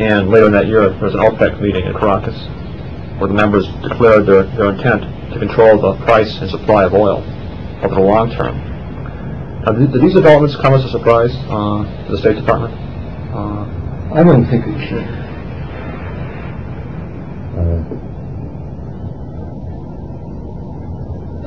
And 0.02 0.28
later 0.28 0.46
in 0.46 0.52
that 0.52 0.66
year, 0.66 0.90
there 0.90 1.04
was 1.04 1.14
an 1.14 1.20
OPEC 1.20 1.60
meeting 1.60 1.86
in 1.86 1.92
Caracas 1.92 2.36
where 3.20 3.28
the 3.28 3.34
members 3.34 3.68
declared 3.82 4.26
their, 4.26 4.42
their 4.42 4.72
intent 4.74 5.02
to 5.32 5.38
control 5.38 5.78
the 5.80 5.94
price 6.04 6.36
and 6.40 6.50
supply 6.50 6.84
of 6.84 6.94
oil 6.94 7.22
over 7.82 7.94
the 7.94 8.00
long 8.00 8.30
term. 8.32 8.58
Now, 9.64 9.72
did, 9.72 9.92
did 9.92 10.02
these 10.02 10.14
developments 10.14 10.56
come 10.56 10.74
as 10.74 10.84
a 10.84 10.90
surprise 10.90 11.30
uh, 11.48 12.06
to 12.06 12.12
the 12.12 12.18
State 12.18 12.36
Department? 12.36 12.74
Uh, 13.32 14.14
I 14.14 14.24
don't 14.24 14.44
think 14.46 14.66
it 14.66 14.88
should. 14.88 15.26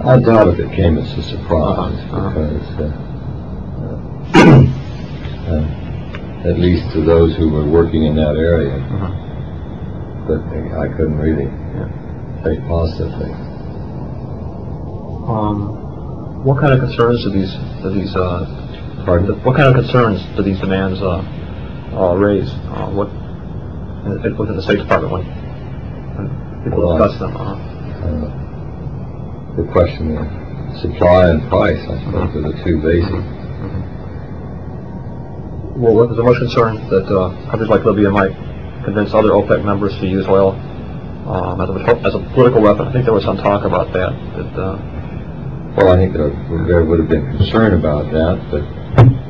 I 0.03 0.19
doubt 0.19 0.47
if 0.49 0.59
it 0.59 0.71
came 0.75 0.97
as 0.97 1.11
a 1.17 1.23
surprise 1.23 1.95
Uh-huh, 2.11 2.17
uh-huh. 2.17 2.39
because, 2.39 2.79
uh, 2.79 2.83
uh, 5.51 5.65
at 6.49 6.57
least 6.57 6.89
to 6.93 7.01
those 7.03 7.35
who 7.35 7.49
were 7.49 7.65
working 7.65 8.03
in 8.05 8.15
that 8.15 8.37
area, 8.37 8.79
but 10.27 10.39
I 10.79 10.87
couldn't 10.95 11.17
really 11.19 11.47
say 12.43 12.59
positively. 12.67 13.31
Um, 15.27 15.75
what 16.45 16.59
kind 16.61 16.71
of 16.73 16.79
concerns 16.79 17.23
do 17.25 17.29
these, 17.31 17.53
do 17.83 17.89
these, 17.91 18.15
uh, 18.15 18.45
Pardon? 19.05 19.35
what 19.43 19.55
kind 19.57 19.67
of 19.67 19.75
concerns 19.83 20.23
do 20.37 20.43
these 20.43 20.59
demands, 20.59 21.01
uh, 21.01 21.21
uh, 21.93 22.15
raise? 22.15 22.49
Uh, 22.71 22.87
what, 22.95 23.09
in- 24.07 24.21
in- 24.25 24.37
within 24.37 24.55
the 24.55 24.61
State 24.63 24.77
Department 24.79 25.11
when, 25.11 25.25
when 26.15 26.29
people 26.63 26.79
Well, 26.87 26.97
discuss 26.97 27.19
them? 27.19 27.35
Uh, 27.35 27.57
Uh, 27.99 28.31
The 29.55 29.63
question 29.71 30.17
of 30.17 30.79
supply 30.79 31.29
and 31.29 31.49
price, 31.49 31.81
I 31.81 31.99
suppose, 32.03 32.35
are 32.35 32.41
the 32.41 32.63
two 32.63 32.81
basic. 32.81 33.11
well, 35.75 35.95
what- 35.95 36.09
there's 36.09 36.23
much 36.23 36.37
concern 36.37 36.75
that, 36.89 37.07
uh, 37.07 37.31
countries 37.49 37.69
like 37.69 37.85
Libya 37.85 38.11
might 38.11 38.31
convince 38.83 39.13
other 39.13 39.31
OPEC 39.31 39.63
members 39.63 39.97
to 39.99 40.07
use 40.07 40.27
oil, 40.27 40.55
um, 41.27 41.61
as 41.61 41.69
a, 41.69 41.99
as 42.05 42.15
a 42.15 42.19
political 42.33 42.61
weapon. 42.61 42.87
I 42.87 42.91
think 42.91 43.05
there 43.05 43.13
was 43.13 43.23
some 43.23 43.37
talk 43.37 43.65
about 43.65 43.91
that, 43.93 44.13
that, 44.35 44.61
uh, 44.61 44.77
Well, 45.77 45.89
I 45.89 45.97
think 45.97 46.13
there, 46.13 46.31
there 46.67 46.83
would 46.83 46.99
have 46.99 47.09
been 47.09 47.25
concern 47.37 47.73
about 47.73 48.11
that, 48.11 48.39
but 48.51 48.63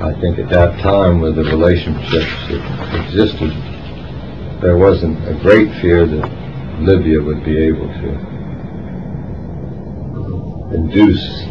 I 0.01 0.13
think 0.19 0.39
at 0.39 0.49
that 0.49 0.79
time 0.79 1.21
with 1.21 1.35
the 1.35 1.43
relationships 1.43 2.47
that 2.49 3.05
existed, 3.05 3.53
there 4.61 4.77
wasn't 4.77 5.17
a 5.27 5.33
great 5.43 5.71
fear 5.81 6.05
that 6.05 6.29
Libya 6.79 7.21
would 7.21 7.43
be 7.43 7.57
able 7.57 7.87
to 7.87 8.28
induce 10.71 11.45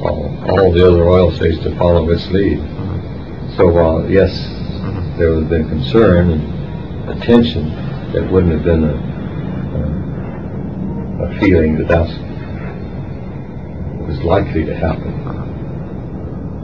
all, 0.00 0.26
all 0.50 0.72
the 0.72 0.86
other 0.86 1.04
oil 1.08 1.30
states 1.32 1.58
to 1.64 1.76
follow 1.76 2.08
its 2.10 2.26
lead. 2.28 2.58
So 3.56 3.68
while, 3.68 4.08
yes, 4.10 4.32
there 5.18 5.30
would 5.30 5.40
have 5.40 5.50
been 5.50 5.68
concern 5.68 6.30
and 6.30 7.10
attention, 7.10 7.68
there 8.12 8.24
wouldn't 8.30 8.52
have 8.52 8.64
been 8.64 8.84
a, 8.84 8.94
a, 11.24 11.28
a 11.28 11.40
feeling 11.40 11.76
that 11.78 11.88
that 11.88 12.08
was 14.06 14.22
likely 14.22 14.64
to 14.64 14.74
happen. 14.74 15.12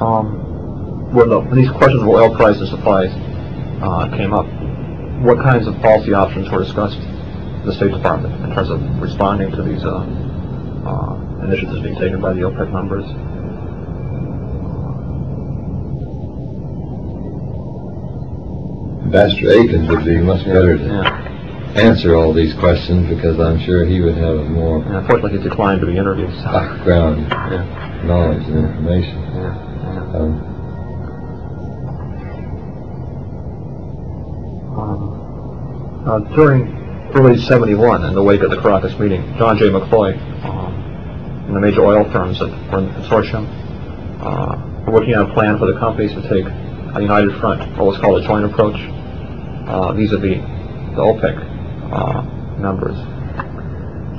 um, 0.01 0.43
when, 1.13 1.29
the, 1.29 1.41
when 1.41 1.57
these 1.57 1.71
questions 1.71 2.03
of 2.03 2.09
oil 2.09 2.35
price 2.35 2.59
and 2.59 2.69
supplies 2.69 3.11
uh, 3.83 4.09
came 4.17 4.33
up, 4.33 4.47
what 5.23 5.39
kinds 5.39 5.67
of 5.67 5.77
policy 5.81 6.13
options 6.13 6.51
were 6.51 6.63
discussed 6.63 6.99
in 6.99 7.63
the 7.67 7.73
State 7.73 7.93
Department 7.93 8.35
in 8.45 8.53
terms 8.55 8.71
of 8.71 8.81
responding 9.01 9.51
to 9.53 9.63
these 9.63 9.85
uh, 9.85 10.05
uh, 10.87 11.17
initiatives 11.43 11.81
being 11.83 11.95
taken 11.97 12.21
by 12.21 12.33
the 12.33 12.41
OPEC 12.41 12.73
members? 12.73 13.05
Ambassador 19.05 19.51
Akins 19.53 19.89
would 19.89 20.05
be 20.05 20.19
much 20.19 20.45
better 20.45 20.77
to 20.77 20.85
Yeah, 20.85 21.81
answer 21.81 22.17
all 22.17 22.33
these 22.33 22.55
questions 22.55 23.09
because 23.09 23.39
I'm 23.39 23.59
sure 23.61 23.85
he 23.85 24.01
would 24.01 24.17
have 24.17 24.37
a 24.37 24.45
more 24.45 24.83
and 24.83 24.97
unfortunately, 24.97 25.39
he 25.39 25.45
declined 25.49 25.81
to 25.81 25.87
be 25.87 25.97
interviewed. 25.97 26.31
So, 26.43 26.45
background 26.51 27.27
yeah, 27.31 28.03
knowledge 28.05 28.43
and 28.49 28.67
information. 28.67 29.19
yeah, 29.35 29.55
yeah. 29.85 30.19
Um, 30.19 30.53
Um, 34.77 36.03
uh, 36.07 36.19
during 36.37 36.69
early 37.15 37.39
71, 37.41 38.05
in 38.05 38.15
the 38.15 38.23
wake 38.23 38.43
of 38.43 38.51
the 38.51 38.61
Caracas 38.61 38.99
meeting, 38.99 39.23
John 39.39 39.57
J. 39.57 39.71
McCloy 39.71 40.13
and 40.45 40.66
the 41.57 41.61
major 41.67 41.85
oil 41.85 42.05
firms 42.13 42.39
that 42.39 42.51
were 42.71 42.79
in 42.79 42.87
the 42.87 42.93
consortium 43.01 43.49
uh, 44.21 44.61
were 44.87 44.93
working 44.93 45.15
on 45.15 45.31
a 45.31 45.35
plan 45.35 45.59
for 45.59 45.67
the 45.73 45.79
companies 45.79 46.13
to 46.13 46.21
take 46.29 46.45
a 46.45 47.01
united 47.01 47.33
front, 47.41 47.61
or 47.79 47.87
what's 47.87 47.99
called 47.99 48.23
a 48.23 48.27
joint 48.27 48.45
approach, 48.45 48.77
uh, 49.67 49.93
vis-a-vis 49.93 50.37
the 50.97 51.03
OPEC 51.03 51.37
uh, 51.93 52.23
members. 52.61 52.97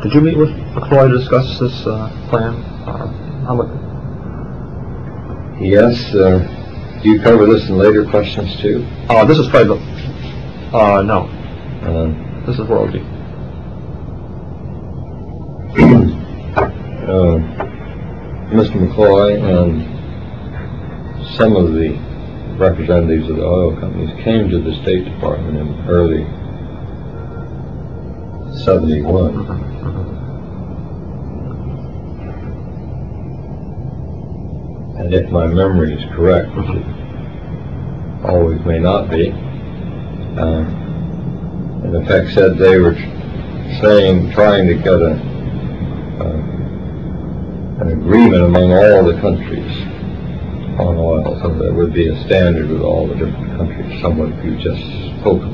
Did 0.04 0.14
you 0.14 0.22
meet 0.22 0.38
with 0.38 0.50
McCloy 0.50 1.10
to 1.10 1.18
discuss 1.18 1.60
this 1.60 1.86
uh, 1.86 2.10
plan? 2.30 2.54
Uh, 2.86 3.06
yes, 5.62 6.14
uh, 6.16 6.40
do 7.02 7.10
you 7.10 7.22
cover 7.22 7.46
this 7.46 7.70
in 7.70 7.78
later 7.78 8.06
questions 8.06 8.60
too? 8.62 8.86
uh, 9.10 9.26
this 9.26 9.38
is 9.38 9.48
probably 9.48 9.78
the, 9.78 10.78
uh, 10.78 11.02
no, 11.04 11.30
Um, 11.86 12.44
this 12.46 12.58
is 12.60 12.68
World 12.68 12.94
uh, 17.08 17.40
Mr. 18.52 18.76
McCloy 18.76 19.40
and 19.42 19.98
some 21.38 21.56
of 21.56 21.74
the 21.74 21.98
representatives 22.58 23.30
of 23.30 23.38
the 23.38 23.46
oil 23.46 23.76
companies 23.78 24.12
came 24.24 24.50
to 24.50 24.60
the 24.60 24.74
State 24.82 25.06
Department 25.06 25.58
in 25.58 25.88
early 25.88 26.26
71. 28.64 29.68
And 35.00 35.14
if 35.14 35.30
my 35.32 35.48
memory 35.48 35.94
is 35.94 36.04
correct, 36.14 36.54
which 36.56 36.68
it 36.70 38.26
always 38.26 38.60
may 38.66 38.80
not 38.80 39.10
be, 39.10 39.32
uh, 39.32 40.66
in 41.86 41.96
effect 41.96 42.34
said 42.34 42.58
they 42.58 42.78
were 42.80 42.96
saying, 43.82 44.32
trying 44.32 44.68
to 44.68 44.76
get 44.76 45.02
a, 45.02 45.14
uh, 46.20 46.57
an 47.80 47.90
agreement 47.90 48.44
among 48.44 48.72
all 48.72 49.04
the 49.04 49.20
countries 49.22 49.72
on 50.80 50.98
oil, 50.98 51.40
so 51.42 51.50
there 51.60 51.74
would 51.74 51.94
be 51.94 52.08
a 52.08 52.24
standard 52.26 52.70
with 52.70 52.82
all 52.82 53.08
the 53.08 53.14
different 53.14 53.56
countries, 53.58 54.02
somewhat 54.02 54.30
you 54.44 54.58
just 54.58 54.82
spoken. 55.20 55.54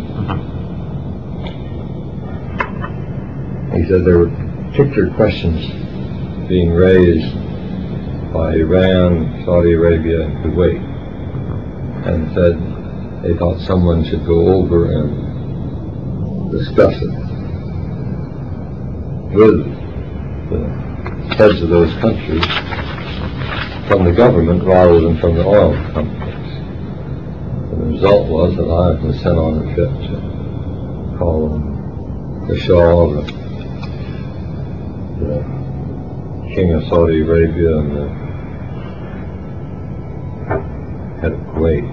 He 3.76 3.90
said 3.90 4.06
there 4.06 4.20
were 4.20 4.30
particular 4.72 5.14
questions 5.16 5.68
being 6.48 6.72
raised 6.72 7.34
by 8.34 8.54
Iran, 8.56 9.44
Saudi 9.46 9.74
Arabia, 9.74 10.22
and 10.22 10.46
Kuwait, 10.46 10.82
and 12.08 12.34
said 12.34 12.56
they 13.24 13.38
thought 13.38 13.60
someone 13.62 14.06
should 14.06 14.26
go 14.26 14.48
over 14.48 14.92
and 14.92 16.52
discuss 16.52 16.96
it 17.02 17.12
with 19.34 19.66
the 20.50 20.83
heads 21.36 21.62
of 21.62 21.70
those 21.70 21.92
countries 21.96 22.46
from 23.88 24.06
the 24.06 24.12
government 24.12 24.64
rather 24.64 25.02
than 25.02 25.18
from 25.18 25.36
the 25.36 25.44
oil 25.44 25.74
companies. 25.92 26.58
And 27.72 27.82
the 27.82 27.86
result 27.86 28.28
was 28.30 28.56
that 28.56 28.70
I 28.70 28.94
was 29.04 29.20
sent 29.20 29.38
on 29.38 29.68
a 29.68 29.74
trip 29.74 29.90
to 29.90 31.18
call 31.18 31.54
on 31.54 32.48
the 32.48 32.58
Shah, 32.60 33.08
the, 33.08 33.22
the 35.20 36.56
King 36.56 36.74
of 36.74 36.84
Saudi 36.84 37.22
Arabia, 37.22 37.78
and 37.80 37.92
the 37.98 38.08
head 41.22 41.34
of 41.34 41.40
Kuwait. 41.56 41.86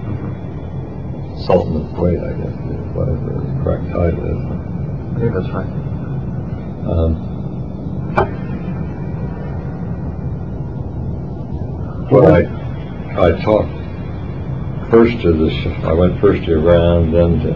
Sultan 1.45 1.75
of 1.77 1.87
Kuwait, 1.93 2.21
I 2.21 2.33
guess, 2.37 2.53
is 2.53 2.95
whatever 2.95 3.25
the 3.25 3.41
correct 3.63 3.85
title 3.89 4.25
is. 4.25 4.39
I 4.45 5.19
think 5.19 5.33
that's 5.33 5.49
right. 5.49 5.71
Um, 6.85 7.30
Well, 12.11 12.27
I, 12.27 12.41
I 13.27 13.31
talked 13.41 13.71
first 14.91 15.21
to 15.21 15.31
the, 15.31 15.49
I 15.87 15.93
went 15.93 16.19
first 16.19 16.43
to 16.43 16.53
Iran, 16.57 17.11
then 17.13 17.39
to 17.39 17.53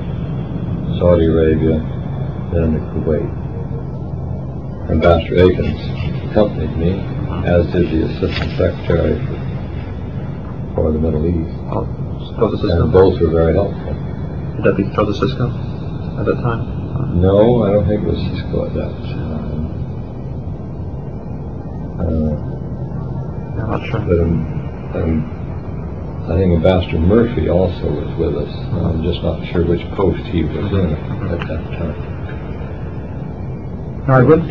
Saudi 0.98 1.26
Arabia, 1.26 1.80
then 2.54 2.74
to 2.74 2.80
Kuwait. 2.96 3.28
Ambassador 4.92 5.44
Akins 5.44 5.82
accompanied 6.32 6.78
me, 6.78 6.92
as 7.46 7.66
did 7.74 7.92
the 7.92 8.06
Assistant 8.06 8.52
Secretary 8.58 9.20
for, 9.28 9.38
for 10.76 10.92
the 10.94 11.00
Middle 11.00 11.26
East. 11.28 11.58
Oh, 11.76 11.84
And 11.84 12.60
Sisco. 12.60 12.92
both 12.94 13.20
were 13.20 13.32
very 13.32 13.54
helpful. 13.56 13.94
Did 14.56 14.64
that 14.64 14.78
be 14.78 14.84
Joseph 14.96 15.18
Sisco 15.32 15.52
at 16.20 16.26
that 16.28 16.36
time? 16.42 17.20
No, 17.20 17.64
I 17.64 17.72
don't 17.74 17.88
think 17.90 18.04
it 18.04 18.08
was 18.08 18.20
Sisco 18.20 18.68
at 18.70 18.74
that 18.74 18.92
time. 19.04 19.66
Uh, 22.00 22.55
I'm 23.58 23.72
not 23.72 23.86
sure. 23.86 24.00
But 24.02 24.20
um, 24.20 24.46
um, 24.96 26.26
I 26.30 26.36
think 26.38 26.54
Ambassador 26.54 27.00
Murphy 27.00 27.50
also 27.50 27.90
was 27.90 28.14
with 28.18 28.36
us. 28.36 28.54
I'm 28.84 29.02
just 29.04 29.22
not 29.24 29.46
sure 29.48 29.66
which 29.66 29.88
post 29.92 30.24
he 30.26 30.44
was 30.44 30.72
in 30.74 30.94
at 31.30 31.40
that 31.48 31.64
time. 31.78 32.12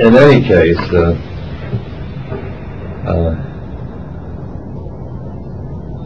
In 0.01 0.17
any 0.17 0.43
case, 0.43 0.79
uh, 0.93 1.15
uh, 3.07 3.35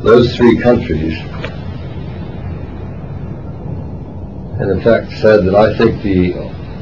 those 0.03 0.37
three 0.37 0.59
countries, 0.59 1.19
in 4.61 4.71
effect, 4.79 5.13
said 5.13 5.45
that 5.47 5.55
I 5.55 5.77
think 5.79 6.03
the 6.03 6.35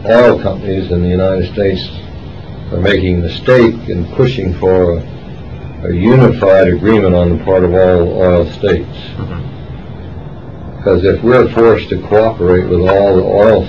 oil 0.07 0.41
companies 0.41 0.91
in 0.91 1.03
the 1.03 1.09
United 1.09 1.53
States 1.53 1.89
are 2.73 2.81
making 2.81 3.19
a 3.19 3.23
mistake 3.23 3.89
in 3.89 4.07
pushing 4.15 4.55
for 4.55 5.03
a, 5.89 5.93
unified 5.93 6.69
agreement 6.69 7.15
on 7.15 7.39
the 7.39 7.45
part 7.45 7.65
of 7.65 7.73
all 7.73 8.23
oil 8.23 8.51
states. 8.53 8.99
Because 10.77 11.05
if 11.05 11.23
we're 11.23 11.53
forced 11.53 11.89
to 11.91 12.01
cooperate 12.09 12.69
with 12.69 12.81
all 12.81 13.17
the 13.17 13.23
oil 13.23 13.65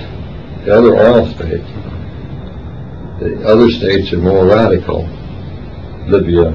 the 0.68 0.74
other 0.76 0.96
oil 0.96 1.26
states. 1.34 1.66
The 3.20 3.42
other 3.48 3.70
states 3.70 4.12
are 4.12 4.18
more 4.18 4.46
radical, 4.46 5.04
Libya, 6.06 6.52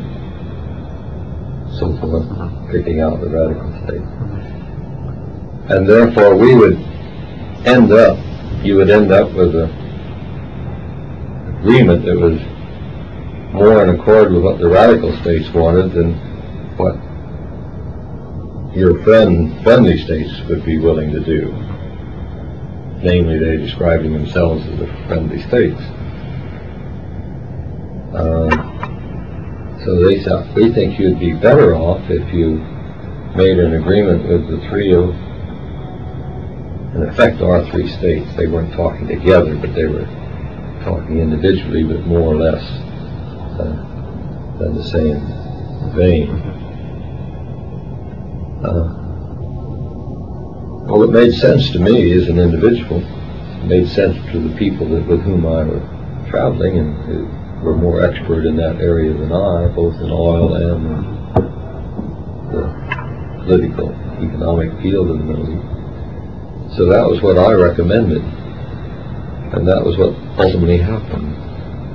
so 1.80 1.98
forth, 1.98 2.72
picking 2.72 3.02
out 3.02 3.22
the 3.22 3.30
radical 3.30 3.72
states. 3.84 4.06
And 5.72 5.88
therefore, 5.88 6.36
we 6.36 6.54
would 6.54 6.78
end 7.66 7.92
up, 7.92 8.20
you 8.64 8.76
would 8.76 8.92
end 8.92 9.12
up 9.12 9.32
with 9.34 9.56
a 9.56 9.66
agreement 11.58 12.06
that 12.06 12.20
was 12.20 12.40
more 13.54 13.84
in 13.84 13.90
accord 13.90 14.34
with 14.34 14.44
what 14.44 14.58
the 14.58 14.68
radical 14.68 15.16
states 15.22 15.48
wanted 15.52 15.92
than 15.92 16.14
what 16.76 16.96
your 18.76 19.02
friend, 19.04 19.62
friendly 19.64 19.96
states 19.96 20.42
would 20.50 20.66
be 20.66 20.80
willing 20.80 21.12
to 21.12 21.20
do. 21.20 21.52
Namely, 23.04 23.38
they 23.38 23.58
describing 23.58 24.14
themselves 24.14 24.66
as 24.66 24.80
the 24.80 24.88
friendly 25.06 25.40
states. 25.44 25.80
Uh, 28.16 28.50
so 29.86 30.04
they 30.04 30.24
thought, 30.24 30.52
we 30.56 30.74
think 30.74 30.98
you'd 30.98 31.20
be 31.20 31.34
better 31.34 31.76
off 31.76 32.10
if 32.10 32.34
you 32.34 32.58
made 33.36 33.60
an 33.60 33.76
agreement 33.76 34.28
with 34.28 34.48
the 34.48 34.68
three 34.68 34.96
of, 34.96 35.10
in 36.96 37.04
effect, 37.08 37.42
our 37.42 37.70
three 37.70 37.88
states. 37.88 38.34
They 38.36 38.48
weren't 38.48 38.74
talking 38.74 39.08
together, 39.08 39.56
but 39.56 39.76
they 39.76 39.86
were 39.86 40.06
talking 40.84 41.20
individually, 41.20 41.84
but 41.84 42.08
more 42.08 42.34
or 42.34 42.38
less 42.38 42.64
than 43.58 44.76
the 44.76 44.84
same 44.84 45.20
vein. 45.96 46.30
Uh, 48.64 49.00
well, 50.86 51.04
it 51.04 51.12
made 51.12 51.34
sense 51.34 51.72
to 51.72 51.80
me 51.80 52.14
as 52.14 52.28
an 52.28 52.40
individual. 52.40 53.02
It 53.02 53.66
made 53.66 53.88
sense 53.88 54.16
to 54.32 54.40
the 54.40 54.56
people 54.58 54.88
that, 54.90 55.06
with 55.08 55.22
whom 55.22 55.46
I 55.46 55.64
was 55.64 55.82
traveling 56.30 56.78
and 56.78 56.96
who 57.06 57.26
were 57.64 57.76
more 57.76 58.02
expert 58.04 58.46
in 58.46 58.56
that 58.58 58.82
area 58.82 59.14
than 59.14 59.32
I, 59.32 59.68
both 59.68 59.96
in 59.96 60.12
oil 60.12 60.56
and 60.56 60.86
the 62.52 63.44
political, 63.44 63.92
economic 64.22 64.72
field 64.82 65.10
of 65.10 65.18
the 65.18 65.24
Middle 65.24 65.50
East. 65.50 66.76
So 66.78 66.86
that 66.88 67.08
was 67.08 67.22
what 67.22 67.38
I 67.38 67.54
recommended. 67.54 68.24
And 69.54 69.68
that 69.68 69.84
was 69.84 69.98
what 69.98 70.16
ultimately 70.40 70.78
happened, 70.78 71.36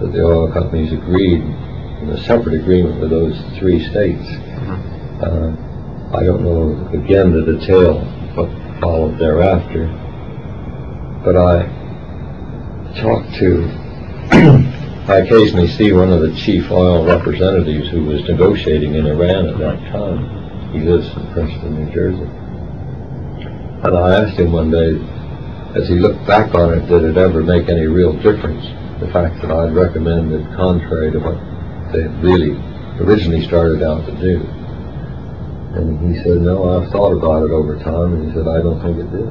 that 0.01 0.13
the 0.13 0.23
oil 0.23 0.53
companies 0.53 0.93
agreed 0.93 1.43
in 1.43 2.11
a 2.11 2.25
separate 2.25 2.61
agreement 2.61 3.01
with 3.01 3.11
those 3.11 3.37
three 3.59 3.85
states. 3.91 4.25
Uh, 5.21 5.57
I 6.15 6.23
don't 6.23 6.43
know, 6.43 6.89
again, 6.97 7.33
the 7.33 7.53
detail 7.53 7.99
of 7.99 8.37
what 8.37 8.81
followed 8.81 9.19
thereafter, 9.19 9.89
but 11.25 11.37
I 11.37 11.67
talked 13.01 13.35
to, 13.35 13.65
I 15.11 15.19
occasionally 15.19 15.69
see 15.69 15.93
one 15.93 16.13
of 16.13 16.21
the 16.21 16.35
chief 16.35 16.71
oil 16.71 17.05
representatives 17.05 17.89
who 17.91 18.05
was 18.05 18.23
negotiating 18.23 18.95
in 18.95 19.07
Iran 19.07 19.49
at 19.49 19.59
that 19.59 19.81
time. 19.91 20.73
He 20.73 20.81
lives 20.81 21.09
in 21.17 21.33
Princeton, 21.33 21.85
New 21.85 21.93
Jersey. 21.93 22.31
And 23.85 23.97
I 23.97 24.23
asked 24.23 24.39
him 24.39 24.53
one 24.53 24.71
day, 24.71 24.95
as 25.75 25.89
he 25.89 25.97
looked 25.97 26.25
back 26.27 26.55
on 26.55 26.75
it, 26.75 26.87
did 26.87 27.05
it 27.05 27.17
ever 27.17 27.43
make 27.43 27.69
any 27.69 27.87
real 27.87 28.13
difference? 28.13 28.65
The 29.01 29.11
fact 29.13 29.41
that 29.43 29.51
I'd 29.51 29.75
recommended 29.75 30.43
contrary 30.57 31.13
to 31.13 31.19
what 31.19 31.39
they 31.93 32.03
had 32.03 32.19
really 32.23 32.59
originally 32.99 33.47
started 33.47 33.83
out 33.83 34.05
to 34.07 34.13
do. 34.19 34.43
And 35.79 36.03
he 36.03 36.19
said, 36.23 36.43
no, 36.43 36.67
I've 36.67 36.91
thought 36.91 37.15
about 37.15 37.47
it 37.47 37.53
over 37.53 37.79
time, 37.79 38.15
and 38.15 38.27
he 38.27 38.35
said, 38.35 38.49
I 38.49 38.59
don't 38.59 38.83
think 38.83 38.99
it 38.99 39.09
did. 39.15 39.31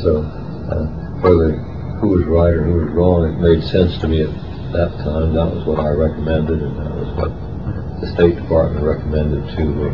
So, 0.00 0.22
uh, 0.24 0.86
whether 1.20 1.60
who 2.00 2.08
was 2.08 2.24
right 2.24 2.54
or 2.54 2.64
who 2.64 2.86
was 2.86 2.90
wrong, 2.94 3.28
it 3.28 3.36
made 3.42 3.60
sense 3.68 3.98
to 4.00 4.08
me 4.08 4.22
at 4.22 4.32
that 4.72 4.90
time. 5.04 5.34
That 5.34 5.50
was 5.52 5.66
what 5.66 5.80
I 5.80 5.90
recommended, 5.92 6.62
and 6.62 6.74
that 6.78 6.94
was 6.94 7.10
what 7.20 7.32
the 8.00 8.08
State 8.14 8.36
Department 8.36 8.84
recommended 8.84 9.44
to 9.56 9.64
uh, 9.84 9.92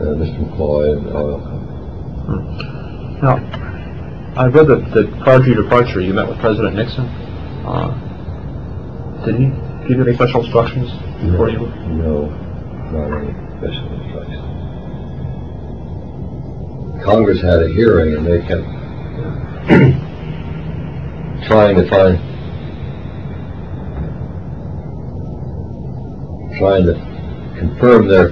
uh, 0.00 0.14
Mr. 0.16 0.38
McCloy 0.40 0.96
and 0.96 1.06
the 1.06 1.12
oil 1.12 1.40
company. 1.40 1.66
Now, 3.22 3.71
I 4.34 4.46
read 4.46 4.66
that, 4.68 4.90
that 4.94 5.20
prior 5.20 5.40
to 5.40 5.46
your 5.46 5.62
departure, 5.62 6.00
you 6.00 6.14
met 6.14 6.26
with 6.26 6.38
President 6.38 6.74
Nixon. 6.74 7.04
Uh, 7.66 7.92
did 9.26 9.34
he 9.36 9.46
give 9.86 9.98
you 9.98 10.04
any 10.04 10.14
special 10.14 10.42
instructions 10.42 10.90
before 11.22 11.50
you? 11.50 11.58
No, 11.58 12.30
not 12.90 13.12
any 13.18 13.32
special 13.58 13.92
instructions. 14.00 14.48
Congress 17.04 17.42
had 17.42 17.62
a 17.62 17.68
hearing 17.68 18.14
and 18.14 18.26
they 18.26 18.40
kept 18.40 18.62
trying 21.46 21.76
to 21.76 21.86
find, 21.90 22.18
trying 26.56 26.86
to 26.86 26.94
confirm 27.58 28.08
their 28.08 28.30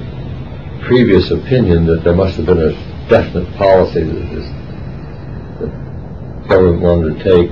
previous 0.83 1.31
opinion 1.31 1.85
that 1.85 2.03
there 2.05 2.15
must 2.15 2.37
have 2.37 2.47
been 2.47 2.59
a 2.59 2.73
definite 3.11 3.55
policy 3.57 4.03
that 4.03 4.35
the 4.35 4.60
government 6.49 6.83
wanted 6.83 7.19
to 7.19 7.25
take 7.25 7.51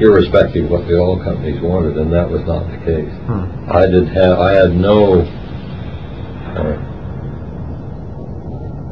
irrespective 0.00 0.64
of 0.64 0.70
what 0.70 0.86
the 0.88 0.98
oil 0.98 1.22
companies 1.22 1.60
wanted, 1.60 1.98
and 1.98 2.12
that 2.12 2.28
was 2.28 2.42
not 2.46 2.68
the 2.70 2.78
case. 2.78 3.12
Hmm. 3.26 3.70
I 3.70 3.86
did 3.86 4.08
have, 4.08 4.38
I 4.38 4.52
had 4.52 4.74
no 4.74 5.20
uh, 6.56 6.76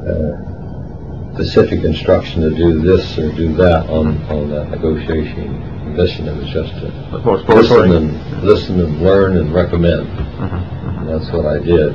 uh, 0.09 1.35
specific 1.35 1.85
instruction 1.85 2.43
to 2.43 2.51
do 2.51 2.81
this 2.81 3.17
or 3.19 3.33
do 3.33 3.53
that 3.55 3.89
on, 3.89 4.19
on 4.27 4.51
that 4.51 4.71
negotiation 4.71 5.95
mission. 5.97 6.29
It 6.29 6.37
was 6.37 6.49
just 6.51 6.73
to 6.75 7.21
course, 7.23 7.43
listen 7.49 7.93
and, 7.93 8.43
listen 8.43 8.81
and 8.81 9.01
learn 9.03 9.37
and 9.39 9.53
recommend. 9.53 10.07
Mhm, 10.09 10.99
And 10.99 11.09
that's 11.09 11.31
what 11.33 11.47
I 11.47 11.59
did. 11.59 11.95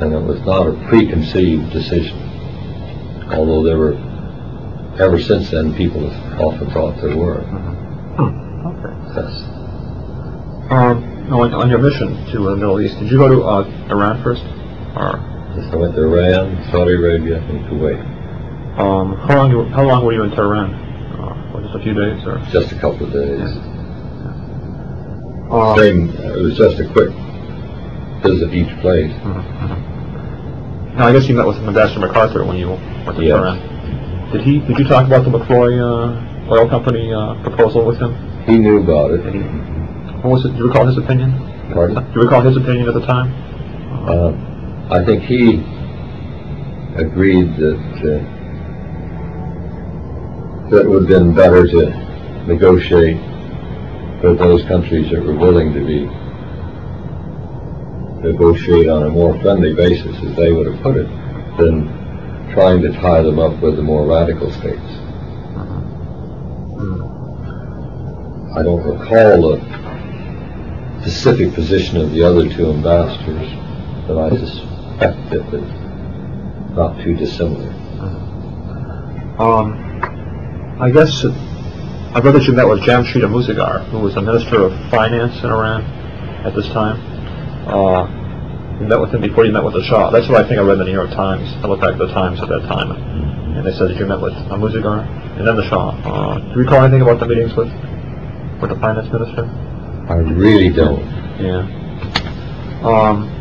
And 0.00 0.12
it 0.14 0.20
was 0.20 0.40
not 0.42 0.66
a 0.68 0.72
preconceived 0.88 1.70
decision. 1.72 2.18
Although 3.32 3.62
there 3.64 3.78
were, 3.78 3.94
ever 4.98 5.18
since 5.20 5.50
then, 5.50 5.74
people 5.74 6.08
have 6.10 6.40
often 6.40 6.70
thought 6.70 7.00
there 7.00 7.16
were. 7.16 7.40
mhm. 7.40 7.74
Hmm, 8.16 8.66
Okay. 8.66 8.92
Yes. 9.16 9.32
Um, 10.70 11.32
on, 11.32 11.54
on 11.54 11.70
your 11.70 11.78
mission 11.78 12.14
to 12.32 12.38
the 12.44 12.56
Middle 12.56 12.80
East, 12.80 12.98
did 12.98 13.10
you 13.10 13.18
go 13.18 13.28
to 13.28 13.42
uh, 13.42 13.64
Iran 13.90 14.22
first, 14.22 14.42
or 14.96 15.20
Yes, 15.56 15.72
I 15.72 15.76
went 15.76 15.94
to 15.94 16.02
Iran, 16.04 16.62
Saudi 16.70 16.92
Arabia, 16.94 17.38
and 17.38 17.64
Kuwait. 17.70 17.98
um, 18.78 19.16
how 19.26 19.36
long? 19.36 19.50
You, 19.50 19.64
how 19.64 19.82
long 19.84 20.04
were 20.04 20.12
you 20.12 20.22
in 20.22 20.30
Tehran? 20.30 20.74
Uh, 20.74 21.52
was 21.56 21.64
it 21.64 21.80
a 21.80 21.82
few 21.82 21.94
days, 21.94 22.20
or? 22.26 22.38
Just 22.52 22.70
a 22.72 22.78
couple 22.78 23.06
of 23.06 23.12
days. 23.12 23.48
Uh, 25.50 25.74
Same, 25.76 26.10
it 26.10 26.42
was 26.42 26.56
just 26.58 26.78
a 26.78 26.84
quick 26.92 27.08
visit 28.22 28.52
each 28.52 28.68
place. 28.80 29.10
mhm, 29.24 29.42
mhm. 29.42 30.94
Now, 30.96 31.06
I 31.08 31.12
guess 31.12 31.26
you 31.28 31.34
met 31.34 31.46
with 31.46 31.56
Ambassador 31.58 32.00
MacArthur 32.06 32.44
when 32.44 32.56
you 32.56 32.70
went 32.70 33.16
to 33.16 33.22
Yes. 33.24 33.32
Tehran. 33.38 33.58
Did 34.32 34.42
he? 34.42 34.58
Did 34.60 34.78
you 34.78 34.84
talk 34.84 35.06
about 35.06 35.24
the 35.24 35.30
McCloy 35.30 35.78
uh, 35.80 36.52
oil 36.52 36.68
company 36.68 37.12
uh, 37.12 37.42
proposal 37.42 37.86
with 37.86 37.98
him? 37.98 38.14
He 38.44 38.58
knew 38.58 38.82
about 38.82 39.12
it. 39.12 39.24
He? 39.32 39.40
What 40.20 40.32
was 40.32 40.44
it? 40.44 40.52
Do 40.52 40.58
you 40.58 40.66
recall 40.68 40.86
his 40.86 40.98
opinion? 40.98 41.32
Pardon? 41.72 42.04
Do 42.12 42.20
you 42.20 42.22
recall 42.22 42.42
his 42.42 42.56
opinion 42.56 42.88
at 42.88 42.94
the 42.94 43.06
time? 43.06 43.32
Uh, 44.08 44.32
I 44.94 45.04
think 45.04 45.22
he 45.22 45.64
agreed 46.96 47.56
that 47.56 47.80
uh, 48.04 48.20
that 50.70 50.82
it 50.84 50.88
would 50.88 51.08
have 51.08 51.08
been 51.08 51.34
better 51.34 51.66
to 51.66 51.90
negotiate 52.46 53.16
with 54.22 54.38
those 54.38 54.62
countries 54.64 55.10
that 55.10 55.22
were 55.22 55.36
willing 55.36 55.72
to 55.72 55.80
be 55.86 56.04
negotiate 58.20 58.88
on 58.88 59.04
a 59.04 59.08
more 59.08 59.40
friendly 59.40 59.74
basis, 59.74 60.16
as 60.22 60.36
they 60.36 60.52
would 60.52 60.66
have 60.66 60.82
put 60.82 60.96
it, 60.96 61.08
than 61.56 61.97
trying 62.52 62.82
to 62.82 62.92
tie 63.00 63.22
them 63.22 63.38
up 63.38 63.60
with 63.62 63.76
the 63.76 63.82
more 63.82 64.06
radical 64.06 64.50
states. 64.52 64.80
I 68.56 68.62
don't 68.62 68.82
recall 68.82 69.50
the 69.50 71.00
specific 71.02 71.54
position 71.54 71.98
of 71.98 72.10
the 72.10 72.22
other 72.22 72.48
two 72.48 72.70
ambassadors, 72.70 73.48
but 74.06 74.18
I 74.18 74.30
suspect 74.30 75.30
that 75.30 75.54
it's 75.54 76.76
not 76.76 77.00
too 77.04 77.14
dissimilar. 77.14 77.70
Um, 79.38 79.74
I 80.80 80.90
guess 80.90 81.24
I 81.24 82.20
read 82.20 82.34
that 82.34 82.44
you 82.44 82.52
met 82.54 82.66
with 82.66 82.80
Jamshid 82.80 83.22
Amouzegar, 83.22 83.84
who 83.90 84.00
was 84.00 84.14
the 84.14 84.22
Minister 84.22 84.62
of 84.62 84.72
Finance 84.90 85.38
in 85.44 85.50
Iran 85.50 85.84
at 86.44 86.54
this 86.54 86.66
time. 86.68 86.98
Uh, 87.68 88.17
you 88.80 88.86
met 88.86 89.00
with 89.00 89.14
him 89.14 89.20
before 89.20 89.44
you 89.44 89.52
met 89.52 89.64
with 89.64 89.74
the 89.74 89.82
Shah. 89.82 90.10
That's 90.10 90.28
what 90.28 90.44
I 90.44 90.48
think 90.48 90.60
I 90.60 90.62
read 90.62 90.74
in 90.74 90.78
the 90.78 90.84
New 90.84 90.92
York 90.92 91.10
Times. 91.10 91.52
I 91.64 91.66
looked 91.66 91.82
back 91.82 91.92
at 91.92 91.98
the 91.98 92.12
Times 92.12 92.40
at 92.40 92.48
that 92.48 92.62
time, 92.62 92.92
and 92.92 93.66
they 93.66 93.72
said 93.72 93.90
that 93.90 93.96
you 93.96 94.06
met 94.06 94.20
with 94.20 94.34
uh, 94.34 94.54
Amouzegar 94.54 95.06
and 95.38 95.46
then 95.46 95.56
the 95.56 95.68
Shah. 95.68 95.90
Uh, 95.90 96.38
do 96.38 96.50
you 96.50 96.56
recall 96.56 96.82
anything 96.82 97.02
about 97.02 97.20
the 97.20 97.26
meetings 97.26 97.54
with 97.54 97.72
with 98.60 98.70
the 98.70 98.78
Finance 98.80 99.12
Minister? 99.12 99.44
I 100.08 100.14
really 100.14 100.70
don't. 100.70 101.00
Yeah. 101.38 101.62
Um, 102.82 103.34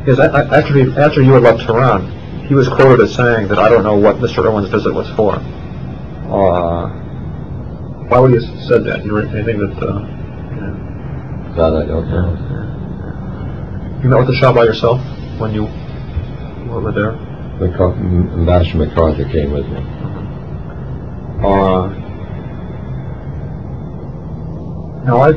because 0.00 0.20
I, 0.20 0.26
I, 0.26 0.58
after, 0.58 0.78
you, 0.78 0.96
after 0.96 1.22
you 1.22 1.32
had 1.32 1.42
left 1.42 1.60
Tehran, 1.60 2.46
he 2.46 2.54
was 2.54 2.68
quoted 2.68 3.00
as 3.00 3.14
saying 3.14 3.48
that 3.48 3.58
I 3.58 3.68
don't 3.68 3.82
know 3.82 3.96
what 3.96 4.16
Mr. 4.16 4.44
Irwin's 4.44 4.70
visit 4.70 4.94
was 4.94 5.08
for. 5.10 5.34
Uh, 5.34 6.88
why 8.08 8.18
would 8.18 8.30
he 8.30 8.36
have 8.36 8.62
said 8.64 8.84
that? 8.84 9.04
You 9.04 9.16
read 9.16 9.34
anything 9.34 9.58
that, 9.58 9.76
uh, 9.82 10.00
That 11.56 11.76
I 11.76 11.86
don't 11.86 12.08
know. 12.08 12.47
You 14.02 14.08
met 14.08 14.18
with 14.18 14.28
the 14.28 14.34
Shah 14.36 14.52
by 14.52 14.64
yourself 14.64 15.00
when 15.38 15.52
you 15.52 15.64
were 16.70 16.92
there? 16.92 17.12
McCar- 17.58 17.96
Ambassador 18.34 18.78
MacArthur 18.86 19.24
came 19.28 19.50
with 19.50 19.66
me. 19.66 19.78
Uh, 21.44 21.88
now 25.04 25.20
I, 25.20 25.32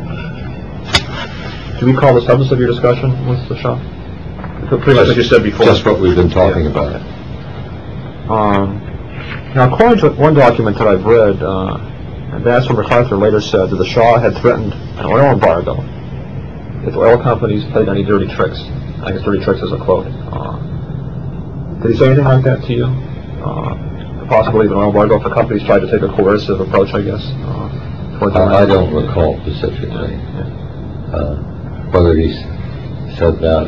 do 1.80 1.86
we 1.86 1.94
call 1.94 2.14
the 2.14 2.22
substance 2.22 2.52
of 2.52 2.60
your 2.60 2.68
discussion 2.68 3.28
with 3.28 3.48
the 3.50 3.58
Shah? 3.58 3.80
Pretty 4.68 4.94
much 4.94 5.08
what 5.08 5.18
you 5.18 5.24
said 5.24 5.44
before. 5.44 5.66
Just 5.66 5.86
what 5.86 6.00
we've 6.00 6.16
been 6.16 6.30
talking 6.30 6.68
about. 6.68 7.02
Um, 8.30 8.80
now, 9.56 9.74
according 9.74 9.98
to 10.00 10.10
one 10.12 10.34
document 10.34 10.78
that 10.78 10.88
I've 10.88 11.04
read, 11.04 11.42
uh, 11.42 11.78
Ambassador 12.34 12.76
MacArthur 12.82 13.18
later 13.18 13.42
said 13.42 13.70
that 13.70 13.76
the 13.76 13.86
Shah 13.86 14.20
had 14.20 14.38
threatened 14.38 14.74
an 14.74 15.06
oil 15.06 15.34
embargo 15.34 15.84
if 16.88 16.96
oil 16.96 17.18
companies 17.22 17.64
played 17.72 17.90
any 17.90 18.04
dirty 18.04 18.28
tricks. 18.36 18.60
I 19.04 19.12
guess 19.12 19.24
dirty 19.24 19.44
tricks 19.44 19.62
is 19.62 19.72
a 19.72 19.78
quote. 19.78 20.08
Uh, 20.08 20.58
did 21.82 21.92
he 21.92 21.98
say 21.98 22.08
anything 22.08 22.26
like 22.26 22.44
that 22.46 22.62
to 22.66 22.74
you? 22.74 22.86
Uh, 22.86 24.28
possibly 24.30 24.68
an 24.68 24.74
oil 24.74 24.90
embargo 24.90 25.18
if 25.18 25.24
the 25.24 25.34
companies 25.34 25.66
tried 25.66 25.80
to 25.82 25.90
take 25.90 26.02
a 26.02 26.12
coercive 26.16 26.60
approach, 26.60 26.94
I 26.94 27.02
guess. 27.02 27.22
Uh, 27.42 27.70
I, 28.22 28.64
I 28.64 28.66
don't 28.66 28.94
recall 28.94 29.40
specifically 29.42 30.14
uh, 31.10 31.36
whether 31.90 32.16
he 32.16 32.32
said 33.18 33.42
that 33.42 33.66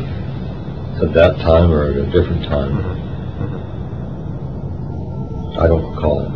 at 1.02 1.12
that 1.12 1.36
time 1.42 1.72
or 1.72 1.90
at 1.90 1.96
a 1.96 2.06
different 2.06 2.44
time. 2.44 3.02
I 5.58 5.66
don't 5.66 5.94
recall 5.94 6.28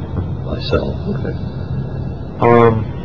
myself. 0.44 0.94
Okay. 1.14 1.34
Um, 2.42 2.97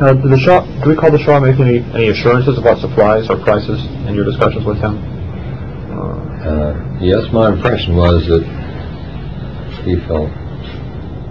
now, 0.00 0.12
did 0.12 0.30
the 0.30 0.38
Shah, 0.38 0.64
do 0.82 0.90
we 0.90 0.96
call 0.96 1.10
the 1.10 1.18
Shah 1.18 1.38
make 1.38 1.58
any, 1.60 1.78
any 1.94 2.08
assurances 2.08 2.58
about 2.58 2.78
supplies 2.78 3.30
or 3.30 3.36
prices 3.36 3.84
in 4.08 4.14
your 4.14 4.24
discussions 4.24 4.64
with 4.64 4.78
him? 4.78 4.98
Uh, 5.92 6.24
Uh, 6.44 6.98
yes, 7.00 7.30
my 7.32 7.52
impression 7.52 7.96
was 7.96 8.26
that 8.26 8.44
he 9.84 9.96
felt 10.06 10.30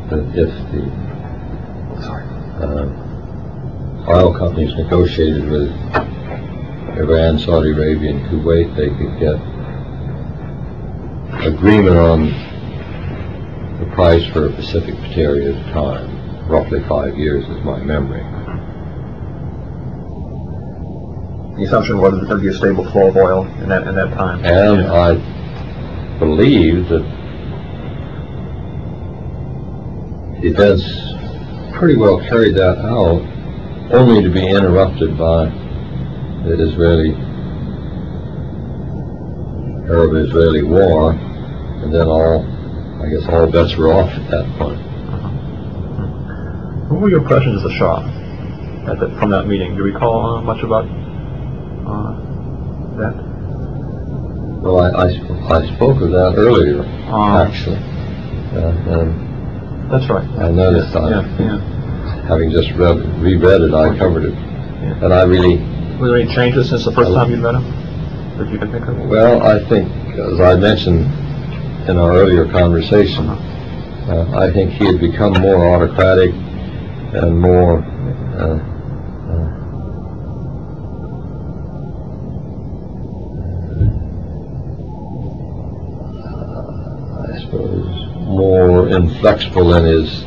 that 0.09 0.25
if 0.33 0.49
the 0.71 0.83
uh, 2.63 2.87
oil 4.09 4.33
companies 4.33 4.73
negotiated 4.75 5.49
with 5.49 5.69
Iran, 6.97 7.37
Saudi 7.37 7.71
Arabia, 7.71 8.11
and 8.15 8.25
Kuwait, 8.25 8.75
they 8.75 8.89
could 8.89 9.19
get 9.19 9.37
agreement 11.45 11.97
on 11.97 12.25
the 13.79 13.85
price 13.93 14.25
for 14.31 14.47
a 14.47 14.53
specific 14.53 14.95
period 15.13 15.55
of 15.55 15.63
time. 15.73 16.47
Roughly 16.47 16.81
five 16.87 17.17
years 17.17 17.45
is 17.49 17.63
my 17.63 17.79
memory. 17.83 18.23
The 21.55 21.63
assumption 21.65 21.99
was 21.99 22.19
that 22.19 22.27
there'd 22.27 22.41
be 22.41 22.47
a 22.47 22.53
stable 22.53 22.89
flow 22.91 23.09
of 23.09 23.15
oil 23.17 23.45
in 23.61 23.69
that, 23.69 23.87
in 23.87 23.95
that 23.95 24.09
time. 24.13 24.43
And 24.43 24.81
Yeah. 24.81 24.91
I 24.93 26.19
believe 26.19 26.89
that 26.89 27.05
events 30.43 30.83
pretty 31.77 31.95
well 31.95 32.19
carried 32.19 32.55
that 32.55 32.77
out, 32.79 33.21
only 33.93 34.23
to 34.23 34.29
be 34.29 34.47
interrupted 34.47 35.17
by 35.17 35.45
the 36.43 36.59
Israeli, 36.59 37.13
Arab-Israeli 39.89 40.63
war, 40.63 41.11
and 41.11 41.93
then 41.93 42.07
all, 42.07 42.45
I 43.03 43.09
guess 43.09 43.27
all 43.29 43.47
bets 43.51 43.75
were 43.75 43.93
off 43.93 44.09
at 44.09 44.31
that 44.31 44.45
point. 44.57 44.79
What 46.89 46.99
were 47.01 47.09
your 47.09 47.19
impressions 47.19 47.63
of 47.63 47.69
the 47.71 47.77
Shah 47.77 47.99
at 48.91 48.99
the, 48.99 49.15
from 49.19 49.29
that 49.31 49.47
meeting? 49.47 49.71
Do 49.75 49.77
you 49.85 49.93
recall 49.93 50.37
uh, 50.37 50.41
much 50.41 50.63
about 50.63 50.85
uh, 51.85 52.15
that? 52.97 53.13
Well, 54.61 54.79
I, 54.79 55.05
I, 55.05 55.07
sp- 55.11 55.43
I 55.51 55.75
spoke 55.75 56.01
of 56.01 56.11
that 56.11 56.33
earlier, 56.37 56.81
Um, 57.11 57.47
actually. 57.47 57.77
Uh, 57.77 59.01
and 59.01 59.91
That's 59.91 60.07
right. 60.09 60.27
I 60.39 60.49
noticed 60.51 60.95
I, 60.95 61.09
Yeah, 61.09 61.39
yeah. 61.39 62.27
having 62.27 62.51
just 62.51 62.71
read, 62.73 62.97
reread 63.21 63.61
it, 63.61 63.73
I 63.73 63.97
covered 63.97 64.25
it. 64.25 64.33
And 65.03 65.13
I 65.13 65.23
really 65.23 65.57
Were 65.99 66.07
there 66.09 66.17
any 66.19 66.33
changes 66.33 66.69
since 66.69 66.85
the 66.85 66.91
first 66.91 67.11
time 67.13 67.29
you 67.31 67.37
met 67.37 67.55
him 67.55 67.63
that 68.37 68.49
you 68.49 68.57
can 68.59 68.71
think 68.71 68.87
of? 68.87 68.97
Well, 69.07 69.41
I 69.43 69.59
think, 69.67 69.91
as 70.17 70.39
I 70.39 70.55
mentioned 70.55 71.05
in 71.89 71.97
our 71.97 72.11
earlier 72.13 72.45
conversation, 72.49 73.27
uh, 73.29 74.31
I 74.37 74.51
think 74.53 74.71
he 74.71 74.85
had 74.85 74.99
become 74.99 75.33
more 75.41 75.65
autocratic 75.75 76.33
and 76.33 77.39
more 77.39 77.79
uh, 77.79 78.59
uh, 79.29 79.49
I 86.03 87.25
suppose, 87.25 87.41
more 87.53 88.89
inflexible 88.89 89.73
in 89.75 89.85
his 89.85 90.23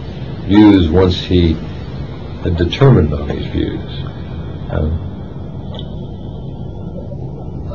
views 0.46 0.88
once 0.90 1.16
he 1.16 1.54
had 2.42 2.56
determined 2.56 3.12
on 3.12 3.28
his 3.28 3.46
views. 3.46 4.04
Um, 4.70 5.02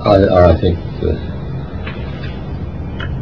I, 0.05 0.51
I 0.51 0.59
think 0.59 0.79
the, 1.01 1.13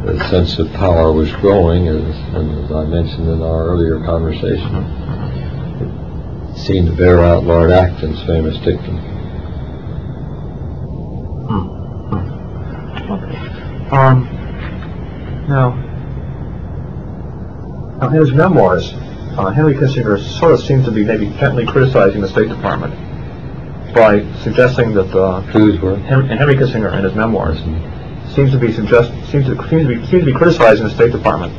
the 0.06 0.28
sense 0.30 0.58
of 0.58 0.72
power 0.72 1.12
was 1.12 1.32
growing, 1.32 1.88
as, 1.88 2.16
and 2.34 2.64
as 2.64 2.72
I 2.72 2.84
mentioned 2.84 3.28
in 3.28 3.42
our 3.42 3.68
earlier 3.68 3.98
conversation. 4.04 4.84
It 6.50 6.58
seemed 6.58 6.88
to 6.88 6.96
bear 6.96 7.20
out 7.20 7.44
Lord 7.44 7.70
Acton's 7.70 8.22
famous 8.24 8.56
dictum. 8.58 8.98
Um, 13.92 14.24
now, 15.48 15.89
now 18.00 18.08
in 18.08 18.14
his 18.14 18.32
memoirs, 18.32 18.92
uh, 19.36 19.50
Henry 19.50 19.74
Kissinger 19.74 20.18
sort 20.18 20.52
of 20.52 20.60
seems 20.60 20.84
to 20.86 20.90
be 20.90 21.04
maybe 21.04 21.26
gently 21.38 21.66
criticizing 21.66 22.20
the 22.20 22.28
State 22.28 22.48
Department 22.48 22.94
by 23.94 24.24
suggesting 24.42 24.94
that 24.94 25.14
uh, 25.14 25.40
Whose 25.42 25.80
were? 25.80 25.96
Hen- 25.96 26.26
Henry 26.26 26.54
Kissinger 26.54 26.96
in 26.96 27.04
his 27.04 27.14
memoirs 27.14 27.58
seems 28.34 28.52
to 28.52 28.58
be 28.58 28.72
suggest 28.72 29.10
seems 29.30 29.46
to 29.46 29.56
seems 29.68 29.86
to 29.86 29.88
be 29.88 30.06
seems 30.06 30.24
to 30.24 30.26
be 30.26 30.32
criticizing 30.32 30.84
the 30.84 30.90
State 30.90 31.12
Department. 31.12 31.52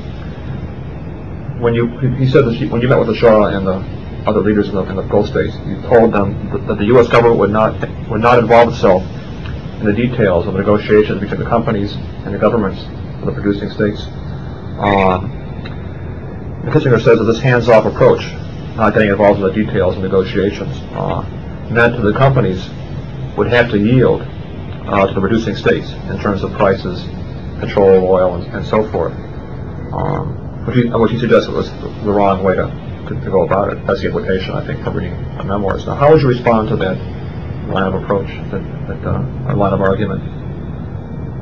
When 1.62 1.74
you 1.74 1.88
he 2.18 2.28
said 2.28 2.46
that 2.46 2.72
when 2.72 2.82
you 2.82 2.88
met 2.88 3.00
with 3.00 3.08
the 3.08 3.16
Shah 3.16 3.48
and 3.48 3.68
the 3.68 4.02
other 4.26 4.42
leaders 4.42 4.70
in 4.70 4.76
the, 4.76 4.84
in 4.84 4.96
the 4.96 5.04
Gulf 5.04 5.28
states, 5.28 5.56
you 5.68 5.82
told 5.82 6.14
them 6.14 6.68
that, 6.68 6.78
the 6.78 6.86
U.S. 6.86 7.08
government 7.08 7.40
would 7.40 7.52
not 7.52 7.80
would 8.10 8.22
not 8.22 8.40
involve 8.40 8.70
itself 8.74 9.04
in 9.80 9.86
the 9.86 9.94
details 9.94 10.48
of 10.48 10.54
the 10.54 10.60
negotiations 10.60 11.20
between 11.20 11.40
the 11.40 11.50
companies 11.50 11.94
and 12.26 12.34
the 12.34 12.38
governments 12.38 12.84
of 13.22 13.26
the 13.26 13.32
producing 13.32 13.70
states. 13.70 14.06
Um, 14.80 15.41
Kissinger 16.70 17.02
says 17.02 17.18
that 17.18 17.26
this 17.26 17.40
hands-off 17.40 17.86
approach, 17.86 18.22
not 18.76 18.94
getting 18.94 19.10
involved 19.10 19.40
in 19.40 19.46
the 19.46 19.54
details 19.54 19.96
of 19.96 20.04
negotiations, 20.04 20.78
uh, 20.94 21.22
meant 21.72 21.96
that 21.98 22.04
the 22.04 22.14
companies 22.14 22.70
would 23.36 23.48
have 23.48 23.72
to 23.72 23.80
yield 23.80 24.22
uh, 24.22 25.08
to 25.08 25.14
the 25.14 25.20
producing 25.20 25.56
states 25.56 25.92
in 26.10 26.20
terms 26.20 26.44
of 26.44 26.52
prices, 26.54 27.04
control 27.60 27.98
of 27.98 28.04
oil, 28.04 28.36
and, 28.36 28.54
and 28.54 28.66
so 28.66 28.88
forth. 28.92 29.14
Um, 29.94 30.66
which, 30.66 30.76
he, 30.76 30.90
which 30.90 31.12
he 31.12 31.20
suggested 31.20 31.54
was 31.54 31.72
the 31.82 32.12
wrong 32.12 32.44
way 32.44 32.56
to, 32.56 32.68
to, 33.10 33.20
to 33.20 33.32
go 33.32 33.44
about 33.44 33.74
it. 33.74 33.86
That's 33.88 34.02
the 34.02 34.08
implication, 34.08 34.54
I 34.54 34.66
think, 34.66 34.84
from 34.84 34.96
reading 34.96 35.16
the 35.38 35.44
memoirs. 35.44 35.88
Now, 35.88 35.96
how 35.96 36.12
would 36.12 36.22
you 36.22 36.28
respond 36.28 36.70
to 36.70 36.76
that 36.78 36.98
line 37.68 37.92
of 37.92 38.04
approach, 38.04 38.28
that, 38.52 38.62
that 38.88 39.06
uh, 39.06 39.56
line 39.56 39.74
of 39.74 39.82
argument 39.82 40.22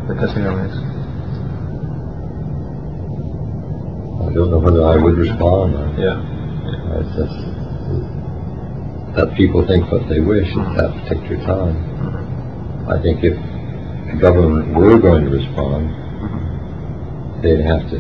that 0.08 0.18
Kissinger 0.18 0.56
makes? 0.56 0.99
I 4.22 4.34
don't 4.34 4.52
know 4.52 4.60
whether 4.60 4.84
I 4.84 4.98
would 4.98 5.18
respond. 5.18 5.74
Yeah. 5.98 6.20
I 6.92 7.02
just 7.16 7.40
let 9.16 9.34
people 9.36 9.66
think 9.66 9.90
what 9.92 10.08
they 10.10 10.20
wish 10.20 10.48
at 10.58 10.78
that 10.78 10.92
particular 11.04 11.44
time. 11.46 12.90
I 12.90 13.02
think 13.02 13.24
if 13.24 13.36
the 14.12 14.18
government 14.20 14.76
were 14.76 15.00
going 15.00 15.24
to 15.24 15.30
respond, 15.30 15.90
they'd 17.42 17.62
have 17.62 17.90
to 17.90 18.00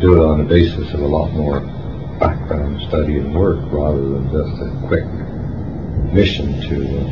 do 0.00 0.14
it 0.14 0.24
on 0.24 0.38
the 0.38 0.44
basis 0.44 0.94
of 0.94 1.00
a 1.00 1.06
lot 1.06 1.32
more 1.32 1.60
background 2.20 2.80
study 2.88 3.18
and 3.18 3.34
work 3.34 3.58
rather 3.72 4.00
than 4.00 4.30
just 4.30 4.62
a 4.62 4.70
quick 4.86 5.04
mission 6.12 6.60
to 6.68 6.98
uh, 6.98 7.02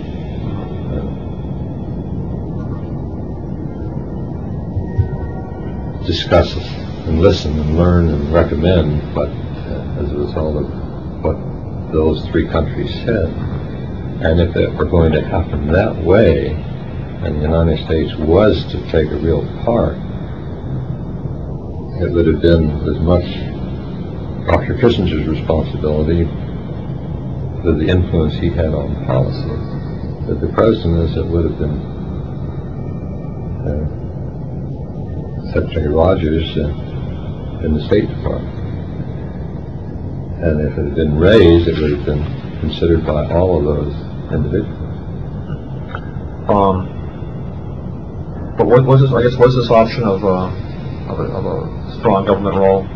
uh, 6.03 6.07
discuss 6.07 6.55
and 7.07 7.20
listen 7.20 7.59
and 7.59 7.77
learn 7.77 8.09
and 8.09 8.33
recommend, 8.33 9.15
but 9.15 9.28
uh, 9.28 10.03
as 10.03 10.11
a 10.12 10.16
result 10.16 10.57
of 10.57 10.69
what 11.23 11.93
those 11.93 12.27
three 12.28 12.47
countries 12.49 12.93
said. 13.05 13.28
And 14.23 14.41
if 14.41 14.57
it 14.57 14.73
were 14.74 14.87
going 14.87 15.12
to 15.12 15.23
happen 15.23 15.70
that 15.73 15.97
way, 15.97 16.51
and 16.51 17.37
the 17.37 17.43
United 17.43 17.85
States 17.85 18.15
was 18.16 18.65
to 18.73 18.81
take 18.91 19.11
a 19.11 19.16
real 19.16 19.47
part 19.65 19.97
it 21.99 22.12
would 22.12 22.27
have 22.27 22.43
been 22.43 22.70
as 22.87 23.01
much 23.01 23.24
Dr. 24.47 24.74
Kissinger's 24.74 25.27
responsibility 25.27 26.24
for 27.62 27.73
the 27.73 27.89
influence 27.89 28.35
he 28.35 28.51
had 28.51 28.74
on 28.74 29.07
policy. 29.07 29.49
But 30.28 30.43
the 30.43 30.49
president, 30.53 31.09
as 31.09 31.16
it 31.16 31.24
would 31.24 31.45
have 31.49 31.59
been 31.59 31.81
uh, 33.65 33.81
Secretary 35.55 35.89
Rogers 35.89 36.59
uh, 36.59 36.69
in 37.66 37.74
the 37.74 37.84
State 37.84 38.09
Department. 38.09 38.55
And 40.38 40.60
if 40.60 40.78
it 40.78 40.84
had 40.84 40.94
been 40.94 41.18
raised, 41.18 41.66
it 41.66 41.80
would 41.80 41.90
have 41.98 42.06
been 42.06 42.22
considered 42.60 43.05
by 43.05 43.26
all 43.34 43.59
of 43.59 43.64
those 43.64 43.93
individuals. 44.32 44.86
Um, 46.48 46.86
but 48.56 48.66
what 48.66 48.84
was 48.86 49.01
this, 49.01 49.12
I 49.12 49.22
guess, 49.22 49.36
was 49.36 49.56
this 49.56 49.68
option 49.68 50.05
of, 50.05 50.24
uh, 50.24 50.47
of 51.10 51.18
a, 51.18 51.24
of 51.24 51.44
a 51.44 51.98
strong 51.98 52.24
government 52.24 52.55
role 52.55 52.86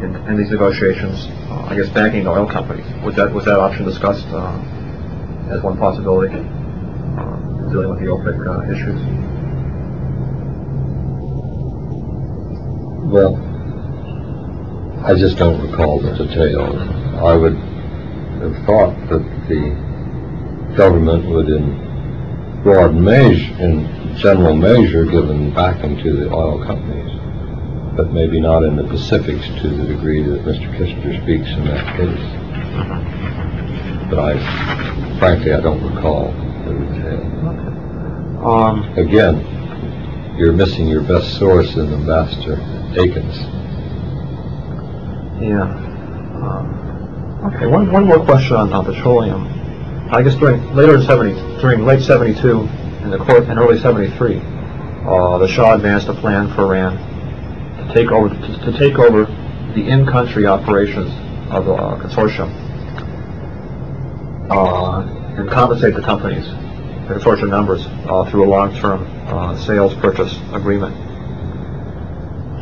in, 0.00 0.16
in 0.28 0.38
these 0.38 0.50
negotiations, 0.50 1.26
uh, 1.50 1.66
I 1.68 1.76
guess 1.76 1.90
banking 1.90 2.24
the 2.24 2.30
oil 2.30 2.46
companies, 2.48 2.86
was 3.04 3.16
that, 3.16 3.32
was 3.34 3.44
that 3.44 3.60
option 3.60 3.84
discussed, 3.84 4.26
uh, 4.28 4.56
as 5.50 5.62
one 5.62 5.76
possibility, 5.76 6.32
uh, 6.32 7.36
dealing 7.68 7.90
with 7.90 8.00
the 8.00 8.06
OPEC, 8.06 8.46
uh, 8.48 8.62
issues? 8.72 9.00
Well, 13.12 13.47
I 15.08 15.14
just 15.14 15.38
don't 15.38 15.70
recall 15.70 16.00
the 16.00 16.12
details. 16.12 16.76
I 17.16 17.34
would 17.34 17.56
have 17.56 18.66
thought 18.66 18.94
that 19.08 19.24
the 19.48 20.74
government 20.76 21.24
would 21.30 21.48
in 21.48 22.60
broad 22.62 22.94
measure, 22.94 23.54
in 23.58 24.14
general 24.18 24.54
measure, 24.54 25.06
given 25.06 25.54
backing 25.54 25.96
to 26.02 26.14
the 26.14 26.30
oil 26.30 26.62
companies, 26.62 27.10
but 27.96 28.12
maybe 28.12 28.38
not 28.38 28.64
in 28.64 28.76
the 28.76 28.84
Pacifics 28.84 29.46
to 29.62 29.68
the 29.70 29.86
degree 29.86 30.22
that 30.22 30.42
Mr. 30.42 30.70
Kissinger 30.76 31.22
speaks 31.22 31.48
in 31.52 31.64
that 31.64 31.96
case. 31.96 32.28
But 34.10 34.18
I, 34.18 35.18
frankly, 35.18 35.54
I 35.54 35.60
don't 35.62 35.82
recall 35.90 36.32
the 36.66 36.74
details. 36.74 38.44
Um, 38.44 38.82
Again, 38.98 40.36
you're 40.36 40.52
missing 40.52 40.86
your 40.86 41.02
best 41.02 41.38
source 41.38 41.76
in 41.76 41.94
Ambassador 41.94 42.60
Akins. 43.00 43.57
Yeah. 45.40 45.62
Um, 46.42 46.74
Okay, 47.38 47.66
one, 47.66 47.90
one 47.92 48.04
more 48.04 48.18
question 48.24 48.56
on, 48.56 48.72
on 48.72 48.84
petroleum. 48.84 49.46
I 50.12 50.22
guess 50.22 50.34
during, 50.34 50.74
later 50.74 50.96
in 50.96 51.02
seventy, 51.02 51.34
during 51.60 51.84
late 51.84 52.02
seventy-two 52.02 52.62
and 52.62 53.12
the 53.12 53.18
court, 53.18 53.44
and 53.44 53.60
early 53.60 53.78
seventy-three, 53.78 54.40
uh, 55.06 55.38
the 55.38 55.46
Shah 55.46 55.74
advanced 55.74 56.08
a 56.08 56.14
plan 56.14 56.52
for 56.52 56.74
Iran 56.74 56.96
to 57.86 57.94
take 57.94 58.10
over, 58.10 58.28
to, 58.28 58.72
to 58.72 58.76
take 58.76 58.98
over 58.98 59.26
the 59.74 59.88
in-country 59.88 60.46
operations 60.46 61.12
of 61.52 61.66
the 61.66 61.74
uh, 61.74 62.02
consortium, 62.02 62.50
uh, 64.50 65.02
and 65.40 65.48
compensate 65.48 65.94
the 65.94 66.02
companies, 66.02 66.46
the 67.06 67.14
consortium 67.14 67.50
members, 67.50 67.86
uh, 67.86 68.28
through 68.28 68.48
a 68.48 68.50
long-term, 68.50 69.06
uh, 69.28 69.56
sales 69.56 69.94
purchase 69.94 70.36
agreement. 70.52 70.92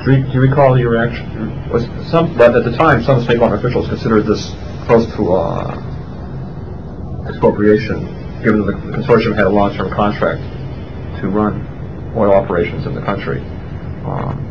Do 0.06 0.12
you, 0.12 0.22
do 0.24 0.32
you 0.34 0.40
recall 0.40 0.78
your 0.78 0.90
reaction? 0.90 1.68
Was 1.68 1.84
some, 2.08 2.36
but 2.38 2.54
at 2.54 2.62
the 2.64 2.70
time, 2.76 3.02
some 3.02 3.24
state 3.24 3.40
government 3.40 3.64
officials 3.64 3.88
considered 3.88 4.24
this 4.24 4.54
close 4.86 5.04
to 5.16 5.32
uh, 5.32 5.74
expropriation, 7.28 8.06
given 8.40 8.64
that 8.66 8.76
the 8.76 8.92
consortium 8.92 9.34
had 9.34 9.46
a 9.46 9.50
long-term 9.50 9.90
contract 9.92 10.42
to 11.20 11.28
run 11.28 11.66
oil 12.16 12.32
operations 12.32 12.86
in 12.86 12.94
the 12.94 13.02
country. 13.02 13.40
Um, 14.06 14.44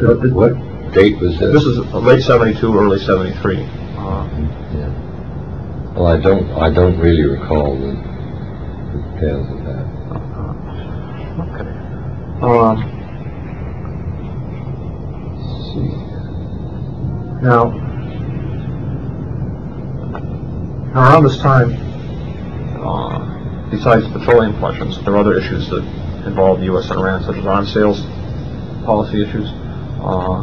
What, 0.00 0.32
what 0.32 0.54
date 0.94 1.18
was 1.20 1.38
this? 1.38 1.52
this 1.52 1.64
is 1.64 1.76
late 1.92 2.22
'72, 2.22 2.74
early 2.74 2.98
'73. 2.98 3.56
Uh, 3.58 4.24
Yeah. 4.72 4.88
Well, 5.92 6.06
I 6.06 6.16
don't, 6.18 6.50
I 6.52 6.70
don't 6.72 6.98
really 6.98 7.24
recall 7.24 7.76
the 7.76 7.92
the 7.92 8.98
details 9.12 9.46
of 9.50 9.58
that. 9.68 9.84
okay. 11.52 12.97
See. 15.68 15.84
Now, 17.42 17.70
around 20.94 21.24
this 21.24 21.38
time, 21.38 21.70
uh, 22.82 23.70
besides 23.70 24.08
petroleum 24.08 24.58
questions, 24.58 24.98
there 25.04 25.14
are 25.14 25.18
other 25.18 25.38
issues 25.38 25.68
that 25.68 25.84
involve 26.26 26.60
the 26.60 26.66
U.S. 26.66 26.90
and 26.90 26.98
Iran, 27.00 27.22
such 27.22 27.36
as 27.36 27.46
arms 27.46 27.72
sales 27.72 28.00
policy 28.84 29.22
issues. 29.22 29.48
Uh, 30.00 30.42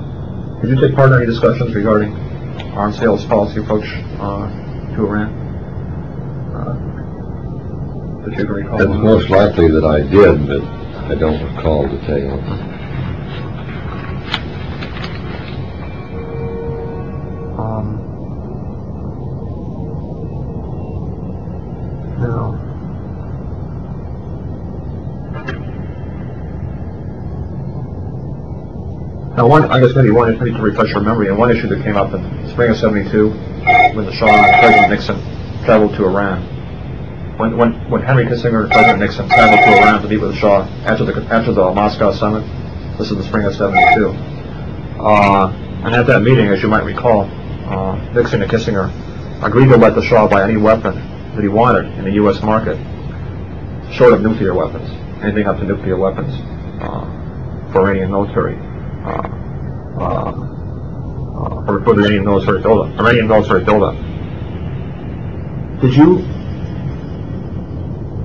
did 0.62 0.70
you 0.70 0.80
take 0.80 0.96
part 0.96 1.12
in 1.12 1.18
any 1.18 1.26
discussions 1.26 1.74
regarding 1.74 2.14
arms 2.74 2.98
sales 3.00 3.26
policy 3.26 3.60
approach 3.62 3.86
uh, 4.20 4.48
to 4.96 5.06
Iran? 5.06 5.34
Uh? 6.54 6.92
It's 8.28 8.88
most 8.88 9.30
likely 9.30 9.70
that 9.72 9.84
I 9.84 10.02
did, 10.02 10.48
but 10.48 10.64
I 11.12 11.16
don't 11.16 11.56
recall 11.56 11.84
the 11.88 11.98
details. 11.98 12.75
Um, 17.58 18.02
no. 22.20 22.52
Now, 29.38 29.48
one, 29.48 29.72
I 29.72 29.80
guess 29.80 29.96
maybe 29.96 30.12
one, 30.12 30.38
maybe 30.38 30.52
to 30.52 30.62
refresh 30.62 30.90
your 30.92 31.02
memory, 31.02 31.28
and 31.28 31.38
one 31.38 31.50
issue 31.50 31.68
that 31.68 31.82
came 31.84 31.96
up 31.96 32.14
in 32.14 32.50
spring 32.50 32.72
of 32.72 32.78
'72, 32.78 33.30
when 33.30 34.06
the 34.06 34.12
Shah 34.12 34.28
and 34.28 34.60
President 34.60 34.90
Nixon 34.92 35.64
traveled 35.64 35.96
to 35.96 36.06
Iran. 36.06 36.42
When, 37.38 37.58
when, 37.58 37.90
when 37.90 38.02
Henry 38.02 38.26
Kissinger 38.26 38.64
and 38.64 38.72
President 38.72 39.00
Nixon 39.00 39.28
traveled 39.28 39.60
to 39.60 39.82
Iran 39.82 40.02
to 40.02 40.08
meet 40.10 40.20
with 40.22 40.32
the 40.32 40.38
Shah 40.38 40.64
after 40.86 41.06
the 41.06 41.22
after 41.26 41.54
the 41.54 41.74
Moscow 41.74 42.12
summit, 42.12 42.46
this 42.98 43.12
is 43.12 43.18
the 43.18 43.24
spring 43.24 43.46
of 43.46 43.56
'72. 43.56 44.10
Uh, 45.00 45.52
and 45.86 45.94
at 45.94 46.08
that 46.08 46.22
meeting, 46.22 46.48
as 46.48 46.62
you 46.62 46.68
might 46.68 46.84
recall, 46.84 47.30
uh, 47.66 47.96
Nixon 48.14 48.42
and 48.42 48.52
Kissinger 48.52 48.92
agreed 49.44 49.68
to 49.68 49.78
let 49.78 49.96
the 49.96 50.02
Shah 50.02 50.28
buy 50.28 50.44
any 50.44 50.58
weapon 50.58 50.96
that 51.36 51.42
he 51.42 51.48
wanted 51.48 51.86
in 51.98 52.06
the 52.06 52.12
U.S. 52.14 52.42
market, 52.42 52.78
short 53.92 54.14
of 54.14 54.22
nuclear 54.22 54.54
weapons, 54.54 54.90
anything 55.24 55.48
up 55.48 55.58
to 55.58 55.66
nuclear 55.66 55.98
weapons 55.98 56.34
uh, 56.82 57.72
for 57.72 57.82
Iranian 57.82 58.12
military, 58.12 58.56
uh, 59.04 59.28
uh, 60.00 60.32
uh, 61.36 61.66
for, 61.66 61.84
for 61.84 61.96
the 61.96 62.02
Iranian 62.04 62.26
military 62.26 62.62
buildup. 62.62 63.00
Iranian 63.00 63.28
military 63.28 63.64
buildup. 63.64 63.96
Did 65.82 65.94
you 65.96 66.18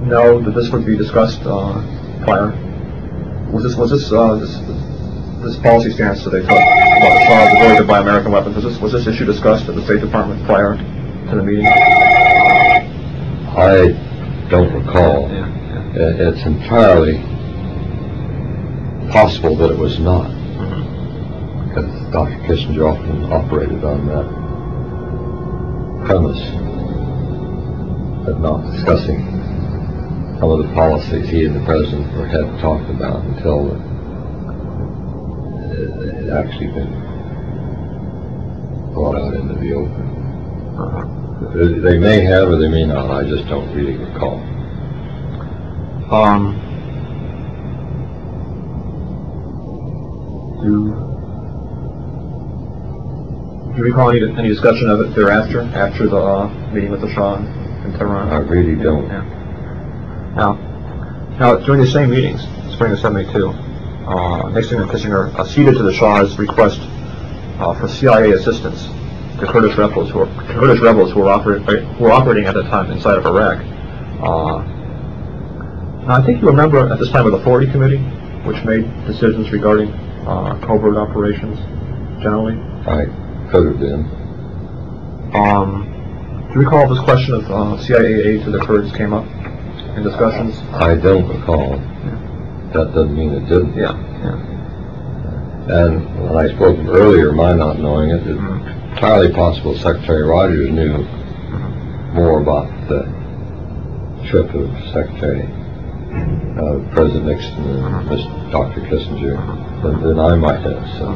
know 0.06 0.40
that 0.40 0.52
this 0.54 0.70
would 0.70 0.86
be 0.86 0.96
discussed 0.96 1.40
uh, 1.44 1.82
prior? 2.24 2.50
Was 3.52 3.64
this 3.64 3.74
was 3.74 3.90
this 3.90 4.12
uh, 4.12 4.36
this 4.36 4.54
this 5.42 5.56
policy 5.56 5.90
stance 5.90 6.24
that 6.24 6.30
they 6.30 6.40
took 6.40 6.50
about 6.50 7.50
the 7.50 7.56
ability 7.56 7.78
to 7.78 7.84
buy 7.84 8.00
American 8.00 8.32
weapons? 8.32 8.56
Was 8.56 8.64
this 8.64 8.78
was 8.80 8.92
this 8.92 9.06
issue 9.06 9.24
discussed 9.24 9.68
at 9.68 9.74
the 9.74 9.84
State 9.84 10.00
Department 10.00 10.44
prior 10.44 10.76
to 10.76 11.36
the 11.36 11.42
meeting? 11.42 11.66
I 13.56 13.92
don't 14.48 14.72
recall. 14.72 15.30
Yeah, 15.30 15.48
yeah. 15.94 16.02
Uh, 16.02 16.30
it's 16.30 16.44
entirely 16.46 17.18
possible 19.10 19.56
that 19.56 19.70
it 19.70 19.78
was 19.78 19.98
not, 19.98 20.30
mm-hmm. 20.30 21.68
because 21.68 21.90
Dr. 22.12 22.38
Kissinger 22.46 22.92
often 22.92 23.32
operated 23.32 23.82
on 23.82 24.06
that 24.06 24.26
premise 26.06 26.40
of 28.28 28.40
not 28.40 28.70
discussing 28.72 29.20
some 30.38 30.50
of 30.50 30.58
the 30.66 30.72
policies 30.74 31.28
he 31.28 31.44
and 31.44 31.56
the 31.56 31.64
president 31.64 32.12
were 32.16 32.26
had 32.26 32.46
talked 32.60 32.88
about 32.88 33.24
until 33.24 33.76
it 35.80 36.14
had 36.14 36.30
actually 36.30 36.68
been 36.68 36.92
brought 38.92 39.16
out 39.16 39.34
into 39.34 39.54
the 39.54 39.72
open. 39.74 40.10
They 41.54 41.78
they 41.78 41.98
may 41.98 42.20
have 42.24 42.48
or 42.48 42.56
they 42.56 42.68
may 42.68 42.84
not, 42.84 43.10
I 43.10 43.24
just 43.24 43.46
don't 43.48 43.72
really 43.74 43.96
recall. 43.96 44.38
Um, 46.10 46.56
do, 50.60 50.92
do 53.70 53.78
you 53.78 53.84
recall 53.84 54.10
any, 54.10 54.20
any 54.38 54.48
discussion 54.48 54.90
of 54.90 55.00
it 55.00 55.14
thereafter, 55.14 55.62
after 55.62 56.08
the 56.08 56.16
uh, 56.16 56.48
meeting 56.72 56.90
with 56.90 57.00
the 57.00 57.10
Shah 57.12 57.36
in 57.36 57.92
Tehran? 57.92 58.28
I 58.30 58.38
really 58.38 58.74
don't. 58.74 59.06
Yeah. 59.06 59.22
Now, 60.36 60.54
now 61.38 61.56
during 61.56 61.80
the 61.80 61.86
same 61.86 62.10
meetings, 62.10 62.42
spring 62.72 62.92
of 62.92 62.98
'72, 62.98 63.48
uh, 63.48 63.69
Nixon 64.52 64.80
and 64.80 64.90
Kissinger 64.90 65.34
acceded 65.38 65.76
to 65.76 65.82
the 65.82 65.92
Shah's 65.92 66.38
request 66.38 66.80
uh, 67.60 67.74
for 67.78 67.88
CIA 67.88 68.32
assistance 68.32 68.86
to 69.38 69.46
Kurdish 69.46 69.76
rebels 69.76 70.10
who 70.10 70.18
were 70.20 70.26
Kurdish 70.48 70.80
rebels 70.80 71.12
who 71.12 71.20
were, 71.20 71.26
oper- 71.26 71.84
who 71.96 72.04
were 72.04 72.10
operating 72.12 72.46
at 72.46 72.54
that 72.54 72.64
time 72.64 72.90
inside 72.90 73.18
of 73.18 73.26
Iraq. 73.26 73.58
Uh, 74.20 74.62
now, 76.06 76.14
I 76.16 76.22
think 76.24 76.40
you 76.40 76.48
remember 76.48 76.90
at 76.92 76.98
this 76.98 77.10
time 77.10 77.26
of 77.26 77.32
the 77.32 77.40
40 77.44 77.70
committee, 77.70 77.98
which 78.44 78.62
made 78.64 78.84
decisions 79.06 79.50
regarding 79.52 79.92
uh, 80.26 80.58
covert 80.66 80.96
operations 80.96 81.58
generally? 82.22 82.54
I 82.86 83.06
could 83.50 83.66
have 83.66 83.78
been. 83.78 84.04
Um, 85.34 86.48
do 86.48 86.54
you 86.58 86.64
recall 86.64 86.88
this 86.92 87.02
question 87.04 87.34
of 87.34 87.50
uh, 87.50 87.78
CIA 87.78 88.14
aid 88.22 88.44
to 88.44 88.50
the 88.50 88.58
Kurds 88.58 88.92
came 88.96 89.12
up 89.12 89.24
in 89.96 90.02
discussions? 90.02 90.58
I 90.72 90.96
don't 90.96 91.28
recall. 91.28 91.78
That 92.72 92.94
doesn't 92.94 93.16
mean 93.16 93.30
it 93.34 93.48
didn't. 93.48 93.74
Yeah, 93.74 93.96
yeah. 94.22 94.36
And 95.84 96.22
when 96.22 96.36
I 96.36 96.54
spoke 96.54 96.78
of 96.78 96.88
earlier, 96.88 97.32
my 97.32 97.52
not 97.52 97.78
knowing 97.80 98.10
it, 98.10 98.26
it's 98.26 98.40
Mhm. 98.40 98.92
entirely 98.92 99.32
possible 99.32 99.74
Secretary 99.76 100.22
Rogers 100.22 100.70
knew 100.70 101.04
more 102.14 102.40
about 102.40 102.68
the 102.88 103.06
trip 104.28 104.54
of 104.54 104.70
Secretary, 104.92 105.48
uh, 106.58 106.78
President 106.92 107.26
Nixon 107.26 107.64
and 107.64 108.08
Miss- 108.08 108.26
Dr. 108.52 108.80
Kissinger 108.82 109.36
than, 109.82 110.02
than 110.02 110.18
I 110.18 110.34
might 110.34 110.60
have, 110.60 110.86
so. 110.98 111.06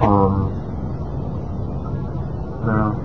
Um, 0.00 0.52
now, 2.66 3.00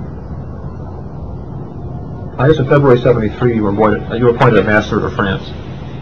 I 2.37 2.47
guess 2.47 2.57
in 2.57 2.67
February 2.67 2.99
'73, 2.99 3.55
you 3.55 3.63
were 3.63 3.69
appointed, 3.71 4.17
you 4.19 4.25
were 4.25 4.31
appointed 4.35 4.59
ambassador 4.59 5.01
to 5.07 5.15
France, 5.15 5.43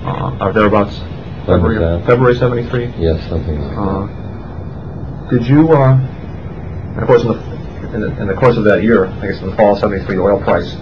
uh, 0.05 0.37
or 0.39 0.53
thereabouts. 0.53 0.97
February, 1.45 1.79
that? 1.79 2.05
February 2.05 2.35
'73. 2.35 2.93
Yes, 2.97 3.27
something 3.29 3.59
like 3.59 3.77
Uh, 3.77 4.05
that. 4.07 5.29
did 5.31 5.47
you, 5.47 5.69
uh, 5.73 5.93
and 5.95 6.99
of 6.99 7.07
course, 7.07 7.23
in 7.23 7.29
the, 7.29 7.93
in 7.95 8.01
the 8.01 8.21
in 8.21 8.27
the 8.27 8.33
course 8.33 8.55
of 8.57 8.63
that 8.63 8.83
year, 8.83 9.07
I 9.07 9.27
guess 9.27 9.41
in 9.41 9.49
the 9.49 9.55
fall 9.57 9.73
of 9.73 9.79
'73, 9.79 10.15
the 10.15 10.21
oil 10.21 10.39
price, 10.39 10.75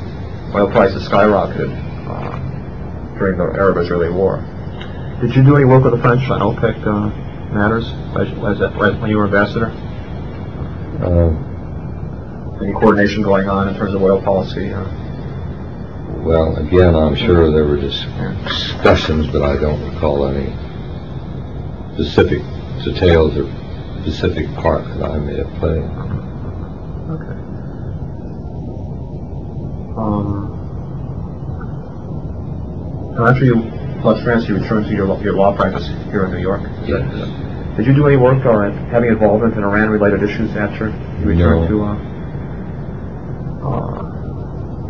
oil 0.53 0.69
prices 0.69 1.07
skyrocketed 1.07 1.71
uh, 2.07 3.17
during 3.17 3.37
the 3.37 3.45
Arab-Israeli 3.59 4.09
War. 4.09 4.43
Did 5.21 5.35
you 5.35 5.43
do 5.43 5.55
any 5.55 5.65
work 5.65 5.83
with 5.83 5.93
the 5.93 5.99
French 6.01 6.29
on 6.29 6.39
OPEC 6.41 6.85
uh, 6.85 7.09
matters 7.53 7.89
as, 8.15 8.27
as, 8.45 8.61
as 8.61 8.95
when 9.01 9.09
you 9.09 9.17
were 9.17 9.25
ambassador? 9.25 9.71
Uh, 11.03 11.33
Any 12.63 12.73
coordination 12.73 13.23
going 13.23 13.49
on 13.49 13.67
in 13.69 13.75
terms 13.75 13.93
of 13.95 14.01
oil 14.03 14.21
policy? 14.21 14.71
Uh, 14.73 14.85
well, 16.23 16.55
again, 16.57 16.95
I'm 16.95 17.15
sure 17.15 17.51
there 17.51 17.65
were 17.65 17.77
discussions, 17.77 19.27
but 19.27 19.41
I 19.41 19.57
don't 19.57 19.81
recall 19.93 20.27
any 20.27 20.53
specific 21.93 22.41
details 22.83 23.35
or 23.37 23.49
specific 24.01 24.53
part 24.55 24.85
that 24.99 25.11
I 25.11 25.17
may 25.19 25.37
have 25.37 25.49
played. 25.59 25.83
okay. 27.09 27.35
Um, 29.97 30.55
after 33.19 33.43
you 33.45 33.55
left 34.03 34.23
France, 34.23 34.47
you 34.47 34.55
returned 34.55 34.85
to 34.85 34.93
your 34.93 35.07
law, 35.07 35.19
your 35.21 35.33
law 35.33 35.53
practice 35.55 35.87
here 36.11 36.25
in 36.25 36.31
New 36.31 36.39
York. 36.39 36.61
Is 36.83 36.87
that- 36.87 37.15
Yes. 37.15 37.29
Did 37.77 37.85
you 37.87 37.93
do 37.93 38.07
any 38.07 38.17
work 38.17 38.45
or 38.45 38.69
have 38.69 39.03
any 39.03 39.07
involvement 39.09 39.55
in 39.55 39.63
Iran-related 39.63 40.21
issues 40.23 40.53
after 40.55 40.87
you 41.21 41.25
returned 41.27 41.61
No. 41.61 41.67
to? 41.67 41.83
Uh, 41.83 41.95
uh, 43.63 43.87
do 43.87 43.97
you 43.97 44.03
have 44.03 44.08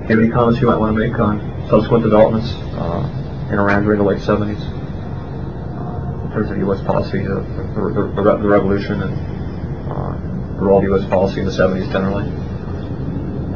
any 0.10 0.30
comments 0.30 0.60
you 0.60 0.68
might 0.68 0.78
want 0.78 0.96
to 0.96 1.00
make 1.08 1.20
on 1.20 1.40
subsequent 1.70 2.04
developments 2.04 2.54
uh, 2.78 3.48
in 3.52 3.60
Iran 3.60 3.84
during 3.84 4.00
the 4.00 4.06
late 4.06 4.20
70s? 4.20 4.58
Uh, 4.60 6.26
in 6.26 6.32
terms 6.32 6.52
of 6.52 6.58
U.S. 6.58 6.82
policy, 6.82 7.20
the, 7.20 7.36
the, 7.76 8.14
the, 8.16 8.22
the 8.24 8.38
the 8.38 8.48
revolution 8.48 9.02
and 9.04 9.14
uh, 9.92 10.14
the 10.58 10.62
role 10.66 10.80
of 10.80 10.84
U.S. 10.86 11.06
policy 11.10 11.40
in 11.42 11.46
the 11.46 11.52
70s 11.52 11.92
generally? 11.92 12.26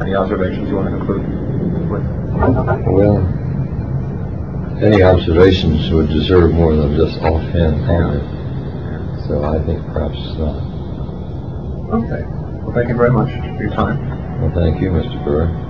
Any 0.00 0.14
observations 0.14 0.68
you 0.68 0.76
want 0.76 0.90
to 0.90 0.96
conclude 0.96 1.22
with? 1.90 2.04
Well, 2.86 3.18
any 4.82 5.02
observations 5.02 5.90
would 5.90 6.08
deserve 6.08 6.52
more 6.52 6.74
than 6.74 6.96
just 6.96 7.18
offhand 7.20 7.84
comment. 7.86 8.22
So 9.26 9.44
I 9.44 9.58
think 9.64 9.84
perhaps 9.86 10.18
not. 10.36 10.62
Okay. 11.94 12.24
Well, 12.62 12.72
thank 12.74 12.88
you 12.88 12.96
very 12.96 13.10
much 13.10 13.30
for 13.30 13.62
your 13.62 13.70
time. 13.70 14.40
Well, 14.40 14.50
thank 14.52 14.80
you, 14.80 14.90
Mr. 14.90 15.24
Burr. 15.24 15.63